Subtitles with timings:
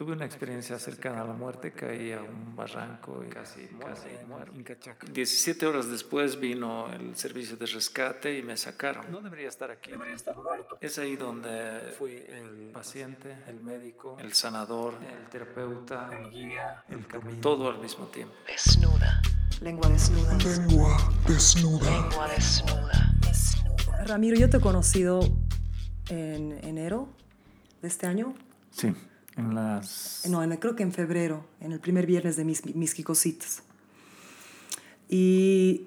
[0.00, 4.54] Tuve una experiencia cercana a la muerte, caí a un barranco y casi, casi muerto.
[5.12, 9.12] 17 horas después vino el servicio de rescate y me sacaron.
[9.12, 10.78] No debería estar aquí, debería estar muerto.
[10.80, 17.06] Es ahí donde fui el paciente, el médico, el sanador, el terapeuta, el guía, el
[17.06, 18.34] camino, todo al mismo tiempo.
[18.46, 19.20] Desnuda.
[19.60, 20.38] Lengua desnuda.
[20.38, 21.90] Lengua desnuda.
[21.90, 24.06] Lengua desnuda.
[24.06, 25.20] Ramiro, yo te he conocido
[26.08, 27.10] en enero
[27.82, 28.34] de este año.
[28.70, 28.94] Sí.
[29.36, 30.24] En las...
[30.28, 33.62] No, en, creo que en febrero, en el primer viernes de mis, mis Quicositas.
[35.08, 35.86] Y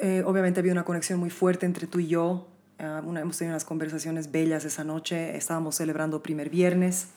[0.00, 2.48] eh, obviamente había una conexión muy fuerte entre tú y yo.
[2.78, 5.36] Uh, una, hemos tenido unas conversaciones bellas esa noche.
[5.36, 7.08] Estábamos celebrando primer viernes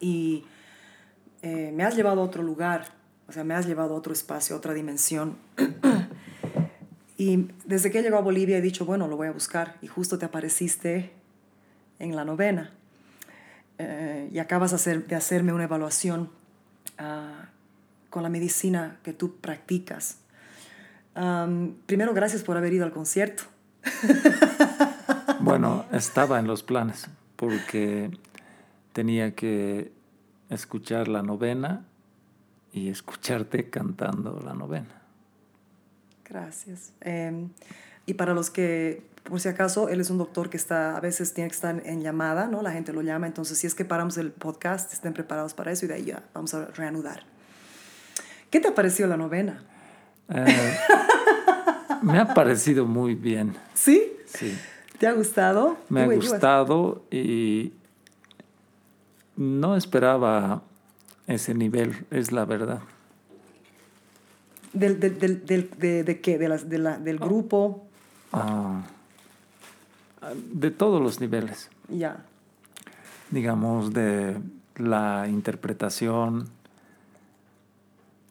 [0.00, 0.44] y
[1.42, 2.86] eh, me has llevado a otro lugar,
[3.26, 5.36] o sea, me has llevado a otro espacio, a otra dimensión.
[7.16, 9.76] y desde que llegó a Bolivia he dicho, bueno, lo voy a buscar.
[9.80, 11.12] Y justo te apareciste
[11.98, 12.72] en la novena.
[13.78, 16.30] Eh, y acabas de, hacer, de, hacerme una evaluación
[17.00, 17.44] uh,
[18.10, 20.18] con la medicina que tú practicas.
[21.16, 23.44] Um, primero, gracias por haber ido al concierto.
[25.40, 28.10] bueno, estaba en los planes porque
[28.92, 29.92] tenía que
[30.50, 31.84] escuchar la novena
[32.72, 35.02] y escucharte cantando la novena.
[36.24, 36.92] Gracias.
[37.00, 37.48] Eh,
[38.06, 41.32] y para los que por si acaso, él es un doctor que está, a veces
[41.32, 42.60] tiene que estar en llamada, ¿no?
[42.60, 45.86] La gente lo llama, entonces si es que paramos el podcast, estén preparados para eso
[45.86, 47.22] y de ahí ya vamos a reanudar.
[48.50, 49.64] ¿Qué te ha parecido la novena?
[50.28, 50.76] Eh,
[52.02, 53.56] me ha parecido muy bien.
[53.72, 54.12] ¿Sí?
[54.26, 54.56] Sí.
[54.98, 55.78] ¿Te ha gustado?
[55.88, 57.72] Me ha gustado y
[59.36, 60.62] no esperaba
[61.26, 62.80] ese nivel, es la verdad.
[64.74, 66.36] ¿Del, del, del, del de, de, qué?
[66.36, 67.86] ¿De las, de la, ¿Del grupo?
[68.30, 68.82] Ah
[70.52, 71.70] de todos los niveles.
[71.88, 72.24] Ya.
[73.30, 74.36] Digamos, de
[74.76, 76.48] la interpretación,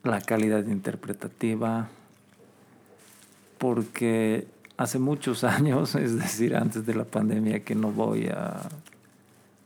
[0.03, 1.87] la calidad interpretativa,
[3.57, 8.61] porque hace muchos años, es decir, antes de la pandemia, que no voy a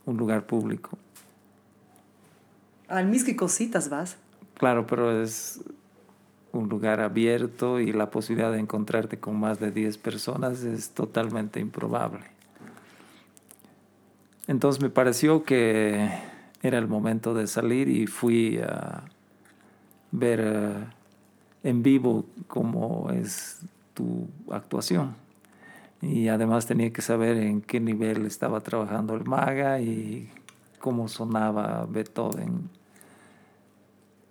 [0.05, 0.97] un lugar público.
[2.87, 4.17] Al mis cositas vas.
[4.55, 5.59] Claro, pero es
[6.51, 11.59] un lugar abierto y la posibilidad de encontrarte con más de 10 personas es totalmente
[11.59, 12.25] improbable.
[14.47, 16.09] Entonces me pareció que
[16.61, 19.03] era el momento de salir y fui a
[20.11, 20.85] ver eh,
[21.63, 23.59] en vivo cómo es
[23.93, 25.15] tu actuación.
[26.01, 30.29] Y además tenía que saber en qué nivel estaba trabajando el maga y
[30.79, 32.69] cómo sonaba Beethoven.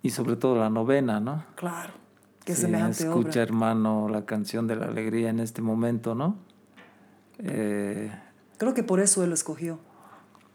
[0.01, 1.43] Y sobre todo la novena, ¿no?
[1.55, 2.06] Claro.
[2.47, 6.37] Qué sí, escucha, hermano, la canción de la alegría en este momento, ¿no?
[7.39, 8.09] Eh,
[8.57, 9.79] Creo que por eso él lo escogió.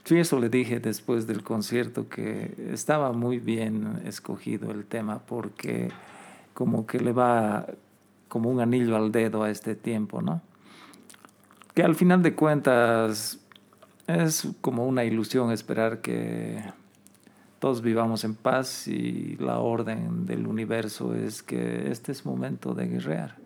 [0.04, 5.90] Sí, eso le dije después del concierto, que estaba muy bien escogido el tema, porque
[6.54, 7.66] como que le va
[8.26, 10.40] como un anillo al dedo a este tiempo, ¿no?
[11.74, 13.38] Que al final de cuentas
[14.06, 16.64] es como una ilusión esperar que
[17.62, 22.88] todos vivamos en paz y la orden del universo es que este es momento de
[22.88, 23.36] guerrear.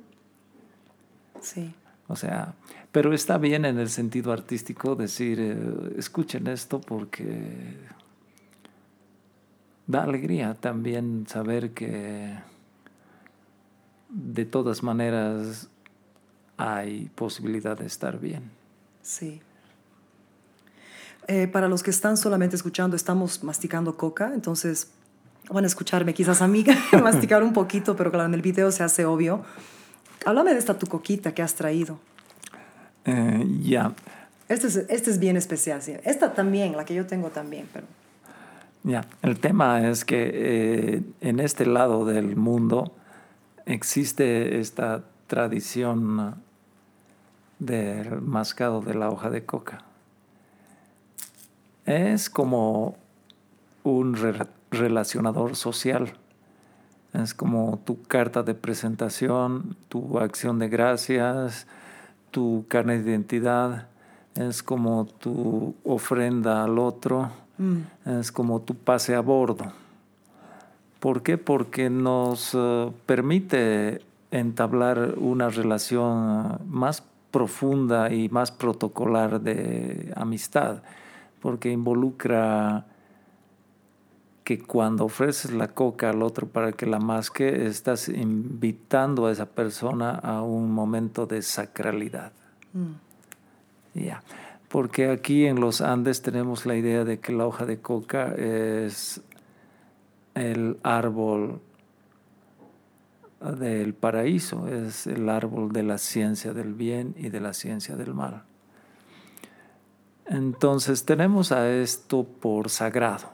[1.43, 1.75] Sí.
[2.09, 2.54] O sea,
[2.91, 5.59] pero está bien en el sentido artístico decir, eh,
[5.99, 7.77] escuchen esto porque
[9.87, 12.38] da alegría también saber que
[14.09, 15.69] de todas maneras
[16.56, 18.50] hay posibilidad de estar bien.
[19.03, 19.43] Sí.
[21.29, 24.93] Eh, para los que están solamente escuchando, estamos masticando coca, entonces
[25.51, 26.65] van a escucharme quizás a mí
[27.03, 29.43] masticar un poquito, pero claro, en el video se hace obvio.
[30.25, 31.99] Háblame de esta tu coquita que has traído.
[33.05, 33.93] Eh, ya.
[34.49, 35.95] Este es, este es bien especial, ¿sí?
[36.05, 37.87] Esta también, la que yo tengo también, pero...
[38.85, 42.95] Ya, el tema es que eh, en este lado del mundo
[43.65, 46.37] existe esta tradición
[47.59, 49.86] del mascado de la hoja de coca
[51.87, 52.97] es como
[53.85, 54.17] un
[54.71, 56.13] relacionador social.
[57.15, 61.66] Es como tu carta de presentación, tu acción de gracias,
[62.31, 63.87] tu carne de identidad.
[64.34, 67.31] Es como tu ofrenda al otro.
[67.57, 68.19] Mm.
[68.21, 69.72] Es como tu pase a bordo.
[71.01, 71.39] ¿Por qué?
[71.39, 80.83] Porque nos uh, permite entablar una relación más profunda y más protocolar de amistad
[81.47, 82.87] porque involucra
[84.43, 89.47] que cuando ofreces la coca al otro para que la masque, estás invitando a esa
[89.47, 92.33] persona a un momento de sacralidad.
[92.72, 92.95] Mm.
[93.95, 94.25] Ya.
[94.69, 99.21] porque aquí en los Andes tenemos la idea de que la hoja de coca es
[100.34, 101.60] el árbol
[103.41, 108.15] del paraíso, es el árbol de la ciencia del bien y de la ciencia del
[108.15, 108.43] mal.
[110.28, 113.28] Entonces tenemos a esto por sagrado.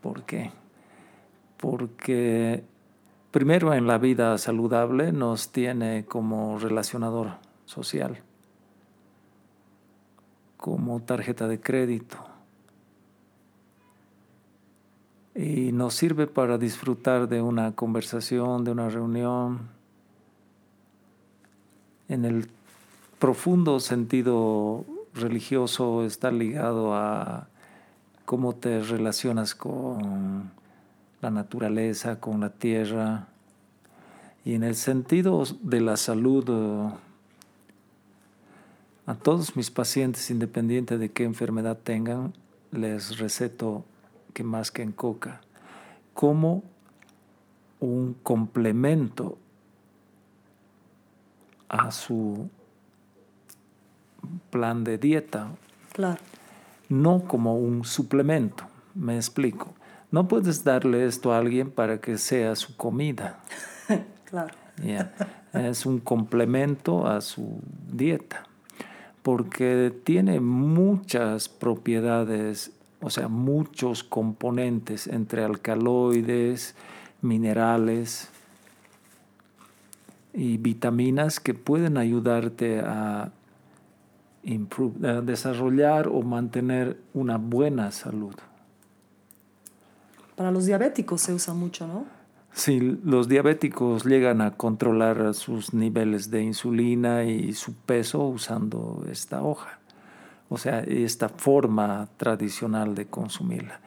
[0.00, 0.50] ¿Por qué?
[1.56, 2.64] Porque
[3.30, 8.20] primero en la vida saludable nos tiene como relacionador social,
[10.56, 12.18] como tarjeta de crédito.
[15.34, 19.70] Y nos sirve para disfrutar de una conversación, de una reunión,
[22.08, 22.48] en el
[23.18, 27.48] profundo sentido religioso está ligado a
[28.24, 30.50] cómo te relacionas con
[31.20, 33.28] la naturaleza, con la tierra.
[34.44, 36.92] Y en el sentido de la salud,
[39.06, 42.32] a todos mis pacientes, independiente de qué enfermedad tengan,
[42.70, 43.84] les receto
[44.32, 45.42] que más que en coca,
[46.14, 46.64] como
[47.80, 49.38] un complemento
[51.68, 52.48] a su
[54.50, 55.48] plan de dieta.
[55.92, 56.20] Claro.
[56.88, 58.64] No como un suplemento,
[58.94, 59.74] me explico.
[60.10, 63.40] No puedes darle esto a alguien para que sea su comida.
[64.24, 64.54] claro.
[65.52, 67.60] Es un complemento a su
[67.90, 68.44] dieta,
[69.22, 76.74] porque tiene muchas propiedades, o sea, muchos componentes entre alcaloides,
[77.20, 78.28] minerales
[80.34, 83.30] y vitaminas que pueden ayudarte a
[84.42, 88.34] desarrollar o mantener una buena salud.
[90.36, 92.06] Para los diabéticos se usa mucho, ¿no?
[92.54, 99.42] Sí, los diabéticos llegan a controlar sus niveles de insulina y su peso usando esta
[99.42, 99.78] hoja,
[100.50, 103.80] o sea, esta forma tradicional de consumirla.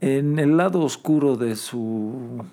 [0.00, 2.44] En el lado oscuro de su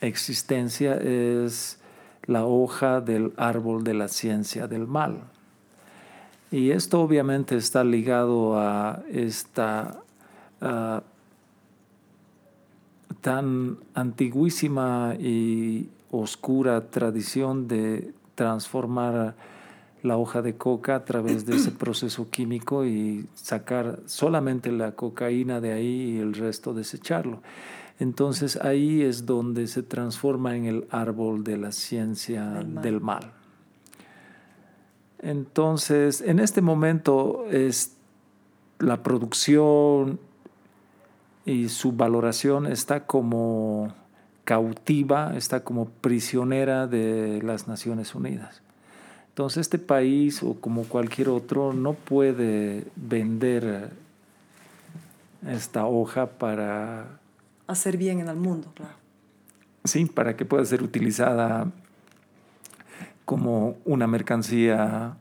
[0.00, 1.80] existencia es
[2.26, 5.22] la hoja del árbol de la ciencia del mal.
[6.50, 10.00] Y esto obviamente está ligado a esta
[13.20, 19.34] tan antiguísima y oscura tradición de transformar
[20.02, 25.62] la hoja de coca a través de ese proceso químico y sacar solamente la cocaína
[25.62, 27.40] de ahí y el resto desecharlo.
[27.98, 33.32] Entonces ahí es donde se transforma en el árbol de la ciencia Del mal.
[35.24, 37.96] Entonces, en este momento es
[38.78, 40.20] la producción
[41.46, 43.94] y su valoración está como
[44.44, 48.60] cautiva, está como prisionera de las Naciones Unidas.
[49.28, 53.92] Entonces este país o como cualquier otro no puede vender
[55.48, 57.18] esta hoja para...
[57.66, 58.94] Hacer bien en el mundo, claro.
[59.84, 61.72] Sí, para que pueda ser utilizada
[63.24, 65.16] como una mercancía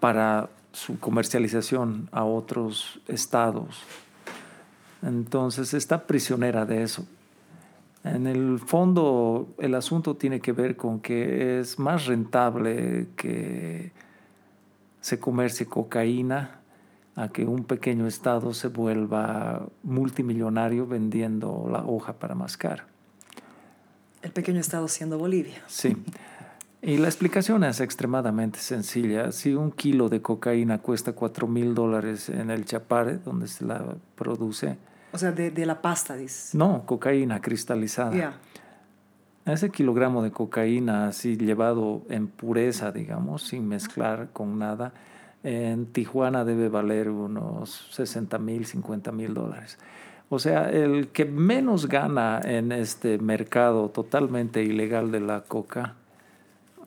[0.00, 3.82] para su comercialización a otros estados.
[5.02, 7.06] Entonces está prisionera de eso.
[8.04, 13.92] En el fondo el asunto tiene que ver con que es más rentable que
[15.00, 16.60] se comercie cocaína
[17.16, 22.86] a que un pequeño estado se vuelva multimillonario vendiendo la hoja para mascar.
[24.22, 25.62] El pequeño estado siendo Bolivia.
[25.66, 25.96] Sí.
[26.80, 29.32] Y la explicación es extremadamente sencilla.
[29.32, 33.84] Si un kilo de cocaína cuesta 4 mil dólares en el Chapare, donde se la
[34.14, 34.76] produce.
[35.12, 36.54] O sea, de, la pasta, dices.
[36.54, 38.38] No, cocaína cristalizada.
[39.44, 44.92] Ese kilogramo de cocaína así llevado en pureza, digamos, sin mezclar con nada,
[45.42, 49.78] en Tijuana debe valer unos 60 mil, 50 mil dólares.
[50.28, 55.94] O sea, el que menos gana en este mercado totalmente ilegal de la coca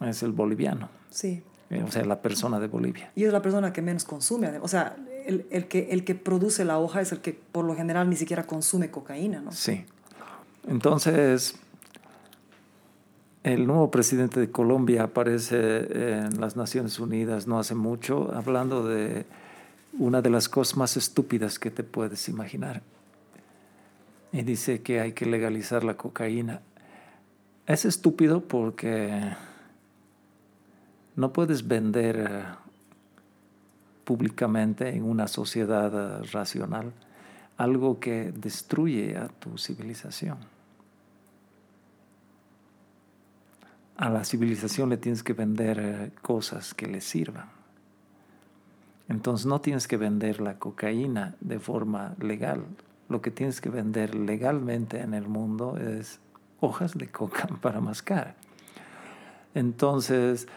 [0.05, 0.89] es el boliviano.
[1.09, 1.43] Sí.
[1.69, 3.11] Eh, o sea, la persona de Bolivia.
[3.15, 4.59] Y es la persona que menos consume.
[4.59, 7.75] O sea, el, el, que, el que produce la hoja es el que por lo
[7.75, 9.51] general ni siquiera consume cocaína, ¿no?
[9.53, 9.85] Sí.
[10.67, 11.55] Entonces,
[13.43, 19.25] el nuevo presidente de Colombia aparece en las Naciones Unidas no hace mucho hablando de
[19.97, 22.81] una de las cosas más estúpidas que te puedes imaginar.
[24.31, 26.61] Y dice que hay que legalizar la cocaína.
[27.65, 29.33] Es estúpido porque
[31.15, 32.43] no puedes vender eh,
[34.03, 36.93] públicamente en una sociedad eh, racional
[37.57, 40.37] algo que destruye a tu civilización.
[43.97, 47.49] A la civilización le tienes que vender eh, cosas que le sirvan.
[49.09, 52.65] Entonces no tienes que vender la cocaína de forma legal.
[53.09, 56.19] Lo que tienes que vender legalmente en el mundo es
[56.61, 58.35] hojas de coca para mascar.
[59.53, 60.47] Entonces,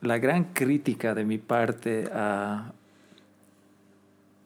[0.00, 2.72] la gran crítica de mi parte a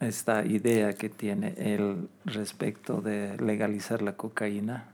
[0.01, 4.93] esta idea que tiene él respecto de legalizar la cocaína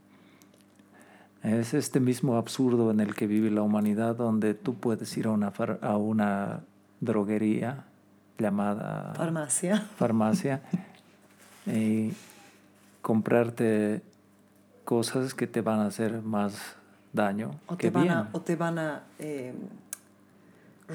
[1.43, 5.31] es este mismo absurdo en el que vive la humanidad, donde tú puedes ir a
[5.31, 6.61] una, a una
[7.01, 7.85] droguería
[8.39, 10.63] llamada farmacia, farmacia
[11.67, 12.13] y
[13.03, 14.03] comprarte
[14.85, 16.77] cosas que te van a hacer más
[17.13, 18.15] daño o que te van bien.
[18.15, 19.55] a, o te van a eh,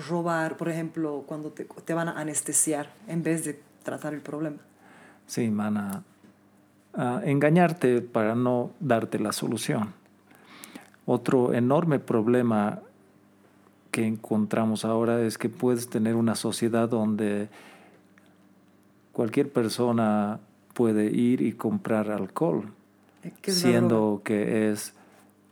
[0.09, 4.57] robar, por ejemplo, cuando te, te van a anestesiar en vez de tratar el problema.
[5.27, 6.03] Sí, van a,
[6.93, 9.93] a engañarte para no darte la solución.
[11.05, 12.79] Otro enorme problema
[13.91, 17.49] que encontramos ahora es que puedes tener una sociedad donde
[19.11, 20.39] cualquier persona
[20.73, 22.73] puede ir y comprar alcohol,
[23.23, 24.93] Eh, siendo que es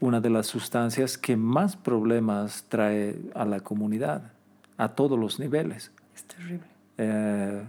[0.02, 4.34] una de las sustancias que más problemas trae a la comunidad,
[4.78, 5.92] a todos los niveles.
[6.14, 6.66] Es terrible.
[6.98, 7.64] Eh,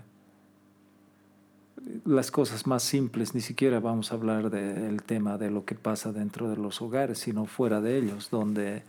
[2.06, 6.12] las cosas más simples, ni siquiera vamos a hablar del tema de lo que pasa
[6.12, 8.82] dentro de los hogares, sino fuera de ellos, donde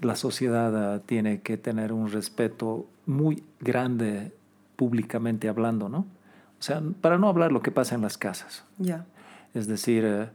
[0.00, 4.32] la sociedad ah, tiene que tener un respeto muy grande
[4.76, 6.06] públicamente hablando, ¿no?
[6.58, 8.64] O sea, para no hablar lo que pasa en las casas.
[8.78, 9.04] Ya.
[9.52, 10.28] Es decir, eh,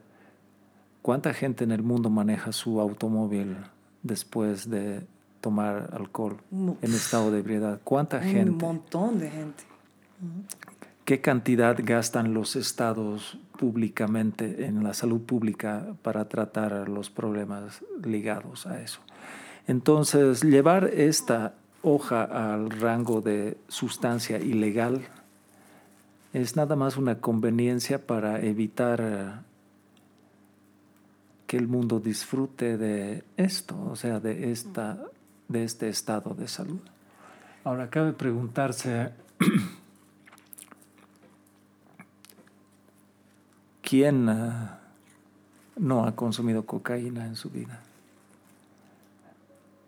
[1.01, 3.57] ¿cuánta gente en el mundo maneja su automóvil
[4.03, 5.01] después de
[5.41, 7.79] tomar alcohol en estado de ebriedad?
[7.83, 8.65] ¿Cuánta Un gente?
[8.65, 9.63] montón de gente.
[11.05, 18.67] ¿Qué cantidad gastan los estados públicamente en la salud pública para tratar los problemas ligados
[18.67, 19.01] a eso?
[19.67, 25.01] Entonces, llevar esta hoja al rango de sustancia ilegal
[26.33, 29.43] es nada más una conveniencia para evitar
[31.51, 34.97] que el mundo disfrute de esto, o sea, de, esta,
[35.49, 36.79] de este estado de salud.
[37.65, 39.11] Ahora, cabe preguntarse,
[43.81, 44.69] ¿quién eh,
[45.75, 47.81] no ha consumido cocaína en su vida?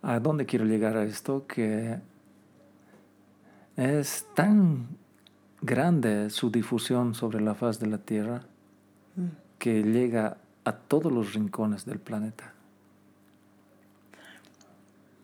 [0.02, 1.48] ¿A dónde quiero llegar a esto?
[1.48, 1.98] Que
[3.78, 4.90] es tan
[5.62, 8.42] grande su difusión sobre la faz de la Tierra
[9.58, 12.54] que llega a todos los rincones del planeta.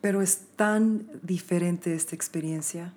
[0.00, 2.92] Pero es tan diferente esta experiencia.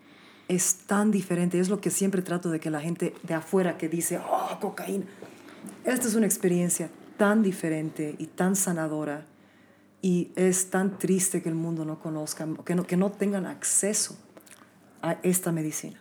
[0.47, 1.59] Es tan diferente.
[1.59, 5.05] Es lo que siempre trato de que la gente de afuera que dice, oh, cocaína.
[5.83, 9.25] Esta es una experiencia tan diferente y tan sanadora.
[10.01, 14.17] Y es tan triste que el mundo no conozca, que no, que no tengan acceso
[15.01, 15.99] a esta medicina.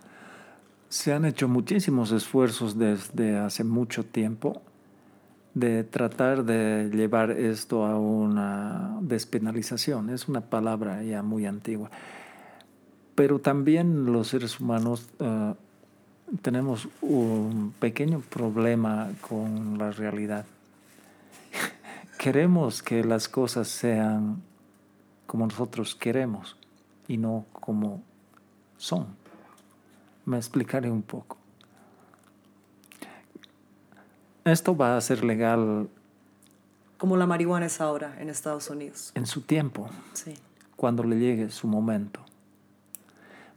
[0.89, 4.63] Se han hecho muchísimos esfuerzos desde hace mucho tiempo
[5.55, 10.11] de tratar de llevar esto a una despenalización.
[10.11, 11.91] Es una palabra ya muy antigua.
[13.15, 15.55] Pero también los seres humanos eh,
[16.41, 20.47] tenemos un pequeño problema con la realidad.
[22.19, 24.43] Queremos que las cosas sean
[25.27, 26.57] como nosotros queremos
[27.09, 28.03] y no como
[28.77, 29.07] son.
[30.25, 31.42] Me explicaré un poco.
[34.45, 35.89] Esto va a ser legal
[36.99, 39.13] Como la marihuana es ahora en Estados Unidos.
[39.15, 40.35] en su tiempo, Sí.
[40.77, 42.21] cuando le llegue su momento.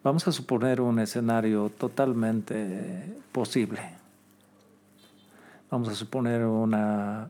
[0.04, 3.82] Vamos a suponer un escenario totalmente posible.
[5.72, 7.30] Vamos a suponer una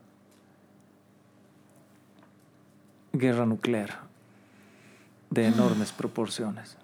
[3.13, 4.00] guerra nuclear
[5.29, 6.75] de enormes proporciones.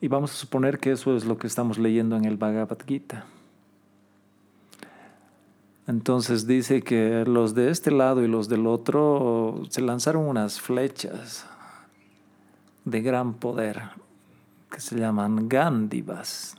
[0.00, 3.24] Y vamos a suponer que eso es lo que estamos leyendo en el Bhagavad Gita.
[5.86, 11.46] Entonces dice que los de este lado y los del otro se lanzaron unas flechas
[12.86, 13.82] de gran poder
[14.70, 16.56] que se llaman Gandivas.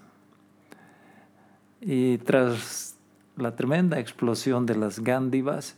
[1.81, 2.97] Y tras
[3.35, 5.75] la tremenda explosión de las Gandivas,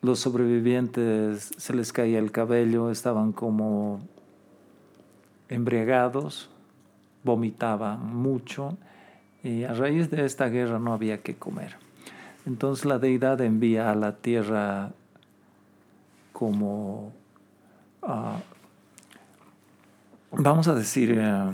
[0.00, 4.00] los sobrevivientes se les caía el cabello, estaban como
[5.50, 6.48] embriagados,
[7.24, 8.78] vomitaban mucho
[9.42, 11.89] y a raíz de esta guerra no había que comer.
[12.46, 14.92] Entonces la deidad envía a la tierra
[16.32, 17.12] como,
[18.02, 18.38] ah,
[20.32, 21.50] vamos a decir, eh,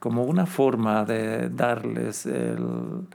[0.00, 3.06] como una forma de darles el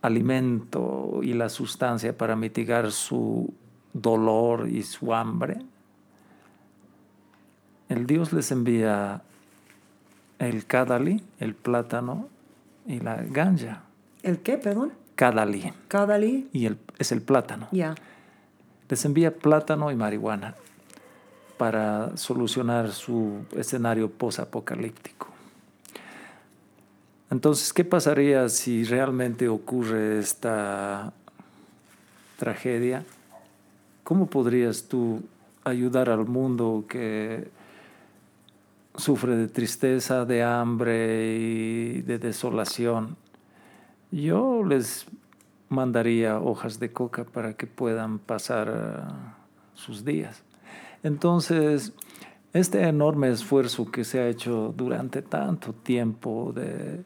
[0.00, 3.52] alimento y la sustancia para mitigar su
[3.92, 5.58] dolor y su hambre,
[7.88, 9.22] el Dios les envía
[10.38, 12.28] el kadali, el plátano
[12.86, 13.82] y la ganja.
[14.22, 14.92] ¿El qué, perdón?
[15.16, 15.72] Kadali.
[15.88, 16.48] Kadali.
[16.52, 17.68] Y el, es el plátano.
[17.72, 17.94] Ya.
[18.88, 20.54] Les envía plátano y marihuana
[21.56, 25.28] para solucionar su escenario posapocalíptico.
[27.30, 31.12] Entonces, ¿qué pasaría si realmente ocurre esta
[32.38, 33.04] tragedia?
[34.04, 35.22] ¿Cómo podrías tú
[35.64, 37.48] ayudar al mundo que
[38.96, 43.16] sufre de tristeza, de hambre y de desolación?
[44.10, 45.06] Yo les
[45.68, 50.42] mandaría hojas de coca para que puedan pasar uh, sus días.
[51.02, 51.92] Entonces,
[52.52, 57.04] este enorme esfuerzo que se ha hecho durante tanto tiempo de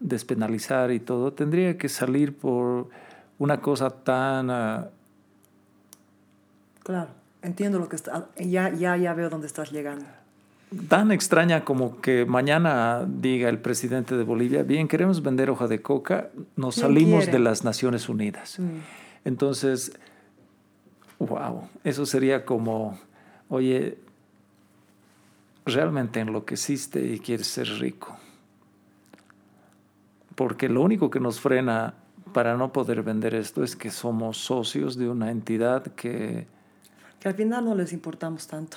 [0.00, 2.88] despenalizar y todo, tendría que salir por
[3.38, 4.50] una cosa tan...
[4.50, 4.88] Uh,
[6.82, 7.10] Claro,
[7.42, 8.28] entiendo lo que está.
[8.38, 10.06] Ya, ya, ya veo dónde estás llegando.
[10.88, 15.80] Tan extraña como que mañana diga el presidente de Bolivia, bien, queremos vender hoja de
[15.80, 17.32] coca, nos ¿Quién salimos quiere?
[17.32, 18.58] de las Naciones Unidas.
[18.58, 18.78] Mm.
[19.24, 19.92] Entonces,
[21.18, 22.98] wow, eso sería como,
[23.48, 23.98] oye,
[25.64, 28.16] realmente enloqueciste y quieres ser rico.
[30.34, 31.94] Porque lo único que nos frena
[32.32, 36.46] para no poder vender esto es que somos socios de una entidad que,
[37.20, 38.76] Que al final no les importamos tanto.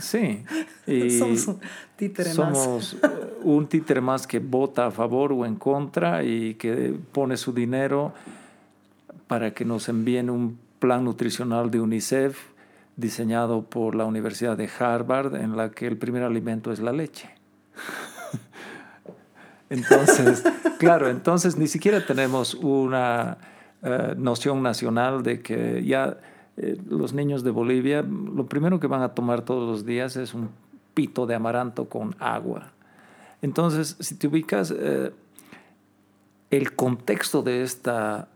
[0.00, 0.44] Sí,
[0.86, 1.60] y Somos un
[1.96, 2.34] títere más.
[2.34, 2.98] somos eh,
[3.42, 8.12] un títere más que vota a favor o en contra y que pone su dinero
[9.26, 12.38] para que nos envíen un plan nutricional de UNICEF
[12.96, 17.30] diseñado por la Universidad de Harvard en la que el primer alimento es la leche.
[19.70, 20.42] Entonces,
[20.78, 23.36] claro, entonces ni siquiera tenemos una
[23.82, 26.16] eh, noción nacional de que ya
[26.60, 30.34] eh, los niños de Bolivia lo primero que van a tomar todos los días es
[30.34, 30.50] un
[30.94, 32.72] pito de amaranto con agua.
[33.42, 35.12] Entonces, si te ubicas, eh,
[36.50, 38.28] el contexto de esta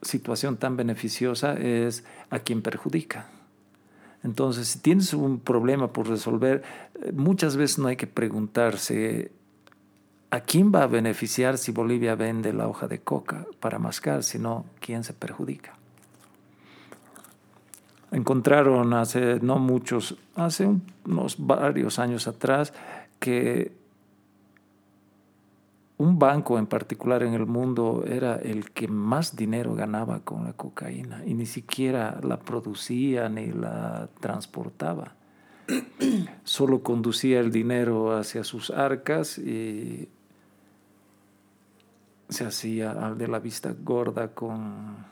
[0.00, 3.26] situación tan beneficiosa es a quien perjudica.
[4.24, 6.62] Entonces, si tienes un problema por resolver,
[7.02, 9.32] eh, muchas veces no hay que preguntarse
[10.30, 14.66] a quién va a beneficiar si Bolivia vende la hoja de coca para mascar, sino
[14.80, 15.74] quién se perjudica.
[18.10, 22.72] Encontraron hace no muchos, hace un- unos varios años atrás,
[23.18, 23.72] que
[25.98, 30.52] un banco en particular en el mundo era el que más dinero ganaba con la
[30.52, 35.14] cocaína y ni siquiera la producía ni la transportaba.
[36.44, 40.08] Solo conducía el dinero hacia sus arcas y
[42.28, 45.06] se hacía al de la vista gorda con...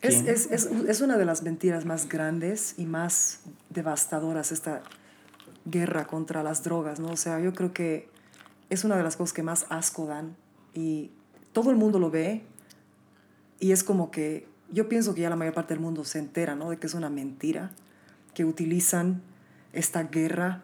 [0.00, 4.82] Es, es, es, es una de las mentiras más grandes y más devastadoras esta
[5.64, 7.08] guerra contra las drogas, ¿no?
[7.08, 8.08] O sea, yo creo que
[8.70, 10.36] es una de las cosas que más asco dan
[10.72, 11.10] y
[11.52, 12.44] todo el mundo lo ve
[13.58, 16.54] y es como que yo pienso que ya la mayor parte del mundo se entera,
[16.54, 16.70] ¿no?
[16.70, 17.70] De que es una mentira,
[18.34, 19.22] que utilizan
[19.72, 20.62] esta guerra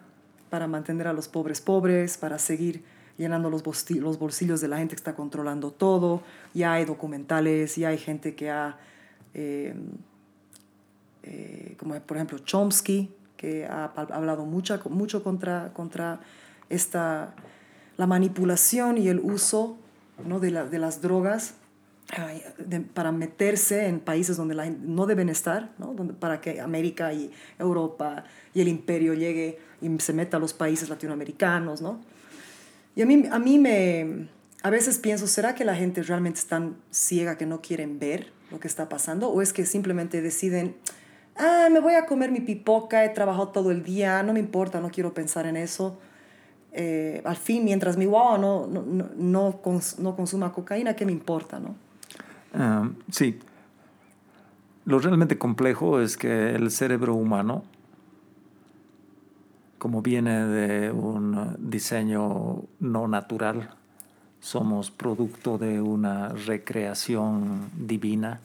[0.49, 2.83] para mantener a los pobres pobres, para seguir
[3.17, 6.21] llenando los, los bolsillos de la gente que está controlando todo.
[6.53, 8.77] Ya hay documentales, ya hay gente que ha,
[9.33, 9.73] eh,
[11.23, 16.19] eh, como por ejemplo Chomsky, que ha ha hablado mucha, mucho contra, contra
[16.69, 17.33] esta,
[17.97, 19.77] la manipulación y el uso
[20.25, 20.39] ¿no?
[20.39, 21.55] de, la- de las drogas
[22.93, 25.95] para meterse en países donde la gente no deben estar, ¿no?
[25.95, 30.87] Para que América y Europa y el imperio llegue y se meta a los países
[30.87, 31.99] latinoamericanos, ¿no?
[32.95, 34.27] Y a mí, a mí me...
[34.63, 38.31] A veces pienso, ¿será que la gente realmente es tan ciega que no quieren ver
[38.51, 39.29] lo que está pasando?
[39.29, 40.75] ¿O es que simplemente deciden,
[41.37, 44.79] ah, me voy a comer mi pipoca, he trabajado todo el día, no me importa,
[44.81, 45.99] no quiero pensar en eso?
[46.71, 51.05] Eh, al fin, mientras mi guagua no, no, no, no, cons- no consuma cocaína, ¿qué
[51.05, 51.75] me importa, no?
[52.53, 53.37] Ah, sí.
[54.85, 57.63] Lo realmente complejo es que el cerebro humano,
[59.85, 63.69] como viene de un diseño no natural,
[64.39, 68.39] somos producto de una recreación divina,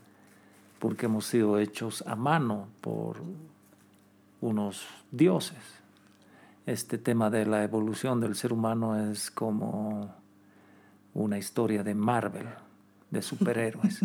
[0.79, 3.22] porque hemos sido hechos a mano por
[4.42, 5.57] unos dioses.
[6.66, 10.14] Este tema de la evolución del ser humano es como
[11.14, 12.48] una historia de Marvel,
[13.11, 14.00] de superhéroes.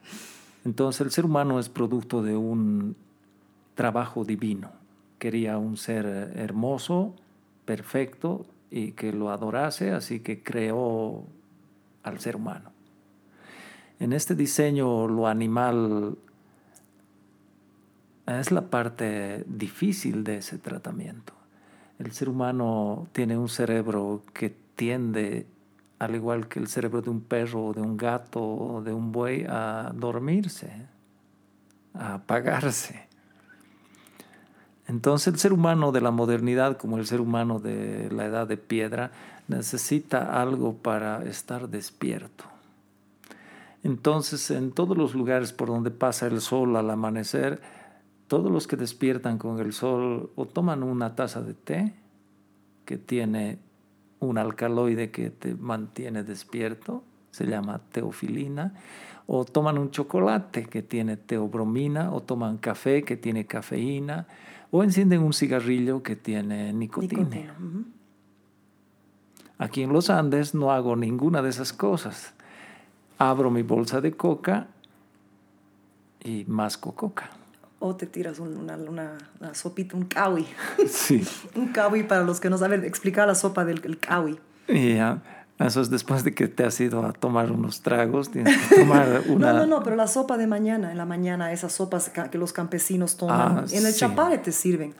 [0.64, 2.96] Entonces el ser humano es producto de un
[3.74, 4.79] trabajo divino.
[5.20, 7.14] Quería un ser hermoso,
[7.64, 11.24] perfecto y que lo adorase, así que creó
[12.02, 12.72] al ser humano.
[14.00, 16.16] En este diseño lo animal
[18.26, 21.34] es la parte difícil de ese tratamiento.
[21.98, 25.46] El ser humano tiene un cerebro que tiende,
[25.98, 29.92] al igual que el cerebro de un perro de un gato de un buey, a
[29.94, 30.86] dormirse,
[31.92, 33.09] a apagarse.
[34.90, 38.56] Entonces el ser humano de la modernidad, como el ser humano de la edad de
[38.56, 39.12] piedra,
[39.46, 42.42] necesita algo para estar despierto.
[43.84, 47.60] Entonces en todos los lugares por donde pasa el sol al amanecer,
[48.26, 51.94] todos los que despiertan con el sol o toman una taza de té
[52.84, 53.60] que tiene
[54.18, 58.74] un alcaloide que te mantiene despierto, se llama teofilina,
[59.28, 64.26] o toman un chocolate que tiene teobromina, o toman café que tiene cafeína,
[64.70, 67.54] o encienden un cigarrillo que tiene nicotina.
[69.58, 72.32] Aquí en los Andes no hago ninguna de esas cosas.
[73.18, 74.68] Abro mi bolsa de coca
[76.24, 77.30] y masco coca.
[77.78, 80.46] O te tiras un- una, una- una sopita, un kawi.
[80.88, 81.22] Sí.
[81.56, 84.38] un kawi, para los que no saben, explicar la sopa del el kawi.
[84.68, 88.56] Y ya, eso es después de que te has ido a tomar unos tragos, tienes
[88.68, 89.52] que tomar una...
[89.52, 92.52] No, no, no, pero la sopa de mañana, en la mañana, esas sopas que los
[92.52, 93.58] campesinos toman.
[93.58, 94.00] Ah, en el sí.
[94.00, 94.94] chapare te sirven.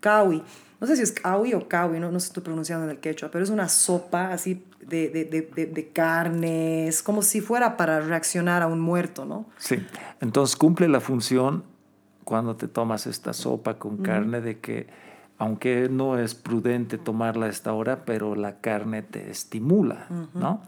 [0.00, 0.42] Kawi.
[0.80, 2.98] No sé si es kawi o kawi, no, no sé si estoy pronunciando en el
[2.98, 7.76] quechua, pero es una sopa así de, de, de, de, de carnes, como si fuera
[7.76, 9.46] para reaccionar a un muerto, ¿no?
[9.56, 9.84] Sí,
[10.20, 11.64] entonces cumple la función
[12.24, 14.86] cuando te tomas esta sopa con carne de que
[15.44, 20.62] aunque no es prudente tomarla a esta hora, pero la carne te estimula, ¿no?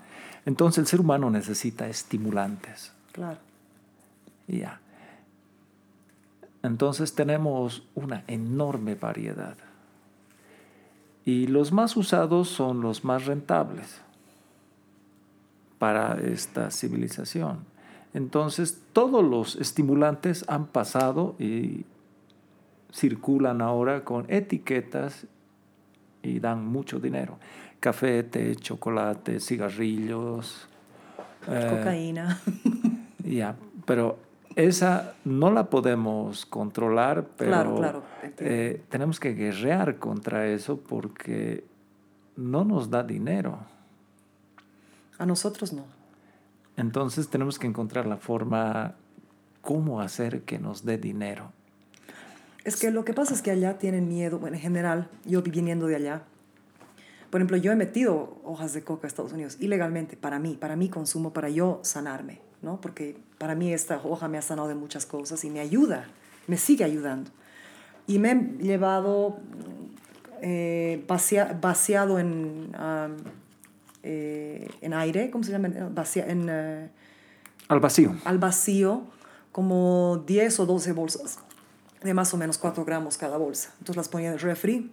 [0.45, 2.93] Entonces el ser humano necesita estimulantes.
[3.13, 3.39] Claro.
[4.47, 4.81] Ya.
[6.63, 9.57] Entonces tenemos una enorme variedad.
[11.25, 14.03] Y los más usados son los más rentables
[15.79, 17.61] para esta civilización.
[18.13, 21.87] Entonces todos los estimulantes han pasado y
[22.93, 25.27] circulan ahora con etiquetas
[26.23, 27.39] y dan mucho dinero.
[27.81, 30.69] Café, té, chocolate, cigarrillos.
[31.49, 32.41] eh, Cocaína.
[33.25, 34.19] ya, pero
[34.57, 38.03] esa no la podemos controlar, pero Claro,
[38.39, 41.65] eh, tenemos que guerrear contra eso porque
[42.37, 43.59] no nos da dinero.
[45.19, 45.85] A nosotros no.
[46.77, 48.95] Entonces tenemos que encontrar la forma
[49.63, 51.53] cómo hacer que nos dé dinero.
[52.67, 55.87] Es que lo que pasa es que allá tienen miedo, bueno, en general, yo viniendo
[55.87, 56.23] de allá.
[57.31, 60.75] Por ejemplo, yo he metido hojas de coca a Estados Unidos ilegalmente para mí, para
[60.75, 62.81] mi consumo, para yo sanarme, ¿no?
[62.81, 66.07] Porque para mí esta hoja me ha sanado de muchas cosas y me ayuda,
[66.49, 67.31] me sigue ayudando.
[68.09, 69.39] Y me he llevado
[70.43, 71.05] eh,
[71.61, 72.73] vaciado en,
[74.03, 75.69] eh, en aire, ¿cómo se llama?
[75.95, 76.91] Vacía- en, eh,
[77.69, 78.17] Al vacío.
[78.25, 79.03] al vacío
[79.53, 81.39] como 10 o 12 bolsas
[82.03, 83.71] de más o menos 4 gramos cada bolsa.
[83.79, 84.93] Entonces las ponía en el refri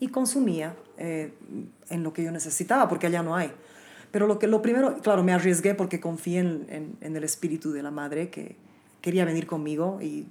[0.00, 1.32] y consumía eh,
[1.88, 3.52] en lo que yo necesitaba, porque allá no hay.
[4.10, 7.72] Pero lo, que, lo primero, claro, me arriesgué porque confié en, en- en el espíritu
[7.72, 8.56] de la madre que
[9.00, 10.26] quería venir conmigo y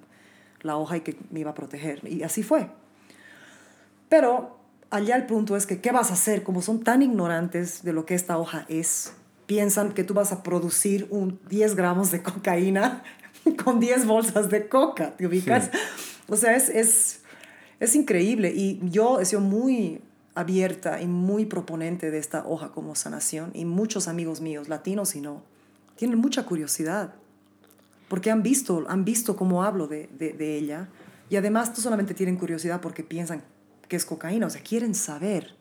[0.62, 2.02] la hoja y que me iba a proteger.
[2.08, 2.70] Y así fue.
[4.10, 4.58] Pero
[4.90, 6.44] allá el punto es que, ¿qué vas a hacer?
[6.44, 9.14] Como son tan ignorantes de lo que esta hoja es,
[9.48, 13.04] piensan que tú vas a producir un 10 gramos de cocaína
[13.64, 15.70] con 10 bolsas de coca, ¿te ubicas?
[15.72, 15.78] Sí.
[16.30, 17.22] O sea, es, es,
[17.80, 18.54] es increíble.
[18.56, 20.02] Y yo he sido muy
[20.36, 23.52] abierta y muy proponente de esta hoja como sanación.
[23.54, 25.44] Y muchos amigos míos, latinos y no,
[25.96, 27.16] tienen mucha curiosidad.
[28.08, 30.90] Porque han visto, han visto cómo hablo de, de, de ella.
[31.30, 33.44] Y además no solamente tienen curiosidad porque piensan
[33.88, 35.56] que es cocaína, o sea, quieren saber.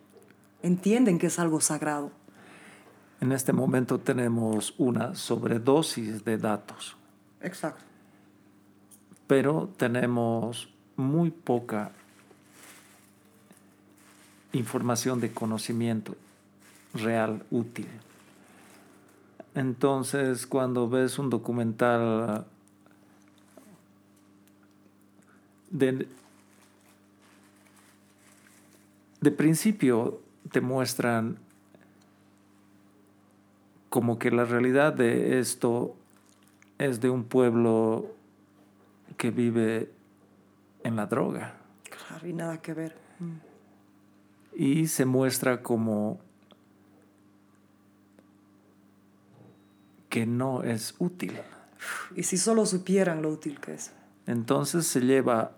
[0.63, 2.13] Entienden que es algo sagrado.
[3.21, 6.97] En este momento tenemos una sobredosis de datos,
[7.41, 7.85] Exacto.
[9.27, 11.93] pero tenemos muy poca
[14.53, 16.17] información de conocimiento
[16.95, 17.87] real, útil.
[19.55, 22.45] Entonces, cuando ves un documental
[25.71, 26.09] de,
[29.21, 31.39] de principio te muestran
[33.89, 35.97] como que la realidad de esto
[36.81, 38.07] es de un pueblo
[39.19, 39.93] que vive
[40.83, 41.55] en la droga
[42.09, 42.97] Claro, y nada que ver.
[44.55, 46.19] Y se muestra como
[50.09, 51.39] que no es útil.
[52.17, 53.93] Y si solo supieran lo útil que es.
[54.27, 55.53] Entonces se lleva,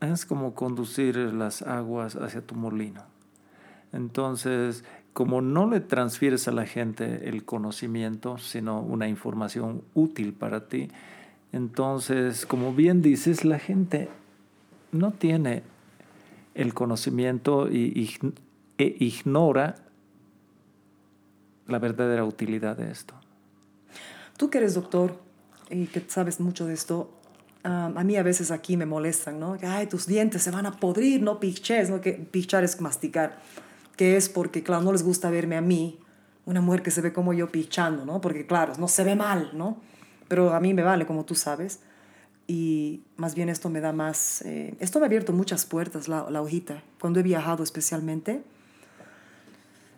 [0.00, 3.04] es como conducir las aguas hacia tu molino.
[3.92, 4.84] Entonces,
[5.18, 10.90] como no le transfieres a la gente el conocimiento, sino una información útil para ti,
[11.50, 14.10] Entonces, como bien dices, la gente
[14.92, 15.64] no tiene
[16.54, 18.28] el conocimiento e
[18.78, 19.74] ignora
[21.66, 23.14] la verdadera utilidad de esto.
[24.36, 25.18] Tú que eres doctor
[25.68, 27.10] y que sabes mucho de esto,
[27.64, 29.56] ah, a mí a veces aquí me molestan, ¿no?
[29.62, 32.00] Ay, tus dientes se van a podrir, no piches, ¿no?
[32.00, 33.40] Que pichar es masticar.
[33.98, 35.98] Que es porque, claro, no les gusta verme a mí,
[36.46, 38.22] una mujer que se ve como yo pichando, ¿no?
[38.22, 39.76] Porque, claro, no se ve mal, ¿no?
[40.28, 41.80] Pero a mí me vale, como tú sabes.
[42.46, 44.40] Y más bien esto me da más...
[44.42, 48.42] eh, esto me ha abierto muchas puertas, la, hojita, cuando he viajado especialmente.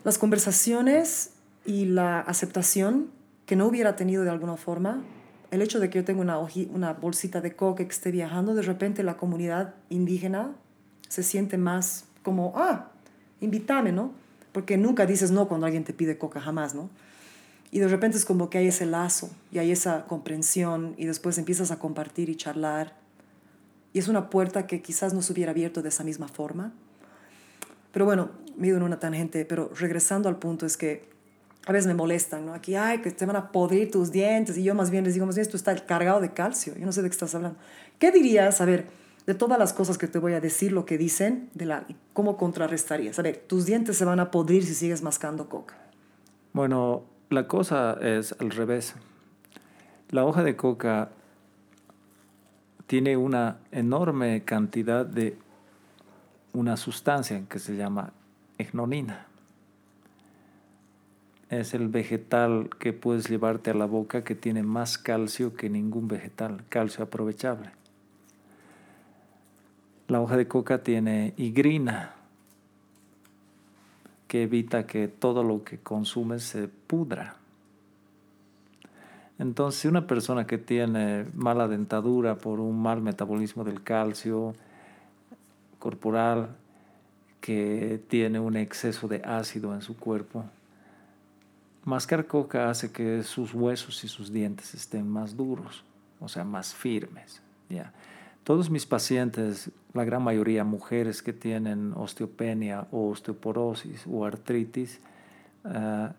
[0.02, 1.34] Las conversaciones
[1.64, 3.10] y la aceptación
[3.44, 5.04] que no hubiera tenido de alguna forma,
[5.50, 6.38] el hecho de que yo tenga una,
[6.72, 10.52] una bolsita de coca que esté viajando, de repente la comunidad indígena
[11.08, 12.92] se siente más como, ah,
[13.40, 14.12] invítame, ¿no?
[14.52, 16.90] Porque nunca dices no cuando alguien te pide coca, jamás, ¿no?
[17.70, 21.38] Y de repente es como que hay ese lazo y hay esa comprensión y después
[21.38, 22.96] empiezas a compartir y charlar.
[23.92, 26.72] Y es una puerta que quizás no se hubiera abierto de esa misma forma.
[27.92, 31.08] Pero bueno, me he ido en una tangente, pero regresando al punto es que
[31.66, 32.54] a veces me molestan, ¿no?
[32.54, 34.56] Aquí, ay, que te van a podrir tus dientes.
[34.58, 36.74] Y yo más bien les digo, más bien esto está cargado de calcio.
[36.76, 37.58] Yo no sé de qué estás hablando.
[37.98, 38.86] ¿Qué dirías, a ver,
[39.30, 42.36] de todas las cosas que te voy a decir, lo que dicen, de la, cómo
[42.36, 43.16] contrarrestarías?
[43.16, 45.76] A ver, tus dientes se van a podrir si sigues mascando coca.
[46.52, 48.96] Bueno, la cosa es al revés.
[50.08, 51.10] La hoja de coca
[52.88, 55.38] tiene una enorme cantidad de
[56.52, 58.12] una sustancia que se llama
[58.58, 59.28] egnonina.
[61.50, 66.08] Es el vegetal que puedes llevarte a la boca que tiene más calcio que ningún
[66.08, 67.79] vegetal, calcio aprovechable.
[70.10, 72.16] La hoja de coca tiene higrina,
[74.26, 77.36] que evita que todo lo que consumes se pudra.
[79.38, 84.56] Entonces, si una persona que tiene mala dentadura por un mal metabolismo del calcio
[85.78, 86.56] corporal,
[87.40, 90.44] que tiene un exceso de ácido en su cuerpo,
[91.84, 95.84] mascar coca hace que sus huesos y sus dientes estén más duros,
[96.18, 97.40] o sea, más firmes.
[97.68, 97.92] ¿ya?
[98.44, 105.00] Todos mis pacientes, la gran mayoría mujeres que tienen osteopenia o osteoporosis o artritis,
[105.64, 106.12] ah,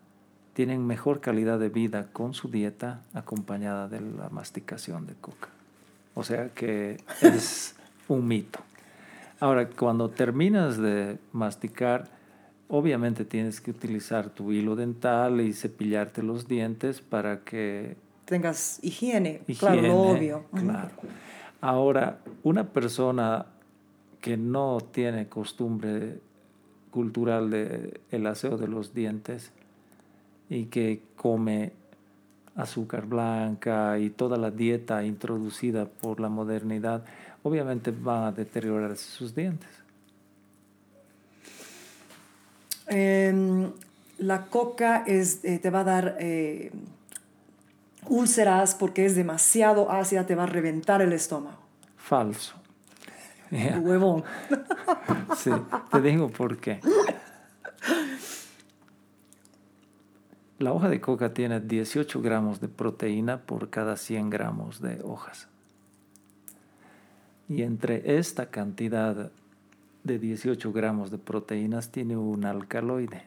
[0.54, 5.48] tienen mejor calidad de vida con su dieta acompañada de la masticación de coca.
[6.14, 7.74] O sea que es
[8.08, 8.60] un mito.
[9.40, 12.08] Ahora, cuando terminas de masticar,
[12.68, 19.42] obviamente tienes que utilizar tu hilo dental y cepillarte los dientes para que Tengas higiene,
[19.46, 20.44] Higiene, claro, lo obvio.
[20.54, 20.90] Claro.
[21.62, 23.46] Ahora, una persona
[24.20, 26.18] que no tiene costumbre
[26.90, 29.52] cultural de el aseo de los dientes
[30.50, 31.72] y que come
[32.56, 37.04] azúcar blanca y toda la dieta introducida por la modernidad,
[37.44, 39.70] obviamente van a deteriorarse sus dientes.
[42.88, 43.70] Em,
[44.18, 46.72] la coca es, eh, te va a dar eh,
[48.08, 51.58] úlceras porque es demasiado ácida, te va a reventar el estómago.
[51.96, 52.54] Falso.
[53.50, 53.78] Ya.
[53.82, 54.24] Huevón.
[55.36, 55.50] Sí,
[55.90, 56.78] te digo por qué.
[60.58, 65.48] La hoja de coca tiene 18 gramos de proteína por cada 100 gramos de hojas.
[67.48, 69.32] Y entre esta cantidad
[70.04, 73.26] de 18 gramos de proteínas tiene un alcaloide,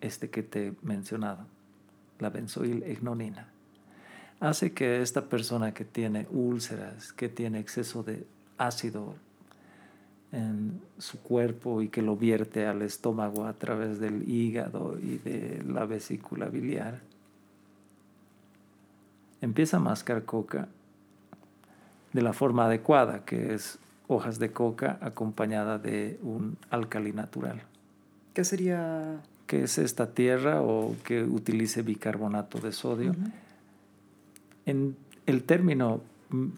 [0.00, 1.46] este que te he mencionado,
[2.18, 3.48] la benzoilegnonina.
[4.40, 8.26] Hace que esta persona que tiene úlceras, que tiene exceso de
[8.56, 9.14] ácido
[10.30, 15.62] en su cuerpo y que lo vierte al estómago a través del hígado y de
[15.66, 17.00] la vesícula biliar,
[19.40, 20.68] empieza a mascar coca
[22.12, 27.62] de la forma adecuada, que es hojas de coca acompañada de un álcali natural,
[28.38, 29.20] ¿Qué sería?
[29.48, 33.16] Que es esta tierra o que utilice bicarbonato de sodio.
[34.66, 34.94] En
[35.26, 36.48] el término mm,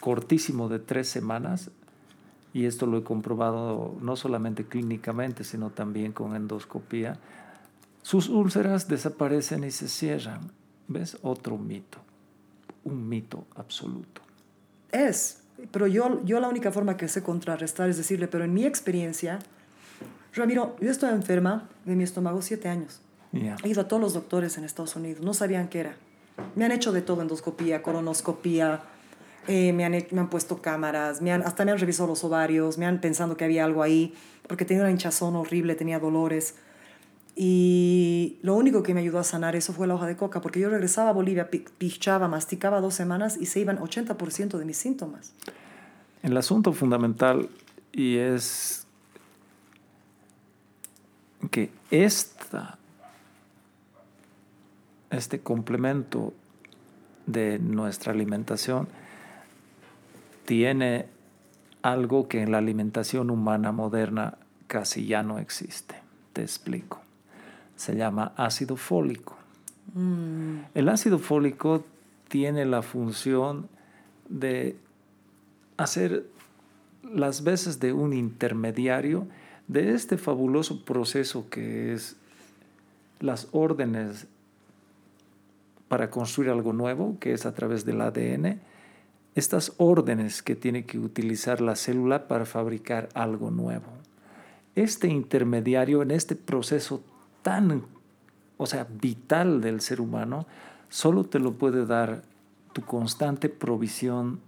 [0.00, 1.70] cortísimo de tres semanas,
[2.54, 7.18] y esto lo he comprobado no solamente clínicamente, sino también con endoscopía,
[8.02, 10.52] sus úlceras desaparecen y se cierran.
[10.86, 11.18] ¿Ves?
[11.22, 11.98] Otro mito,
[12.84, 14.22] un mito absoluto.
[14.92, 18.64] Es, pero yo, yo la única forma que sé contrarrestar es decirle, pero en mi
[18.64, 19.40] experiencia,
[20.38, 23.00] Ramiro, yo estoy enferma de mi estómago siete años.
[23.32, 23.56] Ya.
[23.62, 25.96] He ido a todos los doctores en Estados Unidos, no sabían qué era.
[26.54, 28.80] Me han hecho de todo, endoscopía, colonoscopía,
[29.48, 32.78] eh, me, han, me han puesto cámaras, me han, hasta me han revisado los ovarios,
[32.78, 34.14] me han pensando que había algo ahí,
[34.46, 36.54] porque tenía una hinchazón horrible, tenía dolores.
[37.36, 40.58] Y lo único que me ayudó a sanar eso fue la hoja de coca, porque
[40.58, 44.76] yo regresaba a Bolivia, pi- pichaba, masticaba dos semanas y se iban 80% de mis
[44.76, 45.34] síntomas.
[46.24, 47.48] El asunto fundamental
[47.92, 48.87] y es
[51.50, 52.78] que esta,
[55.10, 56.34] este complemento
[57.26, 58.88] de nuestra alimentación
[60.44, 61.06] tiene
[61.82, 65.96] algo que en la alimentación humana moderna casi ya no existe.
[66.32, 67.00] Te explico.
[67.76, 69.36] Se llama ácido fólico.
[70.74, 71.84] El ácido fólico
[72.28, 73.68] tiene la función
[74.28, 74.76] de
[75.76, 76.26] hacer
[77.02, 79.26] las veces de un intermediario
[79.68, 82.16] de este fabuloso proceso que es
[83.20, 84.26] las órdenes
[85.88, 88.60] para construir algo nuevo, que es a través del ADN,
[89.34, 93.86] estas órdenes que tiene que utilizar la célula para fabricar algo nuevo.
[94.74, 97.02] Este intermediario en este proceso
[97.42, 97.84] tan,
[98.56, 100.46] o sea, vital del ser humano,
[100.88, 102.22] solo te lo puede dar
[102.72, 104.40] tu constante provisión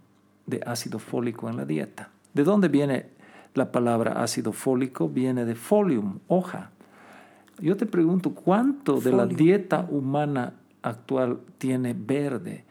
[0.46, 2.10] de ácido fólico en la dieta.
[2.34, 3.19] ¿De dónde viene
[3.54, 5.08] la palabra ácido fólico?
[5.08, 6.70] Viene de folium, hoja.
[7.60, 12.64] Yo te pregunto, ¿cuánto de la dieta humana actual tiene verde?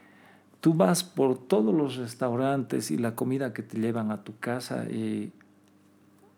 [0.61, 4.85] Tú vas por todos los restaurantes y la comida que te llevan a tu casa
[4.89, 5.31] y,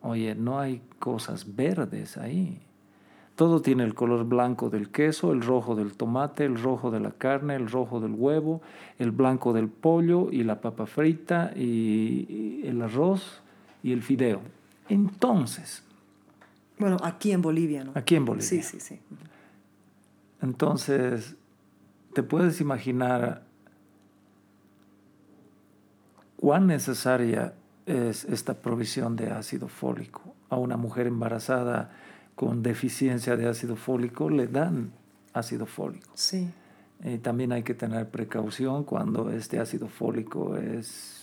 [0.01, 2.61] oye, no hay cosas verdes ahí.
[3.35, 7.11] Todo tiene el color blanco del queso, el rojo del tomate, el rojo de la
[7.11, 8.61] carne, el rojo del huevo,
[8.99, 13.41] el blanco del pollo y la papa frita y, y el arroz
[13.83, 14.41] y el fideo.
[14.89, 15.83] Entonces,
[16.77, 17.91] Bueno, aquí en Bolivia, ¿no?
[17.95, 18.47] aquí en Bolivia.
[18.47, 18.99] Sí, sí, sí.
[20.41, 21.35] Entonces,
[22.13, 23.43] te puedes imaginar
[26.37, 27.53] cuán necesaria
[27.85, 30.33] es esta provisión de ácido fólico.
[30.49, 31.91] A una mujer embarazada
[32.35, 34.91] con deficiencia de ácido fólico le dan
[35.33, 36.09] ácido fólico.
[36.15, 36.49] Sí.
[37.03, 41.20] Eh, también hay que tener precaución cuando este ácido fólico es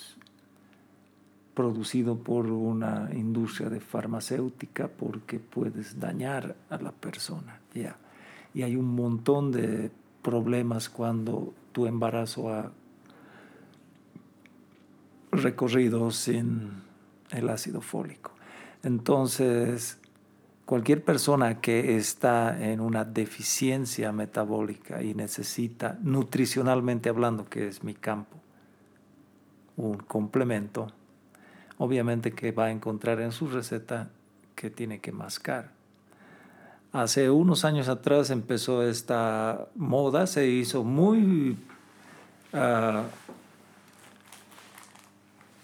[1.59, 7.59] producido por una industria de farmacéutica porque puedes dañar a la persona.
[8.55, 9.91] Y hay un montón de
[10.23, 12.71] problemas cuando tu embarazo ha
[15.33, 16.71] recorrido sin
[17.33, 18.31] el ácido fólico.
[18.85, 19.99] Entonces,
[20.65, 27.95] cualquier persona que está en una deficiencia metabólica y necesita, nutricionalmente hablando, que es mi
[27.95, 28.37] campo,
[29.77, 30.93] un complemento,
[31.79, 34.09] obviamente que va a encontrar en su receta
[34.55, 35.71] que tiene que mascar.
[36.93, 41.57] Hace unos años atrás empezó esta moda, se hizo muy,
[42.53, 43.05] ah,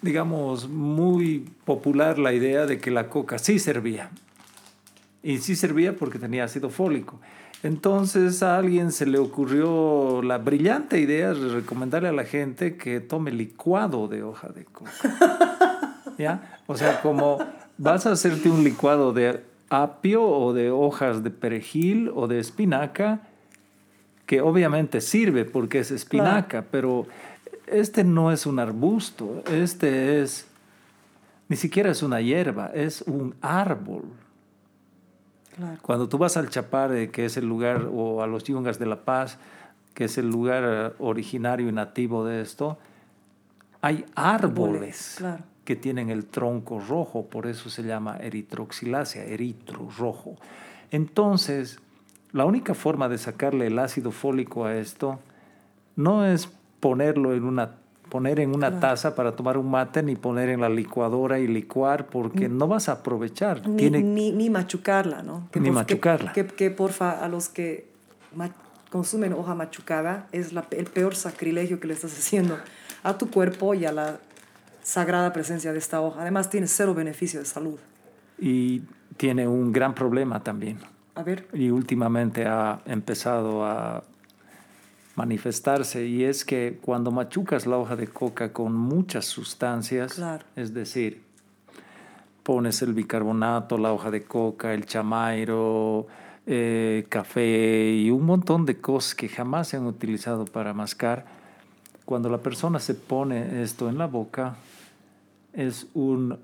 [0.03, 4.11] digamos, muy popular la idea de que la coca sí servía.
[5.23, 7.19] Y sí servía porque tenía ácido fólico.
[7.63, 13.01] Entonces a alguien se le ocurrió la brillante idea de recomendarle a la gente que
[13.01, 14.91] tome licuado de hoja de coca.
[16.19, 16.61] ¿Ya?
[16.67, 17.39] O sea, como
[17.79, 23.21] vas a hacerte un licuado de apio o de hojas de perejil o de espinaca,
[24.27, 27.07] que obviamente sirve porque es espinaca, pero
[27.67, 30.47] este no es un arbusto, este es,
[31.49, 34.05] ni siquiera es una hierba, es un árbol.
[35.57, 35.79] Claro.
[35.83, 39.05] Cuando tú vas al Chapare, que es el lugar, o a los Yungas de La
[39.05, 39.39] Paz,
[39.95, 42.79] que es el lugar eh, originario y nativo de esto,
[43.81, 45.45] hay árboles Claro.
[45.65, 50.37] Que tienen el tronco rojo, por eso se llama eritroxilácea, eritro rojo.
[50.91, 51.79] Entonces,
[52.33, 55.21] la única forma de sacarle el ácido fólico a esto
[55.97, 56.49] no es
[56.81, 57.77] ponerlo en una
[58.11, 58.81] poner en una Claro.
[58.81, 62.89] taza para tomar un mate ni poner en la licuadora y licuar porque no vas
[62.89, 63.67] a aprovechar.
[63.67, 65.49] Ni, Tiene ni, ni machucarla, ¿no?
[65.55, 66.33] Ni por- machucarla.
[66.33, 67.89] Que, que, que porfa, a los que
[68.91, 72.57] consumen hoja machucada, es la- el peor sacrilegio que le estás haciendo
[73.03, 74.19] a tu cuerpo y a la
[74.85, 76.21] sagrada presencia de esta hoja.
[76.23, 77.79] Además, tiene cero beneficio de salud.
[78.39, 78.83] y
[79.17, 80.79] tiene un gran problema también.
[81.15, 84.03] A ver, y últimamente ha empezado a
[85.15, 90.45] manifestarse y es que cuando machucas la hoja de coca con muchas sustancias, Claro.
[90.57, 91.23] es decir,
[92.43, 96.09] pones el bicarbonato, la hoja de coca, el chamairo,
[96.47, 101.25] eh, café y un montón de cosas que jamás se han utilizado para mascar,
[102.05, 104.57] cuando la persona se pone esto en la boca,
[105.55, 106.39] es un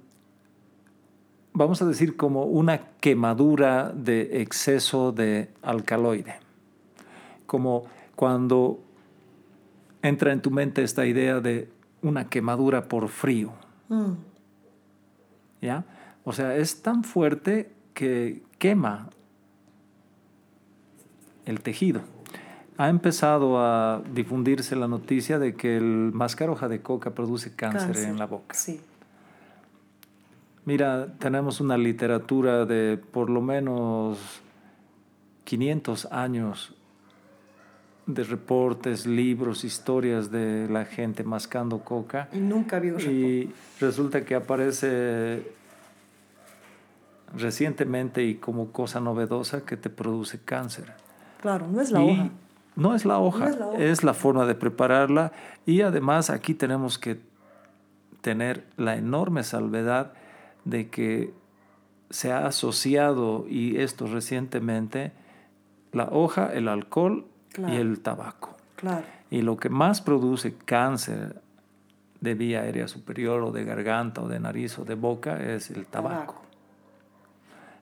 [1.52, 6.36] vamos a decir, como una quemadura de exceso de alcaloide.
[7.46, 7.84] Como
[8.14, 8.80] cuando
[10.02, 11.68] entra en tu mente esta idea de
[12.02, 13.52] una quemadura por frío.
[13.88, 14.12] mm,
[15.62, 15.84] ¿Ya?
[16.24, 19.10] O sea, es tan fuerte que quema
[21.44, 22.00] el tejido.
[22.78, 27.88] Ha empezado a difundirse la noticia de que el mascar hoja de coca produce cáncer,
[27.88, 28.08] Cáncer.
[28.08, 28.54] en la boca.
[28.54, 28.80] Sí.
[30.64, 34.18] Mira, tenemos una literatura de por lo menos
[35.44, 36.74] 500 años
[38.06, 42.28] de reportes, libros, historias de la gente mascando coca.
[42.32, 43.10] Y nunca reporte.
[43.10, 45.42] Y resulta que aparece
[47.36, 50.92] recientemente y como cosa novedosa que te produce cáncer.
[51.40, 52.30] Claro, no es la Y hoja.
[52.76, 53.78] No es la hoja, No es la hoja.
[53.84, 55.32] es la forma de prepararla
[55.66, 57.20] y además aquí tenemos que
[58.20, 60.12] tener la enorme salvedad
[60.70, 61.32] de que
[62.08, 65.12] se ha asociado, y esto recientemente,
[65.92, 67.74] la hoja, el alcohol Claro.
[67.74, 68.56] y el tabaco.
[68.76, 69.04] Claro.
[69.30, 71.40] Y lo que más produce cáncer
[72.20, 75.86] de vía aérea superior o de garganta o de nariz o de boca es el
[75.86, 76.16] tabaco.
[76.34, 76.42] Tabaco.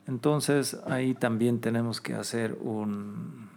[0.07, 3.49] Entonces ahí también tenemos que hacer un...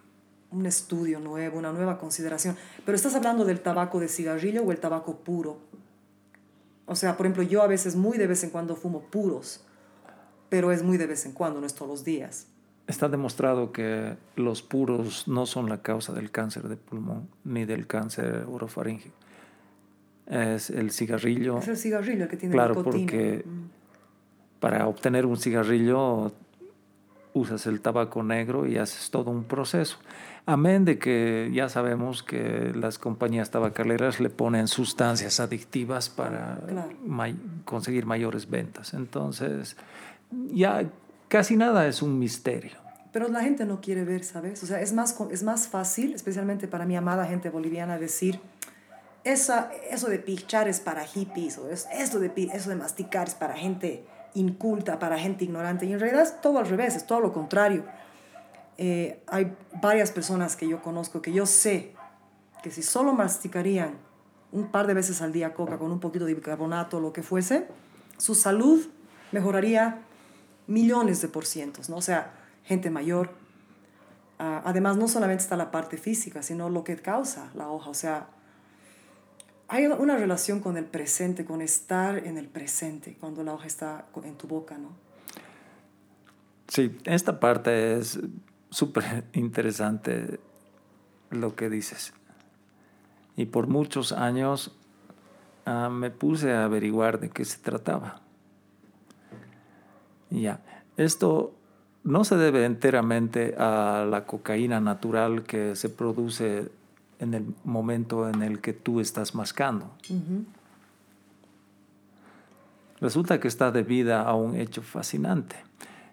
[0.51, 2.57] Un estudio nuevo, una nueva consideración.
[2.86, 5.59] Pero estás hablando del tabaco de cigarrillo o el tabaco puro.
[6.91, 9.61] O sea, por ejemplo, yo a veces muy de vez en cuando fumo puros,
[10.49, 12.47] pero es muy de vez en cuando, no es todos los días.
[12.87, 17.87] Está demostrado que los puros no son la causa del cáncer de pulmón ni del
[17.87, 19.13] cáncer orofaringeo.
[20.27, 21.59] Es el cigarrillo.
[21.59, 22.91] Es el cigarrillo el que tiene Claro, nicotina.
[23.05, 24.59] porque Mm.
[24.59, 26.33] para obtener un cigarrillo
[27.33, 29.95] usas el tabaco negro y haces todo un proceso.
[30.45, 36.89] Amén de que ya sabemos que las compañías tabacaleras le ponen sustancias adictivas para Claro.
[37.05, 38.93] may- conseguir mayores ventas.
[38.93, 39.77] Entonces,
[40.51, 40.83] ya
[41.27, 42.71] casi nada es un misterio.
[43.13, 44.63] Pero la gente no quiere ver, ¿sabes?
[44.63, 48.39] O sea, es más, es más fácil, especialmente para mi amada gente boliviana, decir,
[49.23, 53.35] esa, eso de pichar es para hippies, o es, eso, de, eso de masticar es
[53.35, 55.85] para gente inculta, para gente ignorante.
[55.85, 57.83] Y en realidad es todo al revés, es todo lo contrario.
[58.84, 61.93] Eh, hay varias personas que yo conozco que yo sé
[62.63, 63.93] que si solo masticarían
[64.51, 67.67] un par de veces al día coca con un poquito de bicarbonato lo que fuese,
[68.17, 68.84] su salud
[69.32, 70.01] mejoraría
[70.65, 71.97] millones de por cientos, ¿no?
[71.97, 73.36] O sea, gente mayor.
[74.39, 77.88] Ah, además, no solamente está la parte física, sino lo que causa la hoja.
[77.88, 78.29] O sea,
[79.67, 84.05] hay una relación con el presente, con estar en el presente cuando la hoja está
[84.23, 84.89] en tu boca, ¿no?
[86.67, 88.17] Sí, esta parte es
[88.72, 90.39] súper interesante
[91.30, 92.13] lo que dices.
[93.38, 94.76] Y por muchos años
[95.65, 98.22] ah, me puse a averiguar de qué se trataba.
[100.30, 100.61] Ya,
[100.97, 101.53] esto
[102.03, 106.72] no se debe enteramente a la cocaína natural que se produce
[107.19, 109.91] en el momento en el que tú estás mascando.
[112.99, 115.55] Resulta que está debida a un hecho fascinante,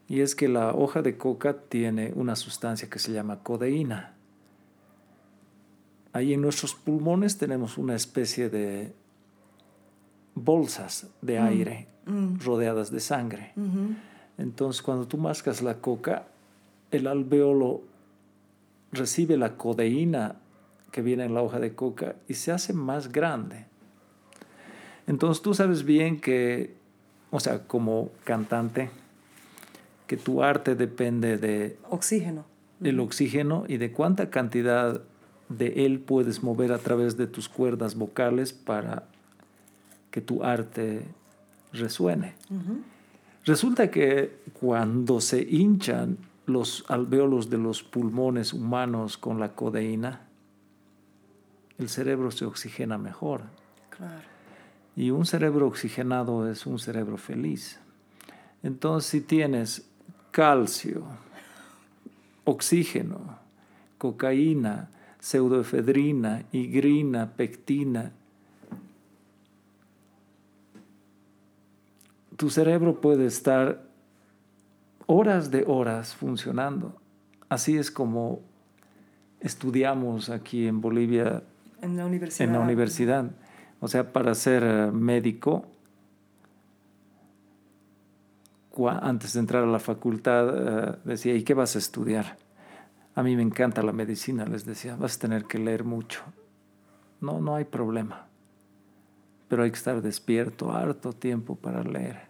[0.09, 4.14] y es que la hoja de coca tiene una sustancia que se llama codeína.
[6.14, 8.94] Ahí en nuestros pulmones tenemos una especie de
[10.34, 11.88] bolsas de aire
[12.42, 13.52] rodeadas de sangre.
[14.38, 16.26] Entonces, cuando tú mascas la coca,
[16.90, 17.82] el alveolo
[18.92, 20.36] recibe la codeína
[20.90, 23.66] que viene en la hoja de coca y se hace más grande.
[25.06, 26.74] Entonces tú sabes bien que,
[27.30, 28.90] o sea, como cantante,
[30.09, 32.46] que tu arte depende de Oxígeno.
[32.82, 35.02] el oxígeno y de cuánta cantidad
[35.48, 39.04] de él puedes mover a través de tus cuerdas vocales para
[40.11, 41.04] que tu arte
[41.72, 42.34] resuene.
[43.44, 50.22] Resulta que cuando se hinchan los alveolos de los pulmones humanos con la codeína,
[51.76, 53.42] el cerebro se oxigena mejor.
[53.90, 54.26] Claro.
[54.96, 57.78] Y un cerebro oxigenado es un cerebro feliz.
[58.62, 59.88] Entonces, si tienes
[60.39, 61.03] calcio,
[62.45, 63.18] oxígeno,
[63.99, 68.12] cocaína, pseudoefedrina, higrina, pectina,
[72.36, 73.82] tu cerebro puede estar
[75.07, 76.95] horas de horas funcionando.
[77.49, 78.39] Así es como
[79.41, 81.43] estudiamos aquí en Bolivia
[81.82, 82.47] En la universidad.
[82.47, 83.30] en la universidad.
[83.80, 85.66] O sea, para ser médico,
[88.86, 92.36] antes de entrar a la facultad, eh, decía, ¿y qué vas a estudiar?
[93.14, 96.20] A mí me encanta la medicina, les decía, vas a tener que leer mucho.
[97.20, 98.26] No, no hay problema.
[99.48, 102.28] Pero hay que estar despierto, harto tiempo para leer.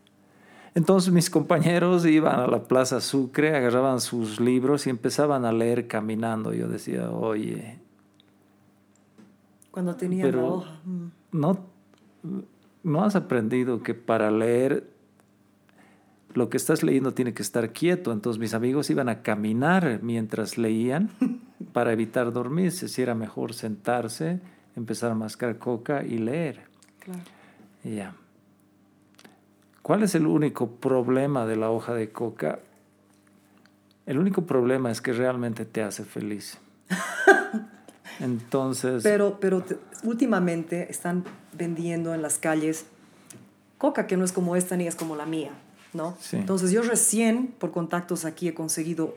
[0.74, 5.88] Entonces mis compañeros iban a la Plaza Sucre, agarraban sus libros y empezaban a leer
[5.88, 6.54] caminando.
[6.54, 7.80] Yo decía, oye,
[9.70, 10.80] Cuando tenían la hoja.
[10.84, 11.06] Mm.
[11.32, 11.58] no,
[12.82, 14.88] no has aprendido que para leer
[16.34, 18.12] lo que estás leyendo tiene que estar quieto.
[18.12, 21.10] Entonces mis amigos iban a caminar mientras leían
[21.72, 24.40] para evitar dormirse, si era mejor sentarse,
[24.76, 26.62] empezar a mascar coca y leer.
[27.00, 27.20] Claro.
[27.84, 28.14] Y Ya.
[29.82, 32.58] ¿Cuál es el único problema de la hoja de coca?
[34.04, 36.58] El único problema es que realmente te hace feliz.
[38.20, 42.86] Entonces, Pero, pero te- últimamente están vendiendo en las calles
[43.78, 45.52] coca que no es como esta ni es como la mía,
[45.92, 46.16] ¿no?
[46.20, 46.36] Sí.
[46.36, 49.16] Entonces yo recién, por contactos aquí, he conseguido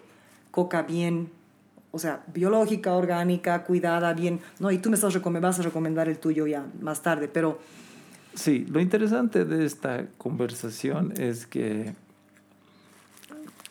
[0.52, 1.30] coca bien,
[1.92, 4.72] o sea, biológica, orgánica, cuidada, bien, ¿no?
[4.72, 7.60] Y tú me, estás me vas a recomendar el tuyo ya más tarde, pero
[8.34, 11.94] sí, lo interesante de esta conversación es que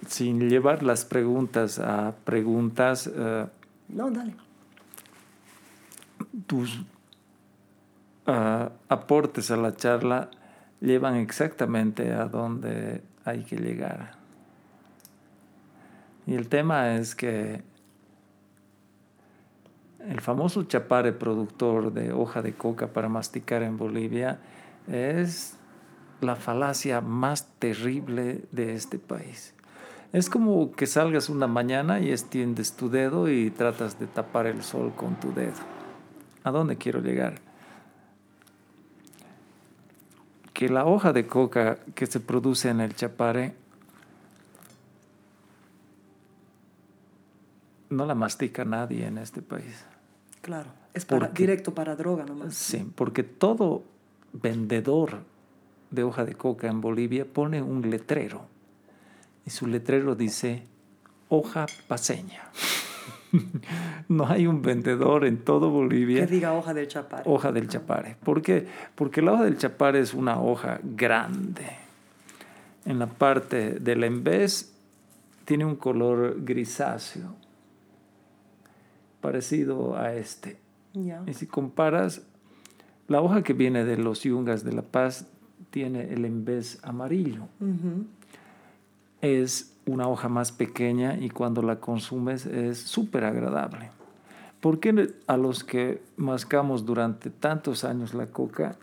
[0.07, 3.47] sin llevar las preguntas a preguntas, eh,
[3.89, 4.35] no, dale.
[6.47, 6.81] tus
[8.27, 10.31] ah, aportes a la charla
[10.81, 14.13] llevan exactamente a donde hay que llegar.
[16.27, 17.63] Y el tema es que
[20.01, 24.39] el famoso chapare productor de hoja de coca para masticar en Bolivia
[24.91, 25.57] es
[26.21, 29.55] la falacia más terrible de este país.
[30.13, 34.63] Es como que salgas una mañana y extiendes tu dedo y tratas de tapar el
[34.63, 35.53] sol con tu dedo.
[36.43, 37.50] ¿A dónde quiero llegar?
[40.61, 43.55] Que la hoja de coca que se produce en el chapare
[47.89, 49.87] no la mastica nadie en este país.
[50.43, 52.55] Claro, es ¿Por para, directo para droga nomás.
[52.57, 53.85] Sí, porque todo
[54.35, 55.21] vendedor
[55.91, 58.43] de hoja de coca en Bolivia pone un letrero
[59.47, 60.65] y su letrero dice
[61.31, 62.51] hoja paseña.
[64.09, 67.23] no hay un vendedor en todo Bolivia Que diga hoja del chapar.
[67.27, 68.17] hoja del chapare.
[68.23, 68.67] ¿Por qué?
[68.95, 71.67] Porque la hoja del chapare es una hoja grande.
[72.85, 74.73] En la parte del embés
[75.45, 77.35] tiene un color grisáceo,
[79.21, 80.57] parecido a este.
[80.95, 81.23] Ya.
[81.27, 82.23] Y si comparas,
[83.09, 85.27] la hoja que viene de los yungas de La Paz
[85.71, 87.43] tiene el embés amarillo.
[87.61, 88.07] Ujú.
[89.21, 93.91] Es una hoja más pequeña y cuando la consumes es súper agradable.
[94.61, 98.77] ¿Por qué a los que mascamos durante tantos años la coca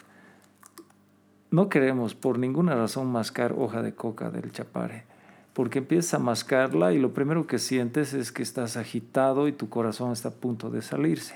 [1.50, 5.06] no queremos por ninguna razón mascar hoja de coca del chapare?
[5.54, 9.70] Porque empiezas a mascarla y lo primero que sientes es que estás agitado y tu
[9.70, 11.36] corazón está a punto de salirse.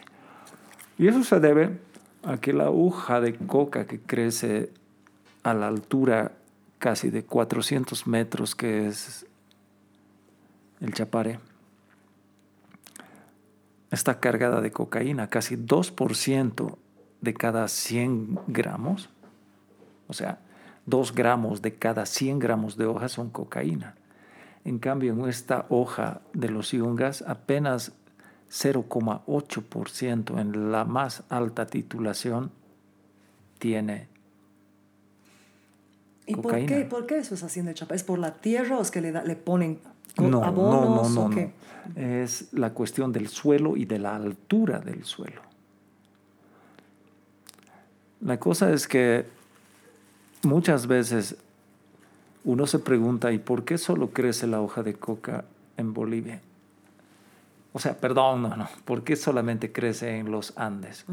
[0.98, 1.80] Y eso se debe
[2.24, 4.72] a que la hoja de coca que crece
[5.44, 6.34] a la altura
[6.78, 9.26] casi de 400 metros, que es
[10.82, 11.40] el chapare,
[13.92, 16.78] está cargada de cocaína, casi 2%
[17.22, 19.10] de cada 100 gramos.
[20.08, 20.40] O sea,
[20.86, 23.96] 2 gramos de cada 100 gramos de hoja son cocaína.
[24.66, 27.94] En cambio, en esta hoja de los yungas, apenas
[28.50, 32.52] 0,8% en la más alta titulación
[33.60, 34.08] tiene
[36.26, 36.68] ¿Y por cocaína.
[36.68, 37.96] qué, por qué eso es haciendo el chapar?
[37.96, 39.80] ¿Es por la tierra o es que le, da- le ponen
[40.18, 41.52] No, no, no, no, no.
[41.96, 45.42] Es la cuestión del suelo y de la altura del suelo.
[48.22, 49.26] La cosa es que
[50.44, 51.36] muchas veces
[52.44, 55.46] uno se pregunta, ¿y por qué solo crece la hoja de coca
[55.78, 56.42] en Bolivia?
[57.74, 61.06] O sea, perdón, no, no, ¿por qué solamente crece en los Andes?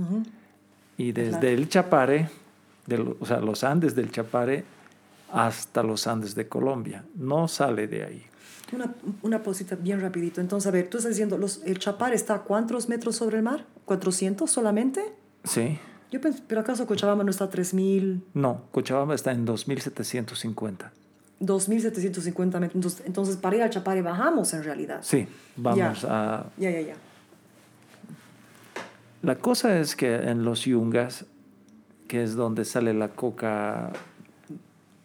[0.96, 1.48] Y desde Claro.
[1.48, 2.28] el Chapare,
[2.86, 4.64] de o sea, los Andes del Chapare
[5.32, 8.26] hasta los Andes de Colombia, no sale de ahí.
[8.72, 10.40] Una, una cosita bien rapidito.
[10.40, 13.42] Entonces, a ver, tú estás diciendo, los, ¿el chapar está a cuántos metros sobre el
[13.42, 13.64] mar?
[13.86, 15.02] ¿400 solamente?
[15.44, 15.78] Sí.
[16.10, 20.92] Yo pensé, pero acaso Cochabamba no está a 3.000, No, Cochabamba está en 2750.
[21.40, 22.74] 2.750 metros?
[22.74, 25.00] Entonces, entonces, para ir al Chapare bajamos en realidad.
[25.02, 26.08] Sí, vamos Ya.
[26.08, 26.46] a...
[26.58, 26.94] Ya, ya, ya.
[29.22, 31.24] La cosa es que en los yungas,
[32.06, 33.92] que es donde sale la coca,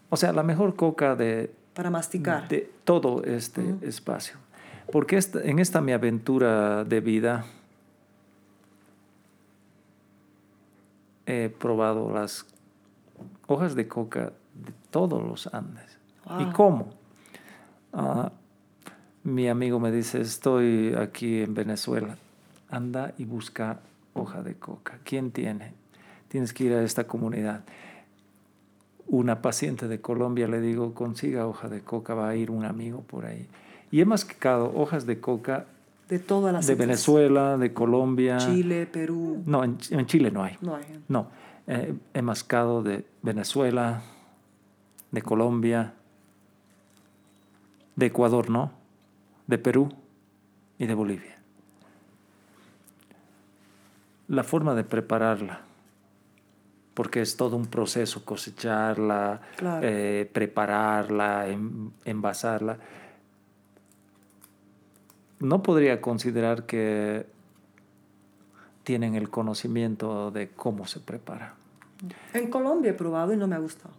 [0.09, 2.47] o sea, la mejor coca de, Para masticar.
[2.47, 4.38] de todo este espacio.
[4.91, 7.45] Porque esta- en esta mi aventura de vida
[11.26, 12.45] he probado las
[13.47, 15.97] hojas de coca de todos los Andes.
[16.39, 16.89] ¿Y cómo?
[17.91, 18.32] Ah,
[19.24, 22.17] mi amigo me dice, estoy aquí en Venezuela.
[22.69, 23.80] Anda y busca
[24.13, 24.99] hoja de coca.
[25.03, 25.74] ¿Quién tiene?
[26.28, 27.63] Tienes que ir a esta comunidad.
[29.14, 33.01] Una paciente de Colombia le digo, consiga hoja de coca, va a ir un amigo
[33.01, 33.47] por ahí.
[33.91, 35.68] Y he mascado hojas de coca
[36.09, 36.74] De todas las de.
[36.74, 38.38] Venezuela, de Colombia.
[38.38, 39.43] Chile, Perú.
[39.45, 40.57] No, en, en Chile no hay.
[40.61, 40.86] No hay.
[41.07, 41.28] No,
[41.68, 44.01] eh, he mascado de Venezuela,
[45.11, 45.93] de Colombia,
[47.95, 48.72] de Ecuador, ¿no?
[49.45, 49.89] De Perú
[50.80, 51.34] y de Bolivia.
[54.28, 55.61] la forma de prepararla,
[56.94, 59.88] porque es todo un proceso cosecharla, Claro.
[59.88, 62.78] eh, prepararla, en- envasarla.
[65.39, 67.26] No podría considerar que
[68.84, 71.56] tienen el conocimiento de cómo se prepara.
[72.34, 73.94] En Colombia he probado y no me ha gustado.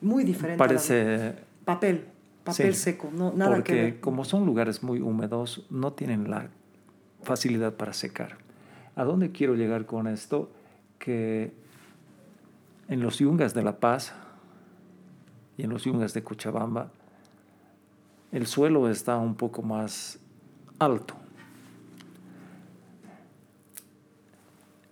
[0.00, 0.58] Muy diferente.
[0.58, 2.06] Parece papel,
[2.44, 4.00] papel Sí, seco, no, nada porque que ver.
[4.00, 6.48] como son lugares muy húmedos, no tienen la
[7.22, 8.38] facilidad para secar.
[8.96, 10.50] ¿A dónde quiero llegar con esto?
[10.98, 11.52] Que
[12.88, 14.12] en los yungas de La Paz
[15.56, 16.90] y en los yungas de Cochabamba,
[18.32, 20.18] el suelo está un poco más
[20.78, 21.14] alto.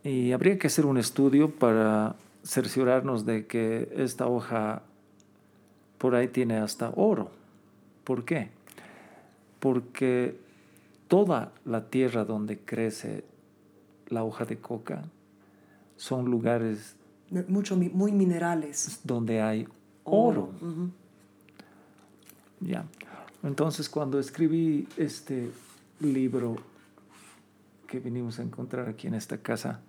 [0.04, 4.82] Y habría que hacer un estudio para cerciorarnos de que esta hoja
[5.98, 7.30] por ahí tiene hasta oro.
[8.04, 8.50] ¿Por qué?
[9.58, 10.38] Porque
[11.08, 13.24] toda la tierra donde crece
[14.08, 15.02] la hoja de coca
[15.96, 16.96] son lugares
[17.48, 19.00] Mucho, muy minerales.
[19.04, 19.66] donde hay
[20.04, 20.50] oro.
[22.60, 22.84] Ya.
[23.42, 25.50] Entonces, cuando escribí este
[26.00, 26.56] libro
[27.86, 29.80] que vinimos a encontrar aquí en esta casa,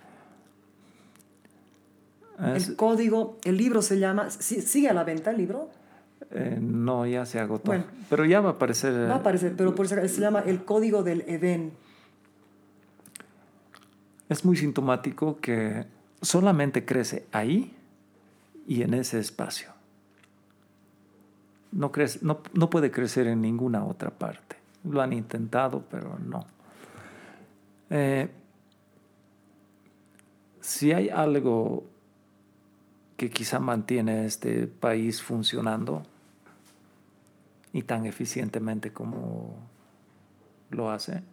[2.56, 5.70] es- El código, el libro se llama, ¿sí- ¿sigue a la venta el libro?
[6.32, 7.68] eh, no, ya se agotó.
[7.68, 7.86] Bueno.
[8.10, 9.10] Pero ya va a aparecer.
[9.10, 11.72] Va a aparecer, pero por eso se llama El Código del Edén.
[14.28, 15.86] Es muy sintomático que
[16.22, 17.76] solamente crece ahí
[18.68, 19.70] y en ese espacio.
[21.72, 24.55] No, crece, no, no puede crecer en ninguna otra parte.
[24.84, 26.45] Lo han intentado, pero no.
[27.89, 28.30] Eh,
[30.61, 31.86] si hay algo
[33.15, 36.03] que quizá mantiene este país funcionando
[37.74, 39.55] y tan eficientemente como
[40.70, 41.24] lo hace,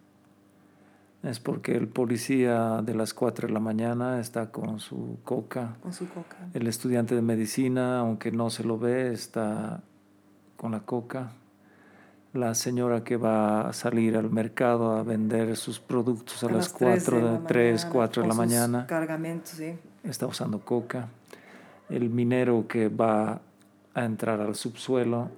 [1.25, 5.75] es porque el policía de las 4 de la mañana está con su coca.
[5.81, 6.37] Con su coca.
[6.53, 9.81] El estudiante de medicina, aunque no se lo ve, está
[10.55, 11.31] con la coca.
[12.33, 17.39] La señora que va a salir al mercado a vender sus productos a, las 4
[17.39, 19.73] de, 3, 4 de la mañana Cargamentos, sí.
[20.03, 21.07] está usando coca.
[21.89, 23.41] El minero que va
[23.93, 25.31] a entrar al subsuelo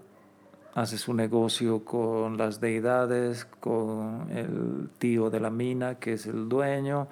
[0.77, 6.47] hace su negocio con las deidades, con el tío de la mina, que es el
[6.47, 7.07] dueño,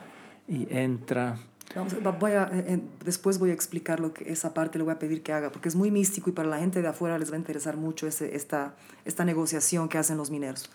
[0.47, 1.37] y entra.
[1.75, 4.83] Vamos, va- voy a, eh, eh, después voy a explicar lo que esa parte le
[4.83, 7.17] voy a pedir que haga, porque es muy místico y para la gente de afuera
[7.17, 10.69] les va a interesar mucho ese, esta, esta negociación que hacen los mineros.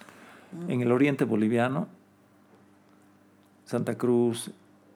[0.67, 1.87] En el oriente boliviano,
[3.67, 4.51] Santa Cruz,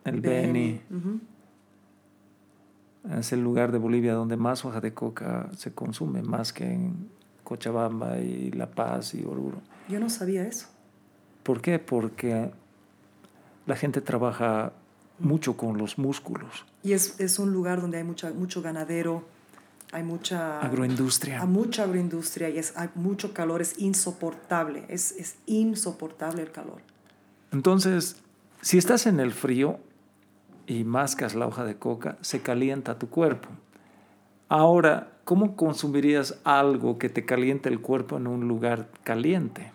[0.05, 1.21] el Beni, Ujú.
[3.21, 7.09] es el lugar de Bolivia donde más hoja de coca se consume, más que en
[7.45, 9.61] Cochabamba y La Paz y Oruro.
[9.89, 10.67] Yo no sabía eso.
[11.43, 11.79] ¿Por qué?
[11.79, 12.51] Porque
[13.67, 14.73] la gente trabaja
[15.19, 16.65] mucho con los músculos.
[16.83, 19.25] Y es, es un lugar donde hay mucha, mucho ganadero,
[19.93, 20.61] hay mucha...
[20.61, 21.41] Agroindustria.
[21.41, 26.83] Hay mucha agroindustria y es, hay mucho calor, es insoportable, es, es insoportable el calor.
[27.53, 28.17] Entonces,
[28.61, 29.79] si estás en el frío
[30.67, 33.51] y mascas la hoja de coca, se calienta tu cuerpo.
[34.49, 39.73] Ahora, ¿cómo consumirías algo que te caliente el cuerpo en un lugar caliente?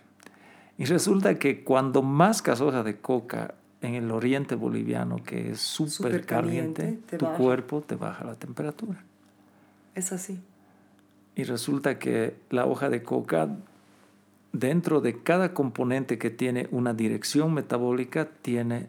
[0.78, 6.26] Y resulta que cuando mascas hoja de coca en el oriente boliviano, que es súper
[6.26, 7.38] caliente, caliente, te tu baja.
[7.38, 9.03] cuerpo te baja la temperatura.
[9.95, 10.39] Es así.
[11.36, 13.49] Y resulta que la hoja de coca,
[14.51, 18.88] dentro de cada componente que tiene una dirección metabólica, tiene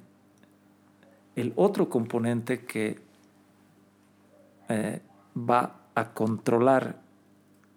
[1.36, 2.98] el otro componente que
[4.68, 5.00] eh,
[5.36, 7.00] va a controlar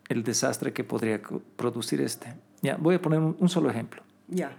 [0.10, 1.22] el desastre que podría
[1.56, 2.34] producir este.
[2.62, 4.02] Ya, voy a poner un, un solo ejemplo.
[4.28, 4.56] Ya,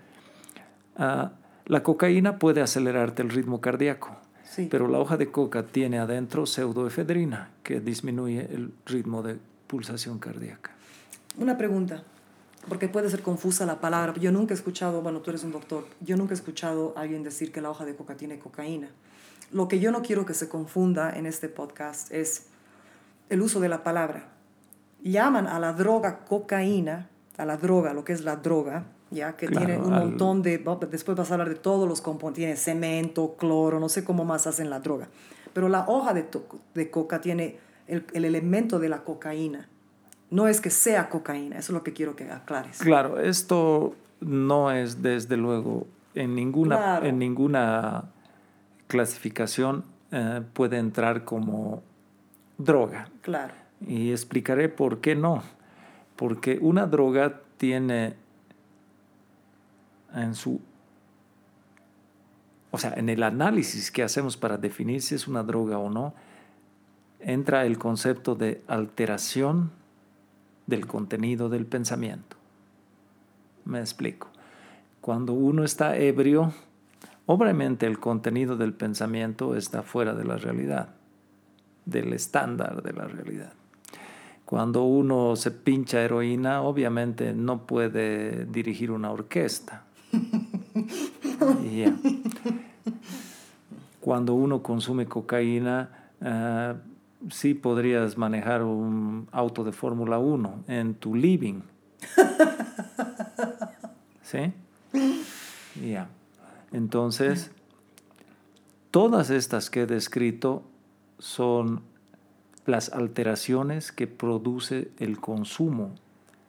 [0.97, 1.33] Ah,
[1.67, 4.69] la cocaína puede acelerarte el ritmo cardíaco, sí.
[4.71, 10.71] pero la hoja de coca tiene adentro pseudoefedrina, que disminuye el ritmo de pulsación cardíaca.
[11.39, 12.05] Una pregunta,
[12.69, 14.15] porque puede ser confusa la palabra.
[14.21, 17.23] Yo nunca he escuchado, bueno, tú eres un doctor, yo nunca he escuchado a alguien
[17.25, 18.89] decir que la hoja de coca tiene cocaína.
[19.51, 22.47] Lo que yo no quiero que se confunda en este podcast es
[23.29, 24.29] el uso de la palabra.
[25.03, 29.47] Llaman a la droga cocaína, a la droga, lo que es la droga, ya que
[29.47, 30.59] Claro, tiene un al- montón de,
[30.91, 34.47] después vas a hablar de todos los componentes, tiene cemento, cloro, no sé cómo más
[34.47, 35.09] hacen la droga.
[35.53, 39.69] Pero la hoja de, to- de coca tiene el, el elemento de la cocaína.
[40.31, 42.79] No es que sea cocaína, eso es lo que quiero que aclares.
[42.79, 47.07] Claro, esto no es desde luego en ninguna, Claro.
[47.07, 48.05] en ninguna
[48.87, 51.83] clasificación eh, puede entrar como
[52.59, 53.09] droga.
[53.23, 53.55] Claro.
[53.87, 55.43] Y explicaré por qué no.
[56.17, 58.15] Porque una droga tiene
[60.15, 60.61] en su
[62.75, 66.13] o sea, en el análisis que hacemos para definir si es una droga o no,
[67.21, 69.71] entra el concepto de alteración
[70.67, 72.37] del contenido del pensamiento.
[73.65, 74.29] Me explico.
[75.01, 76.53] Cuando uno está ebrio,
[77.27, 80.89] obviamente el contenido del pensamiento está fuera de la realidad,
[81.85, 83.53] del estándar de la realidad.
[84.45, 89.85] Cuando uno se pincha heroína, obviamente no puede dirigir una orquesta.
[91.63, 91.97] Yeah.
[94.01, 96.75] Cuando uno consume cocaína, ah,
[97.31, 101.63] sí podrías manejar un auto de Fórmula 1 en tu living.
[104.23, 104.53] ¿Sí?
[105.83, 106.09] Ya.
[106.73, 107.51] Entonces,
[108.91, 110.63] todas estas que he descrito
[111.19, 111.83] son
[112.67, 115.95] las alteraciones que produce el consumo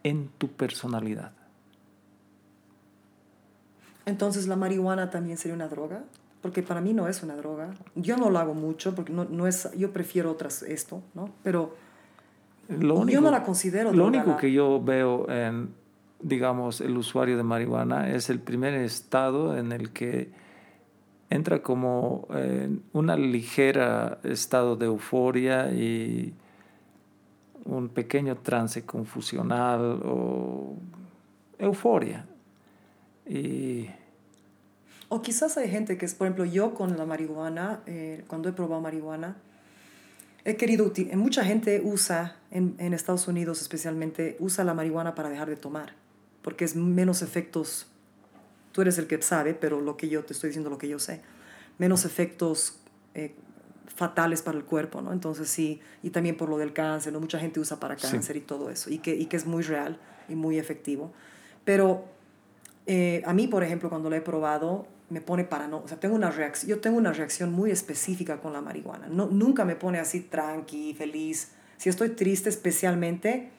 [0.04, 1.32] en tu personalidad.
[4.06, 6.04] Entonces, ¿la marihuana también sería una droga?
[6.42, 7.74] Porque para mí no es una droga.
[7.96, 11.32] Yo no lo hago mucho porque no, no es, yo prefiero otras esto, ¿no?
[11.44, 11.76] Pero
[12.70, 15.74] Lo yo no la considero Lo droga, único la- que yo veo en,
[16.22, 20.30] digamos, el usuario de marihuana es el primer estado en el que
[21.30, 26.34] entra como en una ligera estado de euforia y
[27.66, 30.76] un pequeño trance confusional o
[31.58, 32.26] euforia.
[33.28, 33.90] Y
[35.10, 38.54] O quizás hay gente que es, por ejemplo, yo con la marihuana, eh, cuando he
[38.54, 39.38] probado marihuana,
[40.44, 45.50] he querido, eh, mucha gente usa, en Estados Unidos especialmente, usa la marihuana para dejar
[45.50, 45.94] de tomar,
[46.42, 47.88] porque es menos efectos,
[48.76, 51.00] tú eres el que sabe, pero lo que yo te estoy diciendo, lo que yo
[51.00, 51.22] sé,
[51.78, 52.78] menos efectos
[53.14, 53.34] eh,
[53.88, 55.14] fatales para el cuerpo, ¿no?
[55.14, 57.22] Entonces sí, y también por lo del cáncer, ¿no?
[57.22, 58.06] Mucha gente usa para Sí.
[58.06, 59.98] cáncer y todo eso, y que, y que es muy real
[60.28, 61.14] y muy efectivo.
[61.64, 62.04] Pero
[62.86, 66.16] eh, a mí, por ejemplo, cuando lo he probado, me pone parano, o sea, tengo
[66.16, 69.08] una reacción, yo tengo una reacción muy específica con la marihuana.
[69.08, 71.54] No, nunca me pone así tranqui, feliz.
[71.78, 73.52] Si estoy triste especialmente,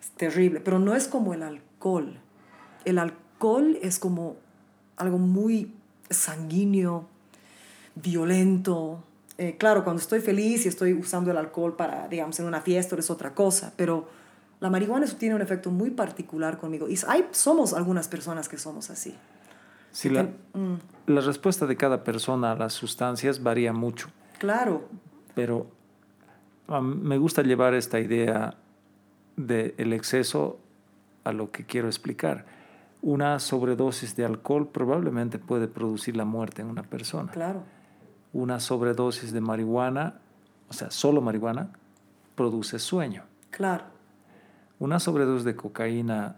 [0.00, 2.18] es terrible, pero no es como el alcohol.
[2.86, 3.25] El alcohol
[3.82, 4.36] es como
[4.96, 5.72] algo muy
[6.10, 7.06] sanguíneo,
[7.94, 9.02] violento.
[9.38, 12.96] Eh, claro, cuando estoy feliz y estoy usando el alcohol para, digamos, en una fiesta
[12.96, 14.08] es otra cosa, pero
[14.60, 16.88] la marihuana eso tiene un efecto muy particular conmigo.
[16.88, 19.14] Y hay, somos algunas personas que somos así.
[19.92, 20.28] si la,
[21.06, 24.08] la respuesta de cada persona a las sustancias varía mucho.
[24.38, 24.88] Claro,
[25.34, 25.70] pero
[26.80, 28.56] me gusta llevar esta idea
[29.36, 30.58] del exceso
[31.24, 32.55] a lo que quiero explicar.
[33.02, 37.32] Una sobredosis de alcohol probablemente puede producir la muerte en una persona.
[37.32, 37.62] claro.
[38.32, 40.20] Una sobredosis de marihuana,
[40.68, 41.70] o sea, solo marihuana,
[42.34, 43.22] produce sueño.
[43.50, 43.84] Claro,
[44.78, 46.36] Una sobredosis de cocaína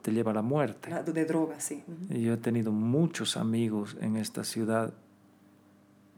[0.00, 0.90] te lleva a la muerte.
[1.12, 1.84] de droga, sí.
[2.08, 4.94] Yo he tenido muchos amigos en esta ciudad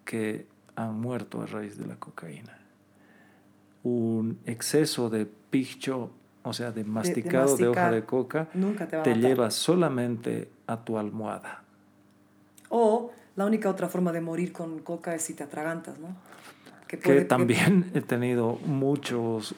[0.05, 0.47] que
[0.77, 2.57] han muerto a raíz de la cocaína.
[3.83, 6.11] Un exceso de picho,
[6.49, 7.95] o sea, de masticado de, hoja masticar.
[7.95, 9.23] de coca, Nunca te va a te matar.
[9.29, 11.63] lleva solamente a tu almohada.
[12.69, 16.09] O la única otra forma de morir con coca es si te atragantas, ¿no?
[16.89, 19.55] Que puede- también he tenido muchos,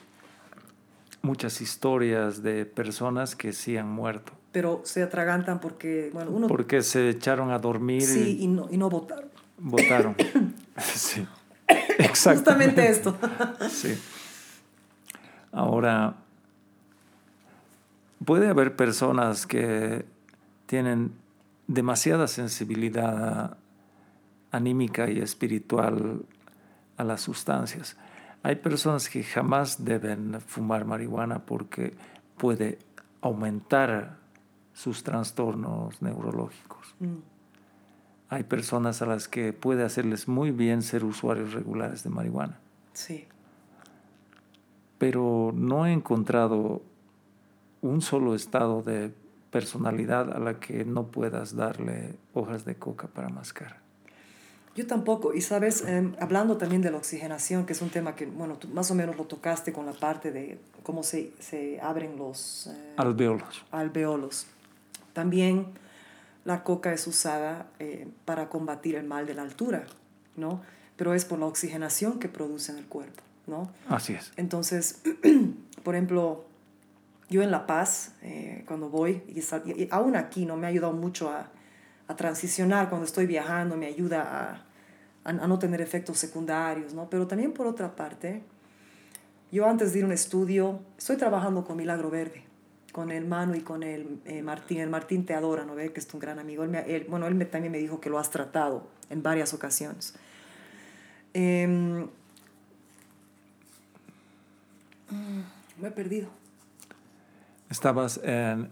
[1.23, 4.33] muchas historias de personas que sí han muerto.
[4.53, 6.47] pero se atragantan porque, bueno, uno...
[6.49, 9.29] Porque se echaron a dormir sí, y y no, y no votaron.
[9.59, 10.17] votaron.
[10.79, 11.27] sí.
[11.99, 12.83] Exactamente.
[12.83, 13.17] Justamente esto.
[13.69, 13.95] Sí.
[15.53, 16.15] Ahora,
[18.29, 20.05] puede haber personas que
[20.67, 21.13] tienen
[21.67, 23.57] demasiada sensibilidad
[24.51, 26.27] anímica y espiritual
[26.99, 27.97] a las sustancias.
[28.43, 31.95] Hay personas que jamás deben fumar marihuana porque
[32.37, 32.79] puede
[33.23, 34.19] aumentar
[34.75, 36.95] sus trastornos neurológicos.
[37.01, 37.21] Mm,
[38.29, 42.59] Hay personas a las que puede hacerles muy bien ser usuarios regulares de marihuana
[42.93, 43.27] sí.
[44.99, 46.83] pero no he encontrado
[47.83, 49.13] un solo estado de
[49.51, 53.79] personalidad a la que no puedas darle hojas de coca para mascar.
[54.77, 55.35] Yo tampoco.
[55.35, 58.69] Y sabes, Em, hablando también de la oxigenación, que es un tema que, bueno, tú
[58.69, 62.95] más o menos lo tocaste con la parte de cómo se, se abren los eh,
[62.97, 63.65] Alveolos.
[63.73, 64.47] alveolos.
[65.15, 65.67] También
[66.45, 69.85] la coca es usada eh, para combatir el mal de la altura,
[70.37, 70.63] ¿no?
[70.97, 73.71] Pero es por la oxigenación que produce en el cuerpo, ¿no?
[73.89, 74.33] Así es.
[74.37, 75.03] Entonces,
[75.83, 76.45] por ejemplo,
[77.29, 80.93] yo en La Paz, eh, cuando voy, y, y- aún aquí no me ha ayudado
[80.95, 81.51] mucho a,
[82.07, 84.51] a transicionar cuando estoy viajando, me ayuda a,
[85.25, 87.09] a, a no tener efectos secundarios, ¿no?
[87.11, 88.43] Pero también por otra parte,
[89.53, 92.45] yo antes de ir a un estudio, estoy trabajando con Milagro Verde,
[92.93, 94.79] con el Manu y con el eh, Martín.
[94.81, 95.77] El Martín te adora, ¿no?
[95.77, 96.65] Que es un gran amigo.
[96.65, 99.53] Él me- él- bueno, él me- también me dijo que lo has tratado en varias
[99.55, 100.15] ocasiones.
[101.35, 102.05] Mm,
[105.81, 106.29] me he perdido.
[107.71, 108.69] Estabas en...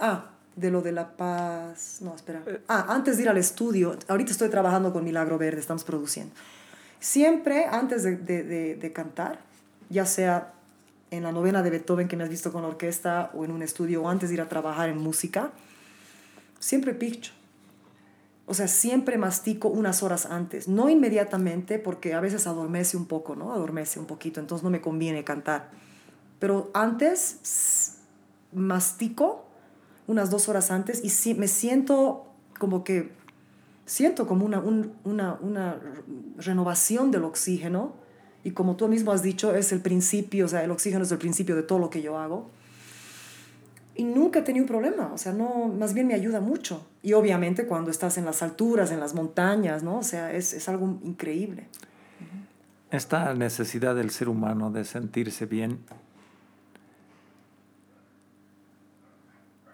[0.00, 0.26] Ah,
[0.56, 1.98] de lo de la paz.
[2.00, 2.42] No, espera.
[2.68, 6.34] Ah, antes de ir al estudio, ahorita estoy trabajando con Milagro Verde, estamos produciendo.
[7.00, 9.38] Siempre antes de, de- de- cantar,
[9.90, 10.52] ya sea
[11.10, 13.62] en la novena de Beethoven que me has visto con la orquesta o en un
[13.62, 15.50] estudio o antes de ir a trabajar en música,
[16.58, 17.32] siempre picho.
[18.46, 23.34] O sea, siempre mastico unas horas antes, no inmediatamente porque a veces adormece un poco,
[23.36, 23.52] ¿no?
[23.52, 25.68] Adormece un poquito, entonces no me conviene cantar.
[26.38, 27.98] Pero antes
[28.52, 29.46] mastico
[30.06, 32.26] unas dos horas antes y sí, me siento
[32.58, 33.12] como que,
[33.86, 35.80] siento como una, un- una, una
[36.38, 37.94] renovación del oxígeno
[38.44, 41.18] y como tú mismo has dicho, es el principio, o sea, el oxígeno es el
[41.18, 42.48] principio de todo lo que yo hago.
[43.96, 46.86] Y nunca he tenido un problema, o sea, no, más bien me ayuda mucho.
[47.02, 49.98] Y obviamente cuando estás en las alturas, en las montañas, ¿no?
[49.98, 51.66] O sea, es, es algo increíble.
[52.90, 55.80] Esta necesidad del ser humano de sentirse bien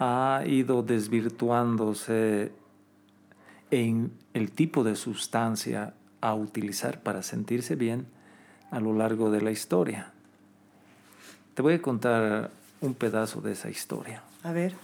[0.02, 2.52] ha ido desvirtuándose
[3.70, 8.06] en el tipo de sustancia a utilizar para sentirse bien
[8.70, 10.12] a lo largo de la historia.
[11.54, 12.50] Te voy a contar
[12.80, 14.22] un pedazo de esa historia.
[14.42, 14.74] A ver,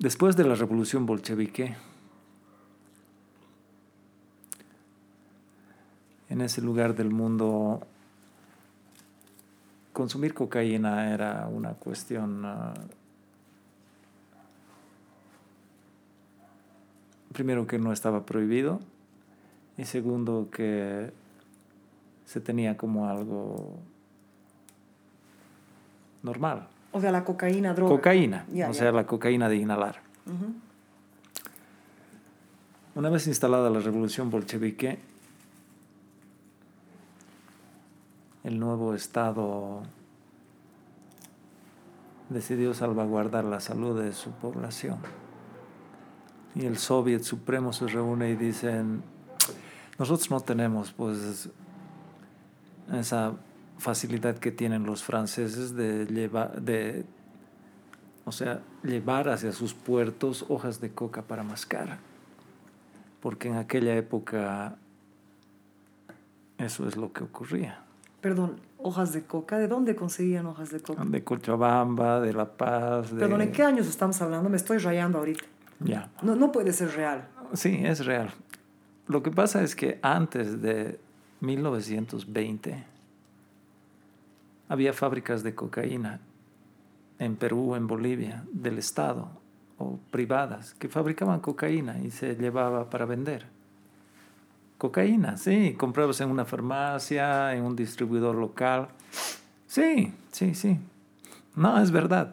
[0.00, 1.76] Después de la revolución bolchevique,
[6.30, 7.86] en ese lugar del mundo,
[9.92, 12.72] consumir cocaína era una cuestión, ah,
[17.32, 18.80] primero que no estaba prohibido
[19.76, 21.12] y segundo que
[22.26, 23.78] se tenía como algo
[26.22, 26.68] normal.
[26.92, 27.94] o sea, la cocaína, droga.
[27.96, 30.00] Cocaína, Ya, o sea, la cocaína de inhalar.
[32.94, 34.98] Una vez instalada la revolución bolchevique,
[38.44, 39.82] el nuevo Estado
[42.28, 44.98] decidió salvaguardar la salud de su población.
[46.54, 49.02] Y el Soviet Supremo se reúne y dicen,
[49.98, 51.48] nosotros no tenemos pues
[52.92, 53.34] esa
[53.78, 57.04] facilidad que tienen los franceses de llevar, de,
[58.24, 61.98] o sea, llevar hacia sus puertos hojas de coca para mascar
[63.20, 64.76] porque en aquella época
[66.58, 67.84] eso es lo que ocurría.
[68.20, 69.58] Perdón, hojas de coca.
[69.58, 71.04] ¿De dónde conseguían hojas de coca?
[71.04, 73.20] De Cochabamba, de La Paz, de...
[73.20, 74.50] Perdón, ¿en qué años estamos hablando?
[74.50, 75.44] Me estoy rayando ahorita.
[75.80, 76.10] Ya.
[76.22, 77.28] No, no puede ser real.
[77.54, 78.30] Sí, es real.
[79.06, 81.00] Lo que pasa es que antes de
[81.40, 82.84] 1920
[84.68, 86.20] había fábricas de cocaína
[87.18, 89.28] en Perú, en Bolivia, del Estado
[89.78, 93.46] o privadas que fabricaban cocaína y se llevaba para vender.
[94.78, 98.88] Cocaína, sí, comprabas en una farmacia, en un distribuidor local.
[99.66, 100.78] Sí, sí, sí.
[101.56, 102.32] No, es verdad.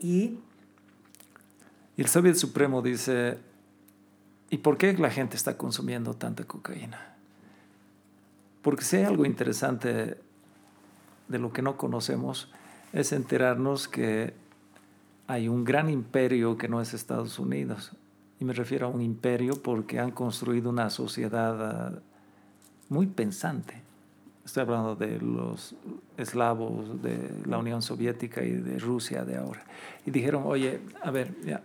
[0.00, 0.38] Y
[1.96, 3.38] Y el Soviet Supremo dice,
[4.50, 7.14] ¿y por qué la gente está consumiendo tanta cocaína?
[8.62, 10.18] Porque si hay algo interesante
[11.28, 12.50] de lo que no conocemos,
[12.92, 14.34] es enterarnos que
[15.26, 17.92] hay un gran imperio que no es Estados Unidos.
[18.38, 21.98] Y me refiero a un imperio porque han construido una sociedad ah,
[22.88, 23.80] muy pensante.
[24.44, 25.74] Estoy hablando de los
[26.16, 29.64] eslavos, de la Unión Soviética y de Rusia de ahora.
[30.04, 31.62] Y dijeron, oye, a ver, ya,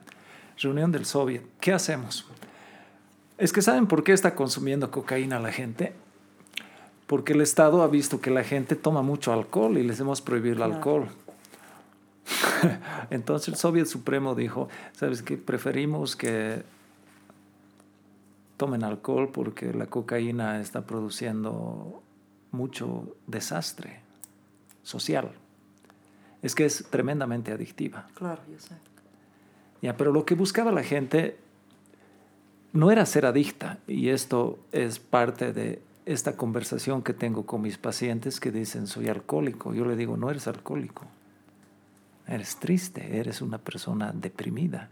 [0.57, 2.25] reunión del Soviet, ¿qué hacemos?
[3.37, 5.93] Es que ¿saben por qué está consumiendo cocaína la gente?
[7.05, 10.55] Porque el Estado ha visto que la gente toma mucho alcohol y les hemos prohibido
[10.55, 11.07] el alcohol.
[13.09, 15.37] Entonces el Soviet Supremo dijo, ¿sabes qué?
[15.37, 16.63] Preferimos que
[18.57, 22.01] tomen alcohol porque la cocaína está produciendo
[22.51, 24.01] mucho desastre
[24.83, 25.31] social.
[26.41, 28.07] Es que es tremendamente adictiva.
[28.15, 28.75] claro, yo sé.
[29.81, 31.37] Ya, pero lo que buscaba la gente
[32.73, 37.77] no era ser adicta, y esto es parte de esta conversación que tengo con mis
[37.77, 39.73] pacientes que dicen soy alcohólico.
[39.73, 41.05] Yo le digo, no eres alcohólico,
[42.27, 44.89] eres triste, eres una persona deprimida.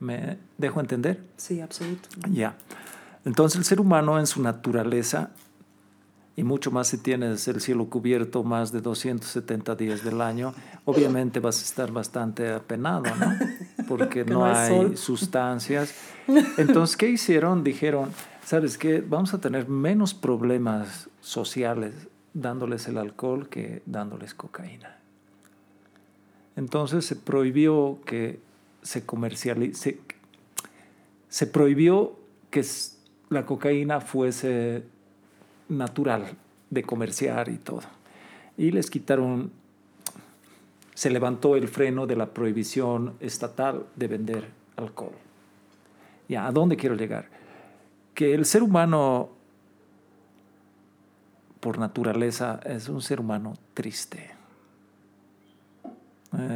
[0.00, 1.22] ¿Me dejo entender?
[1.36, 2.08] Sí, absoluto.
[2.30, 2.56] Ya.
[3.24, 5.30] Entonces el ser humano en su naturaleza,
[6.36, 10.52] y mucho más si tienes el cielo cubierto más de 270 días del año,
[10.84, 13.34] obviamente vas a estar bastante apenado, ¿no?
[13.88, 15.94] Porque Que no, no hay sustancias.
[16.56, 17.62] Entonces, ¿qué hicieron?
[17.62, 18.10] Dijeron,
[18.44, 19.00] ¿sabes qué?
[19.00, 21.94] Vamos a tener menos problemas sociales
[22.32, 24.98] dándoles el alcohol que dándoles cocaína.
[26.56, 28.40] Entonces se prohibió que
[28.82, 30.00] se comercialice,
[31.28, 32.16] se prohibió
[32.50, 32.64] que
[33.28, 34.84] la cocaína fuese
[35.68, 36.36] natural
[36.70, 37.82] de comerciar y todo.
[38.56, 39.50] Y les quitaron,
[40.94, 45.14] se levantó el freno de la prohibición estatal de vender alcohol.
[46.28, 47.28] Ya, ¿a dónde quiero llegar?
[48.14, 49.30] Que el ser humano,
[51.60, 54.30] por naturaleza, es un ser humano triste.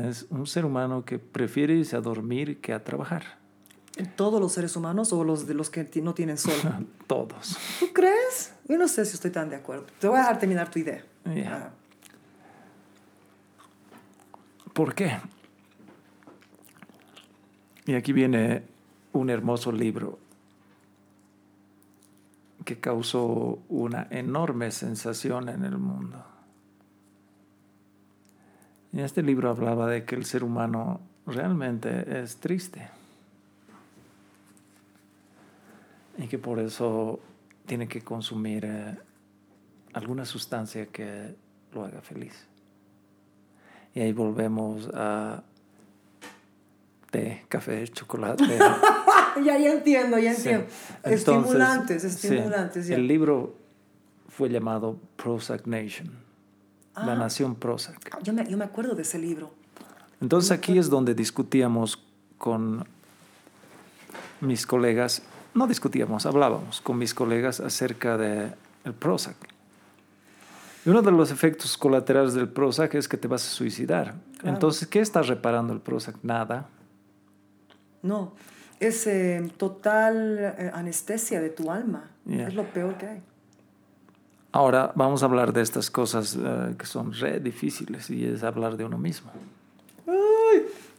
[0.07, 3.39] Es un ser humano que prefiere irse a dormir que a trabajar.
[4.17, 6.55] ¿Todos los seres humanos o los de los que no tienen sol?
[7.07, 7.57] Todos.
[7.81, 8.15] ¿Tú crees?
[8.69, 9.87] Yo no sé si estoy tan de acuerdo.
[9.99, 11.05] Te voy a dejar terminar tu idea.
[11.47, 11.71] Ah,
[14.73, 15.19] ¿Por qué?
[17.87, 18.63] Y aquí viene
[19.13, 20.19] un hermoso libro
[22.65, 26.23] que causó una enorme sensación en el mundo.
[28.93, 32.89] Y este libro hablaba de que el ser humano realmente es triste.
[36.19, 37.21] Y que por eso
[37.69, 38.97] tiene que consumir eh,
[39.93, 41.37] alguna sustancia que
[41.73, 42.35] lo haga feliz.
[43.95, 45.43] Y ahí volvemos a
[47.11, 48.45] té, café, chocolate.
[49.45, 50.49] ya, ya entiendo, ya Sí.
[50.51, 50.67] entiendo.
[51.05, 52.87] Entonces, estimulantes, sí, estimulantes.
[52.89, 52.97] ya.
[52.97, 53.55] El libro
[54.29, 56.11] fue llamado Prozac Nation,
[56.97, 57.17] la Ah.
[57.17, 58.23] nación Prozac.
[58.23, 59.53] Yo me, yo me acuerdo de ese libro.
[60.21, 62.03] Entonces aquí es donde discutíamos
[62.39, 62.85] con
[64.41, 65.23] mis colegas,
[65.55, 69.37] no discutíamos, hablábamos con mis colegas acerca del el Prozac.
[70.85, 74.15] Y uno de los efectos colaterales del Prozac es que te vas a suicidar.
[74.39, 74.55] Claro.
[74.55, 76.17] Entonces, ¿qué está reparando el Prozac?
[76.23, 76.69] Nada.
[78.03, 78.33] No,
[78.81, 82.11] es eh, total eh, anestesia de tu alma.
[82.31, 83.23] Es lo peor que hay.
[84.53, 88.77] Ahora vamos a hablar de estas cosas eh, que son re difíciles y es hablar
[88.77, 89.31] de uno mismo.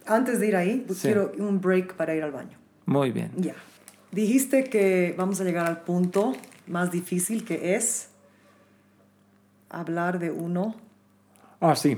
[0.05, 1.01] Antes de ir ahí, Sí.
[1.03, 2.57] quiero un break para ir al baño.
[2.85, 3.31] Muy bien.
[3.37, 3.53] Ya.
[4.11, 6.33] Dijiste que vamos a llegar al punto
[6.67, 8.09] más difícil que es
[9.69, 10.75] hablar de uno.
[11.61, 11.97] Ah, sí,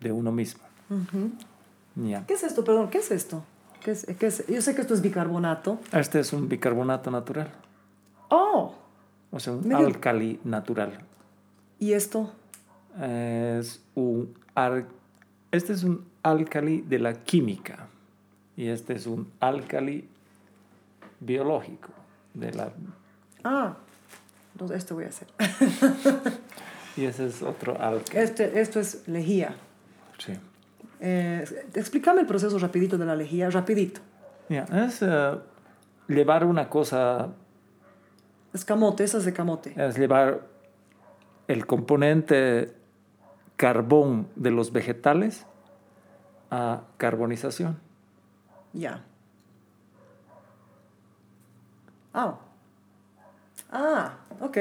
[0.00, 0.62] de uno mismo.
[1.94, 2.26] Ya.
[2.26, 2.62] ¿Qué es esto?
[2.64, 3.42] Perdón, ¿qué es esto?
[3.82, 4.46] ¿Qué es, qué es?
[4.48, 5.78] Yo sé que esto es bicarbonato.
[5.92, 7.50] Este es un bicarbonato natural,
[8.28, 8.74] Oh,
[9.30, 10.98] o sea, un Medio- álcali natural.
[11.78, 12.32] ¿y esto?
[13.00, 14.86] Es un ar-
[15.52, 17.86] este es un álcali de la química
[18.56, 20.08] y este es un álcali
[21.20, 21.88] biológico
[22.34, 22.70] de la
[23.44, 23.76] Ah,
[24.52, 25.28] entonces esto voy a hacer.
[26.96, 28.18] y ese es otro álcali.
[28.18, 29.54] Este, esto es lejía.
[30.18, 30.32] Sí.
[31.00, 31.44] Eh,
[31.74, 34.00] explícame el proceso rapidito de la lejía, rapidito.
[34.48, 35.34] Ya, Es eh,
[36.08, 37.28] llevar una cosa
[38.52, 39.74] Es camote, eso es de camote.
[39.76, 40.42] es llevar
[41.48, 42.72] el componente
[43.56, 45.46] carbón de los vegetales
[46.50, 47.78] a carbonización.
[48.72, 49.04] Ya.
[52.16, 52.38] Ah.
[53.70, 54.56] Ah, ok.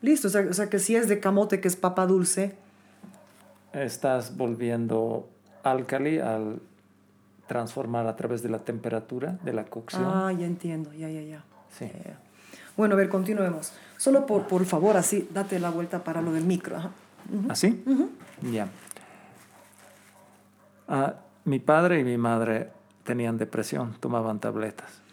[0.00, 0.28] Listo.
[0.28, 2.56] O sea, o sea que si es de camote, que es papa dulce.
[3.72, 5.28] Estás volviendo
[5.62, 6.60] álcali al
[7.46, 10.04] transformar a través de la temperatura, de la cocción.
[10.06, 10.92] Ah, ya entiendo.
[10.94, 11.44] Ya, ya, ya.
[11.78, 11.90] Sí.
[12.76, 13.72] Bueno, a ver, continuemos.
[13.98, 16.76] Solo por, por favor, así, date la vuelta para lo del micro.
[16.76, 16.90] ajá.
[17.48, 17.84] ¿Así?
[18.52, 18.68] Ya.
[20.88, 22.70] Ah, mi padre y mi madre
[23.04, 25.03] tenían depresión, tomaban tabletas.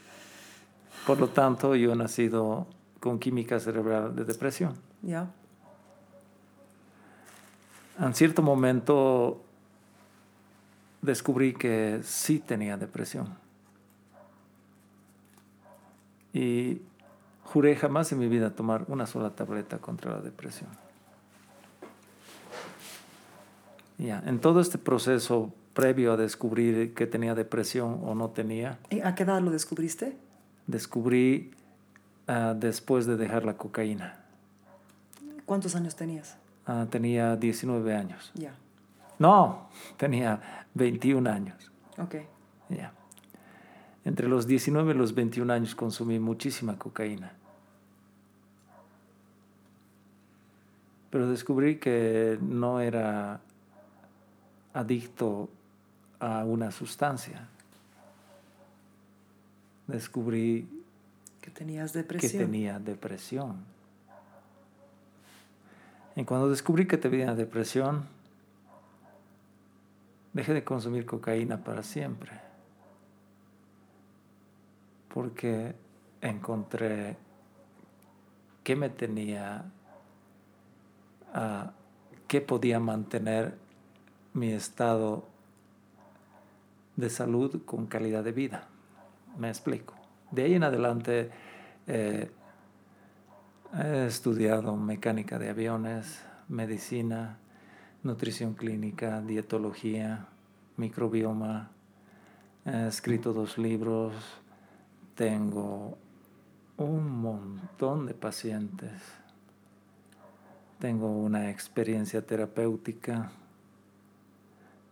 [1.06, 2.68] Por lo tanto, yo he nacido
[3.00, 4.74] con química cerebral de depresión.
[5.02, 5.32] Ya.
[8.00, 9.44] En cierto momento
[11.02, 13.36] descubrí que sí tenía depresión.
[16.34, 16.82] Y
[17.44, 20.70] juré jamás en mi vida tomar una sola tableta contra la depresión.
[23.98, 29.02] Ya, en todo este proceso previo a descubrir que tenía depresión o no tenía, ¿Y
[29.02, 30.18] ¿A qué edad lo descubriste?
[30.72, 31.52] Descubrí
[32.28, 34.18] ah, después de dejar la cocaína.
[35.46, 36.38] ¿Cuántos años tenías?
[36.66, 38.32] Ah, tenía 19 años.
[38.34, 38.54] Ya.
[39.20, 41.72] No, tenía 21 años.
[41.98, 42.16] Ok.
[42.70, 42.94] Ya.
[44.04, 47.34] Entre los 19 y los 21 años consumí muchísima cocaína.
[51.12, 53.42] Pero descubrí que no era
[54.74, 55.50] adicto
[56.20, 57.50] a una sustancia.
[59.88, 60.68] Descubrí
[61.42, 62.44] Que tenías que depresión.
[62.44, 63.66] tenía depresión.
[66.16, 68.06] Y cuando descubrí que tenía depresión,
[70.34, 72.32] dejé de consumir cocaína para siempre.
[75.14, 75.74] Porque
[76.22, 77.18] encontré
[78.64, 79.66] que me tenía,
[81.34, 81.72] ah,
[82.28, 83.58] que podía mantener
[84.34, 85.26] mi estado
[86.96, 88.68] de salud con calidad de vida.
[89.42, 89.96] Me explico.
[90.30, 91.32] De ahí en adelante
[91.88, 92.30] eh,
[93.74, 97.40] he estudiado mecánica de aviones, medicina,
[98.04, 100.28] nutrición clínica, dietología,
[100.78, 101.72] microbioma.
[102.66, 104.14] He escrito dos libros.
[105.16, 105.98] Tengo
[106.78, 109.02] un montón de pacientes.
[110.78, 113.32] Tengo una experiencia terapéutica.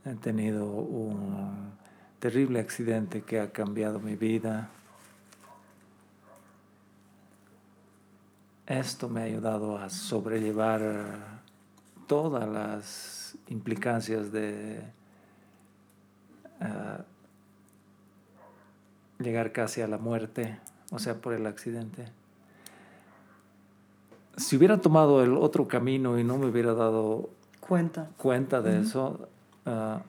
[0.06, 1.78] He tenido un
[2.20, 4.70] terrible accidente que ha cambiado mi vida.
[8.68, 11.40] Esto me ha ayudado a sobrellevar
[12.08, 14.84] todas las implicancias de
[16.62, 17.02] uh,
[19.24, 20.60] llegar casi a la muerte,
[20.92, 22.12] o sea, por el accidente.
[24.38, 28.10] Si hubiera tomado el otro camino y no me hubiera dado Cuenta.
[28.18, 29.28] cuenta de eso,
[29.66, 30.00] uh,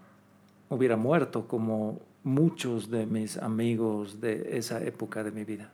[0.71, 5.71] hubiera muerto como muchos de mis amigos de esa época de mi vida.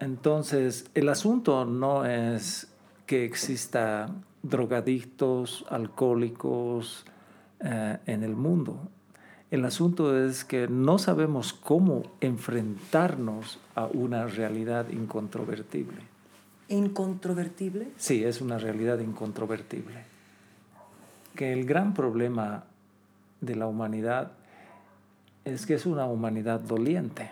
[0.00, 2.68] Entonces, el asunto no es
[3.06, 4.08] que exista
[4.42, 7.04] drogadictos, alcohólicos
[7.60, 8.78] eh, en el mundo.
[9.50, 16.02] El asunto es que no sabemos cómo enfrentarnos a una realidad incontrovertible.
[16.68, 17.88] ¿Incontrovertible?
[17.96, 20.04] Sí, es una realidad incontrovertible.
[21.34, 22.64] Que el gran problema
[23.40, 24.32] de la humanidad
[25.44, 27.30] es que es una humanidad doliente.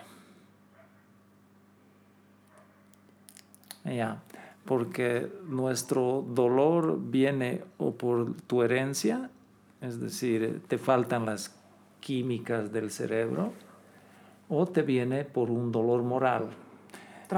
[3.83, 4.21] Ya,
[4.65, 9.29] porque nuestro dolor viene o por tu herencia,
[9.81, 11.55] es decir, te faltan las
[12.01, 13.53] químicas del cerebro,
[14.49, 16.49] o te viene por un dolor moral.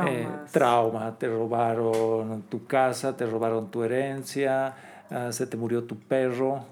[0.07, 4.75] Eh, trauma, te robaron tu casa, te robaron tu herencia,
[5.09, 6.63] uh, se te murió tu perro.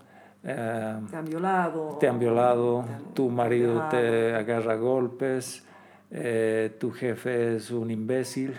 [0.44, 1.98] Uh, te han violado.
[2.00, 5.64] Te han violado, te han, tu marido te agarra golpes,
[6.12, 8.56] eh, tu jefe es un imbécil.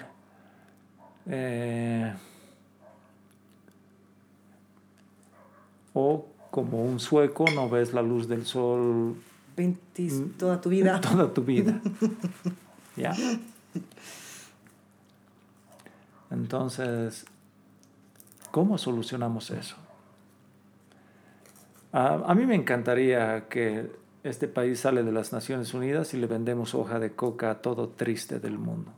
[1.27, 2.13] Eh,
[5.95, 9.17] o como un sueco no ves la luz del sol
[9.57, 11.01] 20, toda tu vida.
[11.01, 11.81] Toda tu vida.
[12.97, 13.15] ¿Ya?
[16.31, 17.25] Entonces,
[18.51, 19.77] ¿cómo solucionamos eso?
[21.93, 23.91] A, a, mí me encantaría que
[24.23, 27.89] este país sale de las Naciones Unidas y le vendemos hoja de coca a todo
[27.89, 28.93] triste del mundo.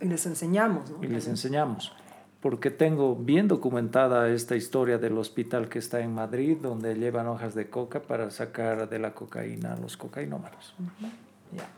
[0.00, 1.02] Y les enseñamos, ¿no?
[1.02, 1.92] Y les enseñamos.
[2.40, 7.54] Porque tengo bien documentada esta historia del hospital que está en Madrid, donde llevan hojas
[7.54, 10.74] de coca para sacar de la cocaína a los cocainómanos.
[10.78, 11.10] Uh -huh.
[11.56, 11.68] yeah.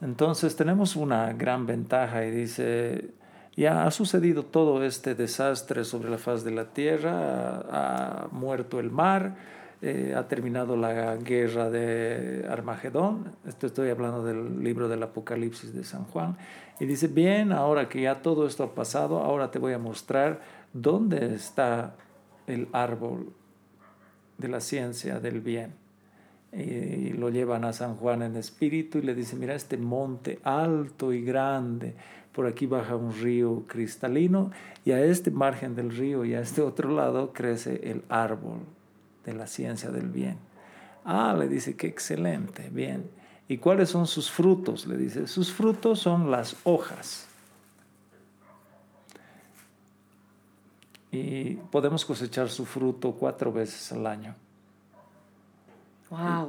[0.00, 3.10] Entonces tenemos una gran ventaja y dice,
[3.58, 8.78] ya ha sucedido todo este desastre sobre la faz de la tierra, ha, ha muerto
[8.78, 9.34] el mar,
[9.82, 15.82] eh, ha terminado la guerra de Armagedón, esto estoy hablando del libro del Apocalipsis de
[15.82, 16.36] San Juan,
[16.78, 20.40] y dice, bien, ahora que ya todo esto ha pasado, ahora te voy a mostrar
[20.72, 21.96] dónde está
[22.46, 23.32] el árbol
[24.36, 25.87] de la ciencia del bien.
[26.52, 31.12] Y lo llevan a San Juan en espíritu y le dice, mira este monte alto
[31.12, 31.94] y grande,
[32.32, 34.50] por aquí baja un río cristalino
[34.84, 38.60] y a este margen del río y a este otro lado crece el árbol
[39.26, 40.38] de la ciencia del bien.
[41.04, 43.10] Ah, le dice, qué excelente, bien.
[43.48, 44.86] ¿Y cuáles son sus frutos?
[44.86, 47.26] Le dice, sus frutos son las hojas.
[51.10, 54.34] Y podemos cosechar su fruto cuatro veces al año.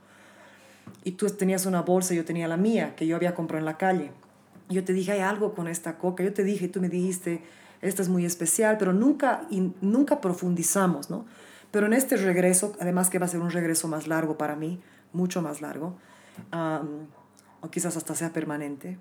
[1.03, 3.77] Y tú tenías una bolsa, yo tenía la mía, que yo había comprado en la
[3.77, 4.13] calle.
[4.69, 6.25] Yo te dije, hay algo con esta coca.
[6.25, 7.43] Yo te dije, tú me dijiste,
[7.83, 11.25] esta es muy especial, pero nunca, y nunca profundizamos, ¿no?
[11.71, 14.81] Pero en este regreso, además que va a ser un regreso más largo para mí,
[15.13, 15.97] mucho más largo,
[17.61, 18.99] o quizás hasta sea permanente,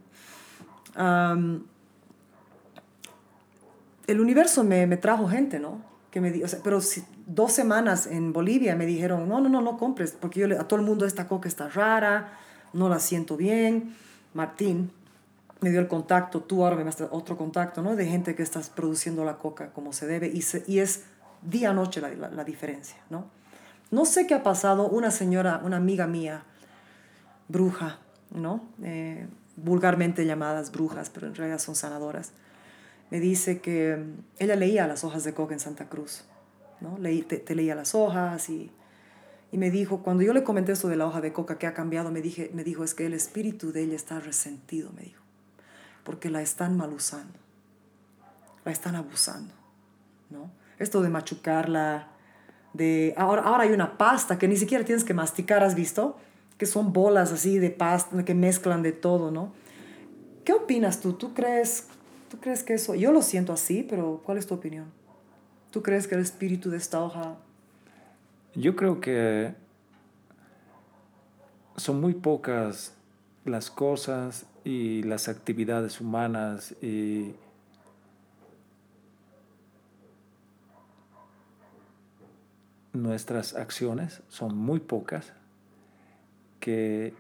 [4.07, 5.81] el universo me, me trajo gente, ¿no?
[6.11, 6.79] Que me o pero
[7.27, 10.67] dos semanas en Bolivia me dijeron, no, no, no, no compres, porque yo le- a
[10.67, 12.33] todo el mundo esta coca está rara,
[12.73, 13.95] no la siento bien.
[14.33, 14.91] Martín
[15.65, 17.95] me dio el contacto, tú ahora me das otro contacto, ¿no?
[17.95, 21.03] De gente que estás produciendo la coca como se debe y, se- y es
[21.41, 23.25] día a noche la, la- la diferencia, ¿no?
[23.91, 26.43] No sé qué ha pasado, una señora, una amiga mía,
[27.47, 27.99] bruja,
[28.31, 28.63] ¿no?
[28.83, 32.31] Eh, vulgarmente llamadas brujas, pero en realidad son sanadoras
[33.11, 36.25] me dice que mm, ella leía las hojas de coca en Santa Cruz,
[36.81, 36.97] ¿no?
[36.97, 38.71] Leí, te, te leía las hojas y,
[39.51, 41.73] y me dijo, cuando yo le comenté esto de la hoja de coca que ha
[41.75, 45.21] cambiado, me, dije, me dijo, es que el espíritu de ella está resentido, me dijo,
[46.05, 47.37] porque la están mal usando,
[48.63, 49.53] la están abusando,
[50.29, 50.51] ¿no?
[50.77, 52.09] Esto de machucarla,
[52.73, 53.13] de...
[53.17, 56.17] Ahora, ahora hay una pasta que ni siquiera tienes que masticar, ¿has visto?
[56.57, 59.51] Que son bolas así de pasta, que mezclan de todo, ¿no?
[60.45, 61.13] ¿Qué opinas tú?
[61.13, 61.87] ¿Tú crees,
[62.29, 62.93] ¿Tú crees que eso...
[62.93, 64.85] Yo lo siento así, pero ¿cuál es tu opinión?
[65.71, 67.35] ¿Tú crees que el espíritu de esta hoja...
[68.53, 69.55] Yo creo que
[71.77, 72.93] son muy pocas
[73.43, 77.33] las cosas y las actividades humanas y
[82.93, 85.33] nuestras acciones son muy pocas
[86.59, 87.13] que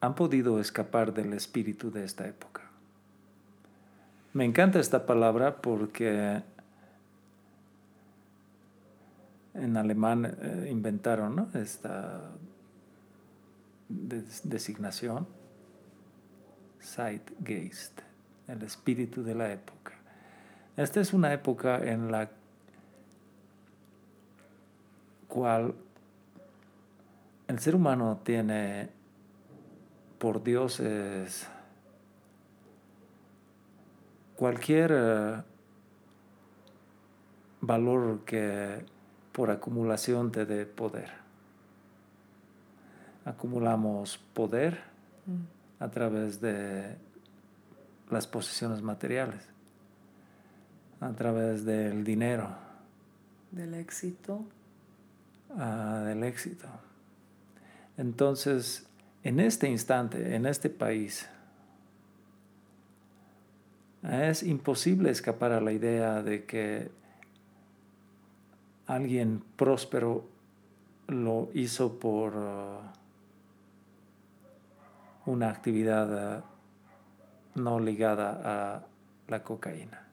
[0.00, 2.62] han podido escapar del espíritu de esta época.
[4.32, 6.42] Me encanta esta palabra porque
[9.54, 11.48] en alemán eh, inventaron ¿no?
[11.54, 12.22] esta
[13.90, 15.26] des- designación,
[16.82, 18.00] Zeitgeist,
[18.48, 19.92] el espíritu de la época.
[20.76, 22.30] Esta es una época en la
[25.28, 25.74] cual
[27.48, 28.90] el ser humano tiene
[30.18, 31.48] por dioses
[34.36, 35.42] cualquier eh,
[37.60, 38.84] valor que
[39.32, 41.10] por acumulación te dé poder.
[43.24, 44.80] Acumulamos poder
[45.82, 46.96] a través de
[48.08, 49.48] las posesiones materiales,
[51.00, 52.48] a través del dinero,
[53.50, 54.44] del éxito?
[55.58, 56.68] ah, del éxito.
[57.96, 58.86] Entonces,
[59.24, 61.28] en este instante, en este país,
[64.04, 66.92] es imposible escapar a la idea de que
[68.86, 70.28] alguien próspero
[71.08, 73.01] lo hizo por uh,
[75.26, 76.42] una actividad uh,
[77.54, 78.86] no ligada a
[79.28, 80.06] la cocaína.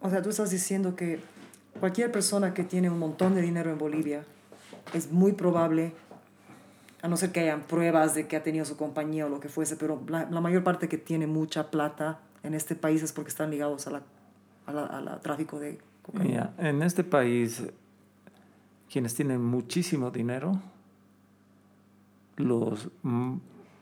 [0.00, 1.20] O sea, tú estás diciendo que
[1.80, 4.24] cualquier persona que tiene un montón de dinero en Bolivia
[4.92, 5.92] es muy probable,
[7.02, 9.48] a no ser que hayan pruebas de que ha tenido su compañía o lo que
[9.48, 13.30] fuese, pero la, la mayor parte que tiene mucha plata en este país es porque
[13.30, 14.02] están ligados a la,
[14.66, 16.52] a la, a la tráfico de cocaína.
[16.58, 17.62] Ya, En este país,
[18.90, 20.60] quienes tienen muchísimo dinero,
[22.36, 22.88] los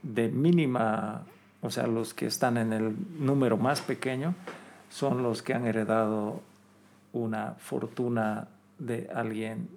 [0.02, 1.22] de mínima,
[1.60, 4.34] o sea, los que están en el número más pequeño,
[4.90, 6.42] son los que han heredado
[7.12, 8.48] una fortuna
[8.78, 9.68] de alguien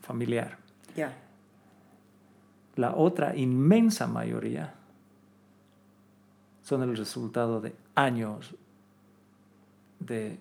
[0.00, 0.58] familiar.
[0.96, 1.12] Ya.
[2.76, 4.74] La otra inmensa mayoría
[6.62, 8.54] son el resultado de años
[10.00, 10.38] de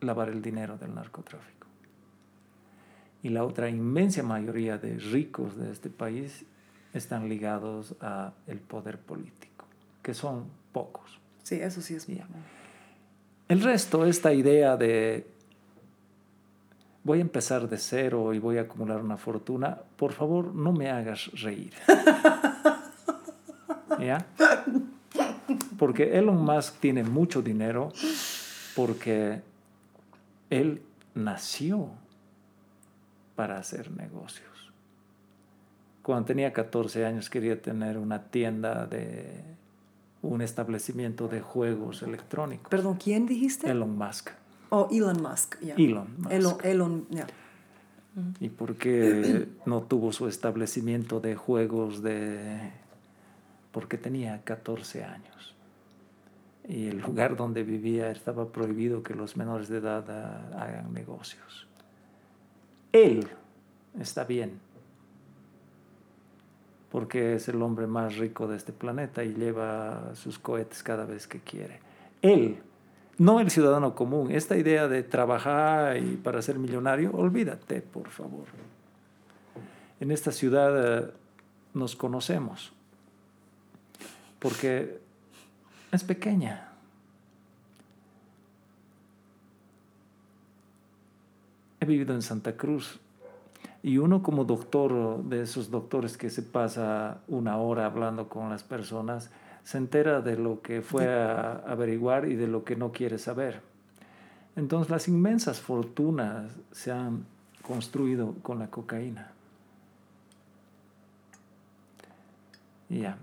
[0.00, 1.66] lavar el dinero del narcotráfico.
[3.22, 6.44] Y la otra inmensa mayoría de ricos de este país
[6.94, 9.66] están ligados a el poder político,
[10.02, 11.18] que son pocos.
[11.42, 12.06] Sí, eso sí es.
[12.06, 12.26] Ya.
[13.48, 15.26] El resto, esta idea de
[17.08, 20.90] voy a empezar de cero y voy a acumular una fortuna, por favor no me
[20.90, 21.72] hagas reír.
[23.98, 24.26] ¿Ya?
[25.78, 27.90] Porque Elon Musk tiene mucho dinero
[28.76, 29.40] porque
[30.50, 30.82] él
[31.14, 31.88] nació
[33.34, 34.47] para hacer negocios.
[36.08, 39.44] Cuando tenía 14 años quería tener una tienda de
[40.22, 42.66] un establecimiento de juegos electrónicos.
[42.70, 43.70] Perdón, ¿quién dijiste?
[43.70, 44.30] Elon Musk.
[44.70, 45.60] Oh, Elon Musk.
[45.60, 45.74] ya.
[45.74, 46.32] Elon Musk.
[46.32, 47.26] Elon, Elon, ya.
[48.40, 52.70] ¿Y por qué no tuvo su establecimiento de juegos de...
[53.70, 55.54] porque tenía 14 años.
[56.66, 60.08] y el lugar donde vivía estaba prohibido que los menores de edad
[60.58, 61.68] hagan negocios.
[62.92, 63.28] Él
[64.00, 64.58] está bien,
[66.90, 71.26] porque es el hombre más rico de este planeta y lleva sus cohetes cada vez
[71.26, 71.80] que quiere.
[72.22, 72.58] Él,
[73.18, 74.30] no el ciudadano común.
[74.30, 78.46] Esta idea de trabajar y para ser millonario, olvídate, por favor.
[80.00, 81.12] En esta ciudad eh,
[81.74, 82.72] nos conocemos,
[84.38, 85.00] porque
[85.90, 86.72] es pequeña.
[91.80, 93.00] He vivido en Santa Cruz
[93.82, 98.64] y uno como doctor, de esos doctores que se pasa una hora hablando con las
[98.64, 99.30] personas,
[99.62, 103.60] se entera de lo que fue a averiguar y de lo que no quiere saber.
[104.56, 107.24] Entonces las inmensas fortunas se han
[107.62, 109.30] construido con la cocaína.
[112.88, 113.18] Ya.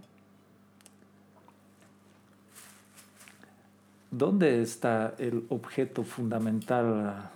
[4.12, 7.32] ¿Dónde está el objeto fundamental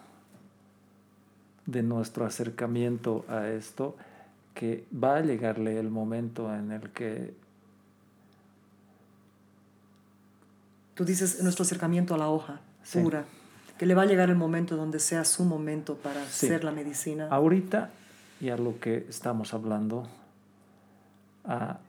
[1.71, 3.95] de nuestro acercamiento a esto?
[4.53, 7.33] Que va a llegarle el momento en el que...
[10.95, 12.99] Tú dices nuestro acercamiento a la hoja Sí.
[13.01, 13.25] pura,
[13.77, 16.47] que le va a llegar el momento donde sea su momento para Sí.
[16.47, 17.27] hacer la medicina.
[17.29, 17.91] Ahorita,
[18.41, 20.07] y a lo que estamos hablando,
[21.45, 21.79] ah,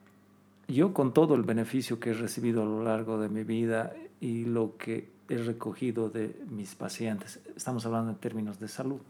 [0.69, 4.45] yo con todo el beneficio que he recibido a lo largo de mi vida y
[4.45, 9.01] lo que he recogido de mis pacientes, estamos hablando en términos de salud,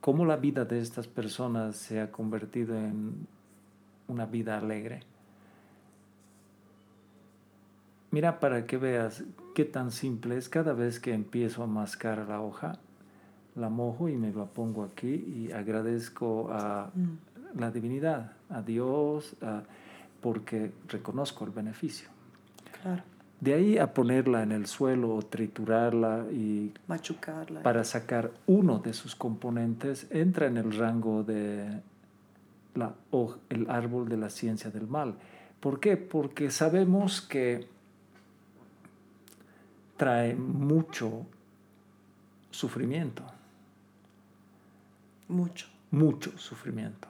[0.00, 3.26] cómo la vida de estas personas se ha convertido en
[4.08, 5.00] una vida alegre.
[8.10, 9.22] Mira para que veas
[9.54, 10.48] qué tan simple es.
[10.48, 12.78] Cada vez que empiezo a mascar la hoja,
[13.54, 17.60] la mojo y me la pongo aquí y agradezco a Mm.
[17.60, 19.62] la divinidad, a Dios, a-
[20.20, 22.08] porque reconozco el beneficio.
[22.82, 23.02] Claro,
[23.40, 27.62] De ahí a ponerla en el suelo o triturarla y machucarla.
[27.62, 31.80] para sacar uno de sus componentes entra en el rango de
[32.74, 35.14] la, hoj- el árbol de la ciencia del mal.
[35.58, 35.96] ¿Por qué?
[35.96, 37.66] Porque sabemos que
[39.96, 41.26] trae mucho
[42.50, 43.22] sufrimiento,
[45.28, 45.66] Mucho.
[45.92, 47.08] mucho sufrimiento.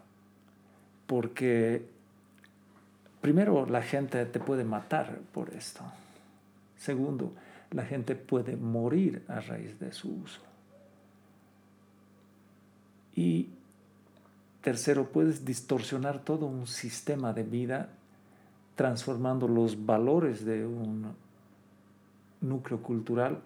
[1.07, 1.86] Porque
[3.20, 5.82] primero la gente te puede matar por esto.
[6.81, 7.35] Segundo,
[7.73, 10.40] la gente puede morir a raíz de su uso.
[13.15, 13.51] Y
[14.62, 17.90] tercero, puedes distorsionar todo un sistema de vida
[18.77, 21.15] transformando los valores de un
[22.40, 23.43] núcleo cultural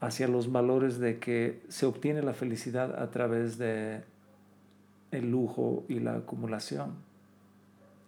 [0.00, 4.02] hacia los valores de que se obtiene la felicidad a través de
[5.12, 7.11] el lujo y la acumulación.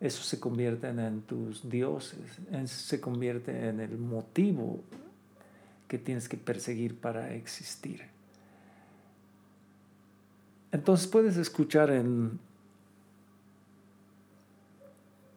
[0.05, 2.21] Eso se convierte en tus dioses,
[2.51, 4.81] en- se convierte en el motivo
[5.89, 8.03] que tienes que perseguir para existir.
[10.73, 12.39] Entonces puedes escuchar en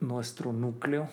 [0.02, 1.08] nuestro núcleo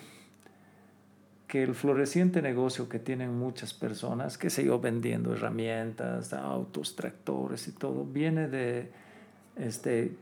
[1.46, 7.68] que el floreciente negocio que tienen muchas personas, que sé yo, vendiendo herramientas, autos, tractores
[7.68, 8.90] y todo, viene de
[9.54, 10.16] este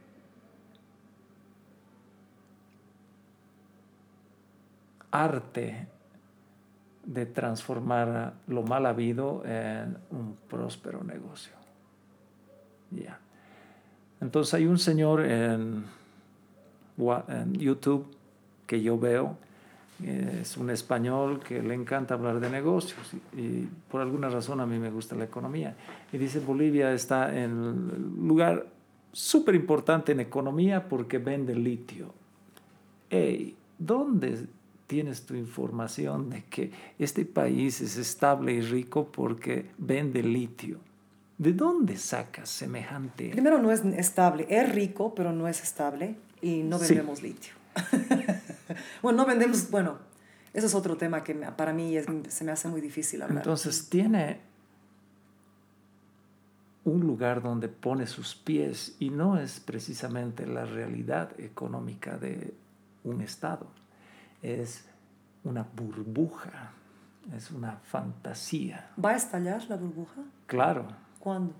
[5.13, 5.87] arte
[7.05, 11.53] de transformar lo mal habido en un próspero negocio.
[12.91, 13.19] Ya.
[14.21, 15.85] Entonces hay un señor en,
[17.53, 18.07] YouTube
[18.67, 19.37] que yo veo,
[20.05, 24.67] es un español que le encanta hablar de negocios y, y por alguna razón a
[24.67, 25.75] mí me gusta la economía.
[26.13, 28.67] Y dice Bolivia está en el lugar
[29.13, 32.15] súper importante en economía porque vende litio.
[33.11, 34.47] Ey, ¿dónde
[34.93, 40.81] tienes tu información de que este país es estable y rico porque vende litio?
[41.39, 43.31] ¿De dónde sacas semejante?
[43.31, 46.89] Primero no es estable, es rico, pero no es estable y no Sí.
[46.89, 47.55] vendemos litio.
[49.02, 49.97] bueno, no vendemos, bueno,
[50.52, 53.39] eso es otro tema que para mí es- se me hace muy difícil hablar.
[53.39, 54.40] Entonces tiene
[56.85, 62.52] un lugar donde pone sus pies y no es precisamente la realidad económica de
[63.05, 63.66] un Estado.
[64.43, 64.85] Es
[65.44, 66.73] una burbuja,
[67.35, 68.90] es una fantasía.
[69.02, 70.23] ¿Va a estallar la burbuja?
[70.47, 70.86] Claro,
[71.19, 71.55] ¿Cuándo?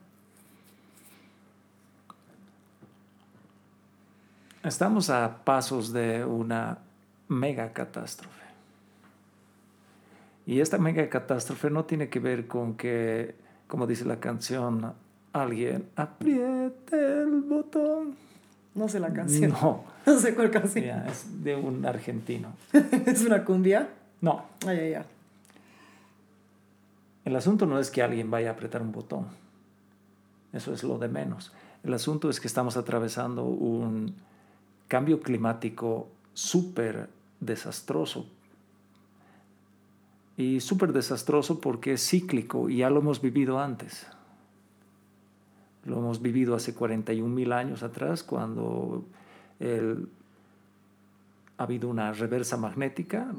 [4.65, 6.79] estamos a pasos de una
[7.29, 8.43] mega catástrofe.
[10.47, 13.37] Y esta mega catástrofe no tiene que ver con que,
[13.67, 14.93] como dice la canción,
[15.33, 18.17] alguien apriete el botón.
[18.75, 19.51] No sé la canción.
[19.53, 21.07] No, No sé cuál canción.
[21.07, 22.53] es de un argentino.
[23.07, 23.89] ¿Es una cumbia?
[24.21, 25.05] No, Ay, ay, ay.
[27.25, 29.27] El asunto no es que alguien vaya a apretar un botón.
[30.53, 31.53] Eso es lo de menos.
[31.85, 34.15] El asunto es que estamos atravesando un
[34.89, 37.09] cambio climático súper
[37.41, 38.27] desastroso.
[40.37, 44.07] Y súper desastroso porque es cíclico y ya lo hemos vivido antes.
[45.85, 49.05] Lo hemos vivido hace 41 mil años atrás cuando
[51.59, 53.33] ha habido una reversa magnética.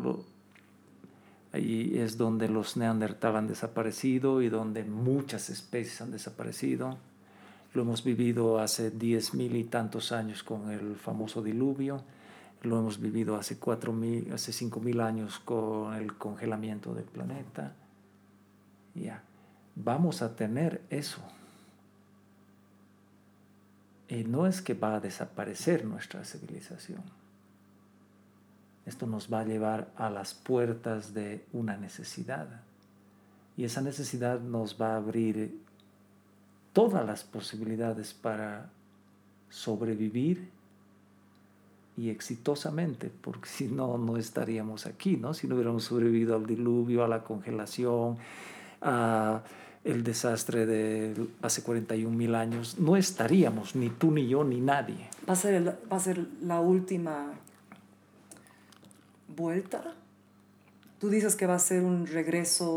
[1.54, 6.98] Ahí es donde los neandertal han desaparecido y donde muchas especies han desaparecido.
[7.74, 12.04] Lo hemos vivido hace diez mil y tantos años con el famoso diluvio.
[12.62, 17.76] Lo hemos vivido hace, cuatro mil, hace cinco mil años con el congelamiento del planeta.
[18.96, 19.24] Ya,
[19.76, 21.22] vamos a tener eso.
[24.08, 27.02] Y no es que va a desaparecer nuestra civilización.
[28.86, 32.48] Esto nos va a llevar a las puertas de una necesidad.
[33.56, 35.62] Y esa necesidad nos va a abrir
[36.74, 38.70] todas las posibilidades para
[39.50, 40.50] sobrevivir
[41.96, 45.34] y exitosamente, porque si no, no estaríamos aquí, ¿no?
[45.34, 48.18] Si no hubiéramos sobrevivido al diluvio, a la congelación,
[48.82, 49.44] a
[49.84, 55.10] el desastre de hace 41 mil años, no estaríamos, ni tú, ni yo, ni nadie.
[55.28, 57.34] Va a ser, el- va a ser la última
[59.28, 59.84] vuelta.
[61.00, 62.72] Tú dices que va a ser un regreso,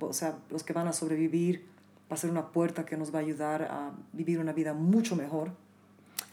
[0.00, 1.66] o sea, los que van a sobrevivir,
[2.10, 5.16] va a ser una puerta que nos va a ayudar a vivir una vida mucho
[5.16, 5.50] mejor.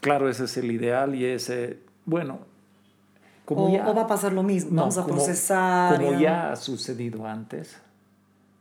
[0.00, 2.38] Claro, ese es el ideal y ese, bueno,
[3.44, 3.88] como O, ya...
[3.88, 5.96] o va a pasar lo mismo, No, vamos a como- procesar.
[5.96, 7.76] Como ya ha sucedido antes,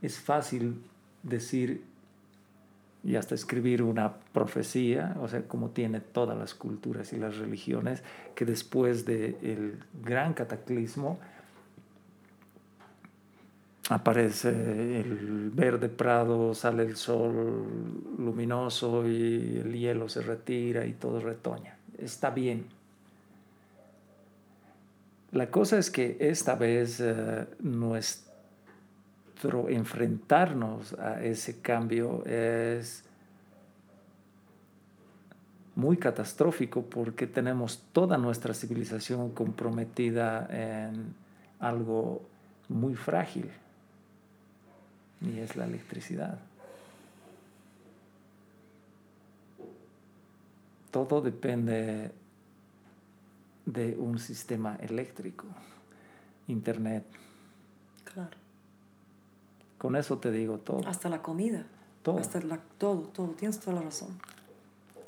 [0.01, 0.81] es fácil
[1.23, 1.83] decir
[3.03, 8.03] y hasta escribir una profecía, o sea, como tiene todas las culturas y las religiones,
[8.35, 11.17] que después del gran cataclismo
[13.89, 14.49] aparece
[14.99, 17.65] el verde prado, sale el sol
[18.17, 21.77] luminoso y el hielo se retira y todo retoña.
[21.97, 22.65] Está bien.
[25.31, 27.45] La cosa es que esta vez eh,
[29.39, 33.05] nuestro enfrentarnos a ese cambio es
[35.75, 41.15] muy catastrófico porque tenemos toda nuestra civilización comprometida en
[41.61, 42.21] algo
[42.67, 43.49] muy frágil
[45.21, 46.37] y es la electricidad.
[50.91, 52.11] Todo depende
[53.65, 55.45] de un sistema eléctrico,
[56.47, 57.05] internet.
[58.03, 58.48] Claro.
[59.79, 60.87] Con eso te digo todo.
[60.87, 61.65] Hasta la comida.
[62.03, 62.19] Todo.
[62.19, 63.29] Hasta la, todo, todo.
[63.29, 64.09] Tienes toda la razón.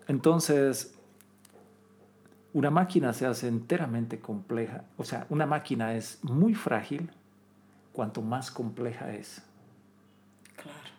[0.07, 0.95] Entonces,
[2.53, 4.85] una máquina se hace enteramente compleja.
[4.97, 7.11] O sea, una máquina es muy frágil
[7.93, 9.43] cuanto más compleja es.
[10.55, 10.89] Claro.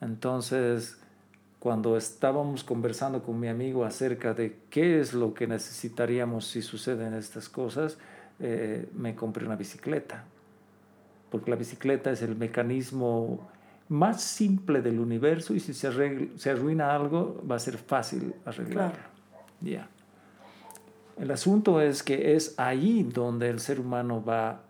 [0.00, 0.98] Entonces,
[1.60, 7.14] cuando estábamos conversando con mi amigo acerca de qué es lo que necesitaríamos si suceden
[7.14, 7.96] estas cosas,
[8.40, 10.24] eh, me compré una bicicleta.
[11.34, 13.50] Porque la bicicleta es el mecanismo
[13.88, 18.32] más simple del universo y si se, arregla- se arruina algo va a ser fácil
[18.44, 19.02] arreglarlo.
[19.60, 19.88] Ya.
[21.18, 24.60] El asunto es que es ahí donde el ser humano va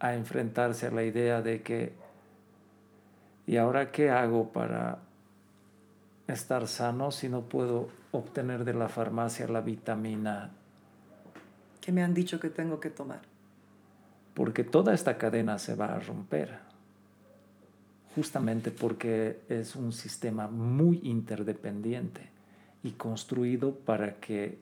[0.00, 1.94] a enfrentarse a la idea de que
[3.46, 4.98] ¿Y ahora qué hago para
[6.28, 10.50] estar sano si no puedo obtener de la farmacia la vitamina?
[11.80, 13.20] Que me han dicho que tengo que tomar.
[14.34, 16.58] Porque toda esta cadena se va a romper.
[18.14, 22.28] Justamente porque es un sistema muy interdependiente
[22.82, 24.58] y construido para que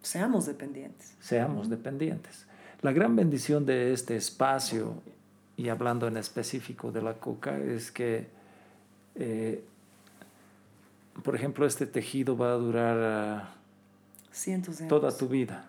[0.00, 1.14] Seamos dependientes.
[1.20, 2.46] seamos dependientes.
[2.82, 5.02] La gran bendición de este espacio,
[5.56, 8.26] y hablando en específico de la coca, es que,
[9.14, 9.64] eh,
[11.22, 13.54] por ejemplo, este tejido va a durar ah,
[14.30, 14.88] Cientos de años.
[15.00, 15.66] toda tu vida.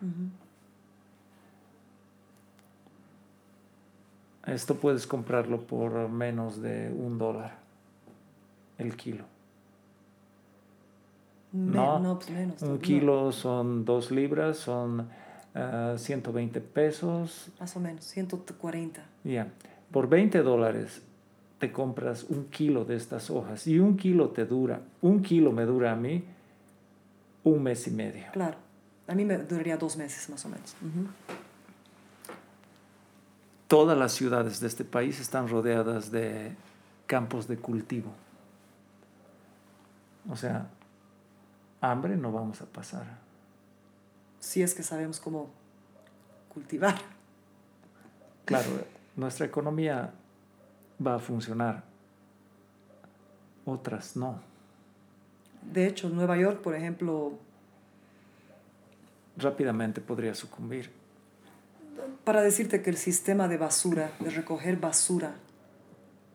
[4.47, 7.57] Esto puedes comprarlo por menos de un dólar
[8.77, 9.26] el kilo.
[11.51, 12.61] No, no, pues menos.
[12.61, 15.07] Un no, kilo son dos libras, son
[15.55, 17.49] ah, 120 pesos.
[17.59, 19.03] más o menos, 140.
[19.23, 19.47] Ya,
[19.91, 21.01] por 20 dólares
[21.59, 25.63] te compras un kilo de estas hojas y un kilo te dura, un kilo me
[25.63, 26.26] dura a mí
[27.45, 28.26] un mes y medio.
[28.34, 28.57] Claro.
[29.07, 30.76] A mí me duraría dos meses más o menos.
[33.67, 36.55] Todas las ciudades de este país están rodeadas de
[37.07, 38.11] campos de cultivo.
[40.29, 40.67] O sea,
[41.81, 43.05] hambre no vamos a pasar.
[44.39, 45.49] Si es que sabemos cómo
[46.53, 46.95] cultivar.
[48.45, 48.69] Claro,
[49.15, 50.13] nuestra economía
[51.05, 51.83] va a funcionar,
[53.65, 54.39] otras no.
[55.63, 57.39] De hecho, Nueva York, por ejemplo,
[59.37, 60.89] Rápidamente podría sucumbir.
[62.23, 65.35] Para decirte que el sistema de basura, de recoger basura,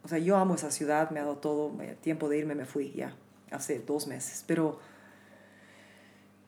[0.03, 2.93] o sea, yo amo esa ciudad, me ha dado todo, tiempo de irme, me fui
[2.93, 3.15] ya,
[3.51, 4.78] hace dos meses, pero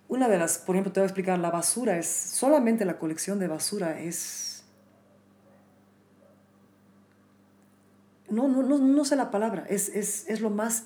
[0.08, 3.38] una de las, por ejemplo, te voy a explicar, la basura es, solamente la colección
[3.38, 4.64] de basura es,
[8.28, 10.84] no, no, no, no sé la palabra, es, es, es lo más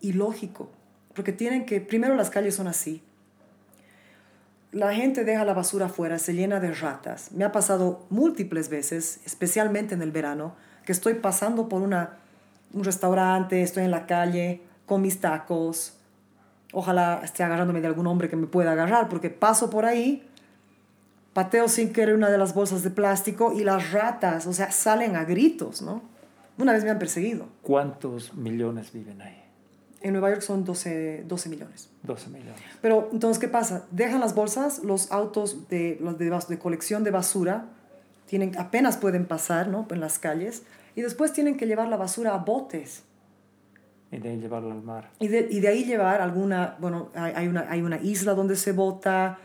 [0.00, 0.70] ilógico,
[1.14, 3.02] porque tienen que, primero las calles son así,
[4.72, 7.32] la gente deja la basura afuera, se llena de ratas.
[7.32, 12.18] Me ha pasado múltiples veces, especialmente en el verano, que estoy pasando por una,
[12.72, 15.94] un restaurante, estoy en la calle con mis tacos.
[16.72, 20.28] Ojalá esté agarrándome de algún hombre que me pueda agarrar, porque paso por ahí,
[21.32, 25.16] pateo sin querer una de las bolsas de plástico y las ratas, o sea, salen
[25.16, 26.02] a gritos, ¿no?
[26.58, 27.48] Una vez me han perseguido.
[27.62, 29.45] ¿Cuántos millones viven ahí?
[30.06, 31.88] En Nueva York son 12, 12 millones.
[32.04, 32.54] 12 millones.
[32.80, 33.84] Pero entonces, ¿qué pasa?
[33.90, 37.66] Dejan las bolsas, los autos de, los de, de colección de basura,
[38.26, 39.86] tienen, apenas pueden pasar ¿no?
[39.90, 40.62] en las calles,
[40.94, 43.02] y después tienen que llevar la basura a botes.
[44.12, 45.10] Y de ahí llevarlo al mar.
[45.18, 48.54] Y de, y de ahí llevar alguna, bueno, hay, hay una, hay una isla donde
[48.56, 49.38] se bota,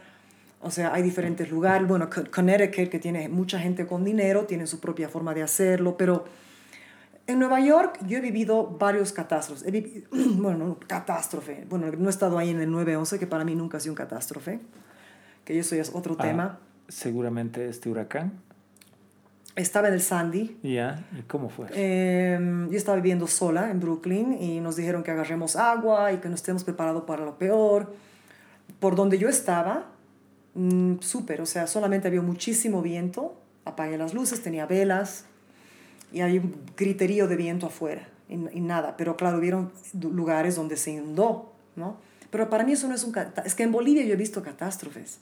[0.62, 1.88] o sea, hay diferentes lugares.
[1.88, 5.98] Bueno, Con- Connecticut, que tiene mucha gente con dinero, tiene su propia forma de hacerlo,
[5.98, 6.26] pero
[7.28, 9.66] en Nueva York yo he vivido varios catástrofes.
[9.68, 10.06] He vivi-
[10.42, 11.66] bueno, no, catástrofe.
[11.70, 13.98] Bueno, no he estado ahí en el 9-11, que para mí nunca ha sido un
[13.98, 14.60] catástrofe,
[15.46, 16.60] que eso ya es otro Ah, tema.
[16.88, 18.34] seguramente este huracán.
[19.56, 20.58] Estaba en el Sandy.
[20.64, 21.68] Ya, ¿y cómo fue?
[21.74, 22.40] Eh,
[22.70, 26.40] yo estaba viviendo sola en Brooklyn y nos dijeron que agarremos agua y que nos
[26.40, 27.94] estemos preparados para lo peor.
[28.80, 29.88] Por donde yo estaba,
[30.56, 35.26] mm, súper, o sea, solamente había muchísimo viento, apagué las luces, tenía velas
[36.12, 38.98] y hay un griterío de viento afuera y, y nada.
[38.98, 41.98] Pero claro, hubieron lugares donde se inundó, ¿no?
[42.32, 43.14] Pero para mí eso no es un...
[43.46, 45.20] Es que en Bolivia yo he visto catástrofes.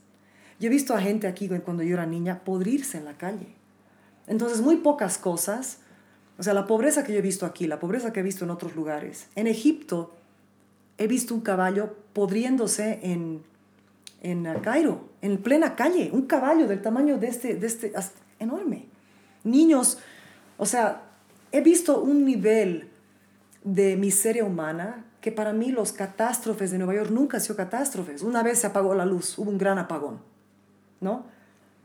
[0.60, 3.48] Yo he visto a gente aquí cuando yo era niña podrirse en la calle.
[4.28, 5.80] Entonces, muy pocas cosas.
[6.38, 8.52] O sea, la pobreza que yo he visto aquí, la pobreza que he visto en
[8.52, 9.28] otros lugares.
[9.36, 10.16] En Egipto
[10.98, 13.42] he visto un caballo podriéndose en,
[14.22, 16.12] en Cairo, en plena calle.
[16.14, 17.94] Un caballo del tamaño de este, de este,
[18.38, 18.86] enorme.
[19.44, 19.98] Niños,
[20.60, 21.04] o sea,
[21.54, 22.90] he visto un nivel
[23.64, 28.24] de miseria humana que para mí los catástrofes de Nueva York nunca han sido catástrofes.
[28.24, 30.20] Una vez se apagó la luz, hubo un gran apagón,
[31.00, 31.26] ¿no?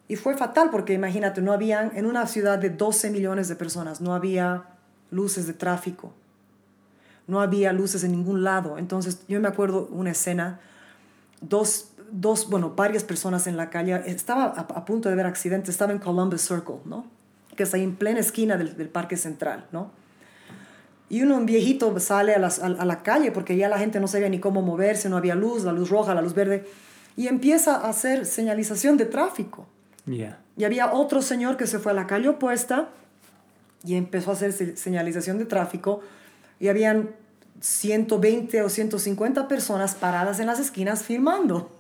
[0.09, 4.01] Y fue fatal porque imagínate, no habían, en una ciudad de 12 millones de personas,
[4.01, 4.65] no había
[5.13, 6.13] luces de tráfico,
[7.29, 8.77] no había luces en ningún lado.
[8.77, 10.59] Entonces yo me acuerdo una escena,
[11.41, 15.71] dos, dos bueno, varias personas en la calle, estaba a, a punto de ver accidente,
[15.71, 17.14] estaba en Columbus Circle, ¿no?
[17.57, 19.91] Que es ahí en plena esquina del, del Parque Central, ¿no?
[21.09, 24.01] Y uno, un viejito, sale a, las- a- a la calle porque ya la gente
[24.01, 26.67] no sabía ni cómo moverse, no había luz, la luz roja, la luz verde,
[27.17, 29.67] y empieza a hacer señalización de tráfico.
[30.07, 30.39] Ya.
[30.57, 32.89] Y había otro señor que se fue a la calle opuesta
[33.85, 36.01] y empezó a hacer se- señalización de tráfico
[36.59, 37.11] y habían
[37.61, 41.71] 120 o 150 personas paradas en las esquinas filmando.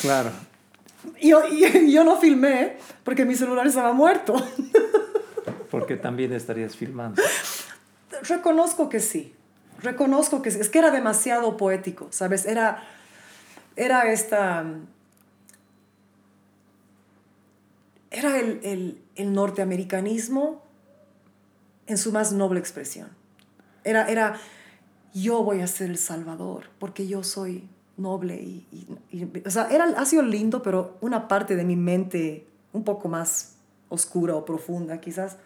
[0.00, 0.30] Claro.
[1.20, 4.34] Y yo, y yo no filmé porque mi celular estaba muerto.
[5.70, 7.22] Porque también estarías filmando.
[8.22, 9.34] Reconozco que sí.
[9.82, 10.60] Reconozco que sí.
[10.60, 12.46] Es que era demasiado poético, ¿sabes?
[12.46, 12.84] Era,
[13.76, 14.64] era esta...
[18.10, 20.62] Era el, el, el norteamericanismo
[21.86, 23.08] en su más noble expresión.
[23.82, 24.38] Era, era,
[25.12, 28.36] yo voy a ser el salvador porque yo soy noble.
[28.36, 28.66] Y,
[29.10, 32.84] y- y- o sea, era, ha sido lindo, pero una parte de mi mente un
[32.84, 33.56] poco más
[33.88, 35.36] oscura o profunda quizás,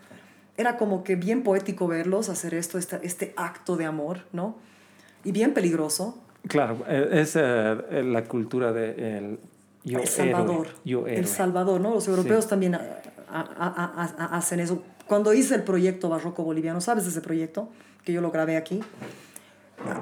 [0.56, 4.56] era como que bien poético verlos hacer esto, este, este acto de amor, ¿no?
[5.24, 6.18] Y bien peligroso.
[6.48, 9.38] Claro, eh, es eh, la cultura de el
[9.84, 10.66] yo el Salvador.
[10.66, 10.78] héroe.
[10.84, 11.18] Yo héroe.
[11.18, 11.90] El Salvador, ¿no?
[11.94, 12.50] Los europeos Sí.
[12.50, 12.80] también a-
[13.30, 14.82] a- a- a- a- hacen eso.
[15.06, 17.68] Cuando hice el proyecto Barroco Boliviano, ¿sabes ese proyecto?
[18.04, 18.80] Que yo lo grabé aquí.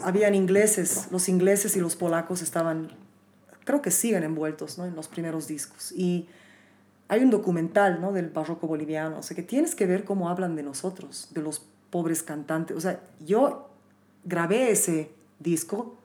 [0.02, 2.90] Habían ingleses, los ingleses y los polacos estaban,
[3.64, 4.86] creo que siguen envueltos, ¿no?
[4.86, 5.92] En los primeros discos.
[5.92, 6.28] Y
[7.08, 8.12] hay un documental, ¿no?
[8.12, 9.18] Del barroco boliviano.
[9.18, 12.76] O sea, que tienes que ver cómo hablan de nosotros, de los pobres cantantes.
[12.76, 13.68] O sea, yo
[14.24, 15.96] grabé ese disco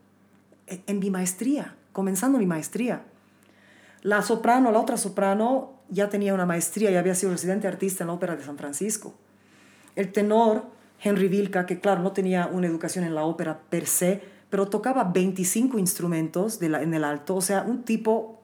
[0.68, 3.04] en en mi maestría, comenzando mi maestría.
[4.04, 8.08] La soprano, la otra soprano, ya tenía una maestría y había sido residente artista en
[8.08, 9.14] la Ópera de San Francisco.
[9.96, 10.66] El tenor,
[11.04, 15.06] Henry Vilca, que claro, no tenía una educación en la ópera per se, pero tocaba
[15.06, 18.42] 25 instrumentos en el alto, o sea, un tipo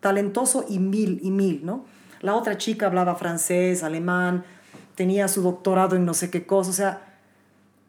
[0.00, 1.84] talentoso y mil, y mil, ¿no?
[2.20, 4.44] La otra chica hablaba francés, alemán,
[4.94, 7.10] tenía su doctorado en no sé qué cosa, o sea,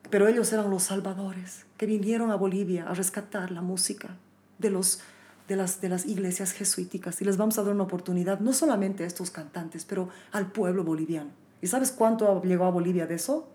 [0.10, 4.18] pero ellos eran los salvadores que vinieron a Bolivia a rescatar la música
[4.60, 5.02] de, los,
[5.48, 9.03] de, las, de las iglesias jesuíticas y les vamos a dar una oportunidad, no solamente
[9.03, 11.31] a estos cantantes, pero al pueblo boliviano.
[11.61, 13.48] ¿Y sabes cuánto llegó a Bolivia de eso?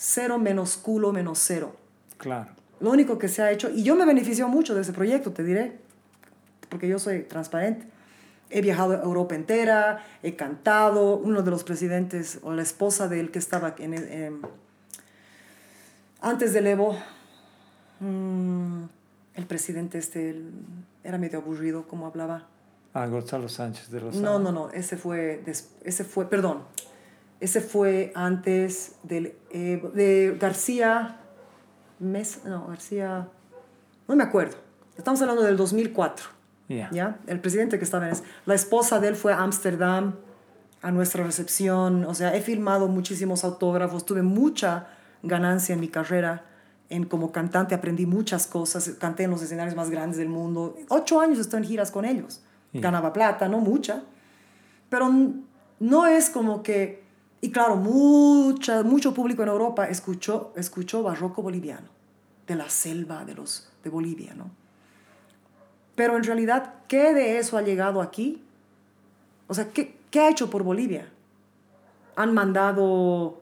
[0.00, 1.74] Cero menos culo menos cero.
[2.18, 2.52] Claro.
[2.80, 5.42] Lo único que se ha hecho, y yo me beneficio mucho de ese proyecto, te
[5.42, 5.78] diré,
[6.68, 7.86] porque yo soy transparente.
[8.50, 13.18] He viajado a Europa entera, he cantado, uno de los presidentes o la esposa de
[13.20, 14.40] él que estaba en, en-
[16.20, 16.96] antes del Evo,
[18.00, 18.82] mm,
[19.34, 20.52] el presidente este el-
[21.04, 22.46] era medio aburrido como hablaba.
[22.94, 24.22] A Gonzalo Sánchez de Rosado.
[24.24, 25.42] No, no, no, ese fue,
[25.84, 26.62] ese fue, perdón,
[27.40, 31.20] ese fue antes del, Evo- de García,
[31.98, 33.28] Mes, no, García,
[34.06, 34.56] no me acuerdo,
[34.96, 36.26] estamos hablando del 2004.
[36.68, 36.90] Ya.
[36.92, 37.18] ¿ya?
[37.26, 38.22] El presidente que estaba en eso.
[38.44, 40.16] La esposa de él fue a Ámsterdam
[40.82, 42.04] a nuestra recepción.
[42.04, 44.88] O sea, he filmado muchísimos autógrafos, tuve mucha
[45.22, 46.44] ganancia en mi carrera.
[46.90, 50.76] En, como cantante aprendí muchas cosas, canté en los escenarios más grandes del mundo.
[50.90, 52.42] Ocho años estoy en giras con ellos.
[52.74, 54.02] Ganaba plata, no mucha.
[54.90, 55.10] Pero
[55.80, 57.02] no es como que...
[57.40, 61.88] Y claro, mucha, mucho público en Europa escuchó, escuchó barroco boliviano,
[62.46, 64.50] de la selva de, los, de Bolivia, ¿no?
[65.94, 68.42] Pero en realidad, ¿qué de eso ha llegado aquí?
[69.46, 71.08] O sea, ¿qué, qué ha hecho por Bolivia?
[72.14, 73.40] Han mandado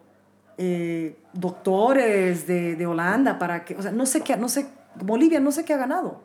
[0.59, 5.40] eh, doctores de, de Holanda para que, o sea, no sé qué, no sé, Bolivia
[5.40, 6.20] no sé qué ha ganado.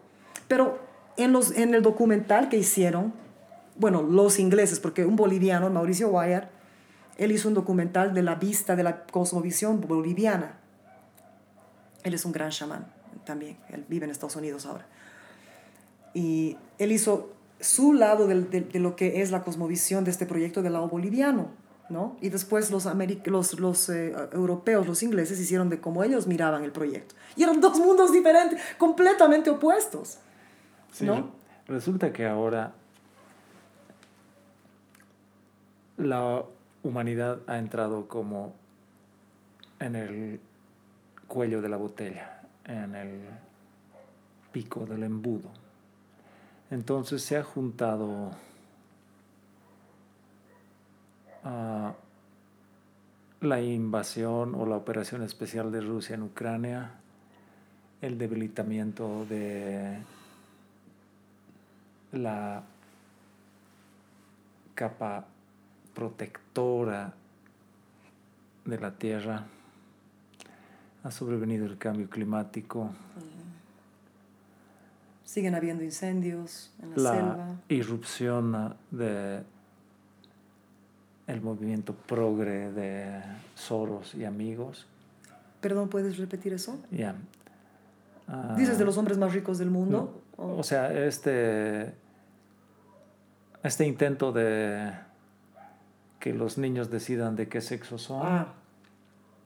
[0.48, 0.80] Pero
[1.18, 3.14] en, los, en el documental que hicieron,
[3.76, 6.50] bueno, los ingleses, porque un boliviano, Mauricio Guayar,
[7.18, 10.58] él hizo un documental de la vista de la cosmovisión boliviana.
[12.04, 12.86] Él es un gran chamán
[13.26, 14.86] también, él vive en Estados Unidos ahora.
[16.14, 20.62] Y él hizo su lado de, de lo que es la cosmovisión de este proyecto
[20.64, 21.50] del lado boliviano,
[21.90, 22.16] ¿no?
[22.22, 22.86] Y después los,
[23.26, 27.14] los, los eh, europeos, los ingleses, hicieron de cómo ellos miraban el proyecto.
[27.36, 30.18] Y eran dos mundos diferentes, completamente opuestos,
[30.92, 31.16] Sí, ¿no?
[31.16, 31.24] re-
[31.76, 32.74] Resulta que ahora
[35.98, 36.44] la
[36.84, 38.54] humanidad ha entrado como
[39.80, 40.40] en el
[41.28, 43.22] cuello de la botella, en el
[44.52, 45.50] pico del embudo.
[46.70, 48.32] Entonces se ha juntado
[51.44, 51.94] ah,
[53.42, 56.92] la invasión o la operación especial de Rusia en Ucrania,
[58.02, 59.98] el debilitamiento de
[62.14, 62.64] la
[64.76, 65.26] capa
[65.94, 66.41] protectora
[68.66, 69.46] de la Tierra,
[71.04, 72.92] ha sobrevenido el cambio climático,
[75.24, 77.48] Siguen habiendo incendios en la, la selva.
[77.70, 79.44] irrupción de
[81.28, 83.22] el movimiento progre de
[83.56, 84.88] Soros y amigos.
[85.62, 86.78] Perdón, ¿puedes repetir eso?
[86.92, 87.16] Ya.
[88.28, 90.22] Ah, ¿Dices de los hombres más ricos del mundo?
[90.38, 91.94] no, ¿O- O sea, este,
[93.64, 94.92] este intento de
[96.22, 98.54] que los niños decidan de qué sexo son, Ah,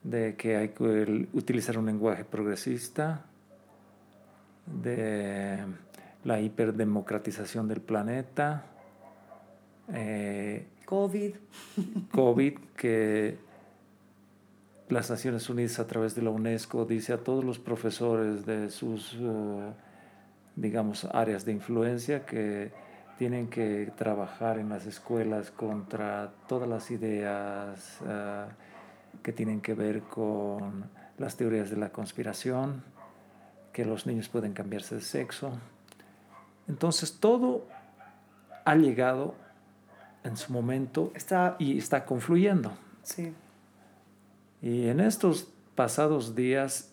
[0.04, 3.26] de que hay que utilizar un lenguaje progresista,
[4.68, 5.60] de
[6.24, 8.66] la hiperdemocratización del planeta,
[9.94, 11.36] eh, COVID.
[12.12, 13.38] COVID, que
[14.90, 19.18] las Naciones Unidas a través de la UNESCO dice a todos los profesores de sus,
[19.20, 19.72] eh,
[20.56, 22.85] digamos, áreas de influencia que
[23.18, 28.46] tienen que trabajar en las escuelas contra todas las ideas eh,
[29.24, 32.84] que tienen que ver con las teorías de la conspiración,
[33.72, 35.52] que los niños pueden cambiarse de sexo.
[36.68, 37.68] Entonces todo
[38.66, 39.36] ha llegado
[40.24, 42.74] en su momento Está, y está confluyendo.
[43.04, 43.34] sí.
[44.62, 46.92] Y en estos pasados días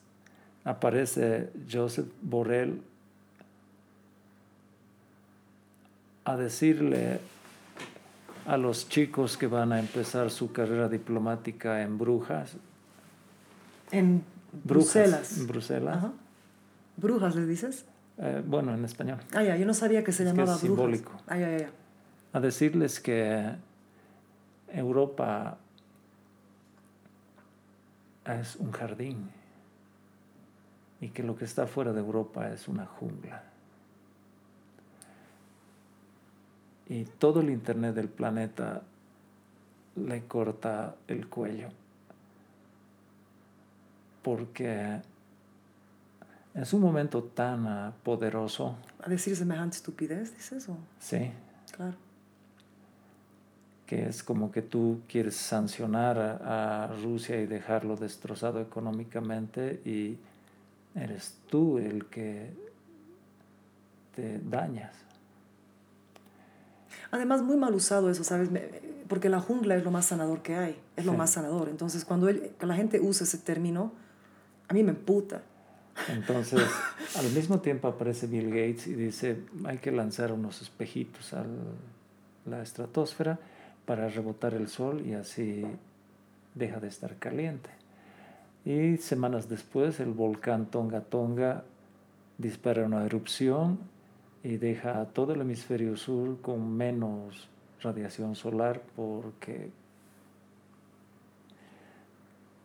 [0.62, 2.82] aparece Joseph Borrell
[6.24, 7.20] a decirle
[8.46, 12.56] a los chicos que van a empezar su carrera diplomática en Brujas,
[13.90, 14.24] En
[14.64, 15.38] Brujas, Bruselas.
[15.38, 16.12] en Bruselas, Ajá.
[16.96, 17.84] Brujas, ¿le dices?
[18.18, 20.62] eh, bueno, en español, Ah, ya, yo no sabía que se Es que llamaba es
[20.62, 20.76] Brujas.
[20.76, 21.12] simbólico.
[21.26, 21.70] Ah, ya, ya, ya.
[22.34, 23.54] a decirles que
[24.68, 25.58] Europa
[28.24, 29.28] es un jardín
[31.00, 33.42] y que lo que está fuera de Europa es una jungla.
[36.88, 38.82] Y todo el Internet del planeta
[39.96, 41.68] le corta el cuello
[44.22, 45.00] porque
[46.54, 51.30] es un momento tan ah, poderoso, A decir semejante estupidez, dices, o sí,
[51.74, 51.96] claro.
[53.86, 60.18] que es como que tú quieres sancionar a, a Rusia y dejarlo destrozado económicamente y
[60.94, 62.52] eres tú el que
[64.14, 64.94] te dañas.
[67.12, 68.48] Además, muy mal usado eso, ¿sabes?
[69.06, 71.18] Porque la jungla es lo más sanador que hay, es lo Sí.
[71.18, 71.68] más sanador.
[71.68, 73.92] Entonces, cuando, él- cuando la gente usa ese término,
[74.68, 75.42] a mí me emputa.
[76.08, 76.60] Entonces,
[77.18, 81.44] al mismo tiempo aparece Bill Gates y dice, hay que lanzar unos espejitos a
[82.46, 83.38] la estratosfera
[83.84, 85.64] para rebotar el sol y así
[86.54, 87.68] deja de estar caliente.
[88.64, 91.64] Y semanas después el volcán Tonga Tonga
[92.38, 93.78] dispara una erupción
[94.44, 97.48] y deja a todo el hemisferio sur con menos
[97.80, 99.70] radiación solar porque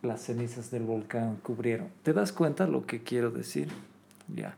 [0.02, 1.88] las cenizas del volcán cubrieron.
[2.02, 3.68] ¿Te das cuenta lo que quiero decir?
[4.34, 4.54] Ya.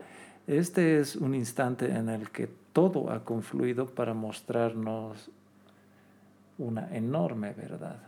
[0.46, 5.30] Este es un instante en el que todo ha confluido para mostrarnos
[6.58, 7.98] una enorme verdad.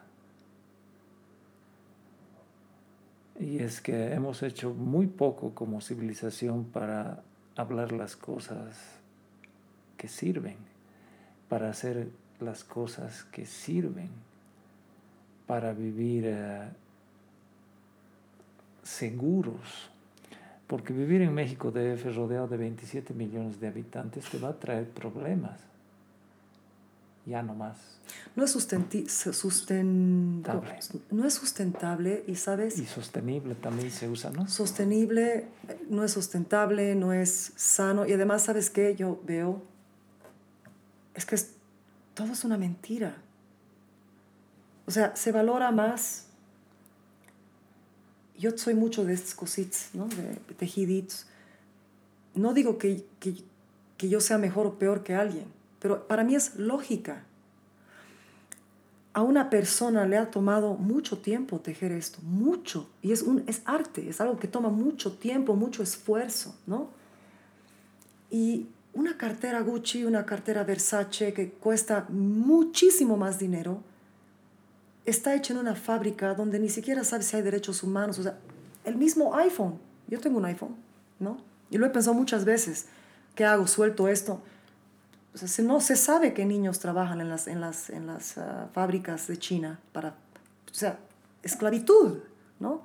[3.38, 7.22] Y es que hemos hecho muy poco como civilización para
[7.56, 9.01] hablar las cosas
[10.02, 10.56] que sirven,
[11.48, 12.08] para hacer
[12.40, 14.08] las cosas que sirven,
[15.46, 16.68] para vivir eh,
[18.82, 19.90] seguros.
[20.66, 24.88] Porque vivir en México DF rodeado de 27 millones de habitantes te va a traer
[24.88, 25.60] problemas.
[27.26, 27.76] Ya no más.
[28.34, 30.76] No es sustenti- susten- Table.
[31.12, 32.76] no es sustentable y, ¿sabes?
[32.78, 34.48] Y sostenible también se usa, ¿no?
[34.48, 35.46] Sostenible
[35.88, 38.04] no es sustentable, no es sano.
[38.06, 38.96] Y además, ¿sabes qué?
[38.96, 39.62] Yo veo,
[41.14, 41.36] es que
[42.14, 43.16] todo es una mentira.
[44.86, 46.26] O sea, se valora más.
[48.38, 50.06] Yo soy mucho de estos cositas, ¿no?
[50.08, 51.26] De tejiditos.
[52.34, 53.34] No digo que, que,
[53.96, 55.44] que yo sea mejor o peor que alguien,
[55.78, 57.24] pero para mí es lógica.
[59.14, 62.88] A una persona le ha tomado mucho tiempo tejer esto, mucho.
[63.02, 66.88] Y es, un, es arte, es algo que toma mucho tiempo, mucho esfuerzo, ¿no?
[68.30, 73.82] Y una cartera Gucci, una cartera Versace que cuesta muchísimo más dinero,
[75.04, 78.18] está hecha en una fábrica donde ni siquiera sabes si hay derechos humanos.
[78.18, 78.38] O sea,
[78.84, 79.78] el mismo iPhone.
[80.08, 80.76] Yo tengo un iPhone,
[81.20, 81.38] ¿no?
[81.70, 82.86] Y lo he pensado muchas veces.
[83.34, 83.66] ¿Qué hago?
[83.66, 84.42] ¿Suelto esto?
[85.34, 88.36] O sea, se- no se sabe que niños trabajan en las, en las, en las
[88.36, 90.98] ah, fábricas de China para, o sea,
[91.42, 92.18] esclavitud,
[92.60, 92.82] ¿no?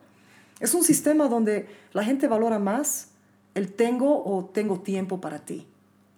[0.62, 3.10] Es un sistema donde la gente valora más
[3.54, 5.68] el tengo o tengo tiempo para ti,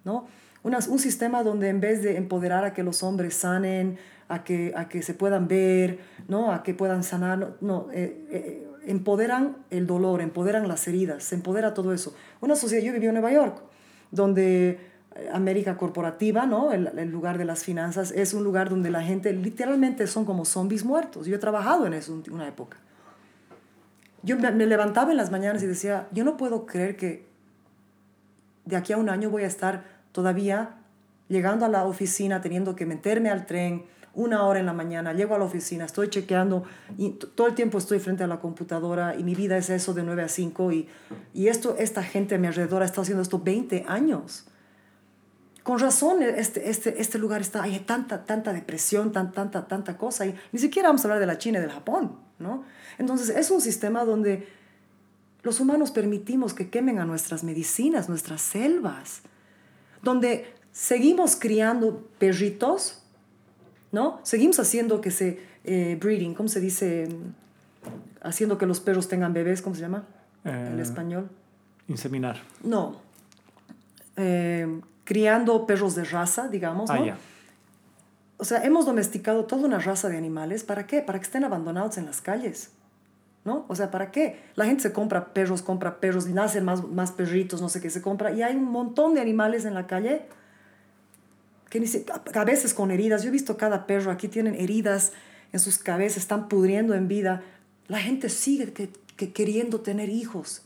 [0.04, 0.26] ¿no?
[0.62, 3.98] Una- un sistema donde en vez de empoderar a que los hombres sanen,
[4.28, 5.98] a que, a que se puedan ver,
[6.28, 6.52] ¿no?
[6.52, 11.34] A que puedan sanar, no, no, eh, eh, empoderan el dolor, empoderan las heridas, se
[11.34, 12.14] empodera todo eso.
[12.40, 13.62] Una sociedad, yo viví en Nueva York,
[14.10, 14.78] donde
[15.16, 16.72] eh, América corporativa, ¿no?
[16.72, 20.44] El, el lugar de las finanzas, es un lugar donde la gente literalmente son como
[20.44, 21.26] zombies muertos.
[21.26, 22.76] Yo he trabajado en eso un- una época.
[24.22, 27.26] Yo me levantaba en las mañanas y decía, yo no puedo creer que
[28.70, 30.76] de aquí a un año voy a estar todavía
[31.28, 33.84] llegando a la oficina, teniendo que meterme al tren
[34.14, 36.64] una hora en la mañana, llego a la oficina, estoy chequeando
[36.98, 40.02] y todo el tiempo estoy frente a la computadora y mi vida es eso de
[40.02, 40.88] 9 a 5 y,
[41.32, 44.46] y esto, esta gente a mi alrededor ha estado haciendo esto 20 años.
[45.62, 50.26] Con razón este, este, este lugar está, hay tanta, tanta depresión, tan, tanta, tanta cosa
[50.26, 52.64] y ni siquiera vamos a hablar de la China y del Japón, ¿no?
[52.98, 54.48] Entonces es un sistema donde
[55.42, 59.22] los humanos permitimos que quemen a nuestras medicinas, nuestras selvas,
[60.02, 63.02] donde seguimos criando perritos,
[63.92, 64.20] ¿no?
[64.22, 67.08] Seguimos haciendo que se, eh, breeding, ¿cómo se dice?
[68.22, 70.04] Haciendo que los perros tengan bebés, ¿cómo se llama?
[70.44, 71.28] en Eh, español.
[71.88, 72.40] Inseminar.
[72.62, 73.00] No.
[74.16, 76.94] Eh, criando perros de raza, digamos, ¿no?
[76.96, 77.18] Ah, ya.
[78.36, 80.64] O sea, hemos domesticado toda una raza de animales.
[80.64, 81.02] ¿Para qué?
[81.02, 82.70] Para que estén abandonados en las calles.
[83.44, 83.64] ¿No?
[83.68, 84.38] O sea, ¿para qué?
[84.54, 87.88] La gente se compra perros, compra perros, y nacen más, más perritos, no sé qué
[87.88, 88.32] se compra.
[88.32, 90.22] Y hay un montón de animales en la calle
[91.70, 92.04] que ni se-
[92.34, 93.22] a veces con heridas.
[93.22, 95.12] Yo he visto cada perro, aquí tienen heridas
[95.52, 97.42] en sus cabezas, están pudriendo en vida.
[97.88, 100.62] La gente sigue que- que queriendo tener hijos.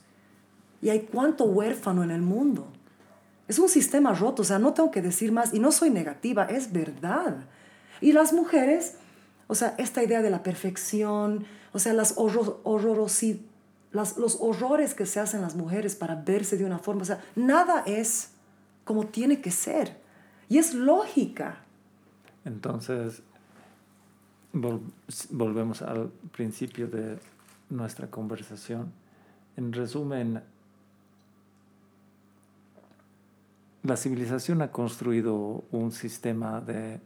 [0.83, 2.67] Y hay cuánto huérfano en el mundo.
[3.47, 5.55] Es un sistema roto, o sea, no tengo que decir más.
[5.55, 7.37] Y no soy negativa, es verdad.
[8.01, 8.97] Y las mujeres,
[9.47, 12.17] o sea, esta idea de la perfección, o sea, las
[13.93, 17.23] las, los horrores que se hacen las mujeres para verse de una forma, o sea,
[17.37, 18.31] nada es
[18.85, 19.99] como tiene que ser.
[20.49, 21.61] Y es lógica.
[22.45, 23.23] Entonces,
[24.53, 24.83] vol-
[25.31, 27.19] volvemos al principio de
[27.71, 28.93] nuestra conversación.
[29.57, 30.43] En resumen,
[33.83, 37.01] la civilización ha construido un sistema de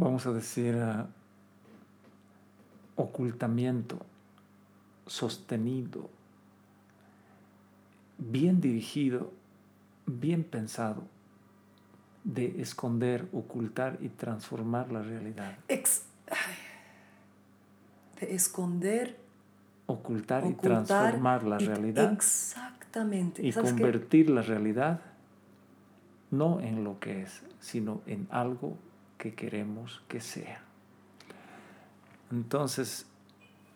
[0.00, 1.06] vamos a decir, ah,
[2.96, 3.98] ocultamiento
[5.06, 6.08] sostenido,
[8.18, 9.32] bien dirigido,
[10.06, 11.02] bien pensado,
[12.24, 15.56] de esconder, ocultar y transformar la realidad.
[15.68, 16.04] Ex-
[18.20, 19.18] de esconder,
[19.86, 23.44] Ocultar, y transformar la y- realidad Exactamente.
[23.44, 25.00] y convertir la realidad
[26.30, 28.76] no en lo que es, sino en algo
[29.20, 30.62] que queremos que sea.
[32.32, 33.04] Entonces,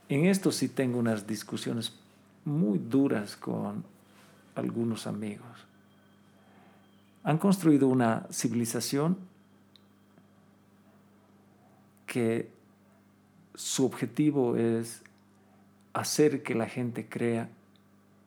[0.08, 1.92] en esto sí tengo unas discusiones
[2.46, 3.84] muy duras con
[4.54, 5.66] algunos amigos.
[7.24, 9.18] Han construido una civilización
[12.06, 12.50] que
[13.54, 15.02] su objetivo es
[15.92, 17.50] hacer que la gente crea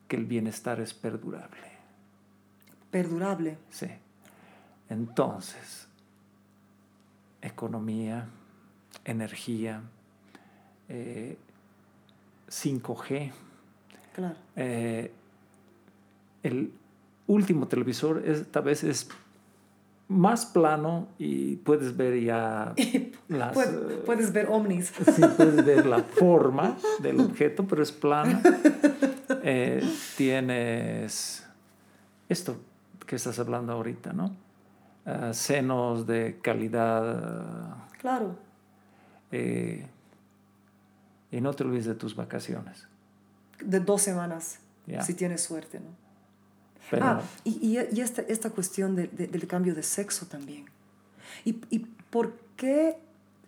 [0.07, 1.71] que el bienestar es perdurable.
[2.91, 3.57] Perdurable.
[3.71, 3.87] Sí.
[4.89, 5.86] Entonces,
[7.47, 8.27] economía,
[9.05, 9.81] energía,
[10.89, 11.37] eh,
[12.49, 13.31] 5G,
[14.13, 14.35] Claro.
[14.55, 15.11] eh,
[16.43, 16.71] el
[17.27, 19.09] último televisor esta vez es
[20.07, 22.73] más plano y puedes ver ya
[23.27, 23.57] las...
[23.57, 24.91] Eh, puedes ver ovnis.
[25.15, 28.41] Sí, puedes ver la forma del objeto, pero es plana.
[29.49, 29.81] Eh,
[30.17, 31.45] tienes
[32.27, 32.57] esto
[33.05, 34.35] que estás hablando ahorita, ¿no?
[35.09, 37.77] Ah, senos de calidad.
[37.99, 38.35] Claro.
[39.31, 39.87] eh,
[41.31, 42.87] y no te olvides de tus vacaciones.
[43.63, 44.59] De dos semanas.
[45.03, 45.89] Si tienes suerte, ¿no?
[46.89, 50.65] Pero Ah, y, y, y esta, esta cuestión de- de- del cambio de sexo también.
[51.43, 51.79] ¿Y, ¿Y
[52.09, 52.97] por qué?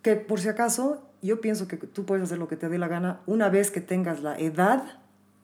[0.02, 2.88] Que por si acaso, yo pienso que tú puedes hacer lo que te dé la
[2.88, 4.98] gana una vez que tengas la edad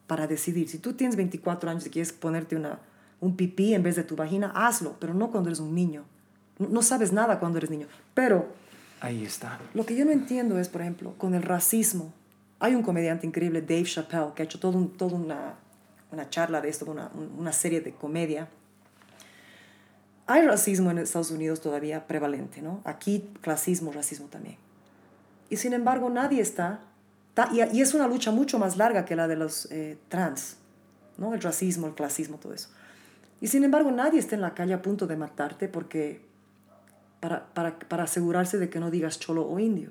[0.06, 0.68] para decidir.
[0.68, 2.80] Si tú tienes 24 años y quieres ponerte una,
[3.20, 6.05] un pipí en vez de tu vagina, hazlo, pero no cuando eres un niño.
[6.59, 7.86] No, no sabes nada cuando eres niño.
[8.14, 8.47] Pero
[9.01, 9.59] ahí está.
[9.74, 12.12] lo que yo no entiendo es, por ejemplo, con el racismo.
[12.60, 15.55] Hay un comediante increíble, Dave Chappelle, que ha hecho todo un- toda una,
[16.12, 18.48] una charla de esto, una, una serie de comedia.
[20.26, 22.80] Hay racismo en Estados Unidos todavía prevalente, ¿no?
[22.84, 24.56] Aquí clasismo, racismo también.
[25.51, 26.80] Y sin embargo nadie está,
[27.52, 30.56] y es una lucha mucho más larga que la de los eh, trans,
[31.18, 31.32] ¿no?
[31.34, 32.70] El racismo, el clasismo, todo eso.
[33.40, 36.24] Y sin embargo nadie está en la calle a punto de matarte porque
[37.20, 39.90] para, para, para asegurarse de que no digas cholo o indio.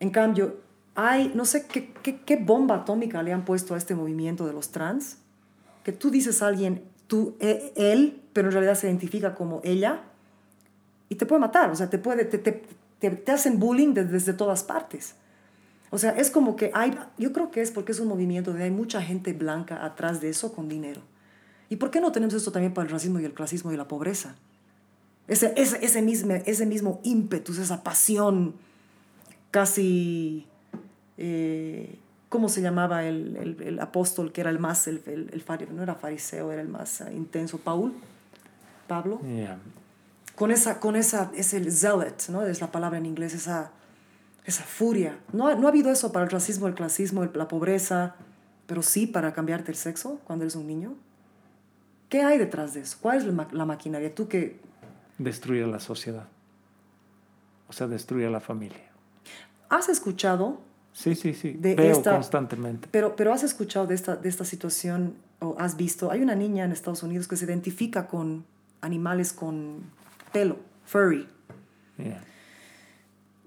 [0.00, 0.60] En cambio,
[0.94, 4.52] hay, no sé qué, qué, qué bomba atómica le han puesto a este movimiento de
[4.52, 5.18] los trans,
[5.82, 10.02] que tú dices a alguien, tú, e- él, pero en realidad se identifica como ella,
[11.08, 12.62] y te puede matar, o sea, te, puede, te, te,
[12.98, 15.14] te, te hacen bullying de- desde todas partes.
[15.90, 18.64] O sea, es como que hay, yo creo que es porque es un movimiento donde
[18.64, 21.02] hay mucha gente blanca atrás de eso con dinero.
[21.70, 23.88] ¿Y por qué no tenemos esto también para el racismo y el clasismo y la
[23.88, 24.34] pobreza?
[25.28, 28.54] Ese, ese, ese, mismo, ese mismo ímpetus, esa pasión
[29.50, 30.46] casi...
[31.18, 35.44] eh, ¿Cómo se llamaba el, el, el apóstol que era el más, el, el,
[35.76, 37.94] no era fariseo, era el más eh, intenso, Paul,
[38.88, 39.20] Pablo?
[39.22, 39.56] Yeah.
[40.34, 42.44] con esa, con esa, es el zealot, ¿no?
[42.44, 43.70] Es la palabra en inglés, esa,
[44.44, 45.16] esa furia.
[45.32, 48.16] ¿No, ha- no ha habido eso para el racismo, el clasismo, la pobreza,
[48.66, 50.94] pero sí para cambiarte el sexo cuando eres un niño?
[52.08, 52.98] ¿Qué hay detrás de eso?
[53.00, 54.14] ¿Cuál es la, ma- la maquinaria?
[54.14, 54.60] Tú que
[55.18, 56.26] Destruir la sociedad.
[57.68, 58.90] O sea, destruir a la familia.
[59.68, 60.60] has escuchado,
[60.92, 61.52] Sí, sí, sí.
[61.54, 62.86] De Veo esta- constantemente.
[62.90, 66.64] pero, pero has escuchado de esta, de esta situación o has visto, hay una niña
[66.64, 68.44] en Estados Unidos que se identifica con
[68.80, 69.82] animales con
[70.32, 71.26] pelo, furry.
[71.98, 72.22] Yeah.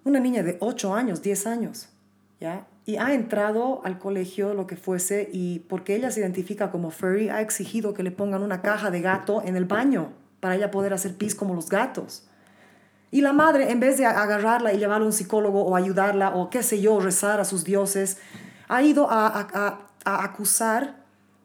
[0.04, 1.90] una niña de 8 años, 10 años,
[2.40, 2.66] ¿ya?
[2.88, 7.28] Y ha entrado al colegio, lo que fuese, y porque ella se identifica como furry,
[7.28, 10.94] ha exigido que le pongan una caja de gato en el baño para ella poder
[10.94, 12.24] hacer pis como los gatos.
[13.12, 16.50] Y la madre, en vez de agarrarla y llevarla a un psicólogo o ayudarla o
[16.50, 18.20] qué sé yo, rezar a sus dioses,
[18.70, 20.96] ha ido a, a- a- acusar,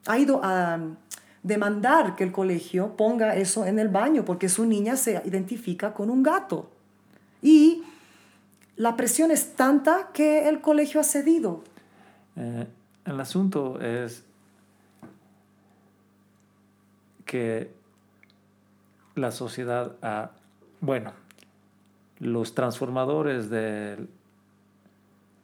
[0.06, 0.94] ha ido a um,
[1.43, 6.09] demandar que el colegio ponga eso en el baño porque su niña se identifica con
[6.09, 6.70] un gato.
[7.43, 7.82] Y
[8.83, 11.63] la presión es tanta que el colegio ha cedido.
[12.35, 12.67] Eh,
[13.05, 14.25] el asunto es
[17.25, 17.71] que
[19.15, 20.33] la sociedad ha,
[20.81, 21.13] bueno,
[22.19, 24.09] los transformadores del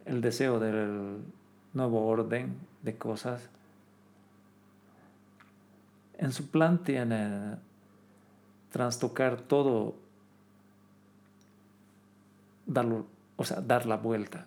[0.05, 1.19] el deseo del
[1.75, 3.49] nuevo orden de cosas,
[6.17, 7.55] en su plan tiene
[8.73, 9.95] trastocar todo,
[12.67, 13.07] darlo,
[13.39, 14.47] o sea, dar la vuelta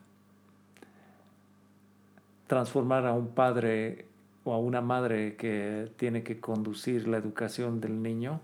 [2.51, 4.07] transformar a un padre
[4.43, 8.41] o a una madre que tiene que conducir la educación del niño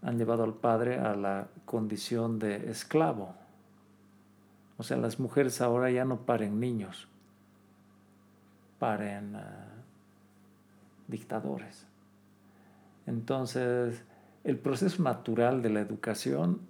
[0.00, 3.34] han llevado al padre a la condición de esclavo.
[4.76, 7.08] O sea, las mujeres ahora ya no paren niños,
[8.78, 9.72] paren ah,
[11.08, 11.84] dictadores.
[13.08, 14.04] Entonces,
[14.44, 16.60] el proceso natural de la educación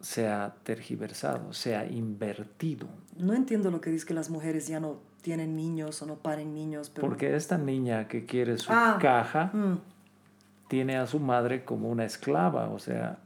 [0.00, 2.88] se ha tergiversado, se ha invertido.
[3.16, 6.54] No entiendo lo que dice que las mujeres ya no tienen niños o no paren
[6.54, 6.90] niños.
[6.90, 7.06] Pero...
[7.06, 9.78] Porque esta niña que quiere su Ah, caja Mm,
[10.68, 13.18] tiene a su madre como una esclava, o sea,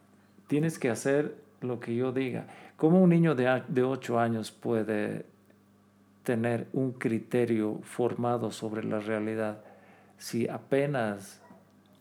[0.46, 2.46] tienes que hacer lo que yo diga.
[2.76, 5.26] ¿Cómo un niño de, de 8 años puede
[6.22, 9.58] tener un criterio formado sobre la realidad
[10.22, 11.41] si apenas,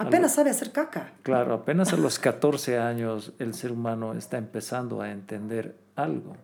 [0.01, 1.13] apenas sabe hacer caca.
[1.23, 6.35] claro, apenas a los 14 años el ser humano está empezando a entender algo?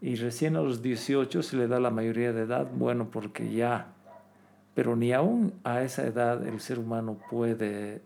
[0.00, 3.92] Y recién a los 18 se le da la mayoría de edad, bueno, porque ya,
[4.74, 8.02] pero ni aún a esa edad el ser humano puede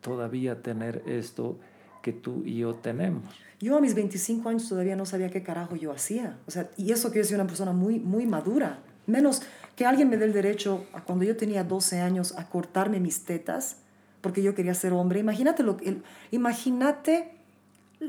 [0.00, 1.58] todavía tener esto
[2.02, 3.24] que tú y yo tenemos.
[3.60, 6.38] Yo a mis 25 años todavía no sabía qué carajo yo hacía.
[6.46, 8.78] O sea, y eso que yo soy una persona muy, muy madura.
[9.06, 9.42] Menos
[9.78, 13.24] que alguien me dé el derecho, a cuando yo tenía 12 años, a cortarme mis
[13.24, 13.76] tetas
[14.20, 15.20] porque yo quería ser hombre.
[15.20, 16.02] Imagínate, lo, el,
[16.32, 17.30] imagínate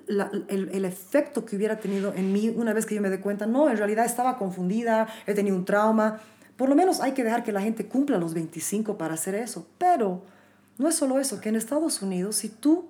[0.07, 3.19] la- el, el efecto que hubiera tenido en mí una vez que yo me dé
[3.19, 3.45] cuenta.
[3.45, 6.19] No, en realidad estaba confundida, he tenido un trauma.
[6.57, 9.67] Por lo menos hay que dejar que la gente cumpla los 25 para hacer eso.
[9.77, 10.23] Pero
[10.79, 12.87] no es solo eso, que en Estados Unidos, si tú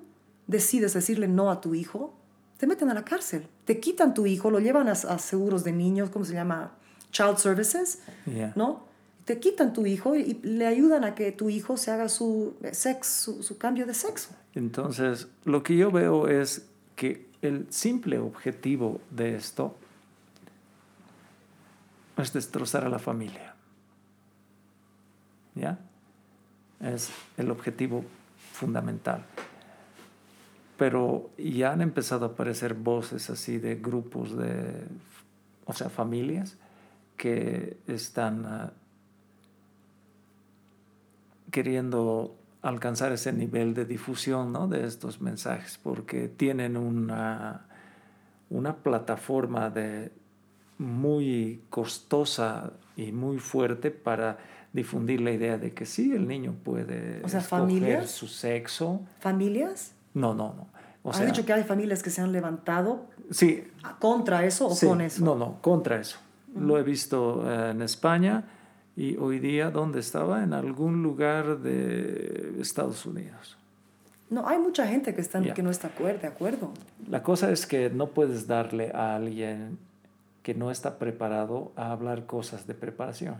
[0.47, 2.13] decides decirle no a tu hijo,
[2.57, 3.45] te meten a la cárcel.
[3.65, 6.75] Te quitan tu hijo, lo llevan a, a seguros de niños, ¿cómo se llama?
[7.11, 8.01] Child Services.
[8.55, 8.87] ¿no?
[9.25, 12.55] Te quitan tu hijo y, y le ayudan a que tu hijo se haga su,
[12.71, 14.29] sexo, su, su cambio de sexo.
[14.55, 19.75] Entonces, lo que yo veo es que el simple objetivo de esto
[22.17, 23.55] es destrozar a la familia.
[25.55, 25.79] ¿Ya?
[26.81, 28.03] Es el objetivo
[28.51, 29.25] fundamental.
[30.77, 34.85] Pero ya han empezado a aparecer voces así de grupos de,
[35.65, 36.57] o sea, familias
[37.19, 38.71] que están ah,
[41.51, 44.69] queriendo alcanzar ese nivel de difusión ¿no?
[44.69, 47.65] de estos mensajes, porque tienen una,
[48.49, 50.13] una plataforma de
[50.77, 54.37] muy costosa y muy fuerte para
[54.71, 58.11] difundir la idea de que sí, el niño puede O sea, escoger ¿familias?
[58.11, 59.01] su sexo.
[59.19, 59.93] ¿Familias?
[60.13, 60.69] No, no, no.
[61.03, 63.65] O ¿Has sea, dicho que hay familias que se han levantado sí,
[63.99, 65.23] contra eso o Sí, con eso?
[65.25, 66.17] No, no, contra eso.
[66.55, 68.43] Lo he visto eh, en España
[68.95, 70.43] y hoy día, ¿dónde estaba?
[70.43, 73.57] En algún lugar de Estados Unidos.
[74.29, 75.53] No, hay mucha gente que, están, Ya.
[75.53, 76.71] que no está de acuerdo.
[77.07, 79.79] La cosa es que no puedes darle a alguien
[80.43, 83.35] que no está preparado a hablar cosas de preparación.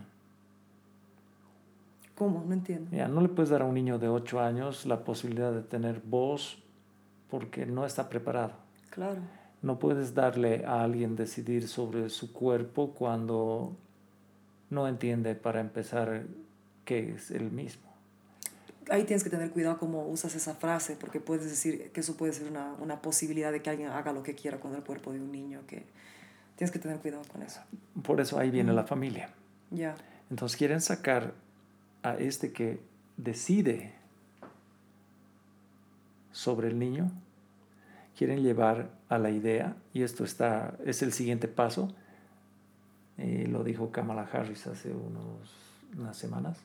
[2.16, 2.44] ¿Cómo?
[2.46, 2.90] No entiendo.
[2.92, 6.02] Ya, no le puedes dar a un niño de 8 años la posibilidad de tener
[6.04, 6.62] voz
[7.30, 8.52] porque no está preparado.
[8.90, 9.22] Claro.
[9.62, 13.76] No puedes darle a alguien decidir sobre su cuerpo cuando
[14.70, 16.26] no entiende para empezar
[16.86, 17.90] qué es el mismo.
[18.90, 22.34] Ahí tienes que tener cuidado cómo usas esa frase, porque puedes decir que eso puede
[22.34, 25.20] ser una, una posibilidad de que alguien haga lo que quiera con el cuerpo de
[25.20, 25.86] un niño, que
[26.56, 27.62] tienes que tener cuidado con eso.
[28.04, 29.30] Por eso ahí viene la familia.
[29.70, 29.96] Ya.
[30.30, 31.34] Entonces quieren sacar
[32.02, 32.80] a este que
[33.18, 33.94] decide
[36.32, 37.12] sobre el niño,
[38.20, 41.88] quieren llevar a la idea, y esto está, es el siguiente paso,
[43.18, 45.56] eh, lo dijo Kamala Harris hace unos,
[45.98, 46.58] unas semanas,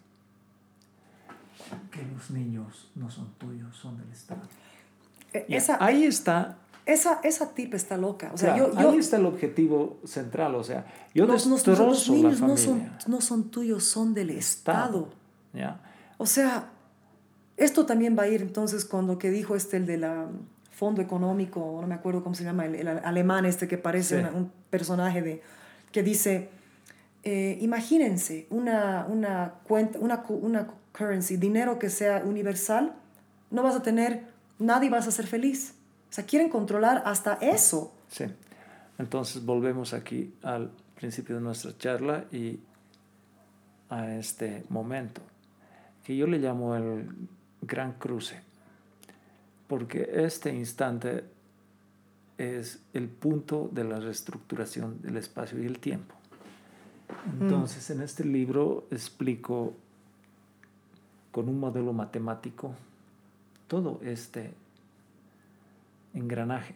[1.92, 4.40] que los niños no son tuyos, son del Estado.
[5.32, 8.32] E- Ya, Esa, ahí está, esa, esa tip está loca.
[8.34, 11.84] O sea, claro, yo, yo, ahí está el objetivo central, o sea, yo los, destrozo
[11.84, 12.98] los la niños no familia.
[12.98, 15.08] son, no son tuyos, son del Estado.
[15.52, 15.80] ¿ya?
[16.18, 16.70] O sea,
[17.56, 20.26] esto también va a ir entonces con lo que dijo este, el de la
[20.74, 24.20] Fondo Económico, no me acuerdo cómo se llama, el, el alemán este que parece Sí.
[24.20, 25.42] una- un personaje de,
[25.92, 26.48] que dice,
[27.22, 32.92] eh, imagínense una, una cuenta, una, una currency, dinero que sea universal,
[33.50, 34.24] no vas a tener
[34.58, 35.74] nada y vas a ser feliz.
[36.10, 37.92] O sea, quieren controlar hasta eso.
[38.08, 38.24] Sí.
[38.98, 42.60] Entonces volvemos aquí al principio de nuestra charla y
[43.90, 45.20] a este momento,
[46.04, 47.08] que yo le llamo el
[47.62, 48.40] gran cruce,
[49.68, 51.24] porque este instante
[52.38, 56.14] es el punto de la reestructuración del espacio y el tiempo.
[57.40, 59.74] Entonces, en este libro explico
[61.30, 62.74] con un modelo matemático
[63.68, 64.52] todo este
[66.12, 66.74] engranaje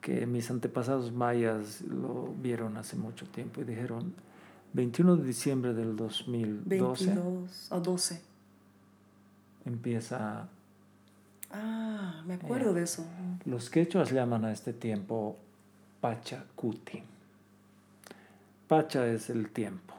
[0.00, 4.14] que mis antepasados mayas lo vieron hace mucho tiempo y dijeron
[4.74, 8.20] 21 de diciembre del 2012 22 o 12.
[9.64, 10.48] empieza
[11.54, 13.06] Ah, me acuerdo de eso.
[13.44, 15.38] Los quechuas llaman a este tiempo
[16.00, 17.02] Pachacuti.
[18.68, 19.94] Pacha es el tiempo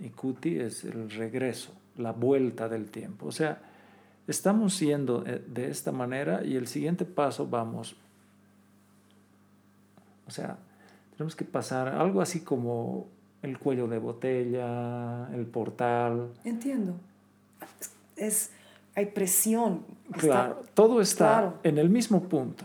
[0.00, 3.26] y Cuti es el regreso, la vuelta del tiempo.
[3.26, 3.60] O sea,
[4.26, 7.96] estamos yendo eh, de esta manera y el siguiente paso vamos.
[10.26, 10.58] O sea,
[11.16, 13.06] tenemos que pasar algo así como
[13.42, 16.32] el cuello de botella, el portal.
[16.44, 16.96] Entiendo.
[18.16, 18.50] Es,
[18.94, 19.84] hay presión.
[20.12, 22.64] Claro, todo está en el mismo punto.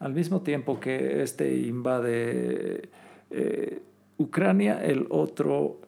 [0.00, 2.88] Al mismo tiempo que este invade
[3.30, 3.82] eh,
[4.18, 5.80] Ucrania, el otro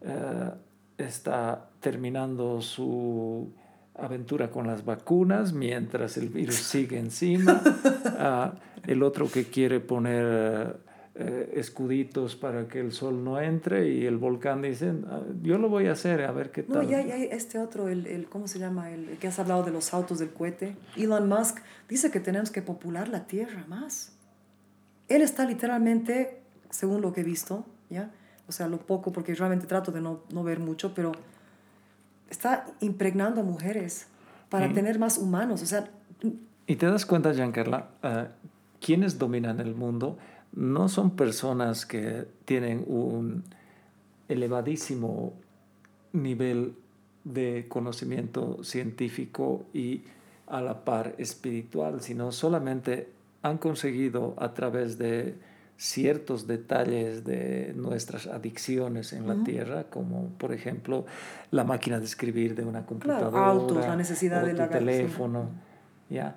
[0.00, 0.50] eh,
[0.96, 3.52] está terminando su
[3.94, 7.60] aventura con las vacunas mientras el virus sigue encima.
[8.20, 10.80] Ah, el otro que quiere poner
[11.20, 15.68] eh, escuditos para que el sol no entre y el volcán dice, ah, yo lo
[15.68, 16.76] voy a hacer, a ver qué tal.
[16.76, 18.92] No, y hay, este otro, el, el, ¿cómo se llama?
[18.92, 20.76] El, que has hablado de los autos del cohete.
[20.96, 21.58] Elon Musk
[21.88, 24.12] dice que tenemos que popular la Tierra más.
[25.08, 26.40] Él está literalmente,
[26.70, 28.12] según lo que he visto, ¿ya?
[28.46, 31.10] O sea, lo poco, porque realmente trato de no, no ver mucho, pero
[32.30, 34.06] está impregnando a mujeres
[34.48, 35.62] para tener más humanos.
[35.62, 35.90] O sea,
[36.68, 38.28] y te das cuenta, Giancarla, uh,
[38.80, 40.16] quienes dominan el mundo
[40.52, 43.44] no son personas que tienen un
[44.28, 45.34] elevadísimo
[46.12, 46.74] nivel
[47.24, 50.02] de conocimiento científico y
[50.46, 53.10] a la par espiritual, sino solamente
[53.42, 55.36] han conseguido a través de
[55.76, 61.06] ciertos detalles de nuestras adicciones en la tierra, como por ejemplo
[61.52, 65.50] la máquina de escribir de una computadora, autos, la necesidad de la teléfono,
[66.10, 66.36] ¿ya?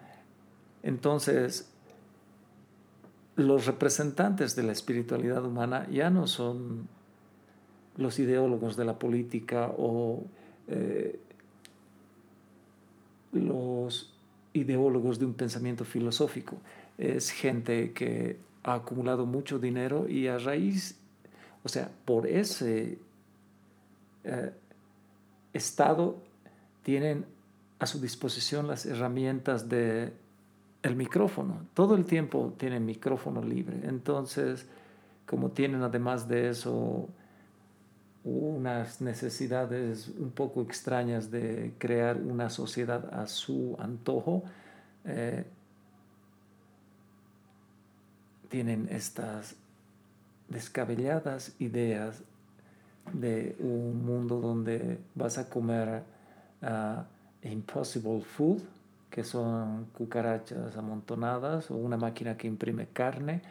[0.84, 1.71] Entonces,
[3.42, 6.88] los representantes de la espiritualidad humana ya no son
[7.98, 10.24] los ideólogos de la política o
[10.68, 11.20] eh,
[13.34, 14.14] los
[14.54, 16.58] ideólogos de un pensamiento filosófico.
[16.98, 20.98] Es gente que ha acumulado mucho dinero y a raíz,
[21.64, 23.00] o sea, por ese
[24.24, 24.52] eh,
[25.54, 26.22] estado
[26.84, 27.26] tienen
[27.80, 30.14] a su disposición las herramientas de
[30.82, 31.68] el micrófono.
[31.74, 33.82] Todo el tiempo tienen micrófono libre.
[33.84, 34.68] Entonces,
[35.26, 37.08] como tienen además de eso
[38.24, 44.44] unas necesidades un poco extrañas de crear una sociedad a su antojo,
[45.06, 45.46] eh,
[48.50, 49.56] tienen estas
[50.50, 52.22] descabelladas ideas
[53.14, 56.04] de un mundo donde vas a comer
[56.62, 57.02] uh,
[57.48, 58.62] impossible food,
[59.12, 63.44] que son cucarachas amontonadas, o una máquina que imprime carne,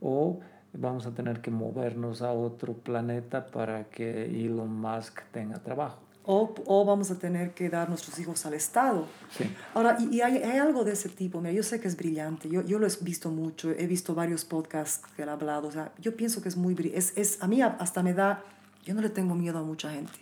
[0.00, 0.38] o
[0.72, 6.54] vamos a tener que movernos a otro planeta para que Elon Musk tenga trabajo o,
[6.66, 9.06] o, vamos a tener que dar nuestros hijos al Estado.
[9.30, 9.50] Sí.
[9.72, 12.60] Ahora, y, hay, hay, algo de ese tipo, mira, yo sé que es brillante, yo,
[12.66, 15.90] yo lo he visto mucho, he visto varios podcasts que él ha hablado, o sea,
[15.98, 18.44] yo pienso que es muy brillante, es, es, a mí hasta me da,
[18.84, 20.12] yo no le tengo miedo a mucha gente.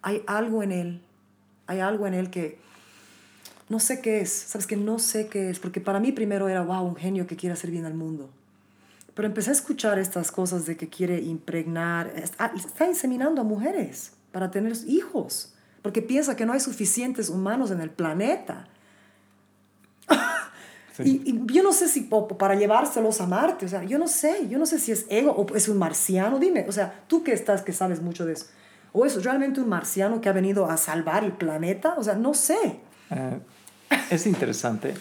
[0.00, 1.02] Hay algo en él,
[1.66, 2.58] hay algo en él que
[3.68, 6.62] no sé qué es, sabes que no sé qué es, porque para mí primero era,
[6.62, 8.30] wow, un genio que quiere hacer bien al mundo.
[9.14, 14.12] Pero empecé a escuchar estas cosas de que quiere impregnar, está, está inseminando a mujeres
[14.32, 18.68] para tener hijos, porque piensa que no hay suficientes humanos en el planeta.
[21.02, 24.58] Y, yo no sé si para llevárselos a Marte, o sea, yo no sé, yo
[24.58, 27.62] no sé si es ego o es un marciano, dime, o sea, tú que estás,
[27.62, 28.46] que sabes mucho de eso,
[28.92, 32.32] o es realmente un marciano que ha venido a salvar el planeta, o sea, no
[32.32, 32.78] sé.
[33.10, 33.40] Eh,
[34.10, 34.94] es interesante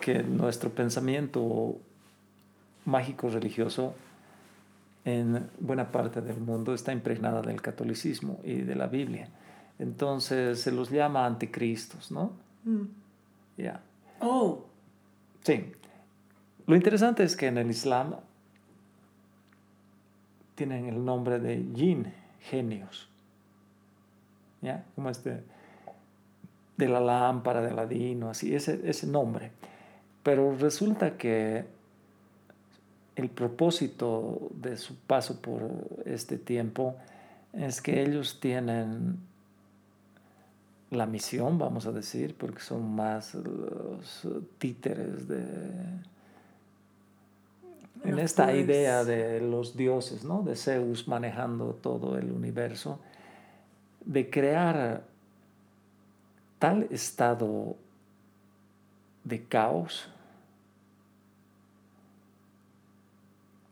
[0.00, 1.78] que nuestro pensamiento
[2.84, 3.94] mágico religioso
[5.04, 9.28] en buena parte del mundo está impregnada del catolicismo y de la Biblia.
[9.78, 12.32] Entonces se los llama anticristos, ¿no?
[12.64, 12.82] Mm.
[13.56, 13.80] Ya.
[14.20, 14.64] Oh.
[15.42, 15.72] Sí.
[16.66, 18.14] Lo interesante es que en el Islam
[20.54, 23.08] tienen el nombre de jinn, genios.
[24.60, 24.84] ¿Ya?
[24.94, 25.42] Como este
[26.76, 29.52] de la lámpara de Aladino, así, ese, ese nombre.
[30.22, 31.64] Pero resulta que
[33.16, 35.70] el propósito de su paso por
[36.04, 36.96] este tiempo
[37.52, 39.18] es que ellos tienen
[40.90, 44.28] la misión, vamos a decir, porque son más los
[44.58, 45.42] títeres de...
[48.04, 50.42] En esta idea de los dioses, ¿no?
[50.42, 52.98] De Zeus manejando todo el universo,
[54.04, 55.04] de crear
[56.62, 57.74] tal estado
[59.24, 60.08] de caos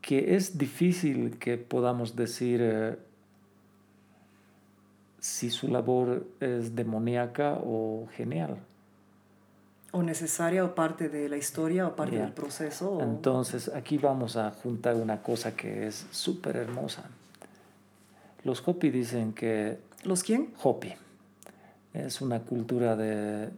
[0.01, 2.97] que es difícil que podamos decir eh,
[5.19, 8.57] si su labor es demoníaca o genial.
[9.93, 12.91] O necesaria o parte de la historia o parte del proceso.
[12.97, 17.03] o- Entonces, aquí vamos a juntar una cosa que es súper hermosa.
[18.43, 20.53] Los Hopi dicen que ¿Los quién?
[20.63, 20.93] Hopi
[21.93, 23.49] es una cultura de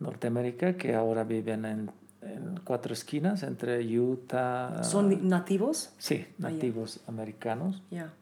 [0.00, 1.90] Norteamérica que ahora viven en,
[2.22, 4.82] en cuatro esquinas entre Utah.
[4.84, 5.90] ¿Son ni- nativos?
[5.98, 7.82] Sí, Ah, nativos americanos.
[7.90, 8.12] Ya.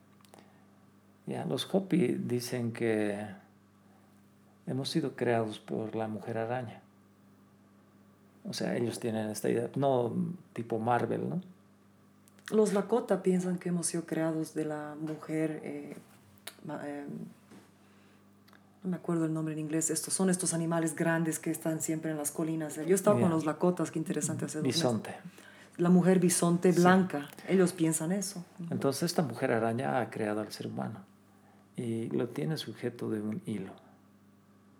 [1.26, 3.18] Ya, los Hopi dicen que
[4.66, 6.80] hemos sido creados por la mujer araña.
[8.46, 10.12] O sea, ellos tienen esta idea, no
[10.52, 11.40] tipo Marvel, ¿no?
[12.54, 15.60] Los Lakota piensan que hemos sido creados de la mujer.
[15.64, 15.96] eh,
[16.66, 17.06] ma- eh,
[18.84, 19.88] no me acuerdo el nombre en inglés.
[19.88, 22.76] Estos son estos animales grandes que están siempre en las colinas.
[22.76, 25.16] Yo he estado con los Lakotas, qué interesante hacer Bisonte.
[25.78, 27.28] La mujer bisonte blanca.
[27.48, 28.44] Ellos piensan eso.
[28.70, 31.00] Entonces esta mujer araña ha creado al ser humano
[31.76, 33.72] y lo tiene sujeto de un hilo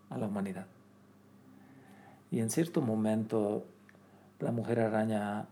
[0.09, 0.67] a la humanidad.
[2.31, 3.65] Y en cierto momento
[4.39, 5.47] la mujer araña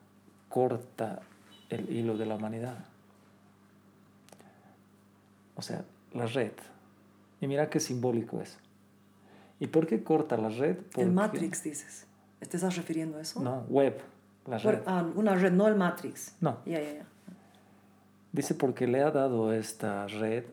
[0.48, 1.24] corta
[1.70, 2.86] el hilo de la humanidad.
[5.56, 6.54] O sea, la red.
[7.44, 8.58] Y mira qué simbólico es.
[9.60, 10.78] ¿Y por qué corta la red?
[10.78, 12.08] El Porque- Matrix, dices.
[12.40, 13.42] ¿Te estás refiriendo a eso?
[13.42, 14.00] No, web,
[14.48, 14.64] la red.
[14.64, 16.38] Bueno, ah, una red, no el Matrix.
[16.40, 16.60] No.
[16.66, 17.06] Ya, ya, ya.
[18.32, 20.46] Dice porque le ha dado esta red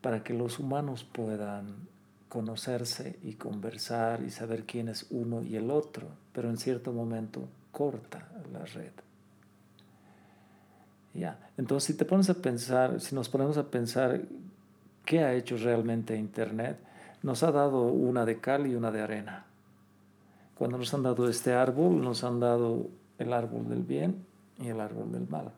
[0.00, 1.88] para que los humanos puedan
[2.30, 7.50] conocerse y conversar y saber quién es uno y el otro, pero en cierto momento
[7.70, 8.92] corta la red.
[11.12, 14.22] Ya, entonces si te pones a pensar, si nos ponemos a pensar
[15.04, 16.78] qué ha hecho realmente Internet,
[17.22, 19.44] nos ha dado una de cal y una de arena.
[20.56, 24.24] Cuando nos han dado este árbol, nos han dado el árbol del bien
[24.58, 25.52] y el árbol del mal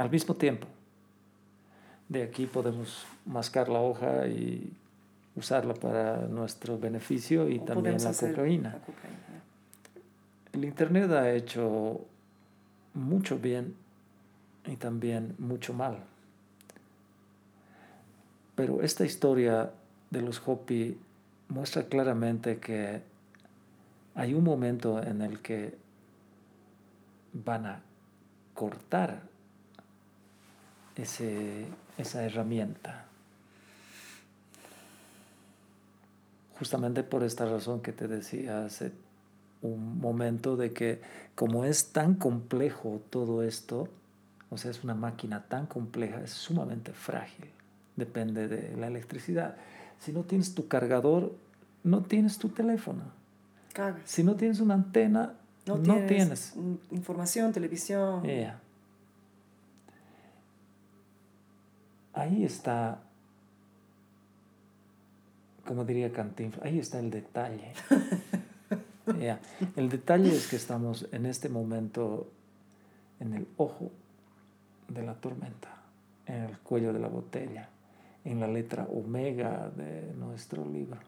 [0.00, 0.66] al mismo tiempo.
[2.08, 4.72] De aquí podemos mascar la hoja y
[5.36, 8.70] usarla para nuestro beneficio y O también la cocaína.
[8.72, 9.18] la cocaína.
[10.52, 12.00] El Internet ha hecho
[12.94, 13.74] mucho bien
[14.66, 15.98] y también mucho mal.
[18.60, 19.72] Pero esta historia
[20.10, 20.94] de los Hopi
[21.48, 23.00] muestra claramente que
[24.14, 25.78] hay un momento en el que
[27.32, 27.80] van a
[28.52, 29.22] cortar
[30.94, 33.06] ese, esa herramienta.
[36.58, 38.92] Justamente por esta razón que te decía hace
[39.62, 41.00] un momento de que
[41.34, 43.88] como es tan complejo todo esto,
[44.50, 47.50] o sea, es una máquina tan compleja, es sumamente frágil,
[47.96, 49.56] depende de la electricidad.
[49.98, 51.34] Si no tienes tu cargador,
[51.84, 53.02] no tienes tu teléfono.
[53.72, 54.02] Cagas.
[54.04, 55.34] Si no tienes una antena,
[55.66, 56.54] No, no, tienes, tienes.
[56.90, 58.22] información, televisión.
[58.24, 58.60] Yeah.
[62.12, 62.98] Ahí está,
[65.66, 67.72] como diría Cantinflas, ahí está el detalle.
[69.18, 69.40] Yeah.
[69.74, 72.30] El detalle es que estamos en este momento
[73.18, 73.90] en el ojo
[74.86, 75.68] de la tormenta,
[76.26, 77.68] en el cuello de la botella,
[78.24, 80.98] en la letra omega de nuestro libro.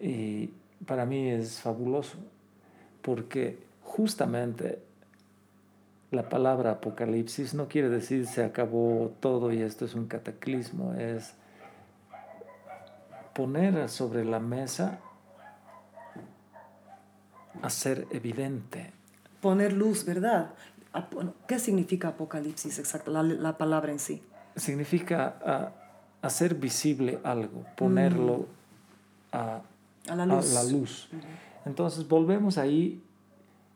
[0.00, 0.50] Y
[0.86, 2.18] para mí es fabuloso,
[3.02, 4.80] porque justamente
[6.10, 11.34] la palabra apocalipsis no quiere decir se acabó todo y esto es un cataclismo, es
[13.34, 15.00] poner sobre la mesa,
[17.62, 18.92] hacer evidente.
[19.40, 20.54] Poner luz, ¿verdad?
[21.46, 23.10] ¿Qué significa apocalipsis exacto?
[23.10, 24.22] La, la palabra en sí.
[24.56, 25.72] Significa ah,
[26.22, 28.46] hacer visible algo, ponerlo
[29.32, 29.60] a,
[30.08, 30.56] A la luz.
[30.56, 31.08] a la luz.
[31.64, 33.02] Entonces volvemos ahí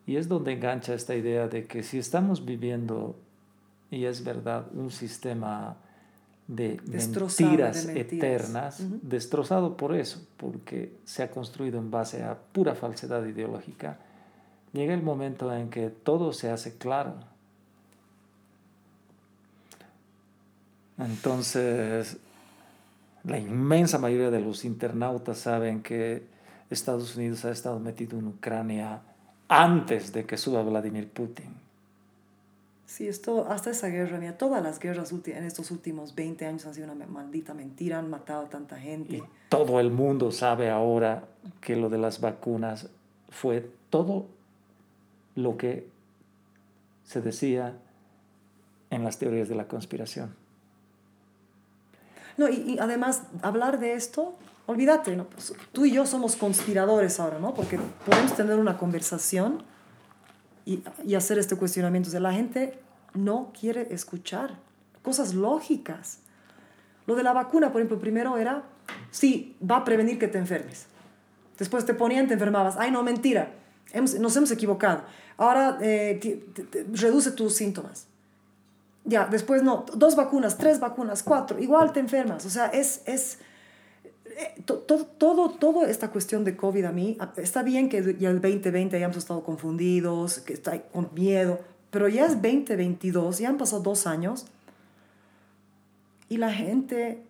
[0.07, 3.17] y es donde engancha esta idea de que si estamos viviendo,
[3.91, 5.77] y es verdad, un sistema
[6.49, 13.25] de mentiras, eternas, destrozado por eso, porque se ha construido en base a pura falsedad
[13.25, 13.99] ideológica,
[14.73, 17.15] llega el momento en que todo se hace claro.
[21.01, 22.19] Entonces,
[23.25, 26.23] la inmensa mayoría de los internautas saben que
[26.71, 29.01] Estados Unidos ha estado metido en Ucrania
[29.49, 31.55] antes de que suba Vladimir Putin.
[32.87, 36.75] Sí, esto, hasta esa guerra, mira, todas las guerras en estos últimos 20 años han
[36.75, 39.17] sido una maldita mentira, han matado a tanta gente.
[39.17, 41.25] Y todo el mundo sabe ahora
[41.61, 42.89] que lo de las vacunas
[43.29, 44.27] fue todo
[45.37, 45.87] lo que
[47.05, 47.77] se decía
[48.91, 50.35] en las teorías de la conspiración.
[52.41, 54.35] No, y, y además, hablar de esto,
[54.65, 55.25] olvídate, ¿no?
[55.27, 57.53] Pues, tú y yo somos conspiradores ahora, ¿no?
[57.53, 59.63] Porque podemos tener una conversación
[60.65, 62.09] y, y hacer este cuestionamiento.
[62.09, 62.79] O sea, la gente
[63.13, 64.57] no quiere escuchar
[65.03, 66.21] cosas lógicas.
[67.07, 68.63] Lo de la vacuna, por ejemplo, primero era,
[69.11, 70.87] sí, va a prevenir que te enfermes.
[71.59, 72.77] Después te ponían, te enfermabas.
[72.79, 73.53] Ay, no, mentira.
[73.93, 75.03] Hemos- nos hemos equivocado.
[75.37, 78.07] Ahora eh, ti- te- te- reduce tus síntomas.
[79.05, 82.45] Ya, después no, dos vacunas, tres vacunas, cuatro, igual te enfermas.
[82.47, 83.39] O sea, es, es
[84.27, 88.31] eh, to- to- todo, todo esta cuestión de COVID a mí, está bien que ya
[88.31, 91.61] el 2020 hayamos estado confundidos, que está con miedo,
[91.91, 94.47] pero ya es 2022, ya han pasado dos años
[96.29, 97.23] y la gente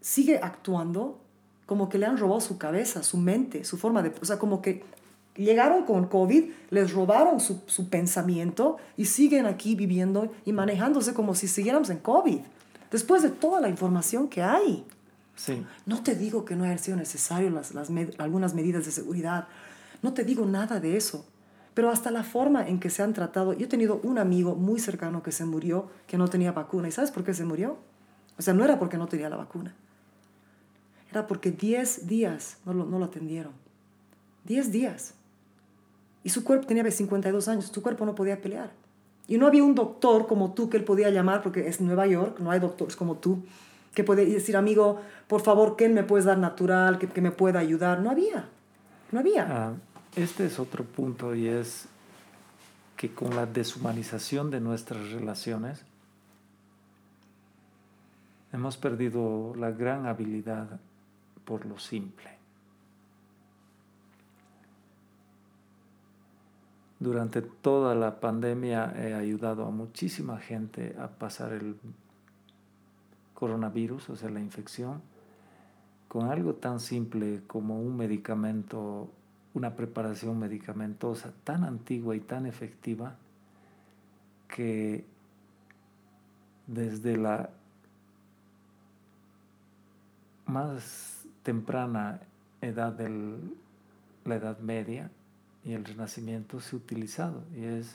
[0.00, 1.18] sigue actuando
[1.66, 4.12] como que le han robado su cabeza, su mente, su forma de...
[4.22, 4.84] O sea, como que
[5.44, 11.34] llegaron con COVID, les robaron su, su pensamiento y siguen aquí viviendo y manejándose como
[11.34, 12.40] si siguiéramos en COVID,
[12.90, 14.84] después de toda la información que hay.
[15.36, 18.90] Sí, No te digo que no hayan sido necesarias las, las med- algunas medidas de
[18.90, 19.46] seguridad.
[20.02, 21.24] No te digo nada de eso.
[21.74, 23.52] Pero hasta la forma en que se han tratado.
[23.52, 26.88] Yo he tenido un amigo muy cercano que se murió, que no tenía vacuna.
[26.88, 27.78] ¿Y sabes por qué se murió?
[28.36, 29.76] O sea, no era porque no tenía la vacuna.
[31.12, 33.52] Era porque 10 días no lo, no lo atendieron.
[34.44, 35.14] 10 días.
[36.24, 37.66] Y su cuerpo tenía 52 años.
[37.66, 38.70] Su cuerpo no podía pelear.
[39.26, 42.38] Y no había un doctor como tú que él podía llamar, porque es Nueva York,
[42.40, 43.42] no hay doctores como tú,
[43.94, 46.98] que puede decir, amigo, por favor, ¿qué me puedes dar natural?
[46.98, 48.00] que, que me pueda ayudar?
[48.00, 48.48] No había.
[49.12, 49.46] No había.
[49.50, 49.72] Ah,
[50.16, 51.86] este es otro punto y es
[52.96, 55.84] que con la deshumanización de nuestras relaciones
[58.52, 60.80] hemos perdido la gran habilidad
[61.44, 62.37] por lo simple.
[67.00, 71.76] Durante toda la pandemia he ayudado a muchísima gente a pasar el
[73.34, 75.00] coronavirus, o sea, la infección,
[76.08, 79.08] con algo tan simple como un medicamento,
[79.54, 83.16] una preparación medicamentosa tan antigua y tan efectiva
[84.48, 85.04] que
[86.66, 87.50] desde la
[90.46, 92.20] más temprana
[92.60, 93.38] edad de
[94.24, 95.10] la Edad Media
[95.68, 97.94] y el Renacimiento se ha utilizado y es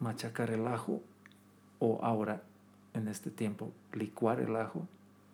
[0.00, 1.00] machacar el ajo
[1.78, 2.42] o ahora
[2.92, 4.86] en este tiempo licuar el ajo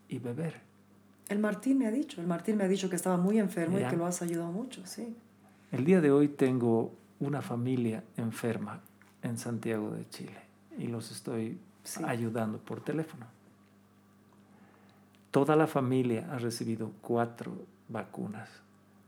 [0.08, 0.60] y beber.
[1.28, 3.88] El Martín me ha dicho, el Martín me ha dicho que estaba muy enfermo Ya.
[3.88, 5.16] y que lo has ayudado mucho, sí.
[5.72, 8.78] El día de hoy tengo una familia enferma
[9.22, 10.38] en Santiago de Chile
[10.78, 12.00] y los estoy Sí.
[12.06, 13.26] ayudando por teléfono.
[15.32, 17.56] Toda la familia ha recibido cuatro
[17.88, 18.48] vacunas.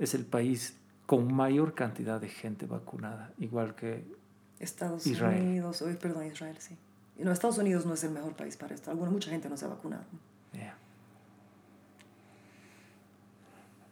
[0.00, 4.04] Es el país con mayor cantidad de gente vacunada, igual que
[4.58, 5.42] Estados Israel.
[5.42, 6.76] Unidos, oye, perdón, Israel, sí.
[7.18, 8.90] No, Estados Unidos no es el mejor país para esto.
[8.90, 10.04] Alguna, mucha gente no se ha vacunado.
[10.52, 10.76] Yeah.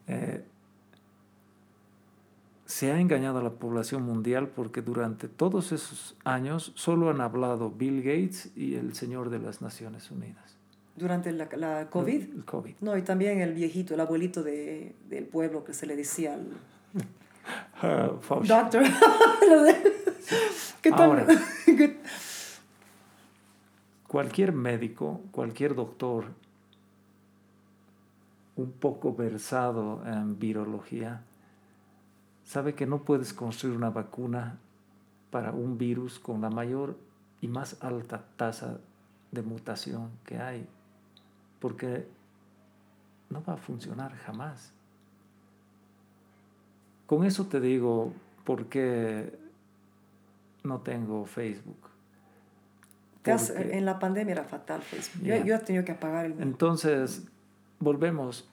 [0.07, 0.45] Eh,
[2.67, 7.71] se ha engañado a la población mundial porque durante todos esos años solo han hablado
[7.71, 10.57] Bill Gates y el señor de las Naciones Unidas.
[10.97, 12.35] Durante la, la COVID.
[12.35, 12.75] El COVID.
[12.81, 16.47] No, y también el viejito, el abuelito de, del pueblo que se le decía al
[18.21, 18.49] Fauci.
[18.49, 18.83] doctor.
[20.83, 21.03] ¿Qué tal?
[21.03, 21.27] Ahora.
[21.67, 22.01] ¿Qué-
[24.09, 26.27] Cualquier médico, cualquier doctor
[28.57, 31.23] un poco versado en virología
[32.45, 34.59] sabe que no puedes construir una vacuna
[35.31, 36.97] para un virus con la mayor
[37.41, 38.79] y más alta tasa
[39.33, 40.69] de mutación que hay,
[41.59, 42.07] porque
[43.31, 44.73] no va a funcionar jamás.
[47.07, 48.13] Con eso te digo
[48.45, 49.39] por qué
[50.63, 51.77] no tengo Facebook.
[53.23, 55.27] Porque- en la pandemia era fatal Facebook.
[55.27, 56.41] Yo, yo he tenido que apagar el.
[56.43, 57.27] Entonces,
[57.81, 58.49] volvemos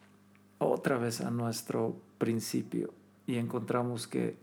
[0.60, 2.94] otra vez a nuestro principio
[3.28, 4.38] y encontramos que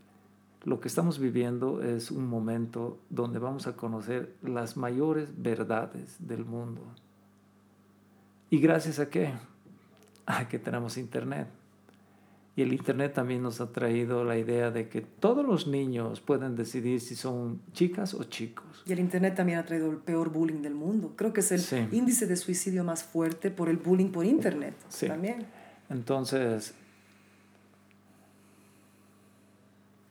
[0.65, 6.43] lo que estamos viviendo es un momento donde vamos a conocer las mayores verdades del
[6.45, 6.81] mundo.
[8.49, 9.31] ¿Y gracias a qué?
[10.25, 11.47] A que tenemos internet.
[12.55, 16.55] Y el internet también nos ha traído la idea de que todos los niños pueden
[16.57, 18.83] decidir si son chicas o chicos.
[18.85, 21.13] Y el Internet también ha traído el peor bullying del mundo.
[21.15, 21.87] Creo que es el Sí.
[21.91, 24.73] índice de suicidio más fuerte por el bullying por Internet.
[24.89, 25.07] Sí.
[25.07, 25.45] También.
[25.89, 26.73] Entonces,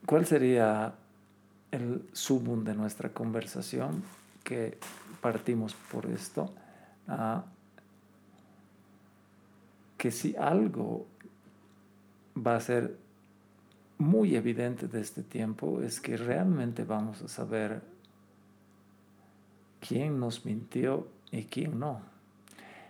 [0.05, 0.93] ¿cuál sería
[1.71, 4.01] el sumum de nuestra conversación?
[4.43, 4.77] Que
[5.21, 6.51] partimos por esto.
[7.07, 7.43] ah,
[9.97, 11.05] que si algo
[12.45, 12.97] va a ser
[13.97, 17.81] muy evidente de este tiempo es que realmente vamos a saber
[19.85, 22.01] quién nos mintió y quién no.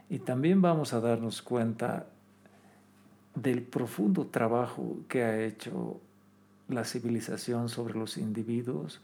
[0.10, 2.08] Y también vamos a darnos cuenta
[3.36, 6.00] del profundo trabajo que ha hecho
[6.68, 9.02] la civilización sobre los individuos,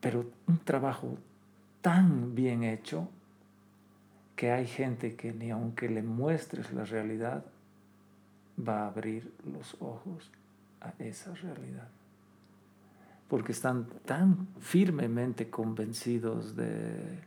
[0.00, 1.18] pero un trabajo
[1.80, 3.08] tan bien hecho
[4.36, 7.44] que hay gente que ni aunque le muestres la realidad,
[8.56, 10.30] va a abrir los ojos
[10.80, 11.88] a esa realidad.
[13.28, 17.18] Porque están tan firmemente convencidos de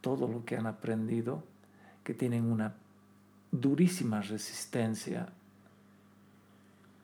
[0.00, 1.44] todo lo que han aprendido
[2.02, 2.74] que tienen una
[3.52, 5.28] durísima resistencia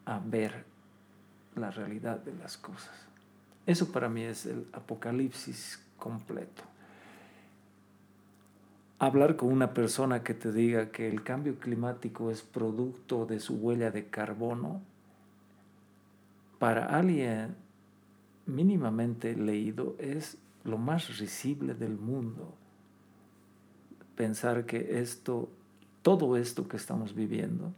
[0.06, 0.64] a ver
[1.56, 2.94] la realidad de las cosas.
[3.66, 6.64] Eso para mí es el apocalipsis completo.
[8.98, 13.54] Hablar con una persona que te diga que el cambio climático es producto de su
[13.54, 14.82] huella de carbono,
[16.58, 17.54] para alguien
[18.44, 22.52] mínimamente leído es lo más risible del mundo.
[24.16, 25.48] Pensar que esto,
[26.02, 27.72] todo esto que estamos viviendo,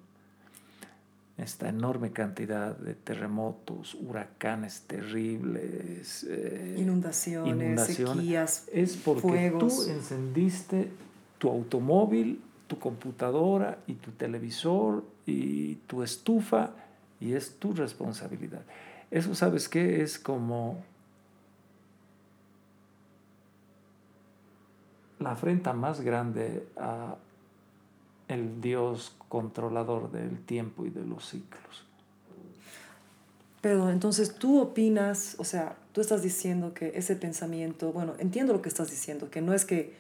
[1.43, 10.91] esta enorme cantidad de terremotos, huracanes terribles, eh, inundaciones, sequías, es porque tú encendiste
[11.39, 16.71] tu automóvil, tu computadora y tu televisor y tu estufa
[17.21, 18.63] y es tu responsabilidad.
[19.11, 20.03] Eso, ¿sabes qué?
[20.03, 20.83] Es como
[25.19, 27.17] la afrenta más grande a
[28.29, 31.87] el Dios controlador del tiempo y de los ciclos.
[33.63, 38.61] Pero entonces tú opinas, o sea, tú estás diciendo que ese pensamiento, bueno, entiendo lo
[38.61, 39.95] que estás diciendo, que no es que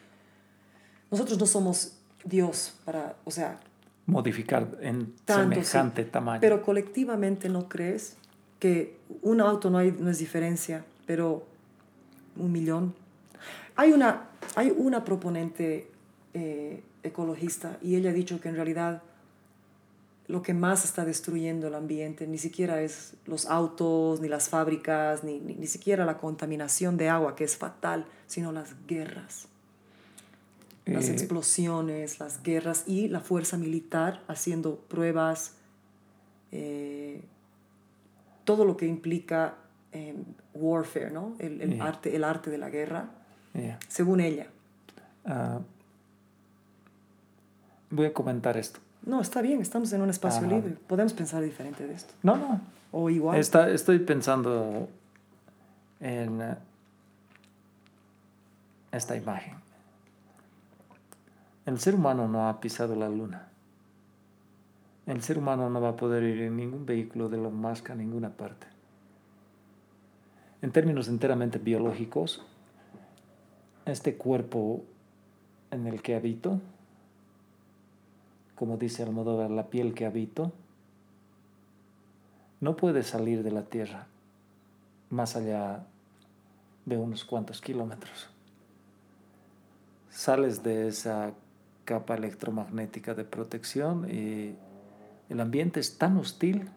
[1.10, 1.96] nosotros no somos
[2.26, 3.58] Dios para, o sea,
[4.04, 6.42] modificar en semejante tamaño.
[6.42, 8.18] Pero colectivamente no crees
[8.58, 11.46] que un auto no, hay, no es diferencia, pero
[12.36, 12.94] un millón.
[13.76, 15.88] Hay una, hay una proponente
[16.34, 19.02] eh, ecologista y ella ha dicho que en realidad
[20.32, 25.24] lo que más está destruyendo el ambiente ni siquiera es los autos, ni las fábricas,
[25.24, 29.48] ni, ni, siquiera la contaminación de agua, que es fatal, sino las guerras.
[30.86, 35.52] Las eh, explosiones, las guerras y la fuerza militar haciendo pruebas,
[36.50, 37.20] eh,
[38.44, 39.56] todo lo que implica
[39.92, 41.36] em, warfare, ¿no?
[41.40, 43.10] el, el arte, el arte de la guerra,
[43.86, 44.46] según ella.
[45.26, 45.60] Uh,
[47.90, 48.80] voy a comentar esto.
[49.04, 50.76] No, está bien, estamos en un espacio libre.
[50.86, 52.14] Podemos pensar diferente de esto.
[52.22, 52.60] No, no.
[52.92, 53.38] O igual.
[53.38, 54.88] Está, estoy pensando
[56.00, 56.56] en eh,
[58.92, 59.54] esta imagen.
[61.66, 63.48] El ser humano no ha pisado la luna.
[65.06, 67.94] El ser humano no va a poder ir en ningún vehículo de Elon Musk a
[67.94, 68.66] ninguna parte.
[70.60, 72.46] En términos enteramente biológicos,
[73.84, 74.84] este cuerpo
[75.72, 76.60] en el que habito
[78.62, 80.52] como dice Almodóvar, la piel que habito,
[82.60, 84.06] no puede salir de la Tierra
[85.10, 85.84] más allá
[86.86, 88.28] de unos cuantos kilómetros.
[90.10, 91.32] Sales de esa
[91.84, 94.54] capa electromagnética de protección y
[95.28, 96.70] el ambiente es tan hostil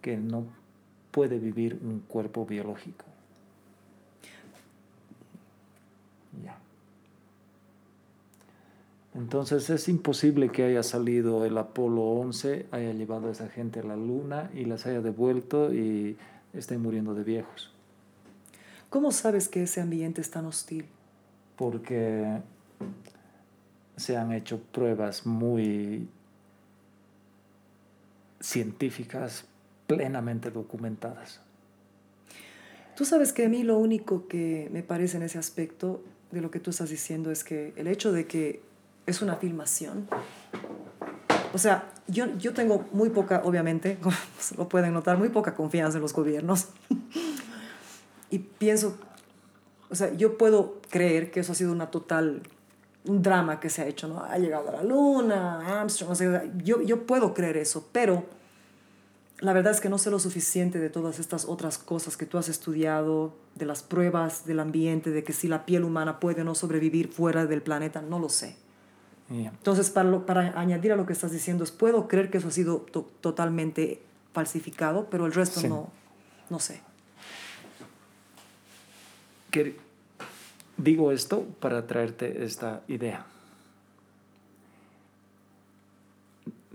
[0.00, 0.46] que no
[1.10, 3.04] puede vivir un cuerpo biológico.
[6.42, 6.56] Ya.
[9.14, 13.84] Entonces es imposible que haya salido el Apolo 11, haya llevado a esa gente a
[13.84, 16.16] la Luna y las haya devuelto y
[16.52, 17.72] estén muriendo de viejos.
[18.90, 20.86] ¿Cómo sabes que ese ambiente es tan hostil?
[21.56, 22.40] Porque
[23.96, 26.08] se han hecho pruebas muy
[28.40, 29.46] científicas,
[29.86, 31.40] plenamente documentadas.
[32.96, 36.50] Tú sabes que a mí lo único que me parece en ese aspecto de lo
[36.50, 38.62] que tú estás diciendo es que el hecho de que
[39.06, 40.08] es una filmación.
[41.52, 43.98] O sea, yo, yo tengo muy poca, obviamente,
[44.58, 46.68] lo pueden notar, muy poca confianza en los gobiernos.
[48.30, 48.96] y pienso,
[49.90, 52.42] o sea, yo puedo creer que eso ha sido una total,
[53.04, 54.24] un drama que se ha hecho, ¿no?
[54.24, 58.24] Ha llegado a la luna, Armstrong, no sé, yo, yo puedo creer eso, pero
[59.38, 62.38] la verdad es que no sé lo suficiente de todas estas otras cosas que tú
[62.38, 66.44] has estudiado, de las pruebas del ambiente, de que si la piel humana puede o
[66.44, 68.56] no sobrevivir fuera del planeta, no lo sé.
[69.30, 72.80] Entonces, para, para añadir a lo que estás diciendo, puedo creer que eso ha sido
[73.20, 74.02] totalmente
[74.32, 75.90] falsificado, pero el resto no,
[76.50, 76.80] no sé.
[80.76, 83.24] digo esto para traerte esta idea.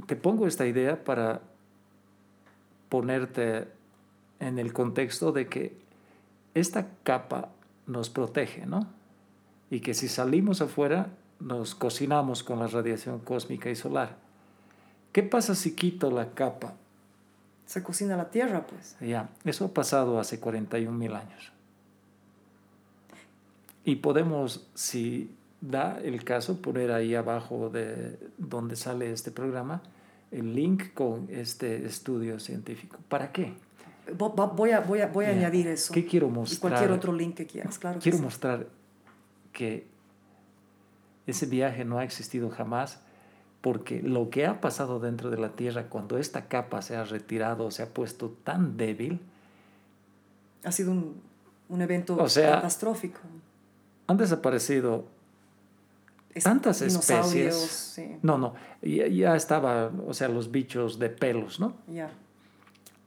[0.07, 1.41] Te pongo esta idea para
[2.87, 3.67] ponerte
[4.39, 5.77] en el contexto de que
[6.55, 7.49] esta capa
[7.85, 8.87] nos protege, ¿no?
[9.69, 11.09] Y que si salimos afuera
[11.39, 14.17] nos cocinamos con la radiación cósmica y solar.
[15.11, 16.73] ¿Qué pasa si quito la capa?
[17.65, 18.95] Se cocina la Tierra, pues.
[18.99, 21.51] Ya, eso ha pasado hace 41 mil años.
[23.85, 29.81] Y podemos, si da el caso, poner ahí abajo de donde sale este programa
[30.31, 32.97] el link con este estudio científico.
[33.07, 33.53] ¿Para qué?
[34.17, 35.93] Voy a, voy a, voy a añadir eso.
[35.93, 36.59] ¿Qué quiero Y mostrar?
[36.71, 37.97] cualquier otro link que quieras, claro.
[37.99, 38.23] que Quiero sí.
[38.23, 38.67] mostrar
[39.53, 39.87] que
[41.31, 42.99] ese viaje no ha existido jamás
[43.61, 47.71] porque lo que ha pasado dentro de la Tierra cuando esta capa se ha retirado,
[47.71, 49.19] se ha puesto tan débil,
[50.63, 51.21] Ha sido un,
[51.69, 53.19] un evento O sea, catastrófico.
[54.07, 55.05] han desaparecido
[56.33, 57.55] Es- tantas especies.
[57.55, 61.73] sí, No, no, ya, ya estaba, o sea, los bichos de pelos, ¿no?
[61.87, 62.11] ya.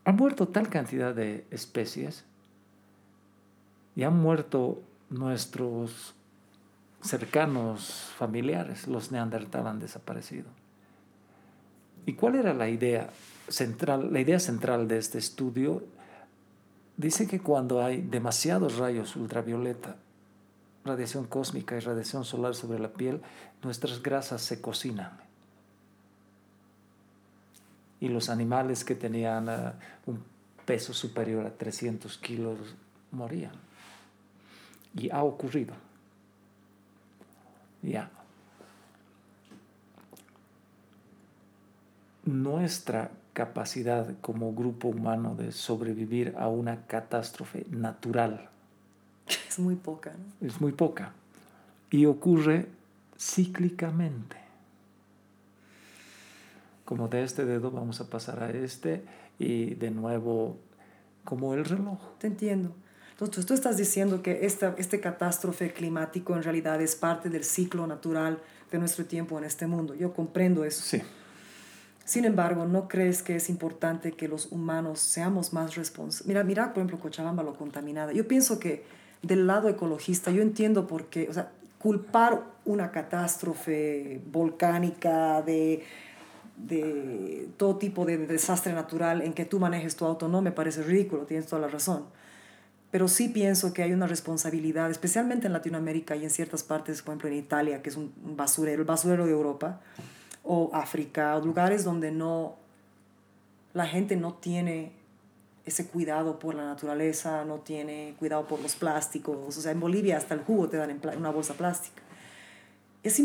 [0.04, 2.24] Han muerto tal cantidad de especies
[3.94, 6.14] y han muerto nuestros
[7.02, 10.46] cercanos familiares, los neandertal han desaparecido.
[12.06, 13.10] ¿Y cuál era la idea
[13.48, 14.12] central?
[14.12, 15.84] La idea central de este estudio
[16.96, 19.96] dice que cuando hay demasiados rayos ultravioleta,
[20.84, 23.20] radiación cósmica y radiación solar sobre la piel,
[23.62, 25.22] nuestras grasas se cocinan
[28.02, 29.74] y los animales que tenían ah,
[30.06, 30.24] un
[30.66, 32.58] peso superior a 300 kilos
[33.12, 33.52] morían.
[34.96, 35.74] Y ha ocurrido.
[37.82, 38.10] Ya.
[42.24, 48.50] Nuestra capacidad como grupo humano de sobrevivir a una catástrofe natural
[49.48, 50.46] Es muy poca, ¿no?
[50.46, 51.12] es muy poca
[51.90, 52.66] y ocurre
[53.18, 54.36] cíclicamente.
[56.84, 59.04] Como de este dedo vamos a pasar a este
[59.38, 60.56] y de nuevo
[61.24, 61.98] como el reloj.
[62.18, 62.74] Te entiendo.
[63.24, 67.86] Entonces, tú estás diciendo que esta, este catástrofe climático en realidad es parte del ciclo
[67.86, 68.38] natural
[68.70, 69.94] de nuestro tiempo en este mundo.
[69.94, 70.82] Yo comprendo eso.
[70.82, 71.02] Sí,
[72.04, 76.26] Sin embargo, ¿no crees que es importante que los humanos seamos más responsables?
[76.26, 78.12] Mira, mira, por ejemplo, Cochabamba lo contaminada.
[78.12, 78.84] Yo pienso que
[79.22, 85.84] del lado ecologista, yo entiendo por qué, o sea, culpar una catástrofe volcánica de,
[86.56, 90.82] de todo tipo de desastre natural en que tú manejes tu auto no me parece
[90.82, 92.04] ridículo, tienes toda la razón.
[92.92, 97.12] Pero sí pienso que hay una responsabilidad, especialmente en Latinoamérica y en ciertas partes, por
[97.12, 99.80] ejemplo en Italia, que es un basurero, el basurero de Europa,
[100.44, 102.56] o África, o lugares donde no,
[103.72, 104.92] la gente no tiene
[105.64, 109.56] ese cuidado por la naturaleza, no tiene cuidado por los plásticos.
[109.56, 112.02] O sea, en Bolivia hasta el jugo te dan una bolsa plástica.
[113.02, 113.22] Es,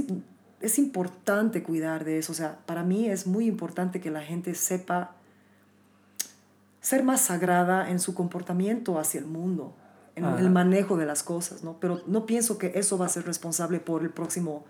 [0.62, 2.32] es importante cuidar de eso.
[2.32, 5.17] O sea, para mí es muy importante que la gente sepa
[6.82, 9.74] ser más sagrada en su comportamiento hacia el mundo,
[10.16, 10.40] en Ajá.
[10.40, 11.78] el manejo de las cosas, ¿no?
[11.80, 14.64] Pero no pienso que eso va a ser responsable por el próximo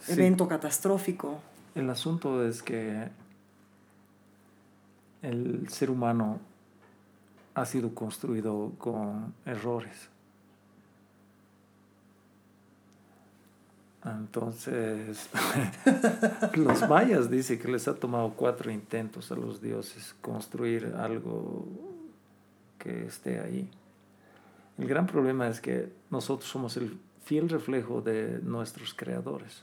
[0.00, 0.12] Sí.
[0.12, 1.40] evento catastrófico.
[1.74, 3.08] el asunto es que
[5.22, 6.38] el ser humano
[7.54, 10.08] ha sido construido con errores.
[14.04, 15.28] Entonces,
[16.54, 21.66] los mayas dicen que les ha tomado cuatro intentos a los dioses construir algo
[22.78, 23.70] que esté ahí.
[24.78, 29.62] El gran problema es que nosotros somos el fiel reflejo de nuestros creadores.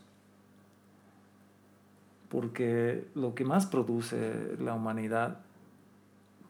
[2.30, 5.40] Porque lo que más produce la humanidad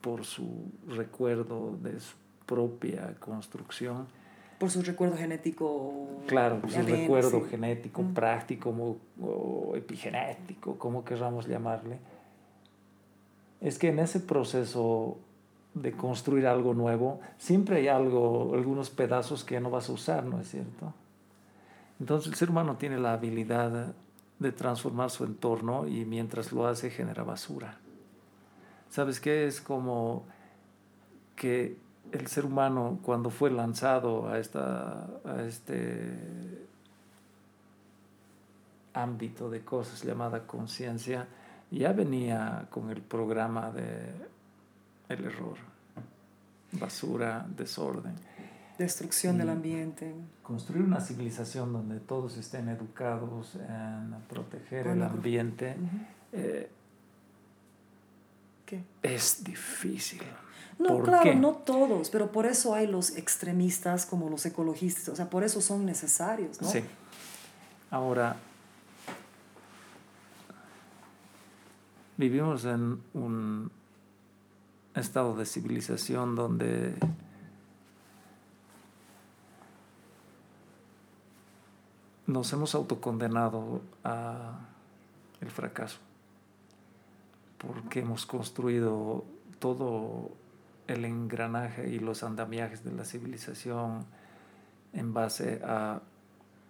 [0.02, 2.16] por su recuerdo de su
[2.46, 4.08] propia construcción,
[4.60, 5.94] Por su recuerdo genético.
[6.28, 7.50] Claro, su ADN, recuerdo sí.
[7.52, 8.14] genético, Mm.
[8.14, 12.00] práctico o, o epigenético, como queramos llamarle,
[13.62, 15.18] es que en ese proceso
[15.74, 20.26] de construir algo nuevo, siempre hay algo, algunos pedazos que ya no vas a usar,
[20.26, 20.94] ¿no es cierto?
[22.00, 23.94] Entonces el ser humano tiene la habilidad
[24.40, 27.78] de transformar su entorno y mientras lo hace genera basura.
[28.90, 29.46] ¿Sabes qué?
[29.48, 30.24] Es como
[31.36, 31.78] que
[32.12, 36.68] el ser humano cuando fue lanzado a, esta, a este
[38.94, 41.28] ámbito de cosas llamada conciencia,
[41.72, 44.12] ya venía con el programa de
[45.10, 45.58] el error,
[46.74, 48.16] basura, desorden.
[48.78, 50.14] Destrucción del ambiente.
[50.44, 55.76] Construir una civilización donde todos estén educados en proteger el ambiente
[56.32, 56.70] eh,
[58.66, 58.84] ¿Qué?
[59.02, 60.22] es difícil.
[60.80, 61.36] No, ¿Por claro, qué?
[61.36, 65.60] no todos, pero por eso hay los extremistas como los ecologistas, o sea, por eso
[65.60, 66.70] son necesarios, ¿no?
[66.70, 66.84] Sí.
[67.90, 68.38] Ahora,
[72.18, 73.72] vivimos en un
[74.94, 76.96] estado de civilización donde
[82.28, 84.60] nos hemos autocondenado a
[85.42, 86.00] el fracaso
[87.58, 89.24] porque hemos construido
[89.60, 90.32] todo
[90.88, 94.06] el engranaje y los andamiajes de la civilización
[94.94, 96.02] en base a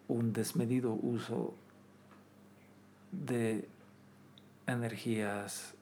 [0.07, 1.53] un desmedido uso
[3.11, 3.67] de
[4.65, 5.73] energías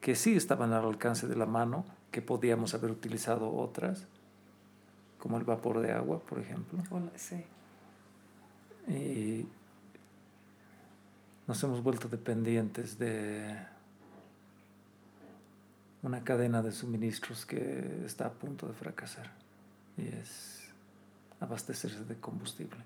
[0.00, 4.06] que sí estaban al alcance de la mano, que podíamos haber utilizado otras,
[5.18, 6.82] como el vapor de agua, por ejemplo.
[7.16, 7.44] Sí.
[8.88, 9.46] Y
[11.46, 13.58] nos hemos vuelto dependientes de
[16.02, 19.30] una cadena de suministros que está a punto de fracasar
[19.96, 20.68] y es
[21.40, 22.78] abastecerse de combustible.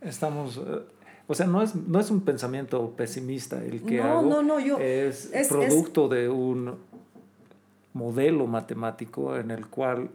[0.00, 0.82] Estamos, eh,
[1.26, 4.60] o sea, no es, no es un pensamiento pesimista el que No, hago, no, no,
[4.60, 6.78] yo- es, es- producto de un
[7.92, 10.10] modelo matemático en el cual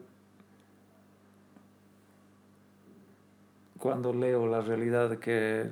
[3.80, 5.70] cuando leo la realidad que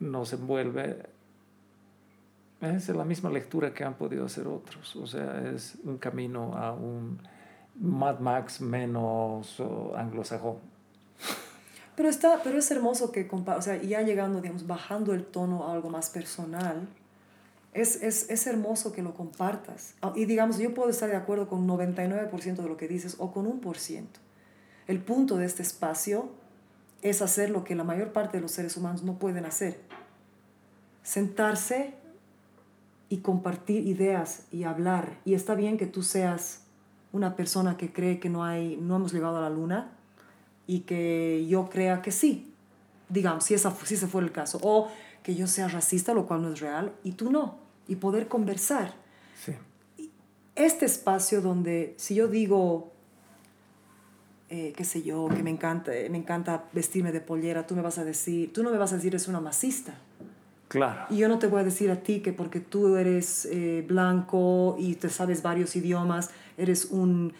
[0.00, 1.02] nos envuelve,
[2.60, 4.94] es la misma lectura que han podido hacer otros.
[4.96, 7.18] O sea, es un camino a un
[7.76, 9.62] Mad Max menos
[9.96, 10.56] anglosajón.
[11.96, 15.72] Pero, está, pero es hermoso que, o sea, ya llegando, digamos, bajando el tono a
[15.72, 16.88] algo más personal,
[17.72, 19.94] es, es, es hermoso que lo compartas.
[20.02, 23.32] Ah, Y digamos, yo puedo estar de acuerdo con 99% de lo que dices o
[23.32, 24.20] con un por ciento.
[24.86, 26.30] El punto de este espacio
[27.02, 29.80] es hacer lo que la mayor parte de los seres humanos no pueden hacer.
[31.02, 31.99] Sentarse
[33.10, 35.18] y compartir ideas y hablar.
[35.26, 36.62] Y está bien que tú seas
[37.12, 39.92] una persona que cree que no, hay, no hemos llegado a la luna
[40.66, 42.54] y que yo crea que sí,
[43.08, 44.60] digamos, si, esa, si ese fuera el caso.
[44.62, 44.88] O
[45.24, 47.58] que yo sea racista, lo cual no es real, y tú no.
[47.88, 48.94] Y poder conversar.
[49.44, 49.54] Sí.
[50.54, 52.92] Este espacio donde si yo digo,
[54.48, 57.98] eh, qué sé yo, que me encanta, me encanta vestirme de pollera, tú me vas
[57.98, 59.94] a decir, tú no me vas a decir es una masista.
[60.70, 61.06] Claro.
[61.10, 64.76] Y yo no te voy a decir a ti que porque tú eres eh, blanco
[64.78, 67.32] y te sabes varios idiomas, eres un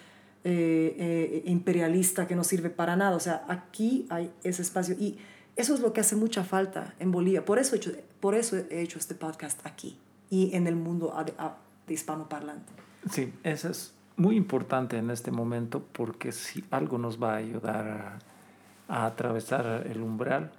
[0.42, 3.14] eh, eh, imperialista que no sirve para nada.
[3.14, 5.16] O sea, aquí hay ese espacio y
[5.54, 7.44] eso es lo que hace mucha falta en Bolivia.
[7.44, 9.96] Por eso he hecho, por eso he hecho este podcast aquí
[10.28, 11.14] y en el mundo
[11.86, 12.72] de hispanoparlante.
[13.12, 18.18] Sí, eso es muy importante en este momento porque si algo nos va a ayudar
[18.88, 20.50] a, a atravesar el umbral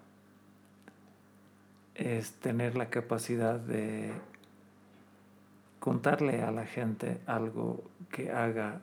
[1.96, 4.12] es tener la capacidad de
[5.80, 8.82] contarle a la gente algo que haga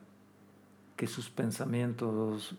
[0.97, 2.57] que sus pensamientos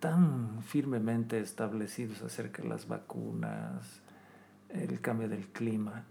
[0.00, 4.00] tan firmemente establecidos acerca de las vacunas,
[4.70, 6.04] el cambio del clima,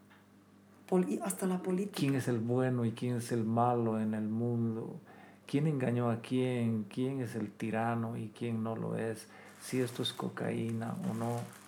[1.23, 1.99] hasta la política.
[1.99, 4.99] quién es el bueno y quién es el malo en el mundo,
[5.47, 9.27] quién engañó a quién, quién es el tirano y quién no lo es,
[9.61, 11.62] si esto es cocaína o no.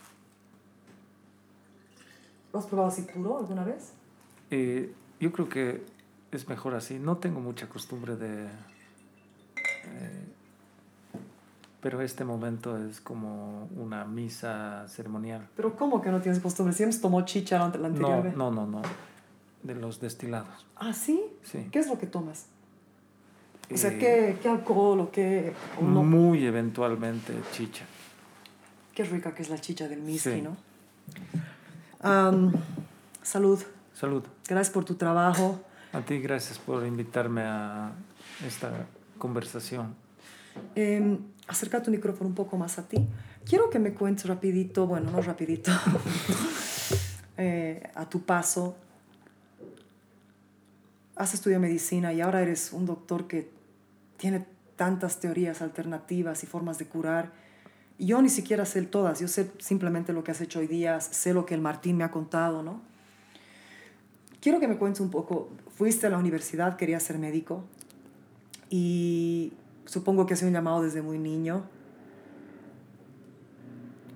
[2.56, 3.92] ¿Lo has probado así puro alguna vez?
[4.50, 5.84] Eh, yo creo que
[6.32, 7.00] es mejor así.
[7.00, 8.45] No tengo mucha costumbre de...
[8.45, 10.24] eh,
[11.82, 15.50] pero este momento es como una misa ceremonial.
[15.58, 16.74] Pero ¿cómo que no tienes costumbre?
[16.74, 18.38] Siempre tomó chicha la, anterior No, vez.
[18.38, 18.82] no, no, no.
[19.64, 20.66] De los destilados.
[20.77, 21.22] ¿Ah, sí?
[21.43, 21.67] Sí.
[21.74, 22.45] ¿Qué es lo que tomas?
[23.69, 25.53] O sea, Eh, ¿qué, qué alcohol o qué...?
[25.77, 26.03] o no?
[26.03, 27.84] Muy eventualmente chicha.
[28.93, 30.42] Qué rica que es la chicha del whisky, Sí.
[30.42, 30.56] ¿no?
[33.24, 33.64] Salud.
[33.93, 34.24] Salud.
[34.48, 35.59] Gracias por tu trabajo.
[35.92, 37.93] A ti gracias por invitarme a
[38.45, 38.85] esta
[39.17, 39.95] conversación.
[40.75, 41.17] Eh,
[41.48, 43.08] acerca tu micrófono un poco más a ti.
[43.43, 45.72] Quiero que me cuentes rapidito, bueno, no rapidito,
[47.38, 48.75] eh, a tu paso.
[51.16, 53.50] Has estudiado medicina y ahora eres un doctor que
[54.17, 57.32] tiene tantas teorías alternativas y formas de curar.
[57.98, 61.34] Yo ni siquiera sé todas, yo sé simplemente lo que has hecho hoy día, sé
[61.34, 62.82] lo que el Martín me ha contado, ¿no?
[64.42, 67.64] Quiero que me cuentes un poco, fuiste a la universidad, querías ser médico
[68.70, 69.54] y
[69.86, 71.64] supongo que has sido un llamado desde muy niño.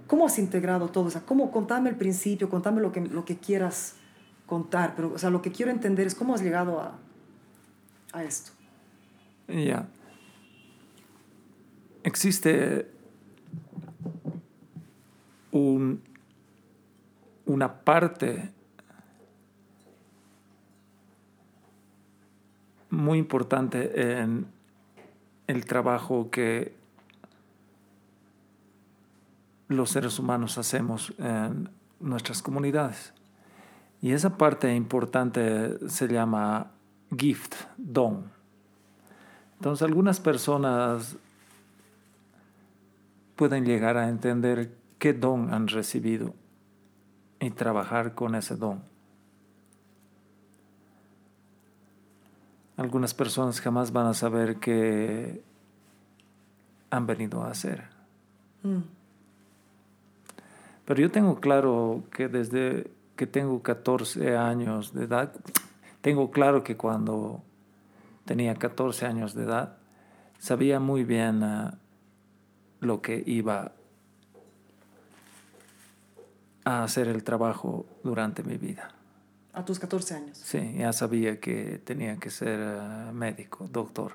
[0.07, 1.05] ¿Cómo has integrado todo?
[1.05, 3.95] O sea, ¿cómo, contame el principio, contame lo que, lo que quieras
[4.49, 6.97] contar, pero o sea, lo que quiero entender es cómo has llegado a,
[8.11, 8.51] a esto.
[9.47, 9.87] Ya.
[12.03, 12.91] Existe
[15.51, 16.01] un,
[17.45, 18.51] una parte
[22.89, 24.47] muy importante en
[25.47, 26.75] el trabajo que
[29.67, 31.69] los seres humanos hacemos en
[31.99, 33.13] nuestras comunidades.
[34.01, 36.71] Y esa parte importante se llama
[37.15, 38.31] gift, don.
[39.57, 41.17] Entonces algunas personas
[43.35, 46.35] pueden llegar a entender qué don han recibido
[47.39, 48.83] y trabajar con ese don.
[52.77, 55.41] Algunas personas jamás van a saber que
[56.89, 57.85] han venido a hacer.
[58.63, 58.79] Mm.
[60.85, 65.33] Pero yo tengo claro que desde que tengo 14 años de edad,
[66.01, 67.43] tengo claro que cuando
[68.25, 69.77] tenía 14 años de edad,
[70.39, 71.77] sabía muy bien ah,
[72.79, 73.73] lo que iba
[76.63, 78.91] a hacer el trabajo durante mi vida.
[79.53, 80.37] A tus 14 años.
[80.37, 84.13] Sí, ya sabía que tenía que ser ah, médico, doctor.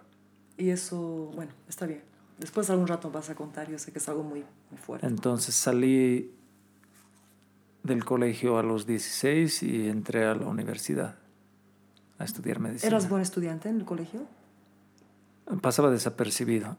[0.56, 2.02] Y eso, bueno, está bien.
[2.39, 5.06] Después algún rato vas a contar, yo sé que es algo muy, muy fuerte.
[5.06, 6.32] Entonces salí
[7.82, 11.16] del colegio a los 16 y entré a la universidad
[12.18, 12.89] a estudiar medicina.
[12.89, 14.26] ¿Eras buen estudiante en el colegio?
[15.60, 16.76] Pasaba desapercibido.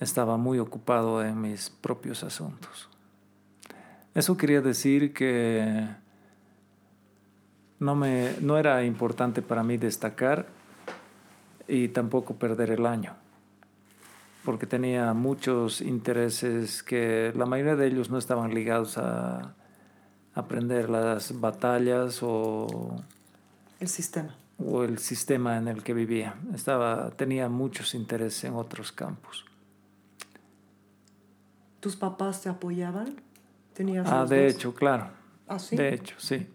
[0.00, 2.88] Estaba muy ocupado en mis propios asuntos.
[4.18, 5.86] Eso quería decir que
[7.78, 10.48] no, me, no era importante para mí destacar
[11.68, 13.14] y tampoco perder el año,
[14.44, 19.54] porque tenía muchos intereses que la mayoría de ellos no estaban ligados a
[20.34, 22.96] aprender las batallas o,
[23.78, 24.34] El sistema.
[24.58, 26.34] o el sistema en el que vivía.
[26.52, 29.44] Estaba, tenía muchos intereses en otros campos.
[31.78, 33.27] ¿Tus papás te apoyaban?
[33.78, 34.54] ¿Tenías Ah, de dos?
[34.56, 35.10] hecho, claro.
[35.46, 35.76] Ah, sí.
[35.76, 36.48] De hecho, sí.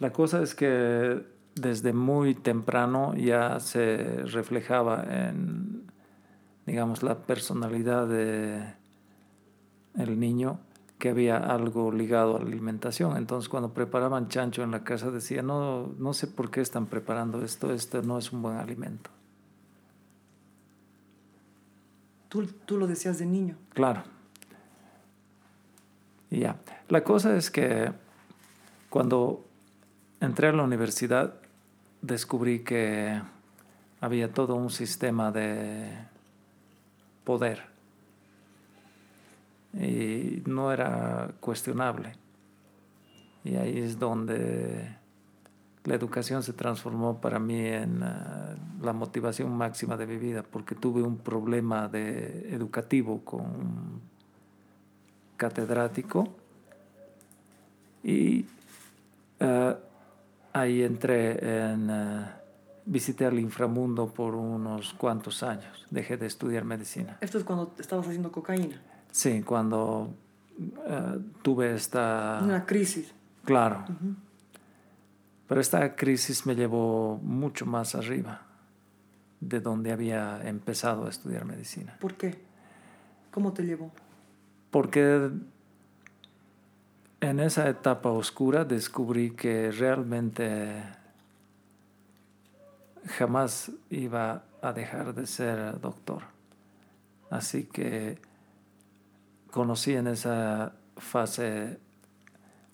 [0.00, 5.84] La cosa es que desde muy temprano ya se reflejaba en,
[6.66, 8.74] digamos, la personalidad de
[9.96, 10.58] el niño
[10.98, 13.16] que había algo ligado a la alimentación.
[13.16, 17.40] Entonces, cuando preparaban chancho en la casa, decía, no, no sé por qué están preparando
[17.44, 19.10] esto, esto no es un buen alimento.
[22.28, 23.56] Tú, tú lo decías de niño.
[23.74, 24.02] Claro.
[26.30, 26.56] Ya.
[26.88, 27.92] La cosa es que
[28.90, 29.44] cuando
[30.20, 31.34] entré a la universidad
[32.02, 33.20] descubrí que
[34.00, 35.90] había todo un sistema de
[37.24, 37.66] poder
[39.74, 42.12] y no era cuestionable.
[43.44, 44.96] Y ahí es donde
[45.84, 50.74] la educación se transformó para mí en ah, la motivación máxima de mi vida, porque
[50.74, 54.00] tuve un problema educativo con
[55.38, 56.28] catedrático
[58.04, 58.44] y
[59.40, 59.78] ah,
[60.52, 61.90] ahí entré en...
[61.90, 62.34] ah,
[62.88, 65.86] visité al inframundo por unos cuantos años.
[65.90, 67.18] Dejé de estudiar medicina.
[67.20, 68.80] Esto es cuando estabas haciendo cocaína.
[69.10, 70.14] Sí, cuando
[70.58, 72.40] eh, tuve esta...
[72.42, 73.12] Una crisis.
[73.44, 73.84] Claro.
[75.46, 78.42] Pero esta crisis me llevó mucho más arriba
[79.40, 81.96] de donde había empezado a estudiar medicina.
[82.00, 82.38] ¿Por qué?
[83.30, 83.92] ¿Cómo te llevó?
[84.70, 85.30] Porque
[87.20, 90.82] en esa etapa oscura descubrí que realmente
[93.06, 96.22] jamás iba a dejar de ser doctor.
[97.30, 98.18] Así que
[99.50, 101.78] conocí en esa fase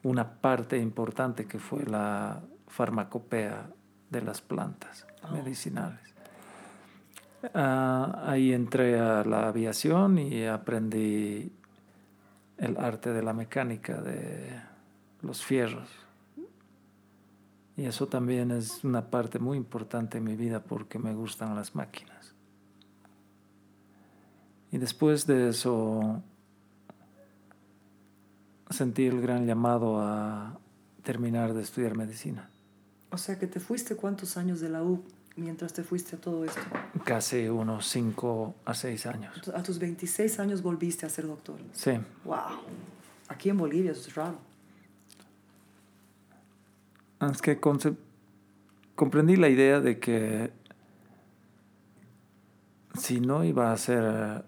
[0.03, 3.71] una parte importante que fue la farmacopea
[4.11, 5.33] de las plantas Oh.
[5.33, 6.01] medicinales.
[7.55, 11.53] Ah, ahí entré a la aviación y aprendí
[12.59, 14.61] el arte de la mecánica de
[15.23, 15.89] los fierros.
[17.77, 21.75] Y eso también es una parte muy importante en mi vida porque me gustan las
[21.75, 22.35] máquinas.
[24.71, 26.23] Y después de eso
[28.71, 30.59] sentí el gran llamado a
[31.03, 32.51] terminar de estudiar medicina.
[33.11, 35.05] O sea que te fuiste cuántos años de la U
[35.37, 36.61] mientras te fuiste a todo esto.
[37.05, 39.49] Casi unos 5 a 6 años.
[39.55, 41.57] A tus 26 años volviste a ser doctor.
[41.73, 41.93] Sí,
[42.25, 42.61] ¡Wow!
[43.29, 44.39] Aquí en Bolivia eso es raro.
[47.21, 47.59] es que
[48.95, 50.53] comprendí la idea de que
[52.99, 54.43] si no iba a eh,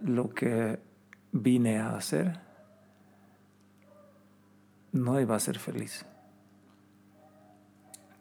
[0.00, 0.78] lo que
[1.32, 2.40] vine a hacer,
[4.92, 6.06] no iba a ser feliz.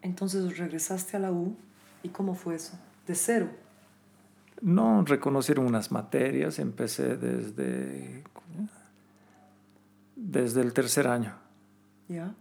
[0.06, 1.56] Entonces regresaste a la U
[2.03, 2.77] y ¿cómo fue eso?
[3.08, 3.50] De cero.
[4.61, 8.24] No reconocieron unas materias, empecé desde,
[10.16, 11.35] desde el tercer año.
[12.08, 12.34] ¿Ya?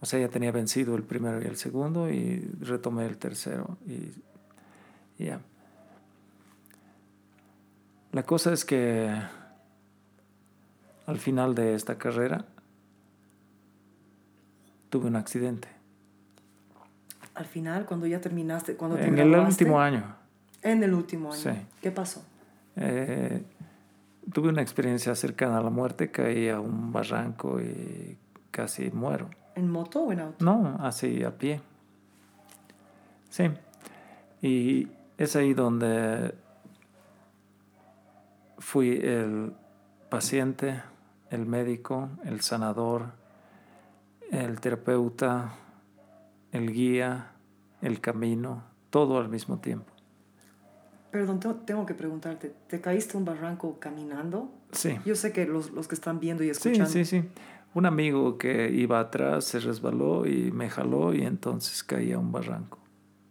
[0.00, 4.10] O sea, ya tenía vencido el primero y el segundo y retomé el tercero y
[5.18, 5.40] y ya.
[8.12, 9.12] La cosa es que
[11.06, 12.46] al final de esta carrera
[14.90, 15.73] tuve un accidente.
[17.34, 20.16] Al final, cuando ya terminaste, cuando te En el último año
[20.62, 21.40] En el último año.
[21.40, 21.50] Sí.
[21.80, 22.24] ¿Qué pasó?
[22.76, 23.44] eh,
[24.32, 28.18] tuve una experiencia cercana a la muerte, caí a un barranco y
[28.50, 29.30] casi muero.
[29.54, 30.44] ¿En moto o en auto?
[30.44, 31.60] No, así a pie.
[33.30, 33.50] Sí.
[34.42, 34.88] Y
[35.18, 36.34] es ahí donde
[38.58, 39.52] fui el
[40.08, 40.82] paciente,
[41.30, 43.12] el médico, el sanador,
[44.30, 45.52] el terapeuta,
[46.54, 47.32] el guía,
[47.82, 49.92] el camino, todo al mismo tiempo.
[51.10, 54.50] Perdón, te- tengo que preguntarte, ¿te caíste un barranco caminando?
[54.72, 54.96] Sí.
[55.04, 56.86] Yo sé que los, los que están viendo y Sí, escuchando...
[56.90, 57.22] sí, sí.
[57.74, 62.30] Un amigo que iba atrás se resbaló y me jaló y entonces caí a un
[62.30, 62.78] barranco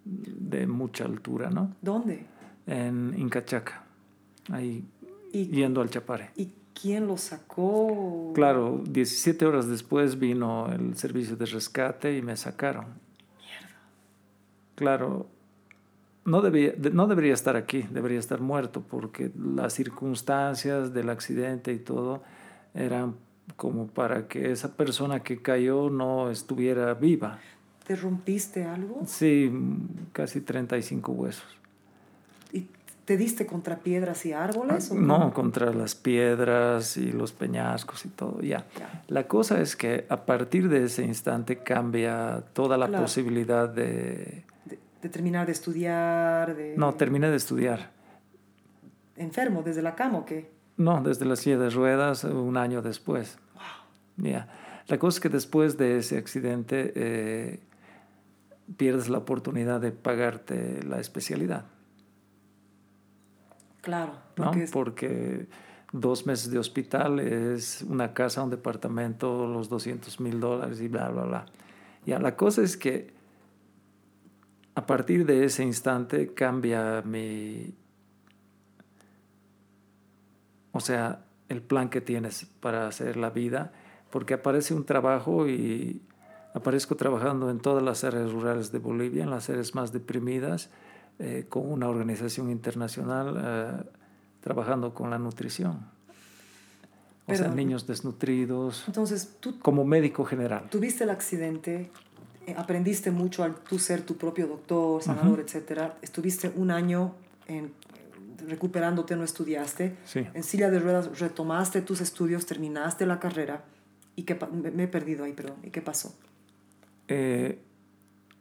[0.06, 1.74] de mucha altura, ¿no?
[1.82, 2.26] ¿Dónde?
[2.68, 3.84] En Incachaca,
[4.52, 4.86] ahí
[5.32, 6.32] ¿Y, yendo al Chapare.
[6.36, 8.34] ¿Y quién lo sacó?
[8.36, 12.86] Claro, 17 horas después vino el servicio de rescate y me sacaron.
[14.76, 15.28] Claro,
[16.26, 21.74] no, debía, de- no debería estar aquí, debería estar muerto, porque las circunstancias del accidente
[21.74, 22.24] y todo
[22.74, 23.16] eran
[23.58, 27.40] como para que esa persona que cayó no estuviera viva.
[27.86, 29.02] ¿Te rompiste algo?
[29.06, 29.52] Sí,
[30.14, 31.46] casi 35 huesos.
[32.54, 32.68] ¿Y
[33.04, 34.90] te diste contra piedras y árboles?
[34.92, 38.66] o No, contra las piedras y los peñascos y todo, ya.
[38.80, 39.04] Ya.
[39.10, 43.04] La cosa es que a partir de ese instante cambia toda la Claro.
[43.04, 44.46] posibilidad de...
[45.04, 46.76] De, terminar de estudiar, de...
[46.78, 47.92] No, terminé de estudiar.
[49.18, 50.50] ¿Enfermo desde la cama o qué?
[50.78, 53.38] No, desde la silla de ruedas un año después.
[54.18, 54.48] Ya.
[54.88, 57.60] La cosa es que después de ese accidente eh,
[58.78, 61.66] pierdes la oportunidad de pagarte la especialidad,
[63.82, 64.46] Claro, ¿no?
[64.46, 65.48] porque es- Porque
[65.92, 71.10] dos meses de hospital es una casa, un departamento, los 200 mil dólares y bla,
[71.10, 71.46] bla, bla.
[72.06, 73.14] Ya, la cosa es que
[74.76, 77.74] a partir de ese instante cambia mi...
[80.72, 83.72] O sea, el plan que tienes para hacer la vida,
[84.10, 86.02] porque aparece un trabajo y
[86.54, 90.70] aparezco trabajando en todas las áreas rurales de Bolivia, en las áreas más deprimidas,
[91.20, 93.90] eh, con una organización internacional eh,
[94.42, 95.92] trabajando con la nutrición.
[97.26, 100.70] O sea, niños desnutridos, entonces tú como médico general.
[100.70, 101.90] tuviste el accidente,
[102.58, 105.98] aprendiste mucho al tú ser tu propio doctor, sanador, etcétera.
[106.02, 107.16] Estuviste un año
[107.48, 107.74] en,
[108.48, 109.96] recuperándote, no estudiaste.
[110.06, 110.26] Sí.
[110.34, 113.64] En silla de ruedas retomaste tus estudios, terminaste la carrera.
[114.16, 114.38] ¿Y qué
[114.76, 115.56] me he perdido ahí, perdón.
[115.64, 116.14] ¿Y qué pasó?
[117.08, 117.60] Eh,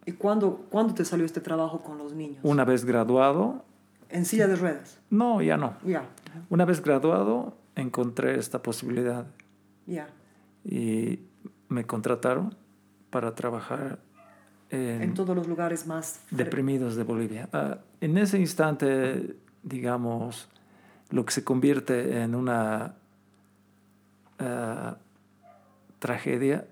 [0.05, 2.39] ¿Y cuándo, cuándo te salió este trabajo con los niños?
[2.43, 3.65] una vez graduado,
[4.09, 4.99] En silla de ruedas.
[5.11, 5.77] no, ya no.
[5.85, 6.05] Ya,
[6.51, 9.27] Una vez graduado, encontré esta posibilidad
[9.87, 10.09] ya.
[10.65, 11.21] y
[11.69, 12.55] me contrataron
[13.13, 14.01] para trabajar
[14.71, 16.21] en, En todos los lugares más...
[16.31, 17.49] deprimidos de Bolivia.
[17.53, 20.49] Ah, en ese instante, digamos,
[21.11, 22.95] lo que se convierte en una
[24.39, 24.97] ah,
[25.99, 26.67] tragedia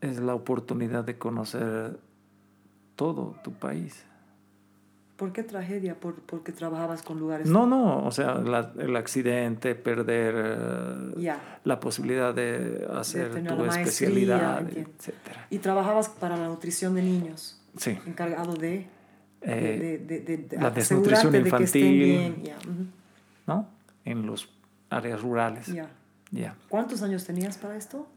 [0.00, 1.98] es la oportunidad de conocer
[2.94, 4.06] todo tu país.
[5.20, 5.94] ¿Por qué tragedia?
[6.00, 7.46] ¿Por, porque trabajabas con lugares...
[7.46, 11.60] No, no, o sea, la- el accidente, perder Ya.
[11.64, 14.90] la posibilidad de hacer tener tu maestría, especialidad, entiendo.
[14.98, 15.46] etcétera.
[15.50, 17.98] Y trabajabas para la nutrición de niños, Sí.
[18.06, 18.86] encargado de...
[19.42, 22.02] Eh, de, de- de- de la desnutrición de que estén infantil.
[22.02, 22.42] bien.
[22.42, 22.86] Ya, ujú,
[23.46, 23.68] ¿no?
[24.06, 24.48] En los
[24.88, 25.66] áreas rurales.
[25.66, 25.90] ya.
[26.30, 26.54] Ya.
[26.70, 28.08] ¿Cuántos años tenías para esto?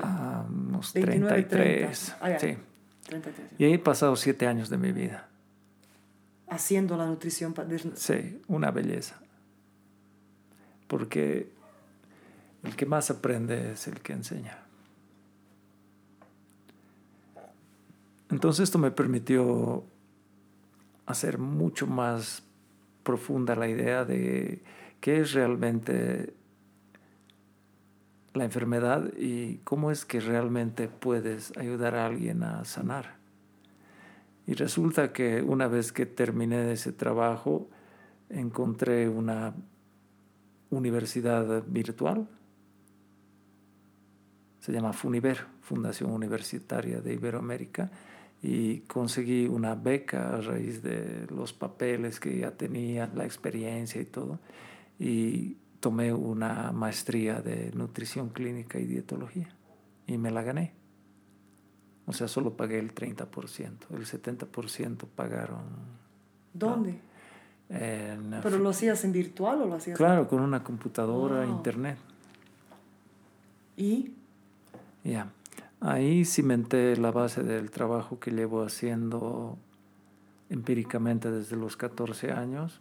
[0.00, 2.16] Ah, unos 29, 33.
[2.20, 2.36] 30.
[2.36, 2.38] Ah.
[2.38, 2.56] Sí.
[3.08, 3.48] 33.
[3.58, 5.26] Y ahí he pasado siete años de mi vida.
[6.50, 7.54] Haciendo la nutrición.
[7.94, 9.20] Sí, una belleza.
[10.88, 11.50] Porque
[12.62, 14.58] el que más aprende es el que enseña.
[18.30, 19.84] Entonces esto me permitió
[21.06, 22.42] hacer mucho más
[23.02, 24.62] profunda la idea de
[25.00, 26.34] qué es realmente
[28.34, 33.19] la enfermedad y cómo es que realmente puedes ayudar a alguien a sanar.
[34.46, 37.68] Y resulta que una vez que terminé ese trabajo,
[38.28, 39.54] encontré una
[40.70, 42.28] universidad virtual.
[44.60, 47.90] Se llama Funiver, Fundación Universitaria de Iberoamérica,
[48.42, 54.06] y conseguí una beca a raíz de los papeles que ya tenía, la experiencia y
[54.06, 54.40] todo,
[54.98, 59.54] y tomé una maestría de nutrición clínica y dietología,
[60.06, 60.79] y me la gané.
[62.10, 65.62] O sea, solo pagué el 30%, el 70% pagaron
[66.52, 66.98] ¿Dónde?
[67.68, 68.34] en...
[68.42, 71.56] ¿Pero lo hacías en virtual o lo hacías Claro, con una computadora, Wow.
[71.56, 71.98] internet.
[73.76, 74.10] ¿Y?
[75.04, 75.30] Ya.
[75.80, 79.56] Ahí cimenté la base del trabajo que llevo haciendo
[80.50, 82.80] empíricamente desde los 14 años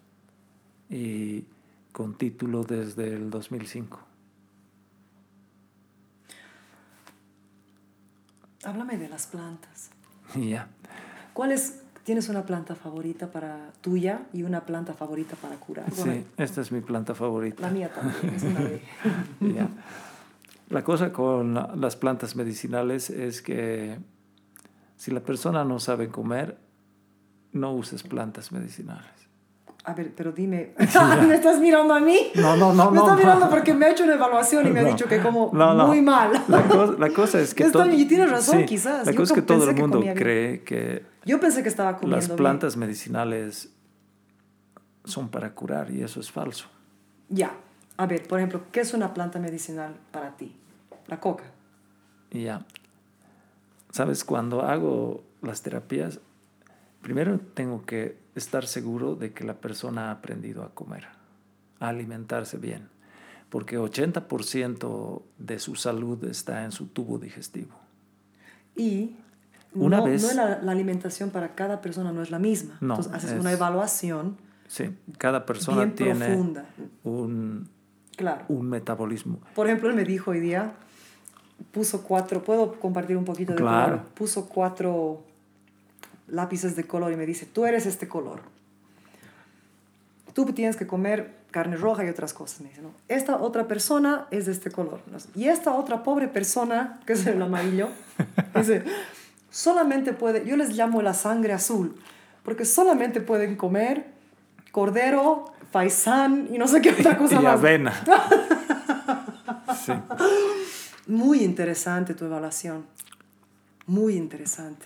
[0.90, 1.45] y
[1.91, 3.99] con título desde el 2005.
[8.63, 9.89] Háblame de las plantas.
[10.35, 10.67] Ya.
[11.33, 15.91] ¿Cuáles ¿Tienes una planta favorita para tuya y una planta favorita para curar?
[15.95, 17.61] Bueno, Sí, esta es mi planta favorita.
[17.61, 18.81] La mía también, es una de...
[20.69, 23.99] La cosa con la- las plantas medicinales es que
[24.97, 26.57] si la persona no sabe comer,
[27.51, 29.11] no uses plantas medicinales.
[29.85, 30.74] A ver, pero dime,
[31.27, 32.17] ¿me estás mirando a mí?
[32.35, 33.03] No, no, no, Me no.
[33.06, 34.90] estás mirando porque me ha hecho una evaluación y me ha No.
[34.90, 35.88] dicho que como No, no.
[35.88, 36.32] muy mal.
[36.48, 39.06] La, co- la cosa es que Está todo- y tienes razón, sí, quizás.
[39.06, 40.16] La Yo cosa es que todo el que mundo bien.
[40.16, 42.38] cree que Yo pensé que estaba comiendo las bien.
[42.38, 43.69] plantas medicinales
[45.06, 46.67] son para curar y eso es falso.
[47.30, 47.51] Ya.
[47.98, 50.56] A ver, por ejemplo, ¿qué es una planta medicinal para ti?
[51.08, 51.45] La coca.
[52.32, 52.66] Ya.
[53.91, 56.19] Sabes, cuando hago las terapias,
[57.01, 61.06] primero tengo que estar seguro de que la persona ha aprendido a comer,
[61.80, 62.90] a alimentarse bien,
[63.50, 67.76] porque 80% de su salud está en su tubo digestivo.
[68.76, 69.16] Y
[69.74, 72.77] Una no, vez- no la, la alimentación para cada persona no es la misma.
[72.82, 74.38] No, Entonces haces es- una evaluación
[74.68, 76.66] Sí, cada persona bien tiene profunda.
[77.03, 77.69] un,
[78.16, 78.45] Claro.
[78.50, 79.40] un metabolismo.
[79.56, 80.74] Por ejemplo, él me dijo hoy día,
[81.72, 83.98] puso cuatro, ¿puedo compartir un poquito de Claro.
[83.98, 84.08] color?
[84.14, 85.24] Puso cuatro
[86.32, 88.41] lápices de color y me dice, tú eres este color.
[90.33, 92.61] Tú tienes que comer carne roja y otras cosas.
[92.61, 92.91] Me dice, ¿no?
[93.08, 95.01] Esta otra persona es de este color.
[95.35, 97.90] Y esta otra pobre persona, que es el amarillo,
[98.56, 98.83] dice,
[99.49, 101.95] solamente puede, yo les llamo la sangre azul,
[102.43, 104.08] porque solamente pueden comer
[104.72, 107.53] cordero, faisán y no sé qué otra cosa y más.
[107.59, 107.93] avena.
[109.85, 109.93] Sí.
[111.08, 112.85] Muy interesante tu evaluación.
[113.85, 114.85] Muy interesante.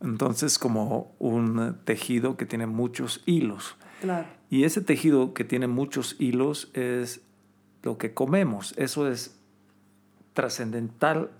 [0.00, 3.76] Entonces, como un tejido que tiene muchos hilos.
[4.00, 4.26] Claro.
[4.48, 7.20] Y ese tejido que tiene muchos hilos es
[7.82, 8.74] lo que comemos.
[8.76, 9.38] Eso es
[10.32, 11.30] trascendental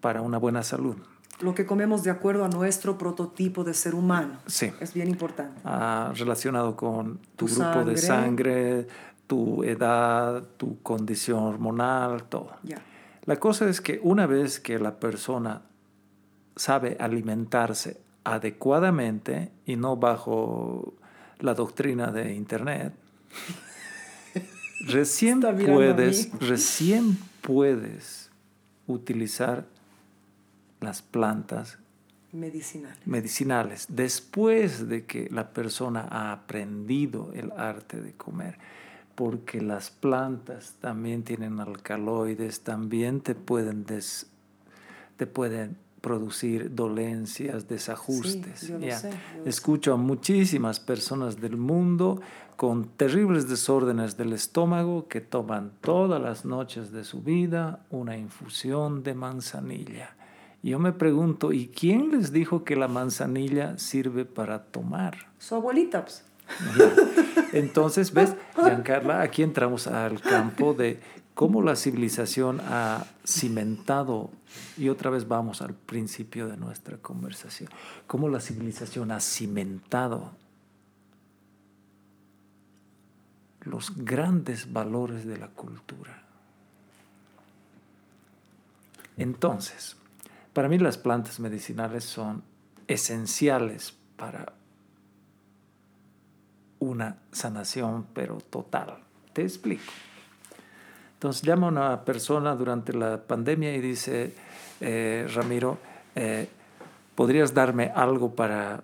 [0.00, 0.96] para una buena salud.
[1.40, 4.40] Lo que comemos de acuerdo a nuestro prototipo de ser humano.
[4.46, 4.72] Sí.
[4.80, 5.60] Es bien importante.
[5.64, 8.82] Ah, relacionado con tu, Tu grupo de sangre.
[8.82, 8.88] sangre,
[9.26, 12.50] tu edad, tu condición hormonal, todo.
[13.24, 15.62] La cosa es que una vez que la persona
[16.56, 20.94] sabe alimentarse adecuadamente y no bajo
[21.38, 22.92] la doctrina de Internet,
[24.86, 28.30] recién puedes, recién puedes
[28.86, 29.66] utilizar
[30.80, 31.78] las plantas
[32.32, 32.96] Medicinal.
[33.06, 38.58] medicinales después de que la persona ha aprendido el arte de comer.
[39.16, 44.28] Porque las plantas también tienen alcaloides, también te pueden, des-
[45.18, 48.68] te pueden producir dolencias, desajustes.
[48.68, 48.98] yo lo ya.
[48.98, 52.20] sé, yo lo Escucho a muchísimas personas del mundo
[52.56, 59.02] con terribles desórdenes del estómago que toman todas las noches de su vida una infusión
[59.02, 60.14] de manzanilla.
[60.62, 65.30] Yo me pregunto, ¿y quién les dijo que la manzanilla sirve para tomar?
[65.38, 66.22] Su abuelita, pues.
[66.76, 66.92] Ya.
[67.52, 69.22] Entonces, ¿ves, Giancarla?
[69.22, 71.00] Aquí entramos al campo de
[71.40, 74.28] cómo la civilización ha cimentado,
[74.76, 77.70] y otra vez vamos al principio de nuestra conversación,
[78.06, 80.32] cómo la civilización ha cimentado
[83.62, 86.24] los grandes valores de la cultura.
[89.16, 89.96] Entonces,
[90.52, 92.42] para mí las plantas medicinales son
[92.86, 94.52] esenciales para
[96.80, 98.98] una sanación, pero total.
[99.32, 99.90] Te explico.
[101.20, 104.32] Entonces llama a una persona durante la pandemia y dice,
[104.80, 105.76] eh, Ramiro,
[106.14, 106.48] eh,
[107.14, 108.82] ¿podrías darme algo para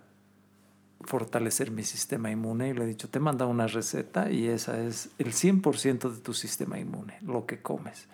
[1.00, 2.68] fortalecer mi sistema inmune?
[2.68, 6.34] Y le he dicho, te manda una receta y esa es el 100% de tu
[6.34, 8.06] sistema inmune, lo que comes.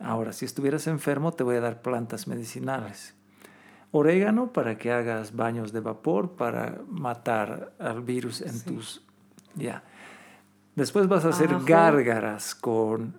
[0.00, 3.14] Ahora, si estuvieras enfermo, te voy a dar plantas medicinales.
[3.90, 8.66] Orégano para que hagas baños de vapor para matar al virus en Sí.
[8.66, 9.02] tus...
[9.54, 9.82] Ya.
[10.76, 11.64] Después vas a hacer Ajo.
[11.66, 13.14] gárgaras con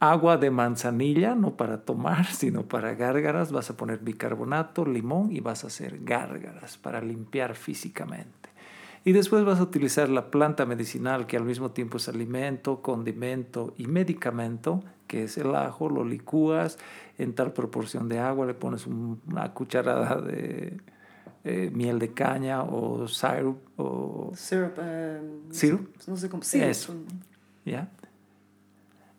[0.00, 3.52] agua de manzanilla, no para tomar, sino para gárgaras.
[3.52, 8.48] Vas a poner bicarbonato, limón y vas a hacer gárgaras para limpiar físicamente.
[9.04, 13.72] Y después vas a utilizar la planta medicinal que al mismo tiempo es alimento, condimento
[13.78, 16.78] y medicamento, que es el ajo, lo licúas
[17.16, 20.78] en tal proporción de agua, le pones un- una cucharada de
[21.50, 24.74] eh, miel de caña o syrup o Syrup.
[24.80, 25.96] eh, no sé- ¿Syrup?
[26.06, 26.42] No sé cómo.
[26.42, 26.94] Sí, Eso.
[27.64, 27.88] ¿ya?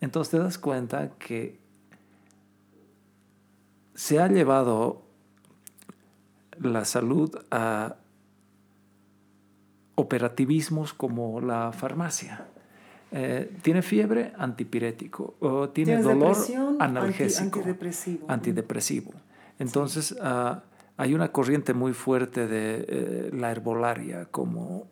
[0.01, 1.57] Entonces te das cuenta que
[3.95, 5.01] se ha llevado
[6.61, 7.95] la salud a
[9.95, 12.45] operativismos como la farmacia.
[13.11, 15.35] Eh, tiene fiebre, antipirético.
[15.39, 17.59] O tiene dolor, anti- analgésico.
[17.59, 18.25] antidepresivo.
[18.29, 19.11] antidepresivo.
[19.57, 20.63] Entonces, ah,
[20.99, 24.89] hay una corriente muy fuerte de eh, la herbolaria, como,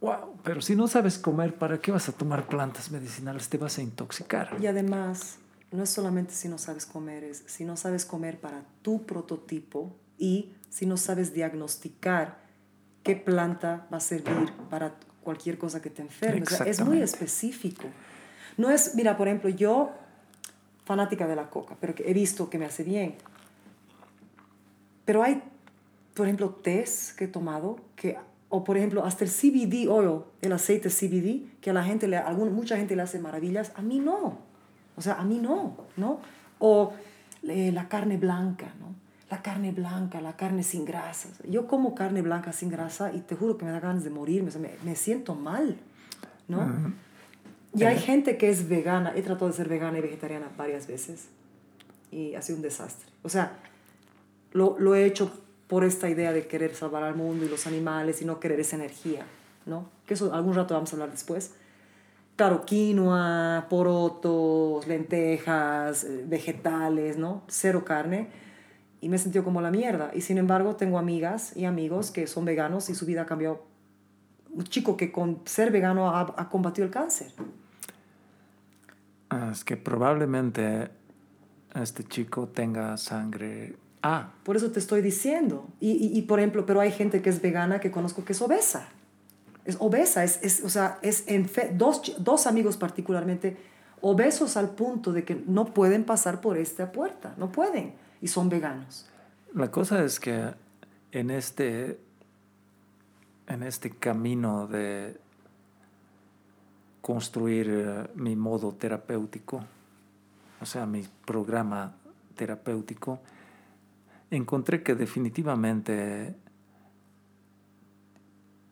[0.00, 3.48] wow, pero si no sabes comer, ¿para qué vas a tomar plantas medicinales?
[3.48, 4.56] Te vas a intoxicar.
[4.60, 5.38] Y además,
[5.72, 9.96] no es solamente si no sabes comer, es si no sabes comer para tu prototipo
[10.16, 12.38] y si no sabes diagnosticar
[13.02, 16.44] qué planta va a servir para cualquier cosa que te enferme.
[16.44, 17.88] O sea, es muy específico.
[18.56, 19.90] No es, mira, por ejemplo, yo,
[20.84, 23.16] fanática de la coca, pero he visto que me hace bien.
[25.04, 25.42] Pero hay,
[26.14, 28.16] por ejemplo, tés que he tomado que,
[28.48, 32.16] o por ejemplo, hasta el CBD oil, el aceite CBD, que a la gente, le,
[32.16, 34.38] a algún- mucha gente le hace maravillas, a mí no.
[34.96, 36.20] O sea, a mí no, ¿no?
[36.58, 36.92] O
[37.42, 38.94] eh, la carne blanca, ¿no?
[39.30, 41.28] La carne blanca, la carne sin grasa.
[41.48, 44.48] Yo como carne blanca sin grasa y te juro que me da ganas de morirme,
[44.48, 45.76] o sea, me, me siento mal,
[46.46, 46.60] ¿no?
[47.74, 51.26] Y hay gente que es vegana, he tratado de ser vegana y vegetariana varias veces
[52.12, 53.08] y ha sido un desastre.
[53.24, 53.56] O sea,
[54.54, 55.30] lo, lo he hecho
[55.66, 58.76] por esta idea de querer salvar al mundo y los animales y no querer esa
[58.76, 59.26] energía,
[59.66, 59.88] ¿no?
[60.06, 61.52] Que eso algún rato vamos a hablar después.
[62.36, 67.42] Claro, quinoa, porotos, lentejas, eh, vegetales, ¿no?
[67.48, 68.28] Cero carne.
[69.00, 70.10] Y me he sentido como la mierda.
[70.14, 73.64] Y sin embargo, tengo amigas y amigos que son veganos y su vida ha cambiado.
[74.50, 77.32] Un chico que con ser vegano ha, ha combatido el cáncer.
[79.30, 80.90] Ah, Es que probablemente
[81.74, 84.32] este chico tenga sangre A.
[84.44, 85.66] Por eso te estoy diciendo.
[85.80, 88.42] Y, y, y, por ejemplo, pero hay gente que es vegana que conozco que es
[88.42, 88.86] obesa.
[89.64, 93.56] Es obesa, es, es, o sea, es enfe- dos, dos amigos particularmente
[94.02, 98.50] obesos al punto de que no pueden pasar por esta puerta, no pueden, y son
[98.50, 99.06] veganos.
[99.54, 100.52] La cosa es que
[101.12, 101.98] en este,
[103.46, 105.16] en este camino de
[107.00, 109.64] construir eh, mi modo terapéutico,
[110.60, 111.94] o sea, mi programa
[112.34, 113.20] terapéutico,
[114.36, 116.34] encontré que definitivamente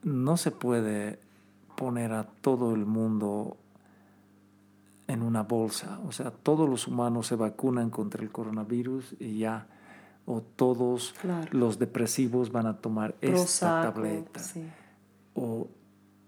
[0.02, 1.20] no se puede
[1.76, 3.56] poner a todo el mundo
[5.06, 6.00] en una bolsa.
[6.06, 9.66] O sea, todos los humanos se vacunan contra el coronavirus y ya.
[10.24, 11.48] O todos Claro.
[11.52, 14.40] los depresivos van a tomar esta tableta.
[14.40, 14.62] sí.
[15.34, 15.68] O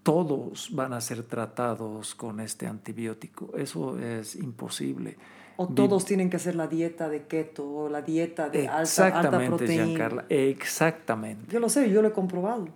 [0.03, 3.55] todos van a ser tratados con este antibiótico.
[3.55, 5.17] Eso es imposible.
[5.57, 8.81] O todos tienen que hacer la dieta de keto o la dieta de alta, alta
[8.81, 9.85] Exactamente, proteína.
[9.85, 10.25] Giancarla.
[10.29, 11.51] Exactamente.
[11.51, 12.67] Yo lo sé, yo lo he comprobado.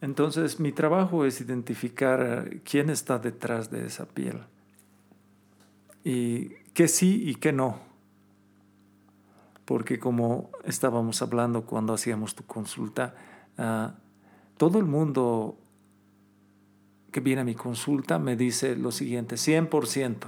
[0.00, 4.40] Entonces, mi trabajo es identificar quién está detrás de esa piel.
[6.04, 7.78] Y qué sí y qué no.
[9.64, 13.14] Porque como estábamos hablando cuando hacíamos tu consulta,
[13.58, 13.94] ah,
[14.56, 15.56] todo el mundo
[17.12, 20.26] que viene a mi consulta me dice lo siguiente, 100%.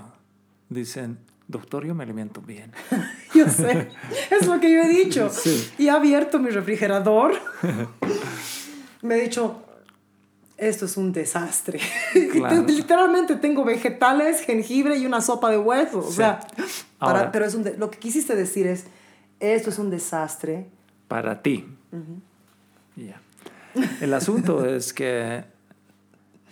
[0.69, 2.73] Dicen, doctor, yo me alimento bien.
[3.35, 3.89] Yo sé,
[4.31, 5.29] es lo que yo he dicho.
[5.29, 5.71] Sí.
[5.79, 7.33] Y he abierto mi refrigerador.
[9.03, 9.63] Me he dicho,
[10.57, 11.81] esto es un desastre.
[12.33, 12.63] Claro.
[12.67, 15.99] Literalmente tengo vegetales, jengibre y una sopa de hueso.
[15.99, 16.41] O sea,
[16.99, 18.87] para- pero es un de- lo que quisiste decir es,
[19.41, 20.69] esto es un desastre.
[21.09, 21.67] para ti.
[24.01, 25.45] El asunto es que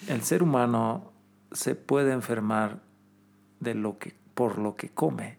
[0.08, 1.12] el ser humano
[1.52, 2.80] se puede enfermar
[3.60, 5.38] de lo que, por lo que come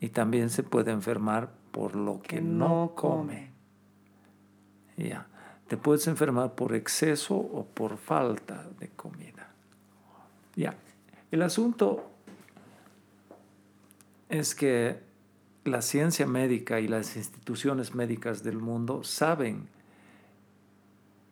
[0.00, 3.50] y también se puede enfermar por lo que, Que no, no come.
[4.96, 5.26] Ya.
[5.68, 9.52] Te puedes enfermar por exceso o por falta de comida.
[10.56, 10.74] Ya.
[11.30, 12.10] El asunto
[14.28, 14.98] es que
[15.64, 19.68] la ciencia médica y las instituciones médicas del mundo saben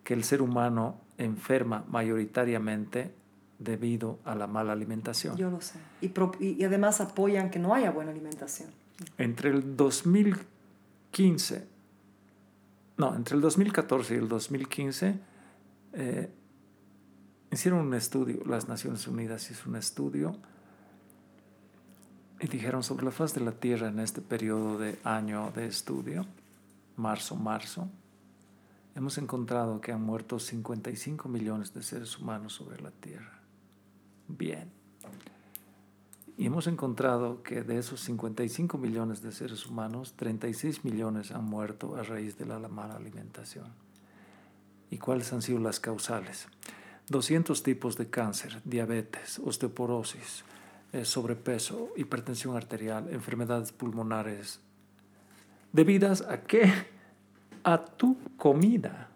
[0.05, 3.12] que el ser humano enferma mayoritariamente
[3.59, 5.37] debido a la mala alimentación.
[5.37, 5.78] Yo lo sé.
[6.01, 8.70] Y, pro- y- y además apoyan que no haya buena alimentación.
[9.17, 11.67] Entre el 2015,
[12.97, 15.19] no, entre el 2014 y el 2015,
[15.95, 16.31] eh,
[17.51, 20.37] hicieron un estudio, las Naciones Unidas hizo un estudio
[22.41, 26.27] y dijeron sobre la faz de la Tierra en este periodo de año de estudio,
[26.97, 27.89] marzo-marzo,
[28.95, 33.38] hemos encontrado que han muerto 55 millones de seres humanos sobre la Tierra.
[34.29, 34.71] Bien.
[36.37, 41.97] Y hemos encontrado que de esos 55 millones de seres humanos, 36 millones han muerto
[41.97, 43.67] a raíz de la mala alimentación.
[44.91, 46.47] ¿Y cuáles han sido las causales?
[47.09, 50.45] 200 tipos de cáncer, diabetes, osteoporosis,
[50.93, 54.61] eh, sobrepeso, hipertensión arterial, enfermedades pulmonares,
[55.73, 56.73] debidas a qué?
[57.65, 59.08] A tu comida.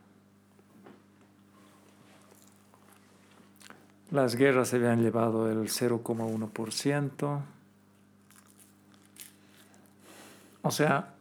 [4.12, 7.40] Las guerras se habían llevado el 0,1%.
[10.62, 11.14] O sea,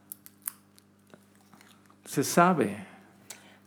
[2.04, 2.76] se sabe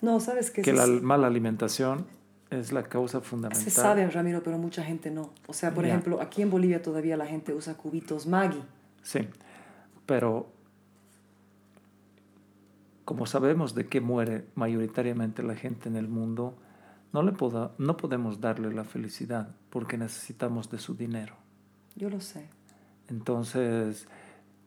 [0.01, 0.61] No, ¿sabes qué?
[0.61, 2.05] que Se- la mala alimentación
[2.51, 3.71] es la causa Se fundamental.
[3.71, 5.31] sabe, Ramiro, pero mucha gente no.
[5.47, 8.61] O sea, por ejemplo, aquí en Bolivia todavía la gente usa cubitos Maggi.
[9.01, 9.27] Sí,
[10.05, 10.47] pero
[13.03, 16.55] como sabemos de qué muere mayoritariamente la gente en el mundo,
[17.15, 21.35] no, le poda- no podemos darle la felicidad porque necesitamos de su dinero.
[21.95, 22.49] Yo lo sé.
[23.07, 24.07] Entonces,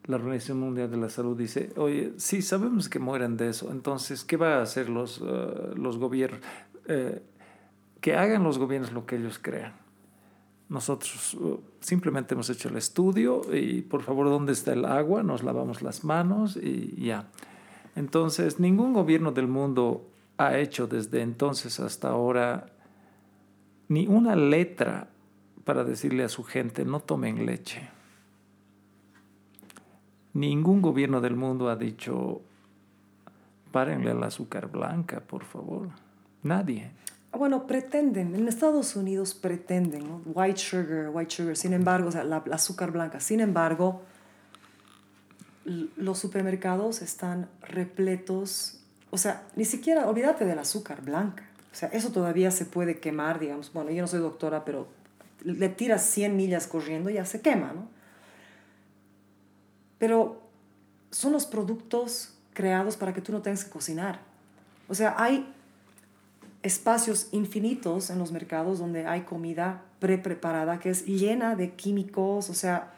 [0.04, 4.24] la Organización Mundial de la Salud dice, oye, sí, sabemos que mueren de eso, entonces,
[4.24, 6.40] ¿qué van a hacer los, eh, los gobiernos?
[6.86, 7.22] Eh,
[8.00, 9.74] que hagan los gobiernos lo que ellos crean.
[10.70, 15.22] Nosotros uh, simplemente hemos hecho el estudio y por favor, ¿dónde está el agua?
[15.22, 17.28] Nos lavamos las manos y ya.
[17.94, 22.66] Entonces, ningún gobierno del mundo ha hecho desde entonces hasta ahora
[23.88, 25.08] ni una letra
[25.64, 27.88] para decirle a su gente no tomen leche.
[30.32, 32.40] Ningún gobierno del mundo ha dicho
[33.72, 35.88] párenle al azúcar blanca, por favor.
[36.42, 36.92] Nadie.
[37.32, 40.22] Bueno, pretenden, en Estados Unidos pretenden.
[40.24, 44.02] White sugar, white sugar, sin embargo, o sea, la, la azúcar blanca, sin embargo,
[45.64, 48.77] los supermercados están repletos,
[49.10, 53.38] o sea, ni siquiera, olvídate del azúcar blanca, o sea, eso todavía se puede quemar,
[53.38, 54.88] digamos, bueno, yo no soy doctora, pero
[55.44, 57.88] le tiras 100 millas corriendo y ya se quema, ¿no?
[59.98, 60.42] Pero
[61.10, 64.20] son los productos creados para que tú no tengas que cocinar.
[64.88, 65.52] O sea, hay
[66.62, 72.54] espacios infinitos en los mercados donde hay comida pre-preparada que es llena de químicos, o
[72.54, 72.92] sea,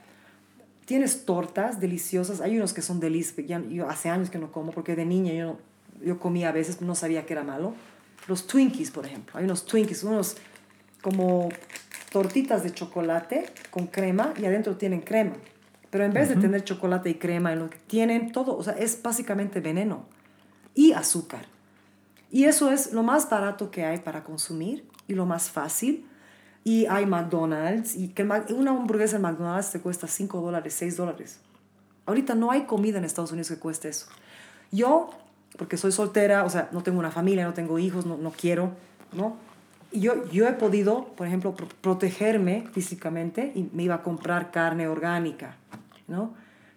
[0.87, 4.73] tienes tortas deliciosas, hay unos que son deliciosos, ya- yo hace años que no como
[4.73, 5.59] porque de niña yo,
[6.05, 7.75] yo comía a veces, no sabía que era malo.
[8.29, 10.37] Los Twinkies, por ejemplo, hay unos Twinkies, unos
[11.03, 11.49] como
[12.11, 15.35] tortitas de chocolate con crema y adentro tienen crema.
[15.91, 18.75] Pero en vez de tener chocolate y crema, en lo que tienen todo, o sea,
[18.75, 20.07] es básicamente veneno
[20.75, 21.47] y azúcar.
[22.31, 26.07] Y eso es lo más barato que hay para consumir y lo más fácil.
[26.63, 31.41] Y hay McDonald's y que una hamburguesa en McDonald's te cuesta 5 dólares, 6 dólares.
[32.07, 34.07] Ahorita no hay comida en Estados Unidos que cueste eso.
[34.71, 35.11] Yo,
[35.59, 38.73] porque soy soltera, o sea, no tengo una familia, no tengo hijos, no, no quiero,
[39.13, 39.37] ¿no?
[39.93, 44.51] Y yo, yo he podido, por ejemplo, pro- protegerme físicamente y me iba a comprar
[44.53, 45.57] carne orgánica,
[46.07, 46.33] ¿no?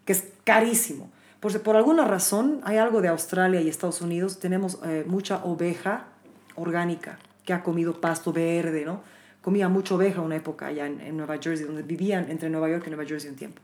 [0.06, 1.12] Que es carísimo.
[1.40, 6.06] Por, por alguna razón, hay algo de Australia y Estados Unidos, tenemos eh, mucha oveja
[6.56, 9.02] orgánica que ha comido pasto verde, ¿no?
[9.42, 12.84] Comía mucha oveja una época allá en, en Nueva Jersey, donde vivían entre Nueva York
[12.88, 13.62] y Nueva Jersey un tiempo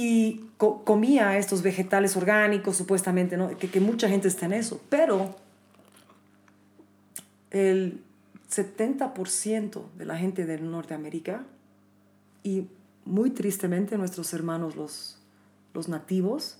[0.00, 3.56] y co- comía estos vegetales orgánicos, supuestamente, ¿no?
[3.58, 5.34] que, mucha gente está en eso, pero
[7.50, 8.00] el
[8.48, 11.44] 70% de la gente de Norteamérica
[12.44, 12.68] y
[13.04, 15.18] muy tristemente nuestros hermanos los,
[15.74, 16.58] los nativos,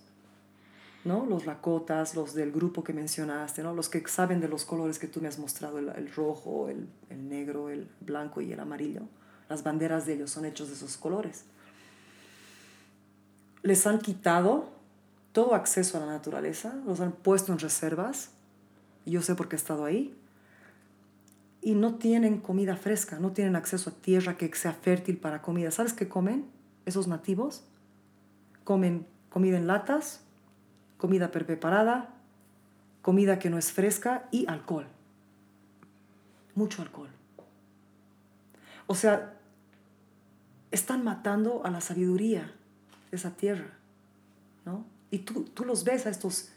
[1.05, 1.25] ¿no?
[1.25, 3.73] los lakotas, los del grupo que mencionaste, ¿no?
[3.73, 6.89] los que saben de los colores que tú me has mostrado, el, el rojo, el,
[7.08, 9.02] el negro, el blanco y el amarillo,
[9.49, 11.44] las banderas de ellos son hechos de esos colores
[13.62, 14.70] les han quitado
[15.32, 18.30] todo acceso a la naturaleza, los han puesto en reservas,
[19.06, 20.14] yo sé porque he estado ahí,
[21.60, 25.70] y no tienen comida fresca, no tienen acceso a tierra que sea fértil para comida.
[25.70, 26.46] ¿Sabes qué comen
[26.86, 27.64] esos nativos?
[28.64, 30.20] Comen comida en latas,
[30.98, 32.14] comida preparada,
[33.02, 34.86] comida que no es fresca y alcohol.
[36.54, 37.10] Mucho alcohol.
[38.86, 39.34] O sea,
[40.70, 42.52] están matando a la sabiduría
[43.12, 43.70] esa tierra,
[44.64, 44.84] ¿no?
[45.10, 46.50] Y tú, tú los ves a estos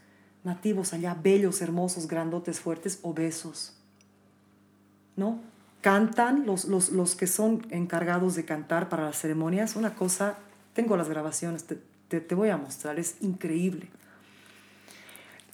[0.44, 3.74] nativos allá, bellos, hermosos, grandotes, fuertes, obesos,
[5.16, 5.40] ¿no?
[5.82, 10.38] Cantan, los, los, los que son encargados de cantar para las ceremonias, una cosa,
[10.74, 13.90] tengo las grabaciones, te, te, te voy a mostrar, es increíble.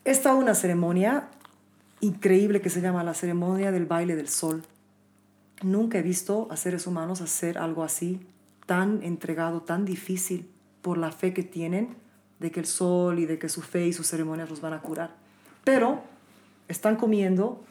[0.03, 1.29] Esta una ceremonia
[1.99, 4.63] increíble que se llama la ceremonia del baile del sol.
[5.63, 8.21] Nunca he visto a seres humanos hacer algo así,
[8.65, 10.49] tan entregado, tan difícil
[10.87, 11.97] por la fe que tienen
[12.39, 14.79] de que el sol y de que su fe y sus ceremonias los van a
[14.79, 15.11] curar.
[15.65, 16.01] Pero
[16.69, 17.61] están comiendo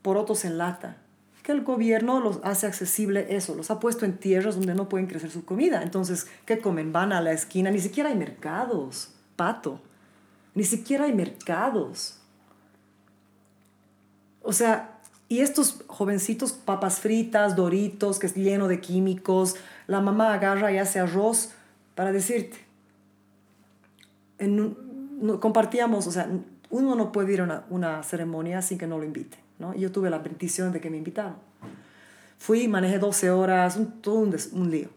[0.00, 0.96] porotos en lata,
[1.42, 5.08] que el gobierno los hace accesible eso, los ha puesto en tierras donde no pueden
[5.08, 5.82] crecer su comida.
[5.82, 6.90] Entonces, ¿qué comen?
[6.90, 9.78] Van a la esquina, ni siquiera hay mercados, pato,
[10.54, 12.16] ni siquiera hay mercados.
[14.40, 14.98] O sea,
[15.28, 19.56] y estos jovencitos, papas fritas, doritos, que es lleno de químicos,
[19.86, 21.52] la mamá agarra y hace arroz
[21.94, 22.56] para decirte.
[24.38, 26.28] No- compartíamos, o sea,
[26.70, 29.74] uno no puede ir a una, ceremonia sin que no lo invite, ¿no?
[29.74, 31.36] Yo tuve la bendición de que me invitaron.
[32.38, 34.88] Fui, manejé 12 horas, un, todo un, des- lío.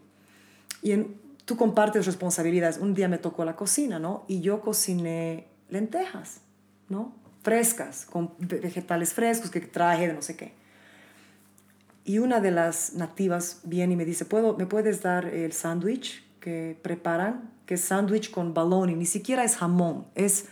[0.80, 1.14] Y en-
[1.44, 2.78] tú compartes responsabilidades.
[2.78, 4.24] Un día me tocó la cocina, ¿no?
[4.28, 6.40] Y yo cociné lentejas,
[6.88, 7.12] ¿no?
[7.42, 10.52] Frescas, con ve- vegetales frescos que traje de no sé qué.
[12.06, 16.23] Y una de las nativas viene y me dice, ¿Puedo, ¿me puedes dar el sándwich
[16.44, 17.50] que preparan?
[17.64, 20.48] Que es sándwich con baloney, ni siquiera es jamón, es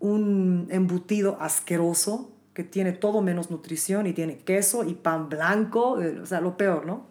[0.00, 6.18] un embutido asqueroso que tiene todo menos nutrición y tiene queso y pan blanco, eh,
[6.18, 7.06] o sea, lo peor, ¿no?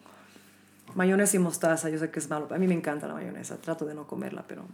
[0.93, 3.85] Mayonesa y mostaza, yo sé que es malo, a mí me encanta la mayonesa, trato
[3.85, 4.65] de no comerla, pero...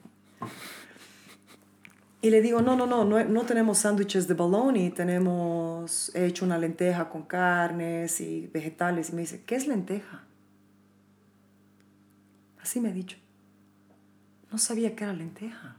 [2.23, 6.43] Y le digo, no, no, no, no, no tenemos sándwiches de bologna, tenemos he hecho
[6.43, 9.09] una lenteja con carnes y vegetales.
[9.09, 10.23] Y me dice, ¿qué es lenteja?
[12.61, 13.17] Así me ha dicho.
[14.53, 15.75] No sabía que era lenteja.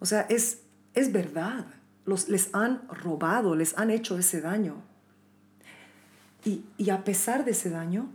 [0.00, 0.60] O sea, es,
[0.94, 1.66] es verdad.
[2.06, 4.76] Los, les han robado, les han hecho ese daño.
[6.44, 8.08] Y, y a pesar de ese daño,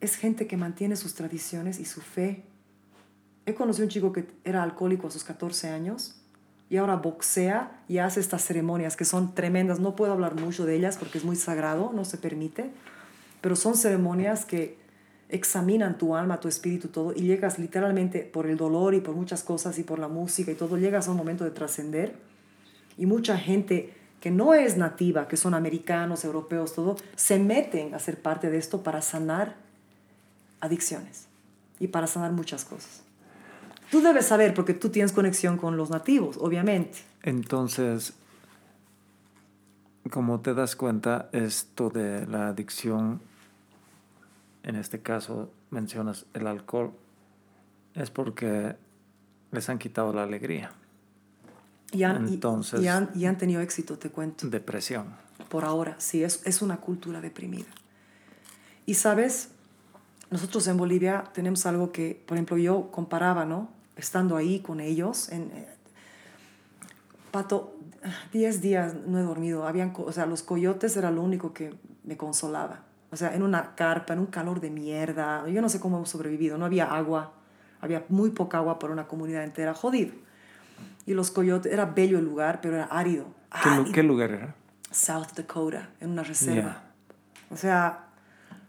[0.00, 2.44] es gente que mantiene sus tradiciones y su fe
[3.46, 6.16] He conocido un chico que era alcohólico a sus 14 años
[6.68, 9.78] y ahora boxea y hace estas ceremonias que son tremendas.
[9.78, 12.72] No puedo hablar mucho de ellas porque es muy sagrado, no se permite,
[13.40, 14.78] pero son ceremonias que
[15.28, 19.42] examinan tu alma, tu espíritu, todo, y llegas literalmente por el dolor y por muchas
[19.42, 22.14] cosas y por la música y todo, llegas a un momento de trascender.
[22.96, 27.98] Y mucha gente que no es nativa, que son americanos, europeos, todo, se meten a
[27.98, 29.56] ser parte de esto para sanar
[30.60, 31.26] adicciones
[31.78, 33.02] y para sanar muchas cosas.
[33.90, 36.98] Tú debes saber porque tú tienes conexión con los nativos, obviamente.
[37.22, 38.14] Entonces,
[40.10, 43.20] como te das cuenta, esto de la adicción,
[44.66, 46.92] en este caso mencionas el alcohol,
[47.94, 48.76] es porque
[49.52, 50.70] les han quitado la alegría,
[51.92, 54.48] Y han, Entonces- y, han, y han tenido éxito, te cuento.
[54.48, 55.14] depresión.
[55.48, 57.68] Por ahora, sí, es, es una cultura deprimida.
[58.86, 59.50] Y sabes,
[60.30, 63.70] nosotros en Bolivia tenemos algo que, por ejemplo, yo comparaba, ¿no?
[63.96, 65.68] Estando ahí con ellos, en, eh,
[67.30, 67.74] Pato,
[68.32, 69.66] 10 días no he dormido.
[69.66, 72.82] Habían, o sea, los coyotes era lo único que me consolaba.
[73.16, 75.48] O sea, en una carpa, en un calor de mierda.
[75.48, 76.58] Yo no sé cómo hemos sobrevivido.
[76.58, 77.32] No había agua.
[77.80, 79.72] Había muy poca agua para una comunidad entera.
[79.72, 80.12] Jodido.
[81.06, 83.24] Y los coyotes, era bello el lugar, pero era árido.
[83.62, 83.92] ¿Qué, Árido.
[83.94, 84.54] qué lugar era?
[84.90, 86.60] South Dakota, en una reserva.
[86.62, 86.82] Yeah.
[87.50, 88.04] O sea,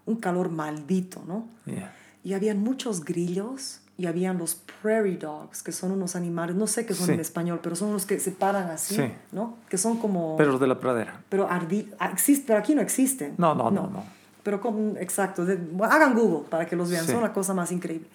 [0.05, 1.49] un calor maldito, ¿no?
[1.65, 1.91] Yeah.
[2.23, 6.85] Y habían muchos grillos y habían los prairie dogs, que son unos animales, no sé
[6.85, 7.11] qué son Sí.
[7.13, 9.11] en español, pero son unos que se paran así, Sí.
[9.33, 9.57] ¿no?
[9.67, 10.37] Que son como...
[10.37, 11.19] Perros de la pradera.
[11.27, 13.33] Pero, ardi- ah, existe, pero aquí no existen.
[13.37, 14.16] No, no, no, no.
[14.47, 17.11] Pero como, exacto, de- hagan Google para que los vean, Sí.
[17.11, 18.07] son la cosa más increíble.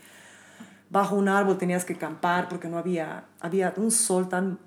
[0.88, 4.58] Bajo un árbol tenías que acampar porque no había, había un sol tan,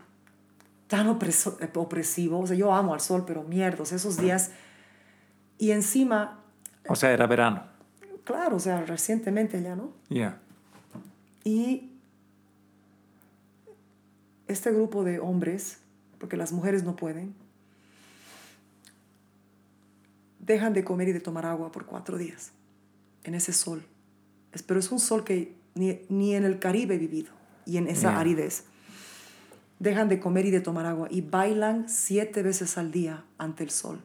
[0.86, 2.40] tan opreso- opresivo.
[2.40, 4.52] O sea, yo amo al sol, pero mierdos, esos días.
[5.58, 6.38] Y encima,
[6.88, 7.64] O sea, era verano.
[8.26, 9.90] claro, o sea, recientemente ya, ¿no?
[10.10, 10.38] Yeah.
[11.44, 11.90] Y
[14.48, 15.80] este grupo de hombres,
[16.20, 17.34] porque las mujeres no pueden,
[20.46, 22.52] dejan de comer y de tomar agua por cuatro días
[23.24, 23.86] en ese sol.
[24.66, 27.34] Pero es un sol que ni, ni en el Caribe he vivido
[27.66, 28.64] y en esa aridez.
[29.80, 33.72] Dejan de comer y de tomar agua y bailan siete veces al día ante el
[33.72, 34.00] sol,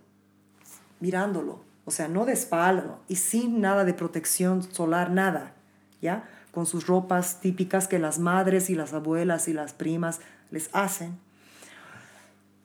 [0.98, 1.62] mirándolo.
[1.84, 5.54] O sea, no de espalda y sin nada de protección solar, nada,
[6.00, 6.28] ¿ya?
[6.50, 10.20] Con sus ropas típicas que las madres y las abuelas y las primas
[10.50, 11.18] les hacen.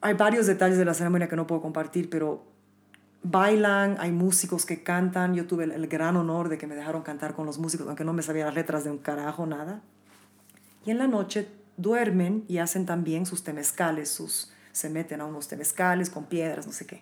[0.02, 2.44] Hay varios detalles de la ceremonia que no puedo compartir, pero
[3.26, 5.34] bailan, hay músicos que cantan.
[5.34, 8.14] Yo tuve el, gran honor de que me dejaron cantar con los músicos, aunque no
[8.14, 9.82] me sabía las letras de un carajo, nada.
[10.86, 11.48] Y en la noche
[11.78, 16.74] duermen y hacen también sus temescales, sus, se meten a unos temescales con piedras, no
[16.74, 17.02] sé qué.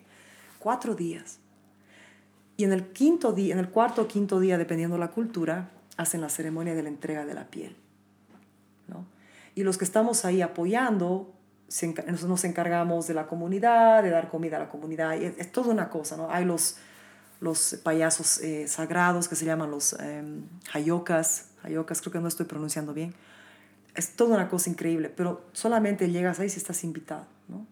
[0.58, 1.38] Cuatro días.
[2.56, 6.20] Y en el quinto día, en el cuarto o quinto día, dependiendo la cultura, hacen
[6.20, 7.76] la ceremonia de la entrega de la piel.
[8.88, 9.04] ¿no?
[9.54, 11.32] Y los que estamos ahí apoyando,
[11.82, 15.18] nos encargamos de la comunidad, de dar comida a la comunidad.
[15.18, 16.30] y es, es toda una cosa, ¿no?
[16.30, 16.76] Hay los,
[17.40, 21.50] los payasos eh, sagrados que se llaman los em, hayocas.
[21.62, 23.14] Hayocas, creo que no estoy pronunciando bien.
[23.94, 27.66] Es toda una cosa increíble, pero solamente llegas ahí si estás invitado, ¿no?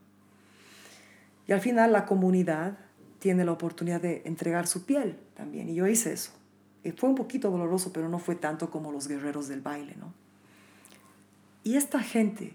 [1.46, 2.78] Y al final la comunidad
[3.18, 5.68] tiene la oportunidad de entregar su piel también.
[5.68, 6.32] Y yo hice eso.
[6.84, 10.12] Y fue un poquito doloroso, pero no fue tanto como los guerreros del baile, ¿no?
[11.64, 12.54] Y esta gente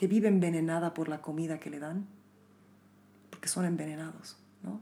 [0.00, 2.06] que vive envenenada por la comida que le dan,
[3.28, 4.80] porque son envenenados, ¿no?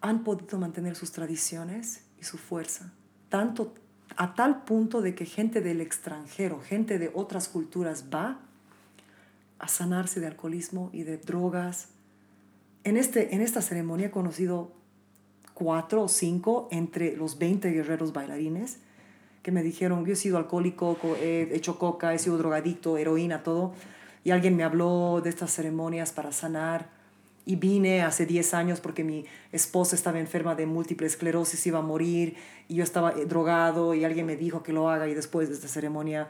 [0.00, 2.92] Han podido mantener sus tradiciones y su fuerza,
[3.28, 3.74] tanto
[4.16, 8.38] a tal punto de que gente del extranjero, gente de otras culturas va
[9.58, 11.88] a sanarse de alcoholismo y de drogas.
[12.84, 14.76] En, este, en esta ceremonia he conocido
[15.54, 18.78] cuatro o cinco entre los 20 guerreros bailarines
[19.46, 23.44] que me dijeron, yo he sido alcohólico, co- he hecho coca, he sido drogadicto, heroína,
[23.44, 23.74] todo.
[24.24, 26.88] Y alguien me habló de estas ceremonias para sanar.
[27.44, 31.82] Y vine hace 10 años porque mi esposa estaba enferma de múltiple esclerosis, iba a
[31.82, 32.34] morir,
[32.66, 35.54] y yo estaba eh, drogado, y alguien me dijo que lo haga, y después de
[35.54, 36.28] esta ceremonia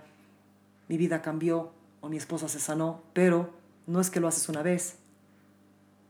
[0.88, 1.70] mi vida cambió,
[2.02, 3.48] o mi esposa se sanó, pero
[3.86, 4.96] no es que lo haces una vez.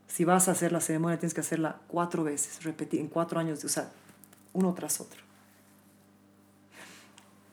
[0.07, 3.63] Si vas a hacer la ceremonia, tienes que hacerla cuatro veces, repetir en cuatro años,
[3.63, 3.89] o sea,
[4.51, 5.26] uno tras otro.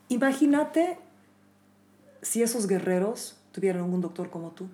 [0.09, 0.97] Imagínate
[2.21, 4.67] si esos guerreros tuvieran un doctor como tú.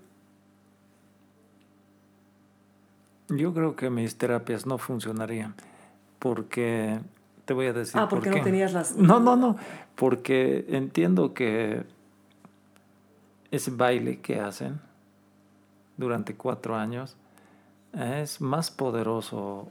[3.30, 5.56] Yo creo que mis terapias no funcionarían
[6.20, 7.00] porque
[7.46, 9.56] te voy a decir Ah, porque por no tenías las- No, no, no,
[9.96, 11.84] porque entiendo que
[13.52, 14.80] ese baile que hacen
[15.98, 17.16] durante cuatro años
[17.94, 19.70] es más poderoso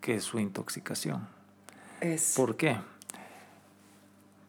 [0.00, 1.26] que su intoxicación.
[2.00, 2.76] Es, ¿Por qué?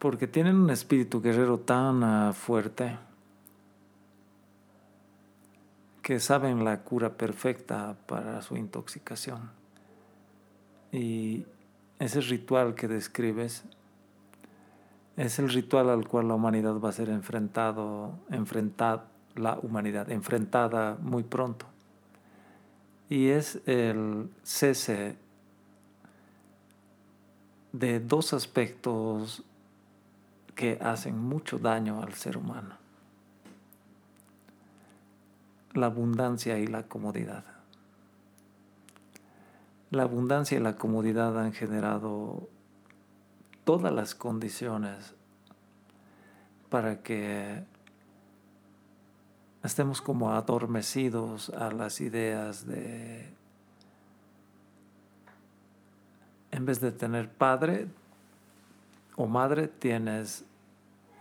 [0.06, 2.96] Porque tienen un espíritu guerrero tan ah, fuerte
[6.00, 9.50] que saben la cura perfecta para su intoxicación.
[10.92, 11.44] Y
[11.98, 13.64] ese ritual que describes
[15.16, 20.96] es el ritual al cual la humanidad va a ser enfrentado, enfrentada, la humanidad enfrentada
[21.00, 21.66] muy pronto.
[23.08, 25.16] Y es el cese
[27.72, 29.42] de dos aspectos
[30.56, 32.74] que hacen mucho daño al ser humano.
[35.74, 37.44] La abundancia y la comodidad.
[39.90, 42.48] La abundancia y la comodidad han generado
[43.64, 45.14] todas las condiciones
[46.70, 47.62] para que
[49.62, 53.28] estemos como adormecidos a las ideas de
[56.50, 57.88] en vez de tener padre
[59.16, 60.44] o madre, tienes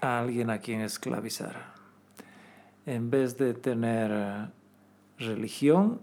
[0.01, 1.74] a alguien a quien esclavizar.
[2.85, 4.49] En vez de tener
[5.17, 6.01] religión,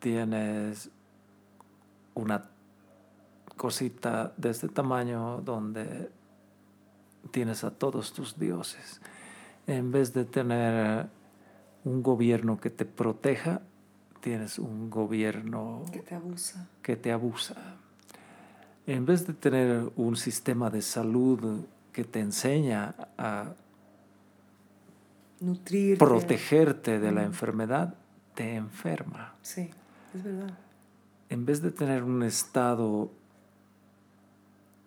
[0.00, 0.90] tienes
[2.14, 2.50] una
[3.56, 6.10] cosita de este tamaño donde
[7.30, 9.00] tienes a todos tus dioses.
[9.66, 11.08] En vez de tener
[11.84, 13.60] un gobierno que te proteja,
[14.20, 16.68] tienes un gobierno que te abusa.
[16.82, 17.76] que te abusa.
[18.88, 23.52] En vez de tener un sistema de salud que te enseña a
[25.40, 25.98] Nutrir.
[25.98, 27.96] protegerte de la enfermedad,
[28.34, 29.34] te enferma.
[29.42, 29.68] Sí,
[30.14, 30.56] es verdad.
[31.28, 33.10] En vez de tener un estado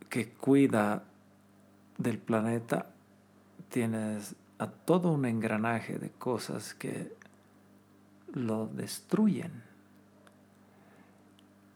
[0.09, 1.03] que cuida
[1.99, 2.87] del planeta,
[3.69, 7.15] tienes a todo un engranaje de cosas que
[8.33, 9.61] lo destruyen.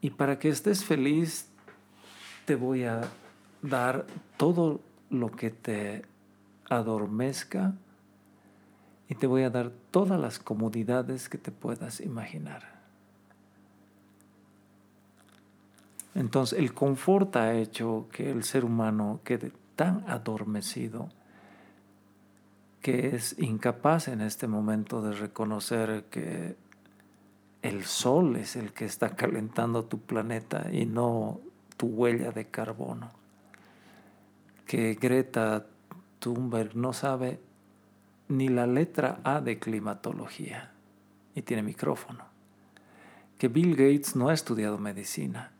[0.00, 1.50] Y para que estés feliz,
[2.46, 3.02] te voy a
[3.60, 6.02] dar todo lo que te
[6.70, 7.74] adormezca
[9.08, 12.76] y te voy a dar todas las comodidades que te puedas imaginar.
[16.14, 21.10] Entonces el confort ha hecho que el ser humano quede tan adormecido
[22.80, 26.56] que es incapaz en este momento de reconocer que
[27.62, 31.40] el sol es el que está calentando tu planeta y no
[31.76, 33.10] tu huella de carbono.
[34.66, 35.66] Que Greta
[36.18, 37.40] Thunberg no sabe
[38.28, 40.72] ni la letra A de climatología
[41.34, 42.24] y tiene micrófono.
[43.38, 45.52] Que Bill Gates no ha estudiado medicina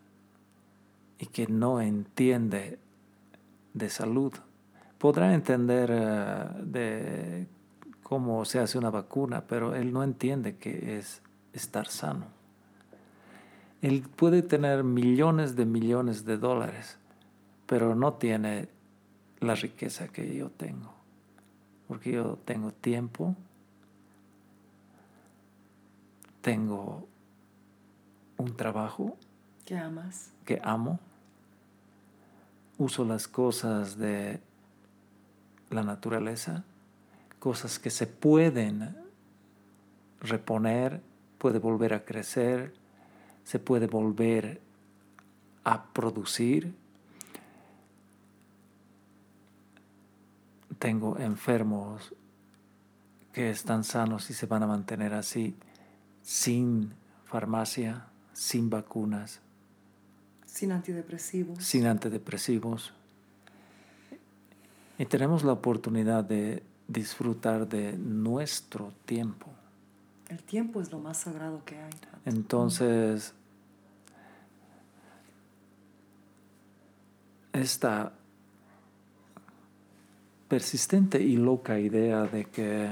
[1.18, 2.78] y que no entiende
[3.74, 4.32] de salud.
[4.98, 7.46] Podrá entender eh, de
[8.02, 11.22] cómo se hace una vacuna, pero él no entiende qué es
[11.52, 12.35] estar sano.
[13.82, 16.98] Él puede tener millones de millones de dólares,
[17.66, 18.68] pero no tiene
[19.40, 20.94] la riqueza que yo tengo.
[21.88, 23.36] Porque yo tengo tiempo,
[26.40, 27.06] tengo
[28.38, 29.16] un trabajo
[29.64, 30.32] ¿Qué amas?
[30.44, 31.00] que amo,
[32.78, 34.40] uso las cosas de
[35.70, 36.64] la naturaleza,
[37.40, 38.96] cosas que se pueden
[40.20, 41.00] reponer,
[41.38, 42.74] puede volver a crecer,
[43.46, 44.60] se puede volver
[45.62, 46.74] a producir.
[50.80, 52.12] Tengo enfermos
[53.32, 55.54] que están sanos y se van a mantener así,
[56.22, 56.92] sin
[57.24, 59.40] farmacia, sin vacunas,
[60.44, 61.62] Sin antidepresivos.
[61.62, 62.94] sin antidepresivos.
[64.98, 69.46] Y tenemos la oportunidad de disfrutar de nuestro tiempo.
[70.28, 71.92] El tiempo es lo más sagrado que hay.
[72.24, 73.34] Entonces,
[77.52, 78.12] esta
[80.48, 82.88] persistente y loca idea de que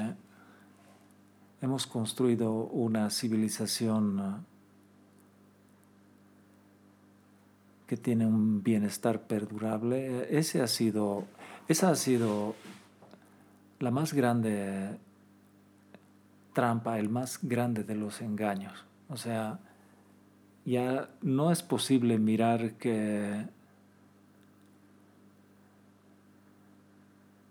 [1.60, 4.44] hemos construido una civilización
[7.86, 11.24] que tiene un bienestar perdurable, ese ha sido,
[11.68, 12.54] esa ha sido
[13.80, 14.98] la más grande
[16.54, 18.84] trampa, el más grande de los engaños.
[19.10, 19.58] O sea,
[20.64, 23.46] ya no es posible mirar que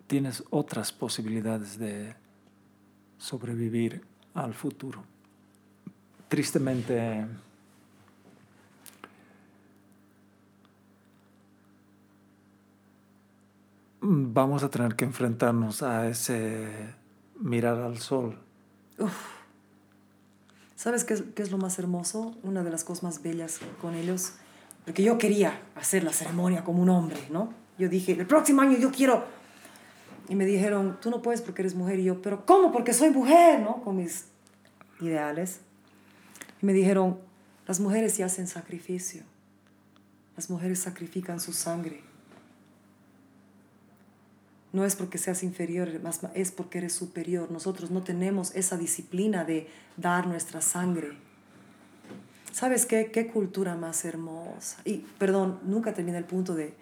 [0.07, 2.15] tienes otras posibilidades de
[3.17, 5.03] sobrevivir al futuro.
[6.27, 7.27] Tristemente,
[14.01, 16.93] vamos a tener que enfrentarnos a ese
[17.39, 18.42] mirar al sol.
[20.75, 22.35] ¿Sabes qué es, lo más hermoso?
[22.43, 24.33] Una de las cosas más bellas con ellos,
[24.85, 27.53] porque yo quería hacer la ceremonia como un hombre, ¿no?
[27.77, 29.23] Yo dije, el próximo año yo quiero
[30.29, 31.99] y me dijeron, tú no puedes porque eres mujer.
[31.99, 32.71] Y yo, pero ¿cómo?
[32.71, 33.81] Porque soy mujer, ¿no?
[33.81, 34.25] Con mis
[35.01, 35.59] ideales.
[36.61, 37.19] Y me dijeron,
[37.67, 39.23] las mujeres ya hacen sacrificio.
[40.35, 42.03] Las mujeres sacrifican su sangre.
[44.73, 45.89] No es porque seas inferior,
[46.33, 47.51] es porque eres superior.
[47.51, 51.11] Nosotros no tenemos esa disciplina de dar nuestra sangre.
[52.51, 53.11] ¿Sabes qué?
[53.11, 54.81] Qué cultura más hermosa.
[54.83, 56.73] Y, perdón, nunca termina el punto de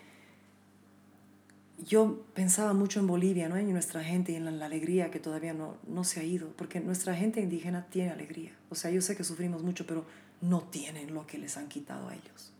[1.88, 3.58] yo pensaba mucho en Bolivia, ¿no?
[3.58, 6.80] en nuestra gente y en la, alegría que todavía no, no se ha ido, porque
[6.80, 8.52] nuestra gente indígena tiene alegría.
[8.70, 10.06] O sea, yo sé que sufrimos mucho, pero
[10.42, 12.54] no tienen lo que les han quitado a ellos.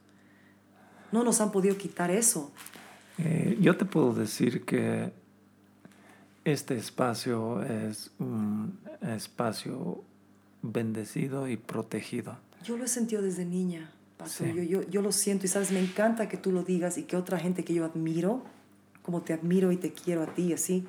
[1.12, 2.52] No nos han podido quitar eso.
[3.18, 5.12] Eh, yo te puedo decir que
[6.44, 10.04] este espacio es un espacio
[10.62, 12.38] bendecido y protegido.
[12.64, 13.92] Yo lo he sentido desde niña,
[14.40, 17.18] Yo, yo, yo lo siento y sabes, me encanta que tú lo digas y que
[17.18, 18.44] otra gente que yo admiro
[19.02, 20.86] como te admiro y te quiero a ti, así,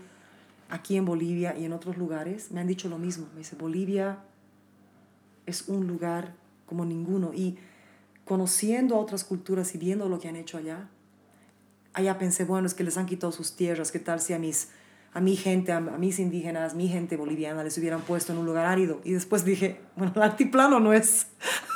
[0.69, 3.27] aquí en Bolivia y en otros lugares, me han dicho lo mismo.
[3.33, 4.19] Me dice, Bolivia
[5.47, 6.35] es un lugar
[6.67, 7.33] como ninguno.
[7.35, 7.59] Y
[8.25, 10.89] conociendo a otras culturas y viendo lo que han hecho allá,
[11.93, 14.71] allá pensé, bueno, es que les han quitado sus tierras, ¿qué tal si a mis
[15.15, 18.67] a mi gente, a, mis indígenas, mi gente boliviana les hubieran puesto en un lugar
[18.67, 19.01] árido?
[19.05, 21.27] Y después dije, bueno, el altiplano no es,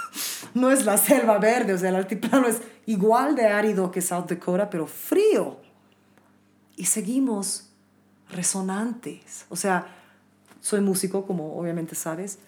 [0.55, 4.27] no es la selva verde, o sea, el altiplano es igual de árido que South
[4.29, 5.61] Dakota, pero frío
[6.77, 7.71] y seguimos
[8.31, 9.47] resonantes.
[9.49, 9.87] O sea,
[10.61, 12.39] soy músico, como obviamente sabes,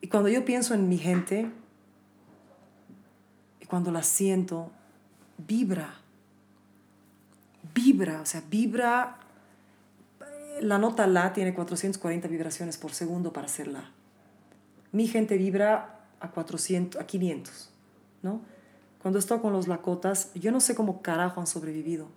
[0.00, 1.50] y cuando yo pienso en mi gente,
[3.60, 4.70] y cuando la siento,
[5.36, 5.94] vibra,
[7.74, 9.18] vibra, o sea, vibra,
[10.60, 13.90] la nota La tiene 440 vibraciones por segundo para ser La.
[14.92, 17.70] Mi gente vibra a 400, a 500,
[18.22, 18.40] ¿no?
[19.02, 22.08] Cuando estoy con los Lakotas, yo no sé cómo carajo han sobrevivido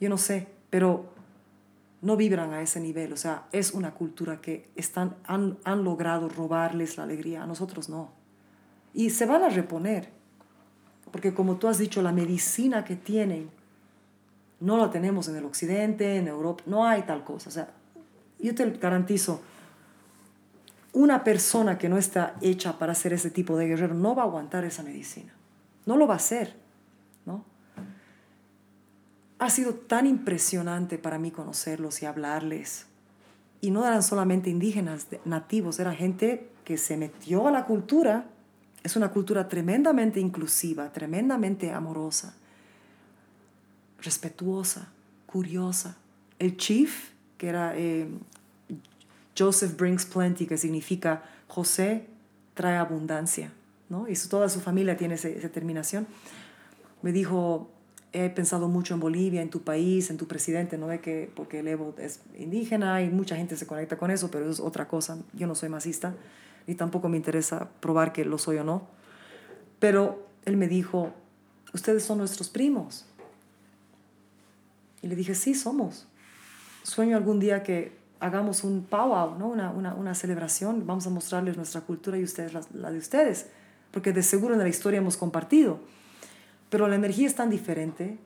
[0.00, 1.06] yo no sé, pero
[2.02, 3.12] no vibran a ese nivel.
[3.12, 7.88] O sea, es una cultura que están, han, han logrado robarles la alegría, a nosotros
[7.88, 8.12] no.
[8.92, 10.10] Y se van a reponer,
[11.10, 13.50] porque como tú has dicho, la medicina que tienen
[14.64, 17.48] no la tenemos en el occidente, en Europa, no hay tal cosa.
[17.48, 17.70] O sea,
[18.38, 19.40] yo te garantizo,
[20.92, 24.26] una persona que no está hecha para ser ese tipo de guerrero no va a
[24.26, 25.32] aguantar esa medicina.
[25.86, 26.54] No lo va a hacer,
[27.26, 27.44] ¿no?
[29.38, 32.86] ha sido tan impresionante para mí conocerlos y hablarles.
[33.60, 38.26] Y no eran solamente indígenas, nativos, era gente que se metió a la cultura.
[38.82, 42.34] Es una cultura tremendamente inclusiva, tremendamente amorosa,
[44.04, 44.88] respetuosa,
[45.26, 45.96] curiosa.
[46.38, 48.08] El chief, que era eh,
[49.36, 52.06] Joseph brings plenty, que significa José
[52.54, 53.52] trae abundancia,
[53.88, 54.08] ¿no?
[54.08, 56.06] y toda su familia tiene esa terminación,
[57.02, 57.68] me dijo,
[58.12, 60.86] he pensado mucho en Bolivia, en tu país, en tu presidente, ¿no?
[60.86, 64.48] ve que, porque el Evo es indígena y mucha gente se conecta con eso, pero
[64.48, 65.18] es otra cosa.
[65.32, 66.14] Yo no soy masista
[66.66, 68.86] y tampoco me interesa probar que lo soy o no.
[69.80, 71.12] Pero él me dijo,
[71.72, 73.04] ustedes son nuestros primos.
[75.04, 76.06] Y le dije, sí, somos.
[76.82, 79.48] Sueño algún día que hagamos un powwow, ¿no?
[79.48, 83.48] una, una, una celebración, vamos a mostrarles nuestra cultura y ustedes la, la de ustedes,
[83.90, 85.78] porque de seguro en la historia hemos compartido.
[86.70, 88.16] Pero la energía es tan diferente,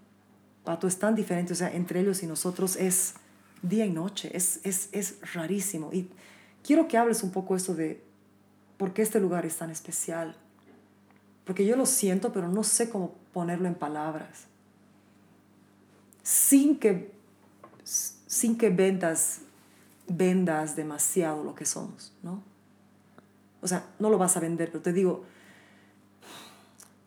[0.63, 3.15] Pato, es tan diferente, o sea, entre ellos y nosotros es
[3.63, 5.91] día y noche, es, es, es rarísimo.
[5.93, 6.09] Y
[6.63, 8.05] quiero que hables un poco eso de
[8.77, 10.37] por qué este lugar es tan especial.
[11.45, 14.48] Porque yo lo siento, pero no sé cómo ponerlo en palabras.
[16.29, 17.11] Sin que,
[17.83, 19.41] sin que vendas,
[20.09, 22.43] vendas demasiado lo que somos, ¿no?
[23.63, 25.25] O sea, no lo vas a vender, pero te digo,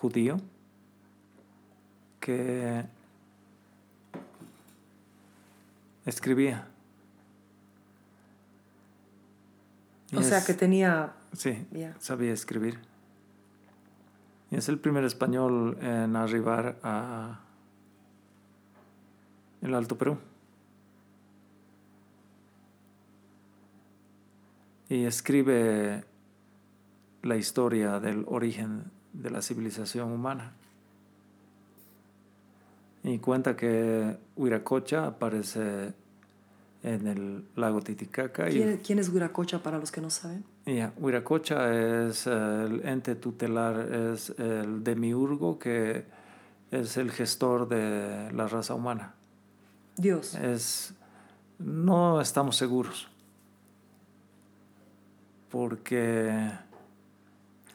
[0.00, 0.40] judío,
[2.20, 2.84] que
[6.06, 6.68] escribía.
[10.12, 11.14] Y O sea, que tenía...
[11.32, 11.66] Sí,
[11.98, 12.78] sabía escribir.
[14.50, 17.40] Y es el primer español en arribar a
[19.60, 20.16] el Alto Perú.
[24.88, 26.04] Y escribe
[27.22, 30.52] la historia del origen de la civilización humana.
[33.04, 35.92] Y cuenta que Huiracocha aparece
[36.82, 38.48] en el lago Titicaca.
[38.48, 40.44] y- ¿Quién, quién es Huiracocha para los que no saben?
[40.66, 41.72] ya, Huiracocha
[42.06, 46.04] es el ente tutelar, es el demiurgo que
[46.70, 49.14] es el gestor de la raza humana.
[49.96, 50.34] Dios.
[50.34, 50.94] Es,
[51.58, 53.08] no estamos seguros.
[55.50, 56.50] Porque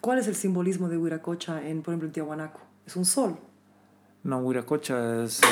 [0.04, 2.60] ¿Cuál es el simbolismo de Huiracocha en, por ejemplo, en Tiahuanaco?
[2.86, 3.38] Es un sol.
[4.24, 5.46] no, Huiracocha es eh,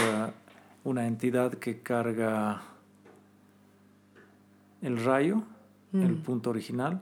[0.83, 2.61] una entidad que carga
[4.81, 5.43] el rayo,
[5.93, 6.99] el punto original,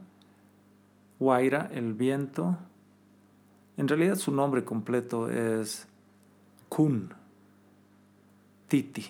[1.20, 2.56] Huayra, el viento.
[3.78, 5.88] En realidad su nombre completo es
[6.70, 7.12] Kun,
[8.68, 9.08] Titi,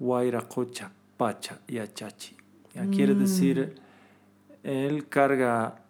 [0.00, 2.34] Huayra Cocha, Pacha y Achachi.
[2.72, 3.74] Ya Quiere decir,
[4.62, 5.82] él carga,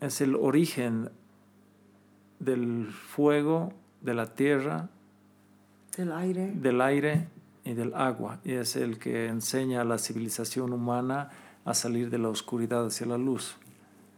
[0.00, 1.10] es el origen
[2.38, 4.88] del fuego, de la tierra,
[5.96, 6.52] Del aire.
[6.52, 7.28] del aire
[7.64, 11.30] y del agua, y es el que enseña a la civilización humana
[11.64, 13.56] a salir de la oscuridad hacia la luz.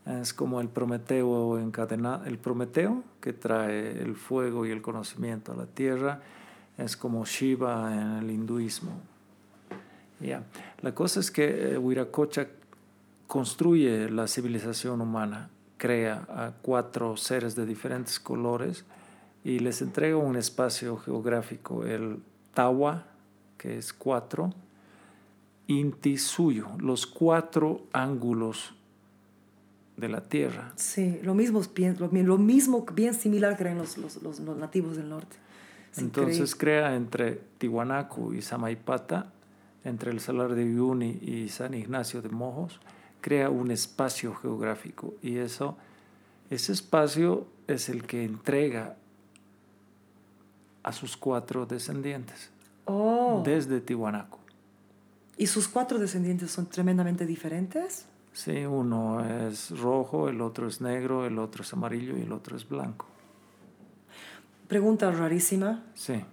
[0.06, 5.56] Es como el Prometeo encadena, el Prometeo que trae el fuego y el conocimiento a
[5.56, 6.22] la tierra,
[6.78, 8.92] es como Shiva en el hinduismo.
[10.82, 12.48] La cosa es que eh, Huiracocha
[13.26, 15.48] construye la civilización humana,
[15.84, 18.84] crea a cuatro seres de diferentes colores
[19.42, 23.06] y les entrega un espacio geográfico, el Tawa,
[23.56, 24.52] que es cuatro,
[25.68, 28.74] Inti suyo, los cuatro ángulos
[29.96, 30.72] de la tierra.
[30.76, 34.56] Sí, lo mismo, bien- lo, mi- lo mismo bien similar creen los, los, los- los
[34.58, 35.36] nativos del norte.
[35.92, 39.32] Es Entonces crea entre Tiwanaku y Samaipata,
[39.84, 42.80] entre el Salar de Uyuni y San Ignacio de Mojos,
[43.20, 45.76] crea un espacio geográfico y eso,
[46.50, 48.96] ese espacio es el que entrega
[50.82, 52.50] a sus cuatro descendientes
[52.86, 54.38] Oh, desde Tiwanaku.
[55.36, 58.06] ¿y sus cuatro descendientes son tremendamente diferentes?
[58.32, 62.56] Sí, uno es rojo, el otro es negro, el otro es amarillo y el otro
[62.56, 63.06] es blanco.
[64.68, 65.82] Pregunta rarísima.
[65.94, 66.24] Sí.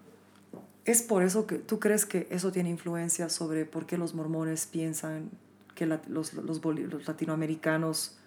[0.86, 4.68] ¿Es por eso que tú crees que eso tiene influencia sobre por qué los mormones
[4.68, 5.30] piensan
[5.78, 6.60] que la- los, los
[7.08, 8.18] latinoamericanos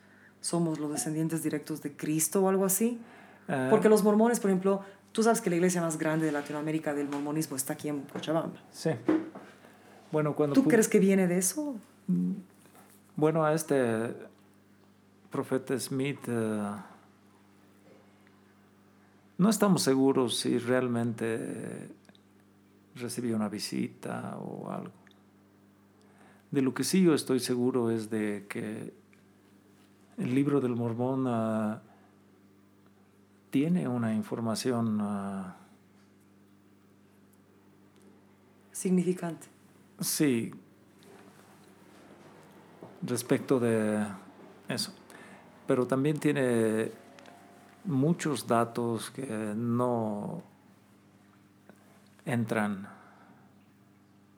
[0.41, 2.99] somos los descendientes directos de Cristo o algo así?
[3.49, 4.81] Ah, Porque los mormones, por ejemplo,
[5.13, 8.61] tú sabes que la iglesia más grande de Latinoamérica del mormonismo está aquí en Cochabamba.
[8.71, 8.91] Sí.
[10.13, 11.75] Bueno, cuando ¿Tú crees que viene de eso?
[13.17, 14.15] Bueno, a este
[15.31, 16.73] profeta Smith eh,
[19.39, 21.89] no estamos seguros si realmente
[22.97, 24.93] recibió una visita o algo.
[26.51, 28.93] De lo que sí yo estoy seguro es de que
[30.19, 31.83] el libro del Mormón ah,
[33.51, 35.57] tiene una información ah,
[38.81, 39.47] Significante.
[40.01, 40.51] Sí,
[43.03, 44.07] respecto de
[44.69, 44.95] eso.
[45.67, 46.91] Pero también tiene
[47.85, 50.43] muchos datos que no
[52.25, 52.89] entran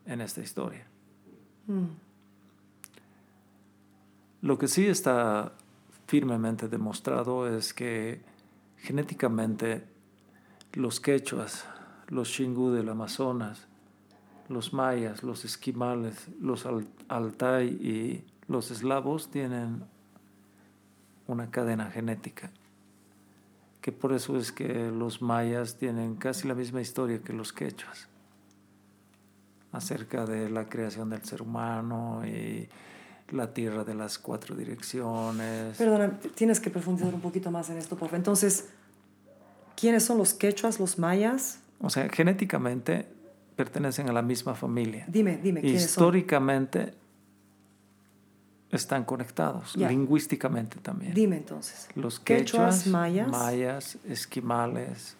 [0.05, 0.85] en esta historia.
[1.67, 2.02] Mm.
[4.43, 5.53] Lo que sí está
[6.05, 8.21] firmemente demostrado es que
[8.77, 9.85] genéticamente
[10.73, 11.65] los quechuas,
[12.09, 13.67] los xingu del Amazonas,
[14.49, 19.85] los mayas, los esquimales, los al- altai y los eslavos tienen
[21.25, 22.51] una cadena genética.
[23.79, 28.09] Que por eso es que los mayas tienen casi la misma historia que los quechuas
[29.71, 32.67] acerca de la creación del ser humano y
[33.29, 35.77] la tierra de las cuatro direcciones.
[35.77, 38.19] Perdona, tienes que profundizar un poquito más en esto, por favor.
[38.19, 38.69] Entonces,
[39.75, 41.59] ¿quiénes son los quechuas, los mayas?
[41.79, 43.07] O sea, genéticamente
[43.55, 45.05] pertenecen a la misma familia.
[45.07, 45.89] Dime, dime, ¿quiénes son?
[45.89, 46.93] Históricamente
[48.71, 51.13] están conectados, lingüísticamente también.
[51.13, 51.87] Dime entonces.
[51.95, 53.27] Los Quechuas, quechuas, mayas.
[53.27, 55.15] mayas, esquimales,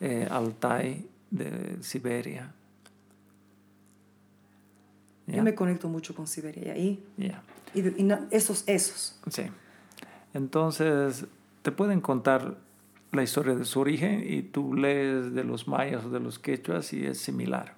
[0.00, 2.52] eh, Altai de Siberia.
[5.26, 7.04] Yo me conecto mucho con Siberia y ahí.
[7.74, 9.18] Y, y esos, esos.
[9.28, 9.42] Sí.
[10.34, 11.26] Entonces,
[11.62, 12.58] te pueden contar
[13.12, 16.92] la historia de su origen y tú lees de los mayas o de los quechuas
[16.92, 17.74] y es similar.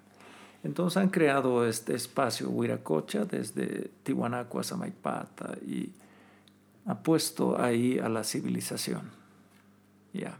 [0.64, 5.92] Entonces han creado este espacio Huiracocha desde Tiwanaku a Samaipata y
[6.84, 9.10] ha puesto ahí a la civilización.
[10.12, 10.38] Ya.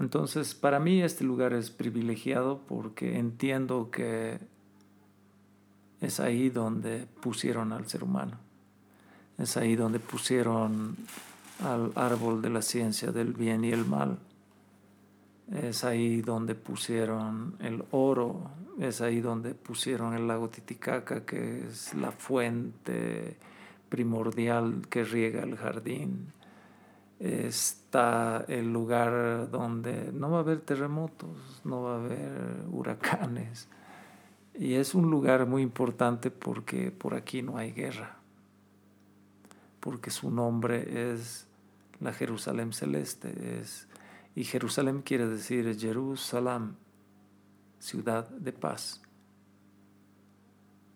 [0.00, 4.38] Entonces, para mí este lugar es privilegiado porque entiendo que
[6.00, 8.38] es ahí donde pusieron al ser humano.
[9.36, 10.96] Es ahí donde pusieron
[11.64, 14.18] al árbol de la ciencia del bien y el mal.
[15.52, 18.50] Es ahí donde pusieron el oro.
[18.78, 23.36] Es ahí donde pusieron el lago Titicaca, que es la fuente
[23.88, 26.32] primordial que riega el jardín.
[27.18, 33.68] Está el lugar donde no va a haber terremotos, no va a haber huracanes.
[34.58, 38.18] Y es un lugar muy importante porque por aquí no hay guerra
[39.80, 41.46] porque su nombre es
[42.00, 43.60] la Jerusalén celeste.
[43.60, 43.88] Es,
[44.34, 46.76] y Jerusalén quiere decir Jerusalén,
[47.78, 49.00] ciudad de paz.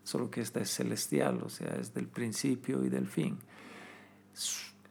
[0.04, 3.38] Solo que esta es celestial, o sea, es del principio y del fin.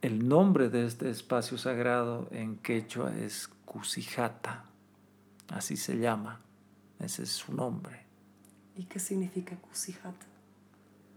[0.00, 4.64] El nombre de este espacio sagrado en quechua es Cusijata,
[5.48, 6.40] así se llama,
[6.98, 8.01] ese es su nombre.
[8.76, 10.14] ¿Y qué significa Kusijat?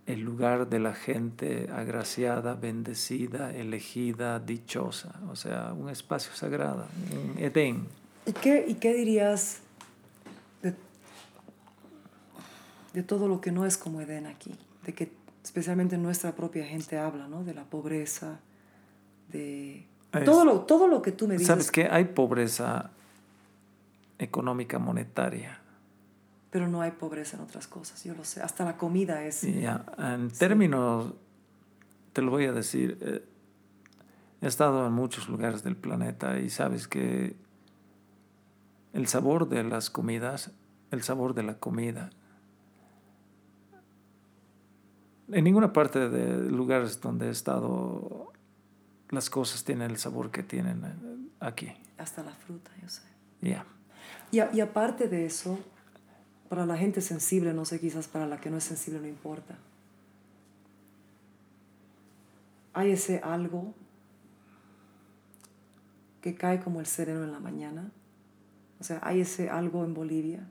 [0.08, 7.40] el lugar de la gente agraciada, bendecida, elegida, dichosa, o sea, un espacio sagrado, un
[7.44, 7.88] Edén.
[8.28, 9.62] ¿Y qué, ¿Y qué dirías
[10.62, 10.76] de,
[12.94, 14.56] de todo lo que no es como Edén aquí?
[14.86, 15.12] De que
[15.44, 17.44] especialmente nuestra propia gente habla, ¿no?
[17.44, 18.40] De la pobreza,
[19.32, 19.88] de...
[20.14, 21.48] Es- todo, lo, todo lo que tú me dices.
[21.48, 22.92] ¿Sabes que Hay pobreza
[24.20, 25.60] económica monetaria.
[26.56, 28.42] Pero no hay pobreza en otras cosas, yo lo sé.
[28.42, 29.44] Hasta la comida es...
[29.44, 31.12] Y ya, en términos,
[32.14, 33.26] te lo voy a decir, eh,
[34.40, 37.36] he estado en muchos lugares del planeta y sabes que
[38.94, 40.52] el sabor de las comidas,
[40.92, 42.10] el sabor de la comida,
[45.28, 48.32] en ninguna parte de lugares donde he estado
[49.10, 51.68] las cosas tienen el sabor que tienen eh, aquí.
[51.98, 53.02] Hasta la fruta, yo sé.
[53.42, 53.66] Ya.
[54.32, 55.60] Y, a- y aparte de eso,
[56.56, 59.58] para la gente sensible, no sé, quizás para la que no es sensible no importa.
[62.74, 63.74] Hay ese algo
[66.22, 67.92] que cae como el sereno en la mañana.
[68.80, 70.48] O sea, hay ese algo en Bolivia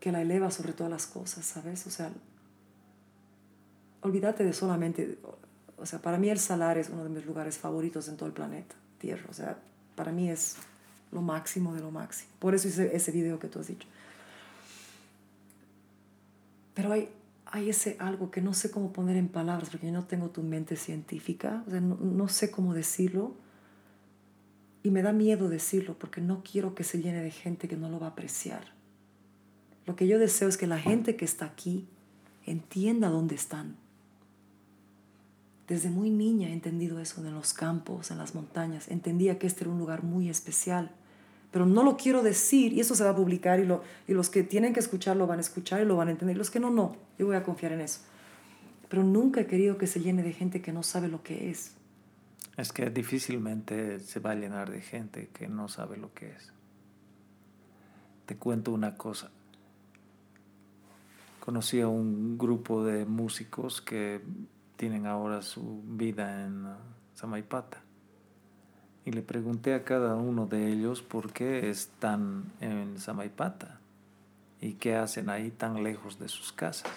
[0.00, 1.86] que la eleva sobre todas las cosas, ¿sabes?
[1.86, 2.10] O sea,
[4.00, 5.20] olvídate de solamente,
[5.76, 8.32] o sea, para mí el salar es uno de mis lugares favoritos en todo el
[8.32, 9.26] planeta, Tierra.
[9.30, 9.58] O sea,
[9.94, 10.56] para mí es
[11.12, 12.30] lo máximo de lo máximo.
[12.38, 13.86] Por eso hice ese video que tú has dicho.
[16.74, 17.08] Pero hay,
[17.46, 20.42] hay ese algo que no sé cómo poner en palabras, porque yo no tengo tu
[20.42, 23.34] mente científica, o sea, no, no sé cómo decirlo.
[24.82, 27.90] Y me da miedo decirlo porque no quiero que se llene de gente que no
[27.90, 28.72] lo va a apreciar.
[29.86, 31.86] Lo que yo deseo es que la gente que está aquí
[32.46, 33.76] entienda dónde están.
[35.68, 38.88] Desde muy niña he entendido eso en los campos, en las montañas.
[38.88, 40.90] Entendía que este era un lugar muy especial.
[41.50, 44.30] Pero no lo quiero decir y eso se va a publicar y, lo, y los
[44.30, 46.36] que tienen que escuchar lo van a escuchar y lo van a entender.
[46.36, 46.96] Los que no, no.
[47.18, 48.00] Yo voy a confiar en eso.
[48.88, 51.74] Pero nunca he querido que se llene de gente que no sabe lo que es.
[52.56, 56.52] Es que difícilmente se va a llenar de gente que no sabe lo que es.
[58.26, 59.30] Te cuento una cosa.
[61.40, 64.20] Conocí a un grupo de músicos que
[64.76, 66.66] tienen ahora su vida en
[67.14, 67.82] Samaipata.
[69.10, 73.80] Y le pregunté a cada uno de ellos por qué están en Samaipata
[74.60, 76.92] y qué hacen ahí tan lejos de sus casas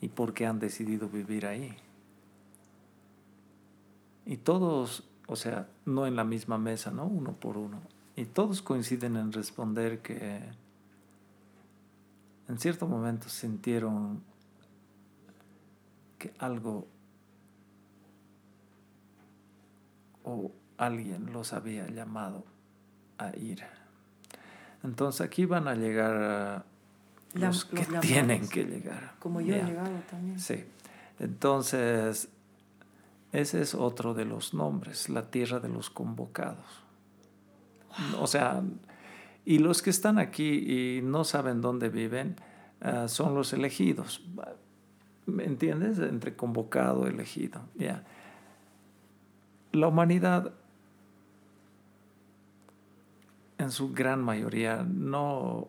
[0.00, 1.76] y por qué han decidido vivir ahí.
[4.24, 7.04] Y todos, o sea, no en la misma mesa, ¿no?
[7.04, 7.82] Uno por uno.
[8.16, 10.40] Y todos coinciden en responder que
[12.48, 14.22] en cierto momento sintieron
[16.16, 16.86] que algo
[20.28, 22.44] o alguien los había llamado
[23.18, 23.62] a ir.
[24.84, 26.64] Entonces aquí van a llegar
[27.34, 29.14] los que tienen que llegar.
[29.18, 30.38] Como yo he llegado también.
[30.38, 30.64] Sí.
[31.18, 32.28] Entonces,
[33.32, 36.84] ese es otro de los nombres, la tierra de los convocados.
[38.20, 38.62] O sea,
[39.44, 42.36] y los que están aquí y no saben dónde viven
[42.80, 44.22] ah, son los elegidos.
[45.26, 45.98] ¿Me entiendes?
[45.98, 47.60] Entre convocado, elegido.
[47.74, 48.04] Ya.
[49.72, 50.52] La humanidad,
[53.58, 55.68] en su gran mayoría, no.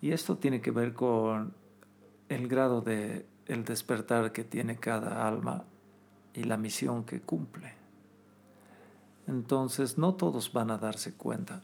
[0.00, 1.54] Y esto tiene que ver con
[2.28, 5.64] el grado de el despertar que tiene cada alma
[6.34, 7.74] y la misión que cumple.
[9.26, 11.62] Entonces no todos van a darse cuenta.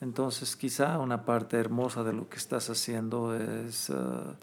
[0.00, 4.36] Entonces quizá una parte hermosa de lo que estás haciendo es ah,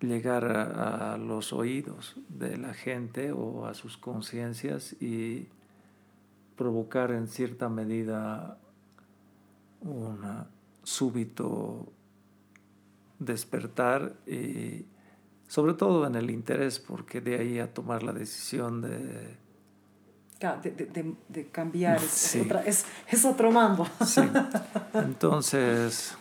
[0.00, 5.48] llegar a, a, los oídos de la gente o a sus conciencias y
[6.56, 8.58] provocar en cierta medida
[9.80, 10.20] un
[10.82, 11.92] súbito
[13.18, 14.86] despertar y
[15.46, 19.36] sobre todo en el interés, porque de ahí a tomar la decisión de...
[20.62, 23.88] De, de, de cambiar, es, otra, es, es, otro mambo.
[24.06, 24.20] Sí.
[24.94, 26.16] Entonces,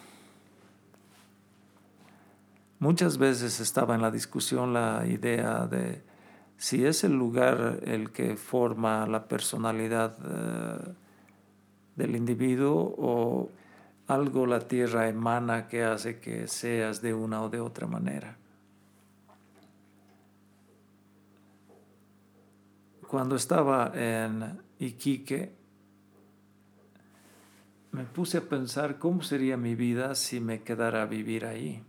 [2.79, 6.03] muchas veces estaba en la discusión la idea de
[6.57, 10.93] si es el lugar el que forma la personalidad uh,
[11.95, 13.49] del individuo o
[14.07, 18.37] algo la tierra emana que hace que seas de una o de otra manera.
[23.07, 25.55] cuando estaba en Iquique,
[27.91, 31.81] me puse a pensar cómo sería mi vida si me quedara a vivir ahí.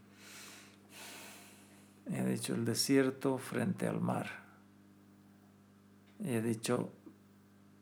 [2.11, 4.28] He dicho el desierto frente al mar.
[6.20, 6.93] He dicho,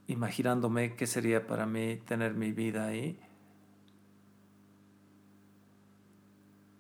[0.07, 3.19] imaginándome qué sería para mí tener mi vida ahí.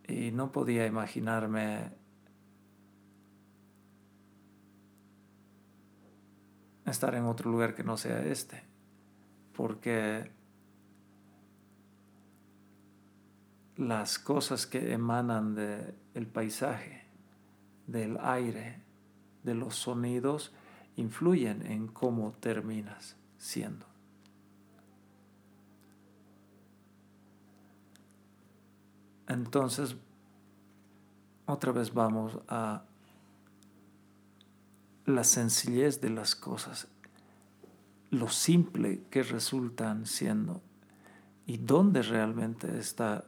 [0.08, 1.92] Y no podía imaginarme
[6.90, 8.62] estar en otro lugar que no sea este,
[9.54, 10.30] porque
[13.76, 16.95] las cosas que emanan del paisaje,
[17.86, 18.80] del aire,
[19.42, 20.52] de los sonidos,
[20.96, 23.86] influyen en cómo terminas siendo.
[29.28, 29.96] Entonces,
[31.46, 32.84] otra vez vamos a
[35.04, 36.88] la sencillez de las cosas,
[38.10, 40.60] lo simple que resultan siendo
[41.46, 43.24] y dónde realmente está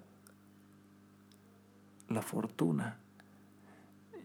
[2.08, 2.98] la fortuna.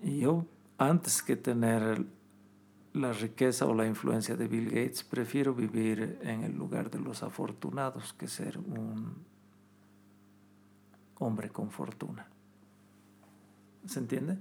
[0.03, 0.45] Yo,
[0.77, 2.05] antes que tener
[2.93, 7.23] la riqueza o la influencia de Bill Gates, prefiero vivir en el lugar de los
[7.23, 9.15] afortunados que ser un
[11.19, 12.27] hombre con fortuna.
[13.85, 14.37] ¿Se entiende?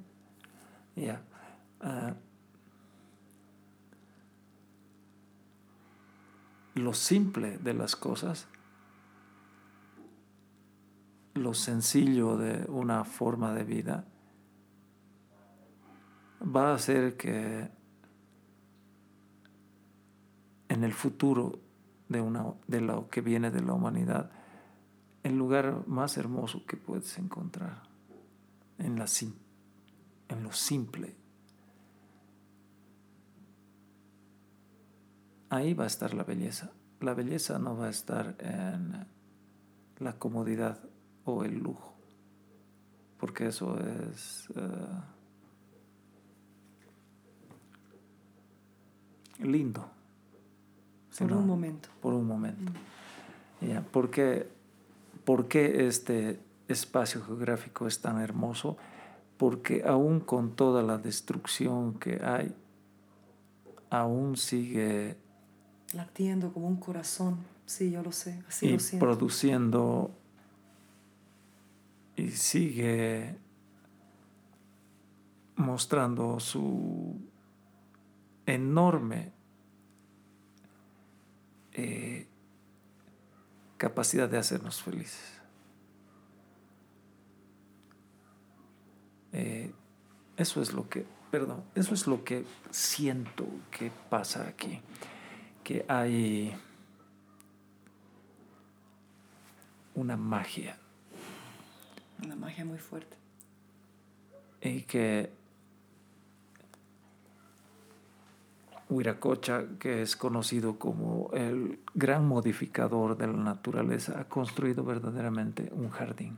[0.97, 1.23] Ya.
[1.81, 2.15] Ah,
[6.75, 8.49] lo simple de las cosas,
[11.35, 14.05] lo sencillo de una forma de vida,
[16.43, 17.69] va a hacer que
[20.69, 21.59] en el futuro
[22.09, 24.31] de, una, de lo que viene de la humanidad,
[25.23, 27.83] el lugar más hermoso que puedes encontrar,
[28.79, 29.07] en, la,
[30.29, 31.17] en lo simple
[35.53, 36.73] ahí va a estar la belleza.
[37.01, 39.07] La belleza no va a estar en
[39.99, 40.79] la comodidad
[41.25, 41.95] o el lujo,
[43.19, 45.12] porque eso es uh,
[49.47, 49.89] lindo.
[51.19, 51.89] Por un momento.
[52.01, 52.73] Por un momento.
[53.61, 53.83] Mm.
[53.91, 54.49] ¿por, qué,
[55.25, 58.77] ¿Por qué este espacio geográfico es tan hermoso?
[59.37, 62.55] Porque aún con toda la destrucción que hay,
[63.91, 65.17] aún sigue
[65.95, 67.39] latiendo como un corazón.
[67.67, 69.07] Sí, yo lo sé, así y lo siento.
[69.07, 70.11] produciendo
[72.17, 73.37] y sigue
[75.57, 77.21] mostrando su
[78.47, 79.33] enorme
[81.73, 82.27] eh,
[83.77, 85.41] capacidad de hacernos felices.
[89.33, 89.73] Eh,
[90.37, 94.81] eso es lo que, perdón, eso es lo que siento que pasa aquí
[95.65, 96.55] que hay
[99.95, 100.77] una magia
[102.23, 103.17] Una magia muy fuerte.
[104.61, 105.31] y que
[108.93, 115.91] Huiracocha, que es conocido como el gran modificador de la naturaleza, ha construido verdaderamente un
[115.91, 116.37] jardín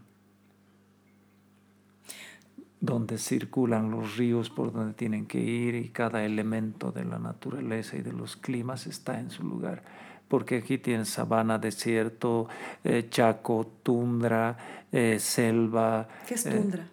[2.85, 7.97] donde circulan los ríos por donde tienen que ir y cada elemento de la naturaleza
[7.97, 9.83] y de los climas está en su lugar.
[10.29, 12.49] Porque aquí tienes sabana, desierto,
[12.83, 16.09] eh, chaco, tundra, eh, selva.
[16.27, 16.87] ¿Qué es eh, tundra?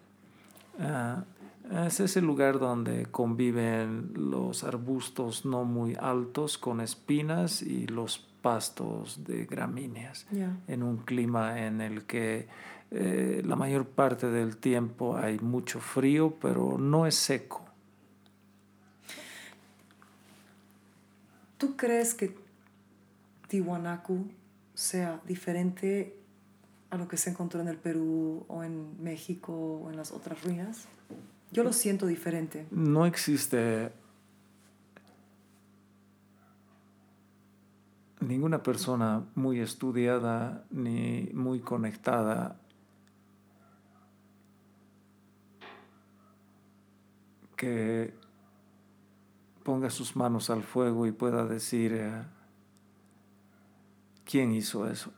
[1.70, 9.24] Es ese lugar donde conviven los arbustos no muy altos con espinas y los pastos
[9.24, 10.26] de gramíneas
[10.66, 12.48] en un clima en el que
[12.90, 17.64] eh, la mayor parte del tiempo hay mucho frío, pero no es seco.
[21.56, 22.36] ¿Tú crees que
[23.48, 24.26] Tiwanaku
[24.74, 26.16] sea diferente
[26.90, 30.42] a lo que se encontró en el Perú o en México o en las otras
[30.42, 30.88] ruinas?
[31.52, 32.66] Yo lo siento diferente.
[32.70, 33.92] No existe
[38.20, 42.56] ninguna persona muy estudiada ni muy conectada
[47.54, 48.14] que
[49.62, 52.24] ponga sus manos al fuego y pueda decir eh,
[54.24, 55.12] quién hizo eso.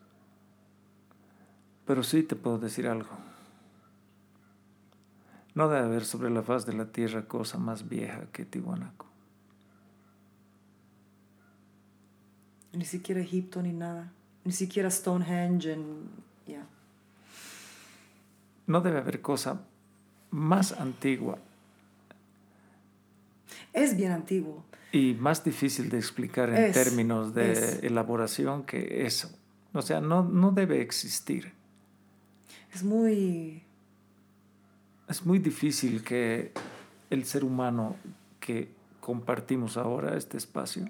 [1.87, 3.34] Pero sí te puedo decir algo.
[5.55, 9.07] No debe haber sobre la faz de la tierra cosa más vieja que Tiwanaku.
[12.73, 14.13] Ni siquiera Egipto ni nada.
[14.45, 15.73] Ni siquiera Stonehenge.
[15.73, 16.09] En,
[16.47, 16.67] ya.
[18.67, 19.61] No debe haber cosa
[20.31, 21.39] más antigua
[23.73, 24.65] Es bien antiguo.
[24.91, 27.83] y más difícil de explicar en Es, términos de es.
[27.85, 29.31] elaboración que eso.
[29.73, 31.53] O sea, no, no debe existir.
[32.73, 33.64] Es muy...
[35.09, 36.53] Es muy difícil que
[37.11, 37.97] el ser humano
[38.41, 40.87] que compartimos ahora este espacio,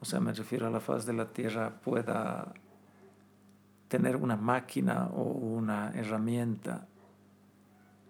[0.00, 2.54] o sea, me refiero a la faz de la Tierra, pueda
[3.88, 6.86] tener una máquina o una herramienta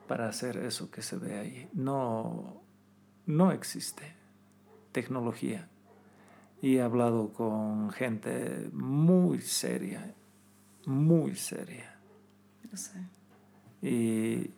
[0.06, 1.68] para hacer eso que se ve ahí.
[1.73, 2.60] No,
[3.24, 4.15] no existe
[4.92, 5.68] tecnología.
[6.62, 10.15] Y he hablado con gente muy seria,
[10.86, 11.98] muy seria.
[12.74, 13.15] Sé.
[13.86, 14.50] Y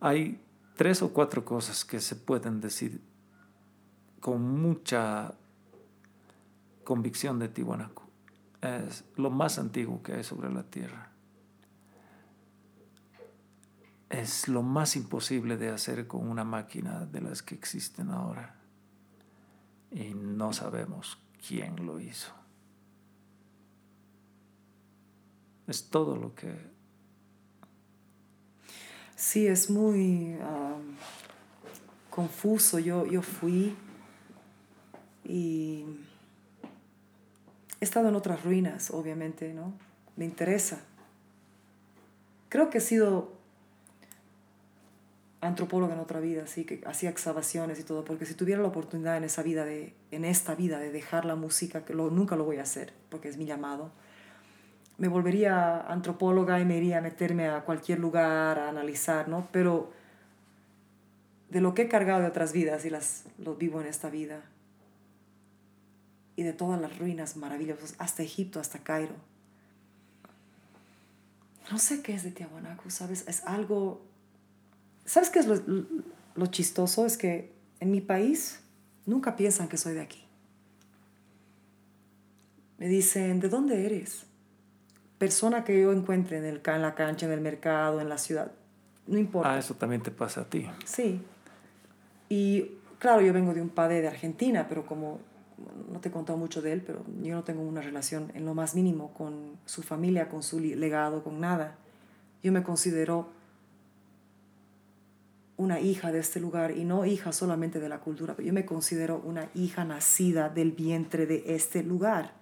[0.00, 0.40] hay
[0.76, 3.02] tres o cuatro cosas que se pueden decir
[4.18, 5.34] con mucha
[6.84, 8.04] convicción de Tiwanaku.
[8.62, 11.12] Es lo más antiguo que hay sobre la Tierra.
[14.08, 18.58] Es lo más imposible de hacer con una máquina de las que existen ahora.
[19.90, 22.32] Y no sabemos quién lo hizo.
[25.66, 26.77] Es todo lo que
[29.18, 30.38] Sí, es muy
[32.08, 32.78] confuso.
[32.78, 33.74] Yo, yo fui
[35.24, 35.84] y
[37.80, 39.72] he estado en otras ruinas, obviamente, ¿no?
[40.14, 40.78] Me interesa.
[42.48, 43.32] Creo que he sido
[45.40, 49.16] antropóloga en otra vida, así que hacía excavaciones y todo, porque si tuviera la oportunidad
[49.16, 52.44] en esa vida de, en esta vida de dejar la música, que lo, nunca lo
[52.44, 53.90] voy a hacer, porque es mi llamado,
[54.98, 59.48] me volvería antropóloga y me iría a meterme a cualquier lugar a analizar, ¿no?
[59.52, 59.92] Pero
[61.50, 64.42] de lo que he cargado de otras vidas y las lo vivo en esta vida
[66.36, 69.14] y de todas las ruinas maravillosas, hasta Egipto, hasta Cairo.
[71.70, 73.26] No sé qué es de Tiahuanaco, ¿sabes?
[73.26, 74.04] Es algo...
[75.04, 75.60] ¿Sabes qué es lo,
[76.34, 77.06] lo chistoso?
[77.06, 78.60] Es que en mi país
[79.04, 80.24] nunca piensan que soy de aquí.
[82.78, 84.27] Me dicen, ¿de dónde eres?
[85.18, 88.52] Persona que yo encuentre en, el, en la cancha, en el mercado, en la ciudad.
[89.06, 89.54] No importa.
[89.54, 90.68] Ah, eso también te pasa a ti.
[90.84, 91.20] Sí.
[92.28, 95.20] Y claro, yo vengo de un padre de Argentina, pero como
[95.92, 98.54] no te he contado mucho de él, pero yo no tengo una relación en lo
[98.54, 101.76] más mínimo con su familia, con su legado, con nada.
[102.42, 103.28] Yo me considero
[105.56, 108.64] una hija de este lugar y no hija solamente de la cultura, pero yo me
[108.64, 112.32] considero una hija nacida del vientre de este lugar.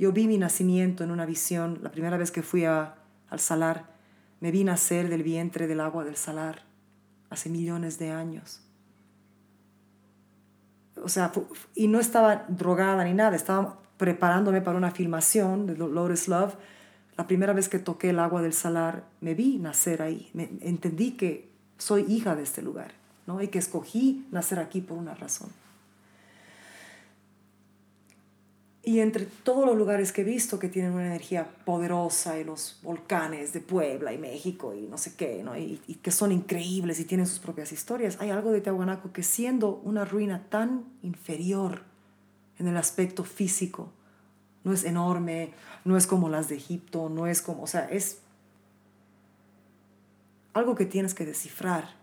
[0.00, 2.94] Yo vi mi nacimiento en una visión, la primera vez que fui al
[3.36, 3.90] salar,
[4.40, 6.62] me vi nacer del vientre del agua del salar
[7.28, 8.62] hace millones de años.
[11.04, 11.32] O sea,
[11.74, 16.54] y no estaba drogada ni nada, estaba preparándome para una filmación de Lotus Love.
[17.18, 20.30] La primera vez que toqué el agua del salar, me vi nacer ahí.
[20.32, 22.92] Me, entendí que soy hija de este lugar,
[23.26, 23.42] ¿no?
[23.42, 25.50] Y que escogí nacer aquí por una razón.
[28.82, 32.78] Y entre todos los lugares que he visto que tienen una energía poderosa, y los
[32.82, 35.56] volcanes de Puebla y México y no sé qué, ¿no?
[35.56, 39.82] y, que son increíbles y tienen sus propias historias, hay algo de Tiahuanaco que siendo
[39.84, 41.82] una ruina tan inferior
[42.58, 43.92] en el aspecto físico,
[44.64, 45.52] no es enorme,
[45.84, 48.20] no es como las de Egipto, no es como, o sea, es
[50.52, 51.99] algo que tienes que descifrar.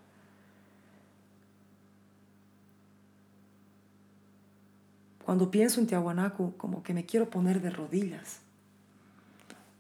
[5.28, 8.40] Cuando pienso en Tiahuanaco, como que me quiero poner de rodillas.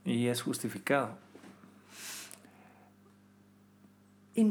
[0.04, 1.18] Y es justificado.
[4.36, 4.42] Y,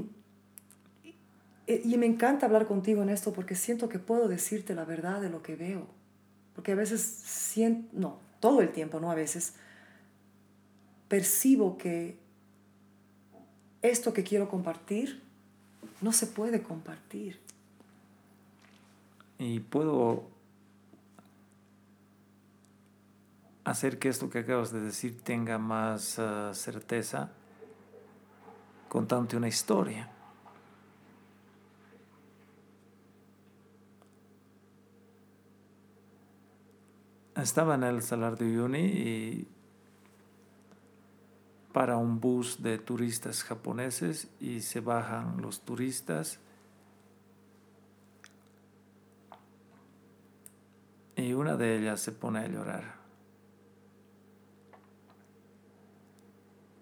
[1.66, 5.20] y- y me encanta hablar contigo en esto porque siento que puedo decirte la verdad
[5.20, 5.86] de lo que veo.
[6.54, 9.52] Porque a veces siento, no, todo el tiempo, no a veces,
[11.08, 12.16] percibo que
[13.82, 15.20] esto que quiero compartir
[16.00, 17.38] no se puede compartir.
[19.38, 20.34] Y puedo
[23.66, 27.32] hacer que esto que acabas de decir tenga más ah, certeza
[28.88, 30.08] contándote una historia.
[37.34, 39.48] Estaba en el Salar de Uyuni y
[41.72, 46.38] para un bus de turistas japoneses y se bajan los turistas
[51.16, 52.95] y una de ellas se pone a llorar.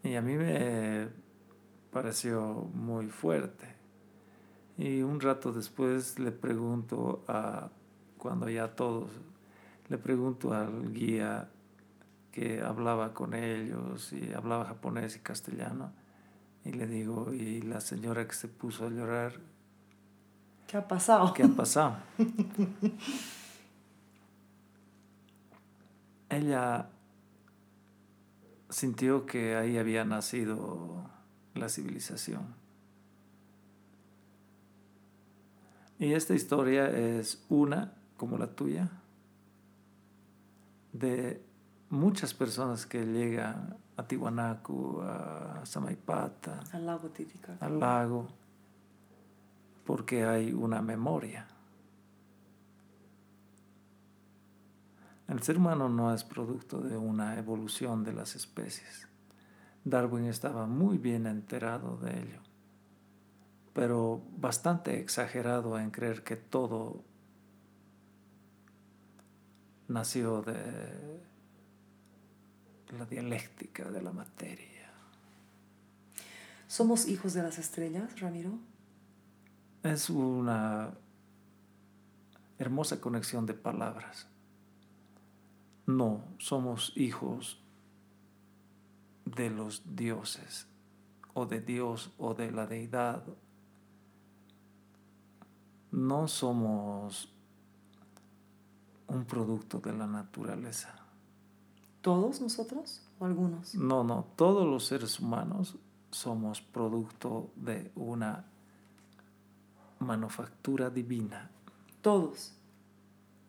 [0.04, 1.08] Y a mí me
[1.90, 3.74] pareció muy fuerte.
[4.76, 7.70] Y un rato después le pregunto a,
[8.18, 9.10] cuando ya todos,
[9.88, 11.48] le pregunto al guía
[12.30, 15.92] que hablaba con ellos y hablaba japonés y castellano,
[16.64, 19.40] y le digo, y la señora que se puso a llorar,
[20.66, 21.32] ¿Qué ha pasado?
[21.32, 21.96] ¿qué ha pasado?
[26.28, 26.88] Ella
[28.74, 31.08] sintió que ahí había nacido
[31.54, 32.56] la civilización.
[36.00, 38.90] Y esta historia es una, como la tuya,
[40.92, 41.40] de
[41.88, 47.64] muchas personas que llegan a Tiwanaku, a Samaipata, Al lago Titicaca.
[47.64, 48.26] al lago,
[49.86, 51.46] porque hay una memoria.
[55.28, 59.08] El ser humano no es producto de una evolución de las especies.
[59.84, 62.40] Darwin estaba muy bien enterado de ello,
[63.72, 67.02] pero bastante exagerado en creer que todo
[69.88, 71.20] nació de
[72.98, 74.90] la dialéctica de la materia.
[76.66, 78.58] ¿Somos hijos de las estrellas, Ramiro?
[79.82, 80.92] Es una
[82.58, 84.26] hermosa conexión de palabras.
[85.86, 87.60] No, somos hijos
[89.24, 90.66] de los dioses,
[91.34, 93.24] o de Dios, o de la deidad.
[95.90, 97.28] No somos
[99.08, 100.94] un producto de la naturaleza.
[102.00, 103.74] ¿Todos nosotros o algunos?
[103.74, 105.76] No, no, todos los seres humanos
[106.10, 108.44] somos producto de una
[109.98, 111.50] manufactura divina.
[112.02, 112.54] Todos.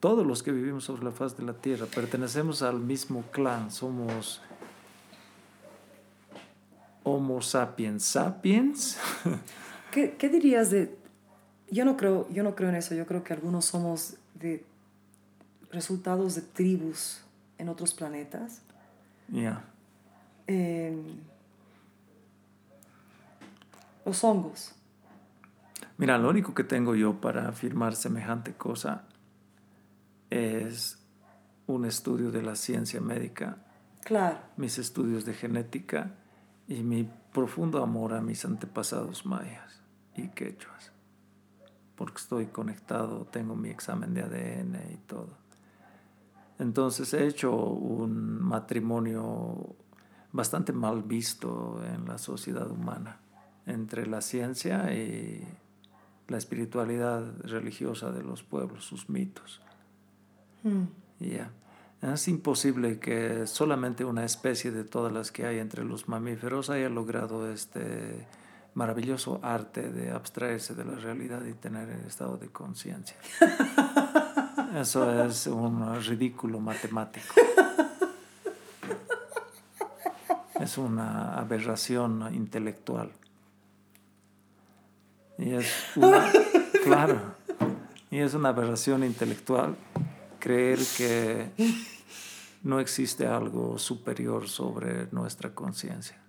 [0.06, 4.40] Todos los que vivimos sobre la faz de la tierra pertenecemos al mismo clan, somos
[7.02, 9.00] Homo sapiens sapiens.
[9.92, 10.96] ¿Qué, qué dirías de.?
[11.72, 12.94] Yo no, creo, yo no creo en eso.
[12.94, 14.64] Yo creo que algunos somos de
[15.72, 17.24] resultados de tribus
[17.58, 18.62] en otros planetas.
[19.28, 19.66] Ya.
[20.46, 20.96] Eh,
[24.06, 24.76] los hongos.
[25.98, 29.06] Mira, lo único que tengo yo para afirmar semejante cosa
[30.36, 31.00] es
[31.68, 33.58] un estudio de la ciencia médica,
[34.04, 34.40] Claro.
[34.58, 36.16] mis estudios de genética
[36.68, 39.82] y mi profundo amor a mis antepasados mayas
[40.16, 40.92] y quechuas.
[41.96, 45.38] Porque estoy conectado, tengo mi examen de ADN y todo.
[46.60, 49.76] Entonces he hecho un matrimonio
[50.32, 53.20] bastante mal visto en la sociedad humana
[53.66, 55.48] entre la ciencia y
[56.28, 59.62] la espiritualidad religiosa de los pueblos, sus mitos.
[60.66, 60.86] Mm.
[61.20, 61.52] Ya.
[62.02, 66.90] Es imposible que solamente una especie de todas las que hay entre los mamíferos haya
[66.90, 68.28] logrado este
[68.74, 73.16] maravilloso arte de abstraerse de la realidad y tener el estado de conciencia.
[74.76, 77.34] Eso es un ridículo matemático.
[80.60, 83.12] Es una aberración intelectual.
[85.38, 86.32] Y es una,
[86.84, 87.20] claro,
[88.12, 89.76] y es una aberración intelectual
[90.46, 91.50] creer que
[92.62, 96.22] no existe algo superior sobre nuestra conciencia.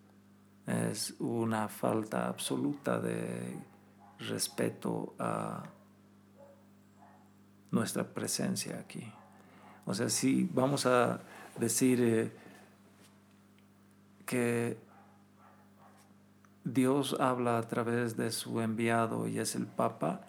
[0.66, 3.58] Es una falta absoluta de
[4.20, 5.64] respeto a
[7.70, 9.06] nuestra presencia aquí.
[9.84, 11.20] O sea, si vamos a
[11.58, 12.32] decir eh,
[14.24, 14.78] que
[16.64, 20.22] Dios habla a través de su enviado y es el Papa,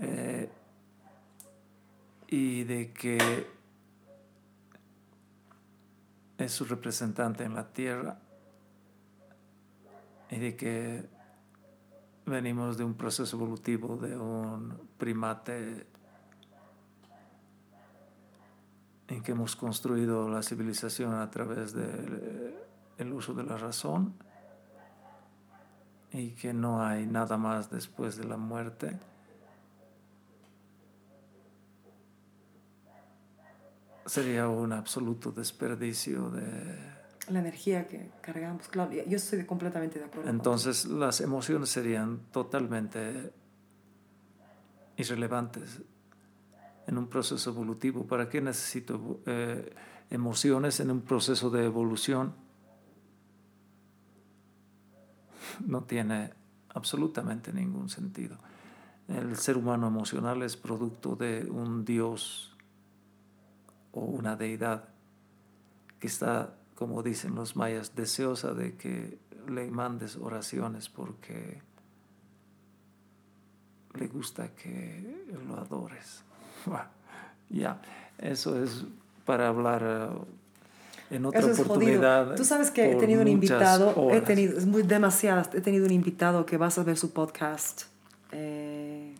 [0.00, 0.50] eh,
[2.30, 3.46] y de que
[6.38, 8.18] es su representante en la tierra,
[10.30, 11.08] y de que
[12.26, 15.86] venimos de un proceso evolutivo de un primate
[19.08, 24.14] en que hemos construido la civilización a través del uso de la razón
[26.12, 29.09] y que no hay nada más después de la muerte.
[34.10, 36.42] Sería un absoluto desperdicio de...
[37.28, 40.28] La energía que cargamos, claro, yo estoy completamente de acuerdo.
[40.28, 43.32] Entonces las emociones serían totalmente
[44.96, 45.82] irrelevantes
[46.88, 48.04] en un proceso evolutivo.
[48.04, 49.76] ¿Para qué necesito eh,
[50.10, 52.34] emociones en un proceso de evolución?
[55.64, 56.32] No tiene
[56.74, 58.38] absolutamente ningún sentido.
[59.06, 62.49] El ser humano emocional es producto de un Dios
[63.92, 64.88] o una deidad
[65.98, 71.60] que está, como dicen los mayas, deseosa de que le mandes oraciones porque
[73.94, 76.22] le gusta que lo adores.
[77.50, 77.80] ya,
[78.18, 78.84] eso es
[79.24, 79.82] para hablar
[81.10, 82.34] eh, en otra oportunidad.
[82.36, 85.92] Tú sabes que he tenido un invitado, he tenido, es muy demasiado, he tenido un
[85.92, 87.82] invitado que vas a ver su podcast
[88.32, 89.14] eh,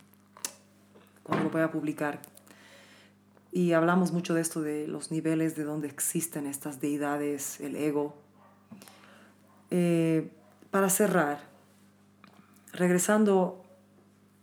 [1.23, 2.20] cuando lo voy a publicar.
[3.53, 8.15] Y hablamos mucho de esto, de los niveles de donde existen estas deidades, el ego.
[9.70, 10.31] Eh,
[10.70, 11.41] para cerrar,
[12.73, 13.65] regresando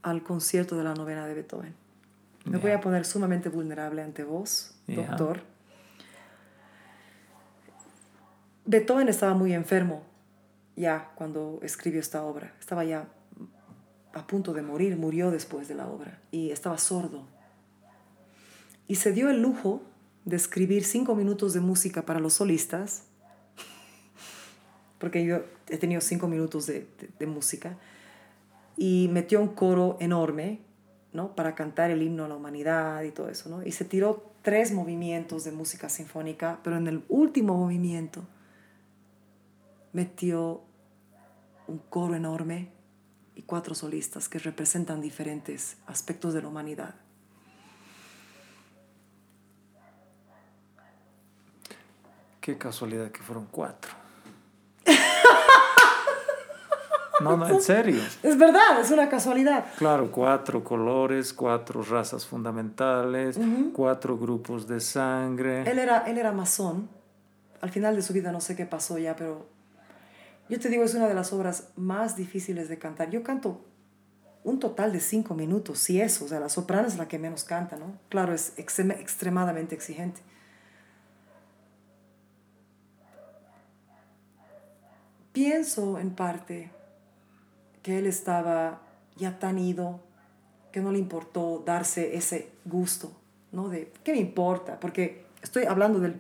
[0.02, 1.76] al concierto de la novena de Beethoven.
[2.46, 5.42] Me voy a poner sumamente vulnerable ante vos, doctor.
[8.66, 10.04] Beethoven estaba muy enfermo
[10.76, 12.54] ya cuando escribió esta obra.
[12.60, 13.08] Estaba ya
[14.14, 17.28] a punto de morir, murió después de la obra y estaba sordo.
[18.88, 19.82] Y se dio el lujo
[20.26, 23.04] de escribir cinco minutos de música para los solistas,
[25.00, 26.88] porque yo he tenido cinco minutos de,
[27.20, 27.78] de música,
[28.76, 30.62] y metió un coro enorme
[31.36, 33.64] para cantar el himno a la humanidad y todo eso, ¿no?
[33.66, 38.24] Y se tiró tres movimientos de música sinfónica, pero en el último movimiento
[39.94, 40.62] metió
[41.68, 42.70] un coro enorme
[43.34, 46.96] y cuatro solistas que representan diferentes aspectos de la humanidad.
[52.48, 53.92] Qué casualidad que fueron cuatro.
[57.20, 58.00] No, no, en serio.
[58.22, 59.66] Es verdad, es una casualidad.
[59.80, 63.40] Claro, cuatro colores, cuatro razas fundamentales,
[63.74, 65.64] cuatro grupos de sangre.
[65.64, 66.88] Él era, él era masón.
[67.60, 69.48] Al final de su vida no sé qué pasó ya, pero
[70.48, 73.10] yo te digo, es una de las obras más difíciles de cantar.
[73.10, 73.62] Yo canto
[74.44, 77.44] un total de cinco minutos, si eso, o sea, la soprano es la que menos
[77.44, 77.98] canta, ¿no?
[78.10, 80.22] Claro, es extremadamente exigente.
[85.38, 86.72] Pienso en parte
[87.84, 88.82] que él estaba
[89.18, 90.00] ya tan ido
[90.72, 93.12] que no le importó darse ese gusto,
[93.52, 93.70] ¿no?
[93.70, 94.80] De, ¿qué me importa?
[94.80, 96.20] Porque estoy hablando del,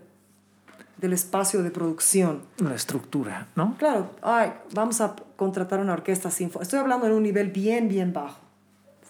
[0.97, 2.43] del espacio de producción.
[2.59, 3.75] La estructura, ¿no?
[3.79, 6.61] Claro, ay, vamos a contratar una orquesta sinfónica.
[6.61, 8.41] Estoy hablando en un nivel bien, bien bajo,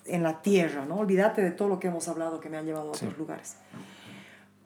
[0.05, 0.99] en la tierra, ¿no?
[0.99, 3.57] Olvídate de todo lo que hemos hablado que me han llevado a otros lugares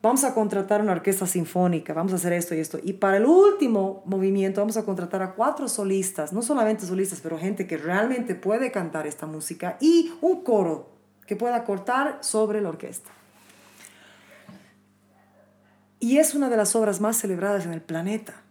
[0.01, 2.79] vamos a contratar una orquesta sinfónica, vamos a hacer esto y esto.
[2.83, 7.37] Y para el último movimiento vamos a contratar a cuatro solistas, no solamente solistas, pero
[7.37, 10.89] gente que realmente puede cantar esta música y un coro
[11.27, 13.11] que pueda cortar sobre la orquesta.
[15.99, 18.41] Y es una de las obras más celebradas en el planeta.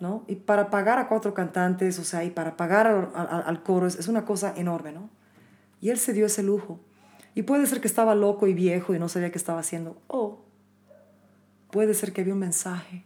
[0.00, 0.24] ¿no?
[0.26, 4.08] Y para pagar a cuatro cantantes, o sea, y para pagar al, coro es, es
[4.08, 5.10] una cosa enorme, ¿no?
[5.80, 6.80] Y él se dio ese lujo.
[7.38, 10.02] Y puede ser que estaba loco y viejo y no sabía qué estaba haciendo.
[10.08, 10.40] O
[11.70, 13.04] puede ser que había un mensaje.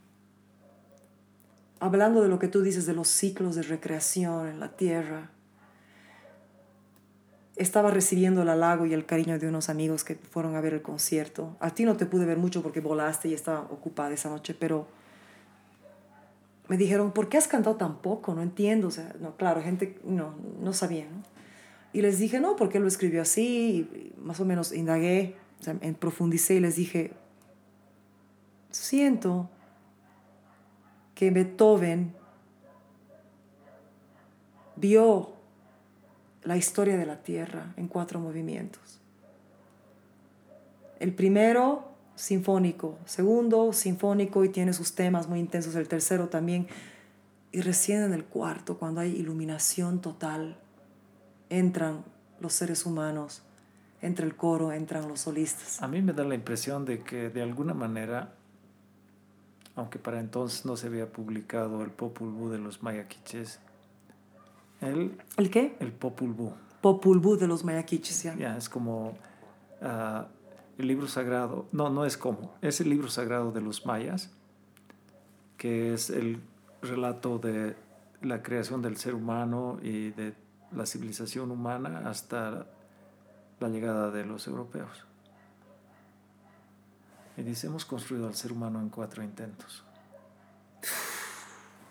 [1.80, 5.32] Hablando de lo que tú dices de los ciclos de recreación en la tierra.
[7.56, 10.80] Estaba recibiendo el halago y el cariño de unos amigos que fueron a ver el
[10.80, 11.54] concierto.
[11.60, 14.86] A ti no te pude ver mucho porque volaste y estaba ocupada esa noche, pero
[16.68, 18.34] me dijeron, ¿por qué has cantado tan poco?
[18.34, 18.88] No entiendo.
[18.88, 21.31] O sea, no, claro, gente no, no sabía, ¿no?
[21.92, 26.54] Y les dije, no, porque lo escribió así, y más o menos indagué, o profundicé
[26.54, 27.12] y les dije,
[28.70, 29.50] siento
[31.14, 32.14] que Beethoven
[34.76, 35.34] vio
[36.42, 38.98] la historia de la Tierra en cuatro movimientos.
[40.98, 42.98] El primero, sinfónico.
[43.04, 45.74] Segundo, sinfónico y tiene sus temas muy intensos.
[45.74, 46.66] El tercero también.
[47.50, 50.56] Y recién en el cuarto, cuando hay iluminación total,
[51.52, 52.02] entran
[52.40, 53.42] los seres humanos,
[54.00, 55.82] entra el coro, entran los solistas.
[55.82, 58.32] A mí me da la impresión de que de alguna manera,
[59.76, 63.60] aunque para entonces no se había publicado el Popol Vuh de los mayaquiches,
[64.80, 65.76] el, ¿El qué?
[65.78, 68.34] el Popol Vuh, Popul Vuh de los mayaquiches, ya.
[68.34, 69.12] ya es como
[69.82, 70.26] ah,
[70.78, 74.30] el libro sagrado, no, no es como, es el libro sagrado de los mayas,
[75.58, 76.40] que es el
[76.80, 77.76] relato de
[78.22, 80.41] la creación del ser humano y de
[80.74, 82.66] la civilización humana hasta
[83.60, 85.06] la llegada de los europeos.
[87.36, 89.84] Y dice, hemos construido al ser humano en cuatro intentos.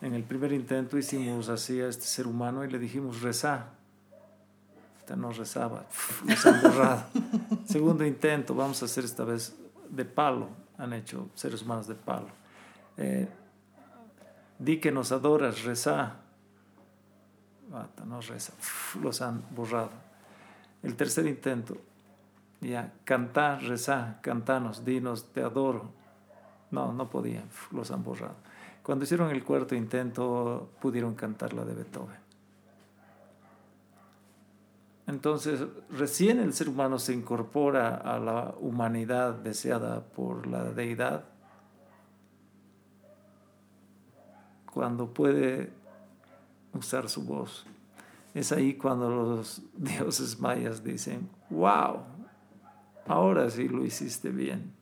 [0.02, 3.68] En el primer intento hicimos así a este ser humano y le dijimos, rezá.
[4.98, 5.86] Este no rezaba,
[6.26, 7.06] nos han borrado.
[7.66, 9.56] Segundo intento, vamos a hacer esta vez
[9.90, 10.50] de palo.
[10.78, 12.30] Han hecho seres humanos de palo.
[12.98, 13.28] Eh,
[14.58, 16.21] di que nos adoras, rezá.
[17.72, 18.54] Bata, no reza.
[19.02, 19.92] Los han borrado.
[20.84, 21.78] El tercer intento,
[22.60, 25.92] ya, cantar, rezar, cantanos, dinos, te adoro.
[26.72, 28.36] No, no podían, los han borrado.
[28.84, 32.20] Cuando hicieron el cuarto intento, pudieron cantar la de Beethoven.
[35.08, 41.26] Entonces, recién el ser humano se incorpora a la humanidad deseada por la deidad
[44.72, 45.81] cuando puede
[46.74, 47.66] usar su voz.
[48.34, 52.04] Es ahí cuando los dioses mayas dicen, wow,
[53.08, 54.74] ahora sí lo hiciste bien.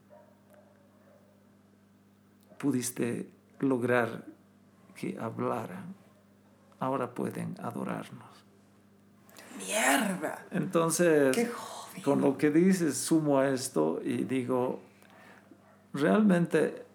[2.58, 4.26] Pudiste lograr
[4.95, 5.95] que hablaran.
[6.80, 8.45] Ahora pueden adorarnos.
[9.58, 10.45] ¡Mierda!
[10.51, 11.50] Entonces,
[12.03, 14.80] con lo que dices, sumo a esto y digo,
[15.93, 16.85] realmente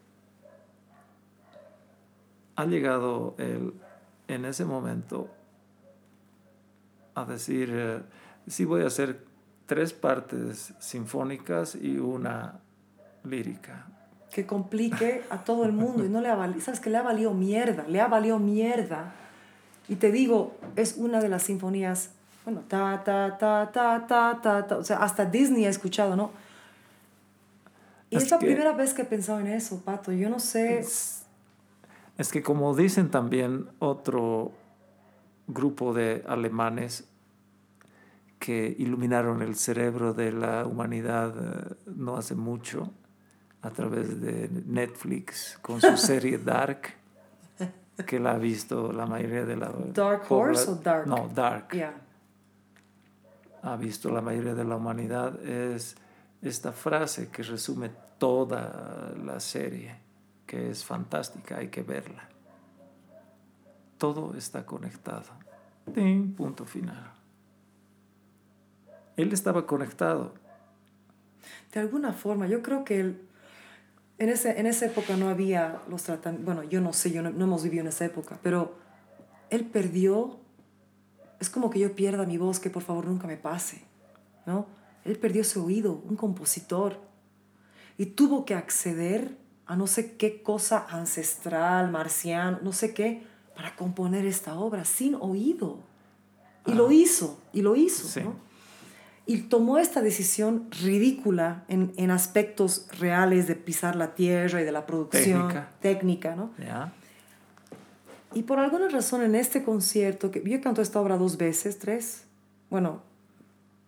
[2.57, 3.75] ha llegado el,
[4.29, 5.29] en ese momento
[7.15, 8.03] a decir, eh,
[8.47, 9.25] sí voy a hacer
[9.67, 12.61] tres partes sinfónicas y una
[13.23, 13.87] lírica.
[14.31, 17.03] Que complique a todo el mundo y no le ha valido, sabes que le ha
[17.03, 19.13] valido mierda, le ha valido mierda.
[19.89, 22.11] Y te digo, es una de las sinfonías,
[22.45, 26.31] bueno, ta, ta, ta, ta, ta, ta, ta, o sea, hasta Disney ha escuchado, ¿no?
[28.11, 30.11] Y Es es la que- primera vez que he pensado en eso, Pato.
[30.13, 31.24] Yo no sé, Es
[32.33, 34.53] que como dicen también otro
[35.47, 37.09] grupo de alemanes
[38.39, 42.91] que iluminaron el cerebro de la humanidad eh, no hace mucho
[43.63, 46.95] a través de Netflix con su serie Dark,
[48.07, 49.73] que la ha visto la mayoría de la...
[49.95, 51.07] ¿Dark Horse o Dark?
[51.07, 51.75] No, Dark.
[51.75, 51.95] ya.
[53.63, 55.97] ha visto la mayoría de la humanidad es
[56.43, 59.97] esta frase que resume toda la serie,
[60.47, 62.29] que es fantástica, hay que verla.
[63.99, 65.25] Todo está conectado.
[65.93, 67.13] Tin, punto final.
[69.17, 70.35] Él estaba conectado.
[71.73, 73.29] De alguna forma, yo creo que él,
[74.19, 77.31] en, ese, en esa época no había los tratamientos, bueno, yo no sé, yo no,
[77.31, 78.77] no hemos vivido en esa época, pero
[79.51, 80.39] él perdió,
[81.41, 83.83] es como que yo pierda mi voz, que por favor nunca me pase,
[84.47, 84.67] ¿no?
[85.05, 87.01] Él perdió ese oído, un compositor,
[87.99, 89.37] y tuvo que acceder
[89.67, 93.23] a no sé qué cosa ancestral, marciano, no sé qué,
[93.57, 95.79] para componer esta obra sin oído.
[96.67, 98.21] Y lo hizo, y lo hizo, Sí.
[98.21, 98.35] ¿no?
[99.27, 104.73] y tomó esta decisión ridícula en, en aspectos reales de pisar la tierra y de
[104.73, 105.71] la producción Técnica.
[105.81, 106.51] técnica, ¿no?
[106.59, 106.93] ¿ya?
[108.35, 112.25] Y por alguna razón en este concierto, que yo canto esta obra dos veces, tres,
[112.69, 113.01] bueno,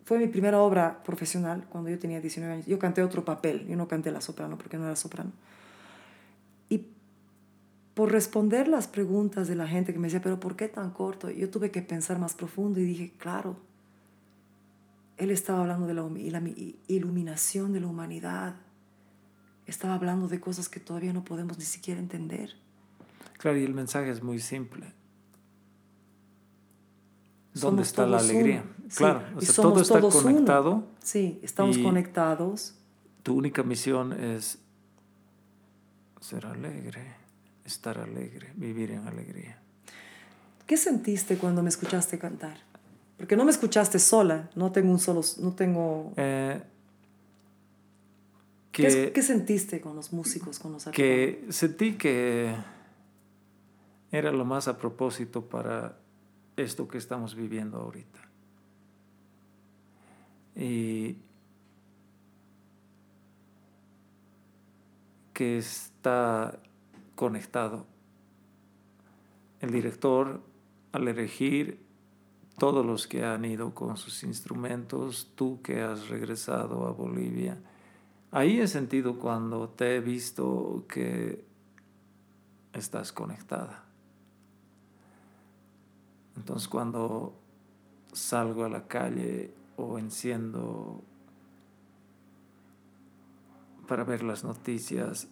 [0.05, 2.65] fue mi primera obra profesional cuando yo tenía 19 años.
[2.65, 5.31] Yo canté otro papel, yo no canté la soprano porque no era soprano.
[7.97, 11.31] Por responder las preguntas de la gente que me decía, pero ¿por qué tan corto?
[11.31, 13.57] Yo tuve que pensar más profundo y dije, claro,
[15.17, 16.41] él estaba hablando de la,
[16.87, 18.55] iluminación de la humanidad.
[19.65, 22.53] Estaba hablando de cosas que todavía no podemos ni siquiera entender.
[23.39, 24.93] Claro, y el mensaje es muy simple.
[27.55, 28.63] ¿Dónde Somos está la alegría?
[28.89, 30.23] Sí, Claro, o y sea, todo está todos uno.
[30.25, 30.83] conectado.
[31.01, 32.75] Sí, estamos conectados.
[33.23, 34.59] Tu única misión es
[36.21, 37.16] ser alegre,
[37.67, 39.59] estar alegre, vivir en alegría.
[40.65, 42.57] ¿Qué sentiste cuando me escuchaste cantar?
[43.17, 46.13] Porque no me escuchaste sola, no tengo un solo, no tengo...
[46.17, 46.61] Eh,
[48.71, 50.95] ¿Qué, que, qué sentiste con los músicos, con los artistas?
[50.95, 52.55] que sentí que
[54.11, 55.97] era lo más a propósito para
[56.55, 58.19] esto que estamos viviendo ahorita.
[60.55, 61.17] Y
[65.33, 66.57] que está
[67.17, 67.85] conectado.
[69.59, 70.39] El director,
[70.93, 71.83] al elegir
[72.57, 77.57] todos los que han ido con sus instrumentos, tú que has regresado a Bolivia,
[78.31, 81.43] ahí he sentido cuando te he visto que
[82.71, 83.83] estás conectada.
[86.35, 87.33] Entonces cuando
[88.13, 91.03] salgo a la calle o enciendo
[93.87, 95.27] para ver las noticias,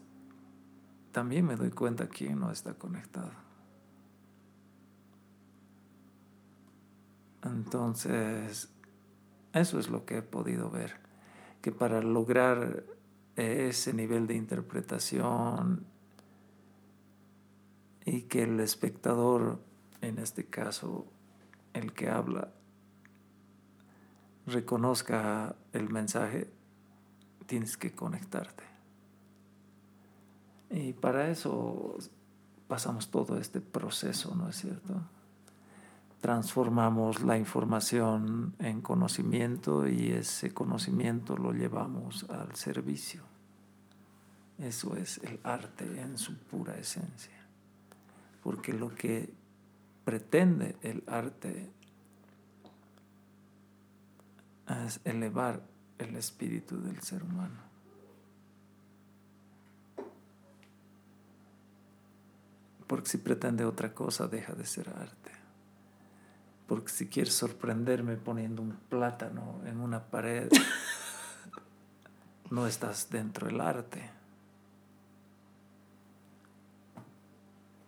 [1.15, 3.31] también me doy cuenta quién no está conectado.
[7.41, 8.67] Entonces,
[9.53, 10.97] eso es lo que he podido ver,
[11.61, 12.83] que para lograr
[13.37, 15.85] ese nivel de interpretación
[18.03, 19.61] y que el espectador,
[20.01, 21.05] en este caso
[21.71, 22.51] el que habla,
[24.47, 26.49] reconozca el mensaje,
[27.45, 28.74] tienes que conectarte.
[30.69, 31.97] Y para eso
[32.67, 35.01] pasamos todo este proceso, ¿no es cierto?
[36.21, 43.21] Transformamos la información en conocimiento y ese conocimiento lo llevamos al servicio.
[44.57, 47.45] Eso es el arte en su pura esencia.
[48.41, 49.31] Porque lo que
[50.03, 51.69] pretende el arte
[54.85, 55.61] es elevar
[55.97, 57.64] el espíritu del ser humano.
[62.87, 65.31] Porque si pretende otra cosa, deja de ser arte.
[66.67, 70.49] Porque si quieres sorprenderme poniendo un plátano en una pared,
[72.49, 74.09] no estás dentro del arte.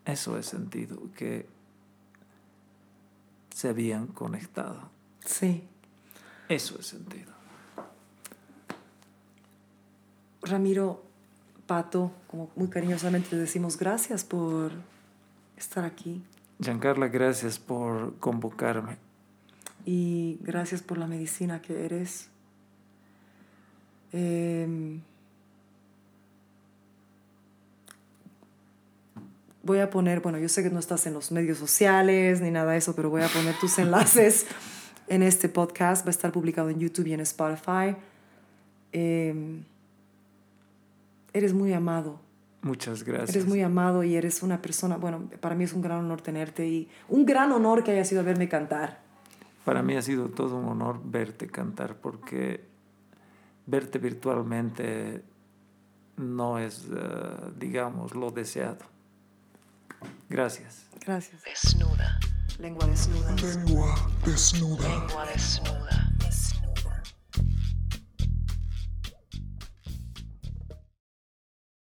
[0.06, 1.48] Eso es sentido, que
[3.50, 4.90] se habían conectado.
[5.26, 5.68] Sí.
[6.48, 7.34] Eso es sentido.
[10.44, 11.07] Ramiro,
[11.68, 14.72] Pato, como muy cariñosamente le decimos gracias por
[15.58, 16.24] estar aquí
[16.60, 18.98] Giancarla, gracias por convocarme.
[19.86, 22.30] y gracias por la medicina que eres.
[24.12, 25.02] Em,
[29.64, 32.72] voy a poner, bueno, yo sé que no estás en los medios sociales ni nada
[32.72, 34.48] de eso, pero voy a poner tus enlaces
[35.08, 36.06] en este podcast.
[36.06, 37.96] Va a estar publicado en YouTube y en Spotify.
[38.92, 39.64] Em,
[41.38, 42.20] eres muy amado.
[42.62, 43.30] Muchas gracias.
[43.30, 46.68] Eres muy amado y eres una persona, bueno, para mí es un gran honor tenerte
[46.68, 49.02] y un gran honor que hayas ido a verme cantar.
[49.64, 52.66] Para mí ha sido todo un honor verte cantar porque
[53.66, 55.24] verte virtualmente
[56.18, 58.86] no es, eh, digamos, lo deseado.
[60.30, 60.88] Gracias.
[61.06, 61.44] Gracias.
[61.44, 62.20] Desnuda.
[62.60, 63.36] Lengua desnuda.
[63.36, 64.90] Lengua desnuda.
[64.90, 66.17] Lengua desnuda.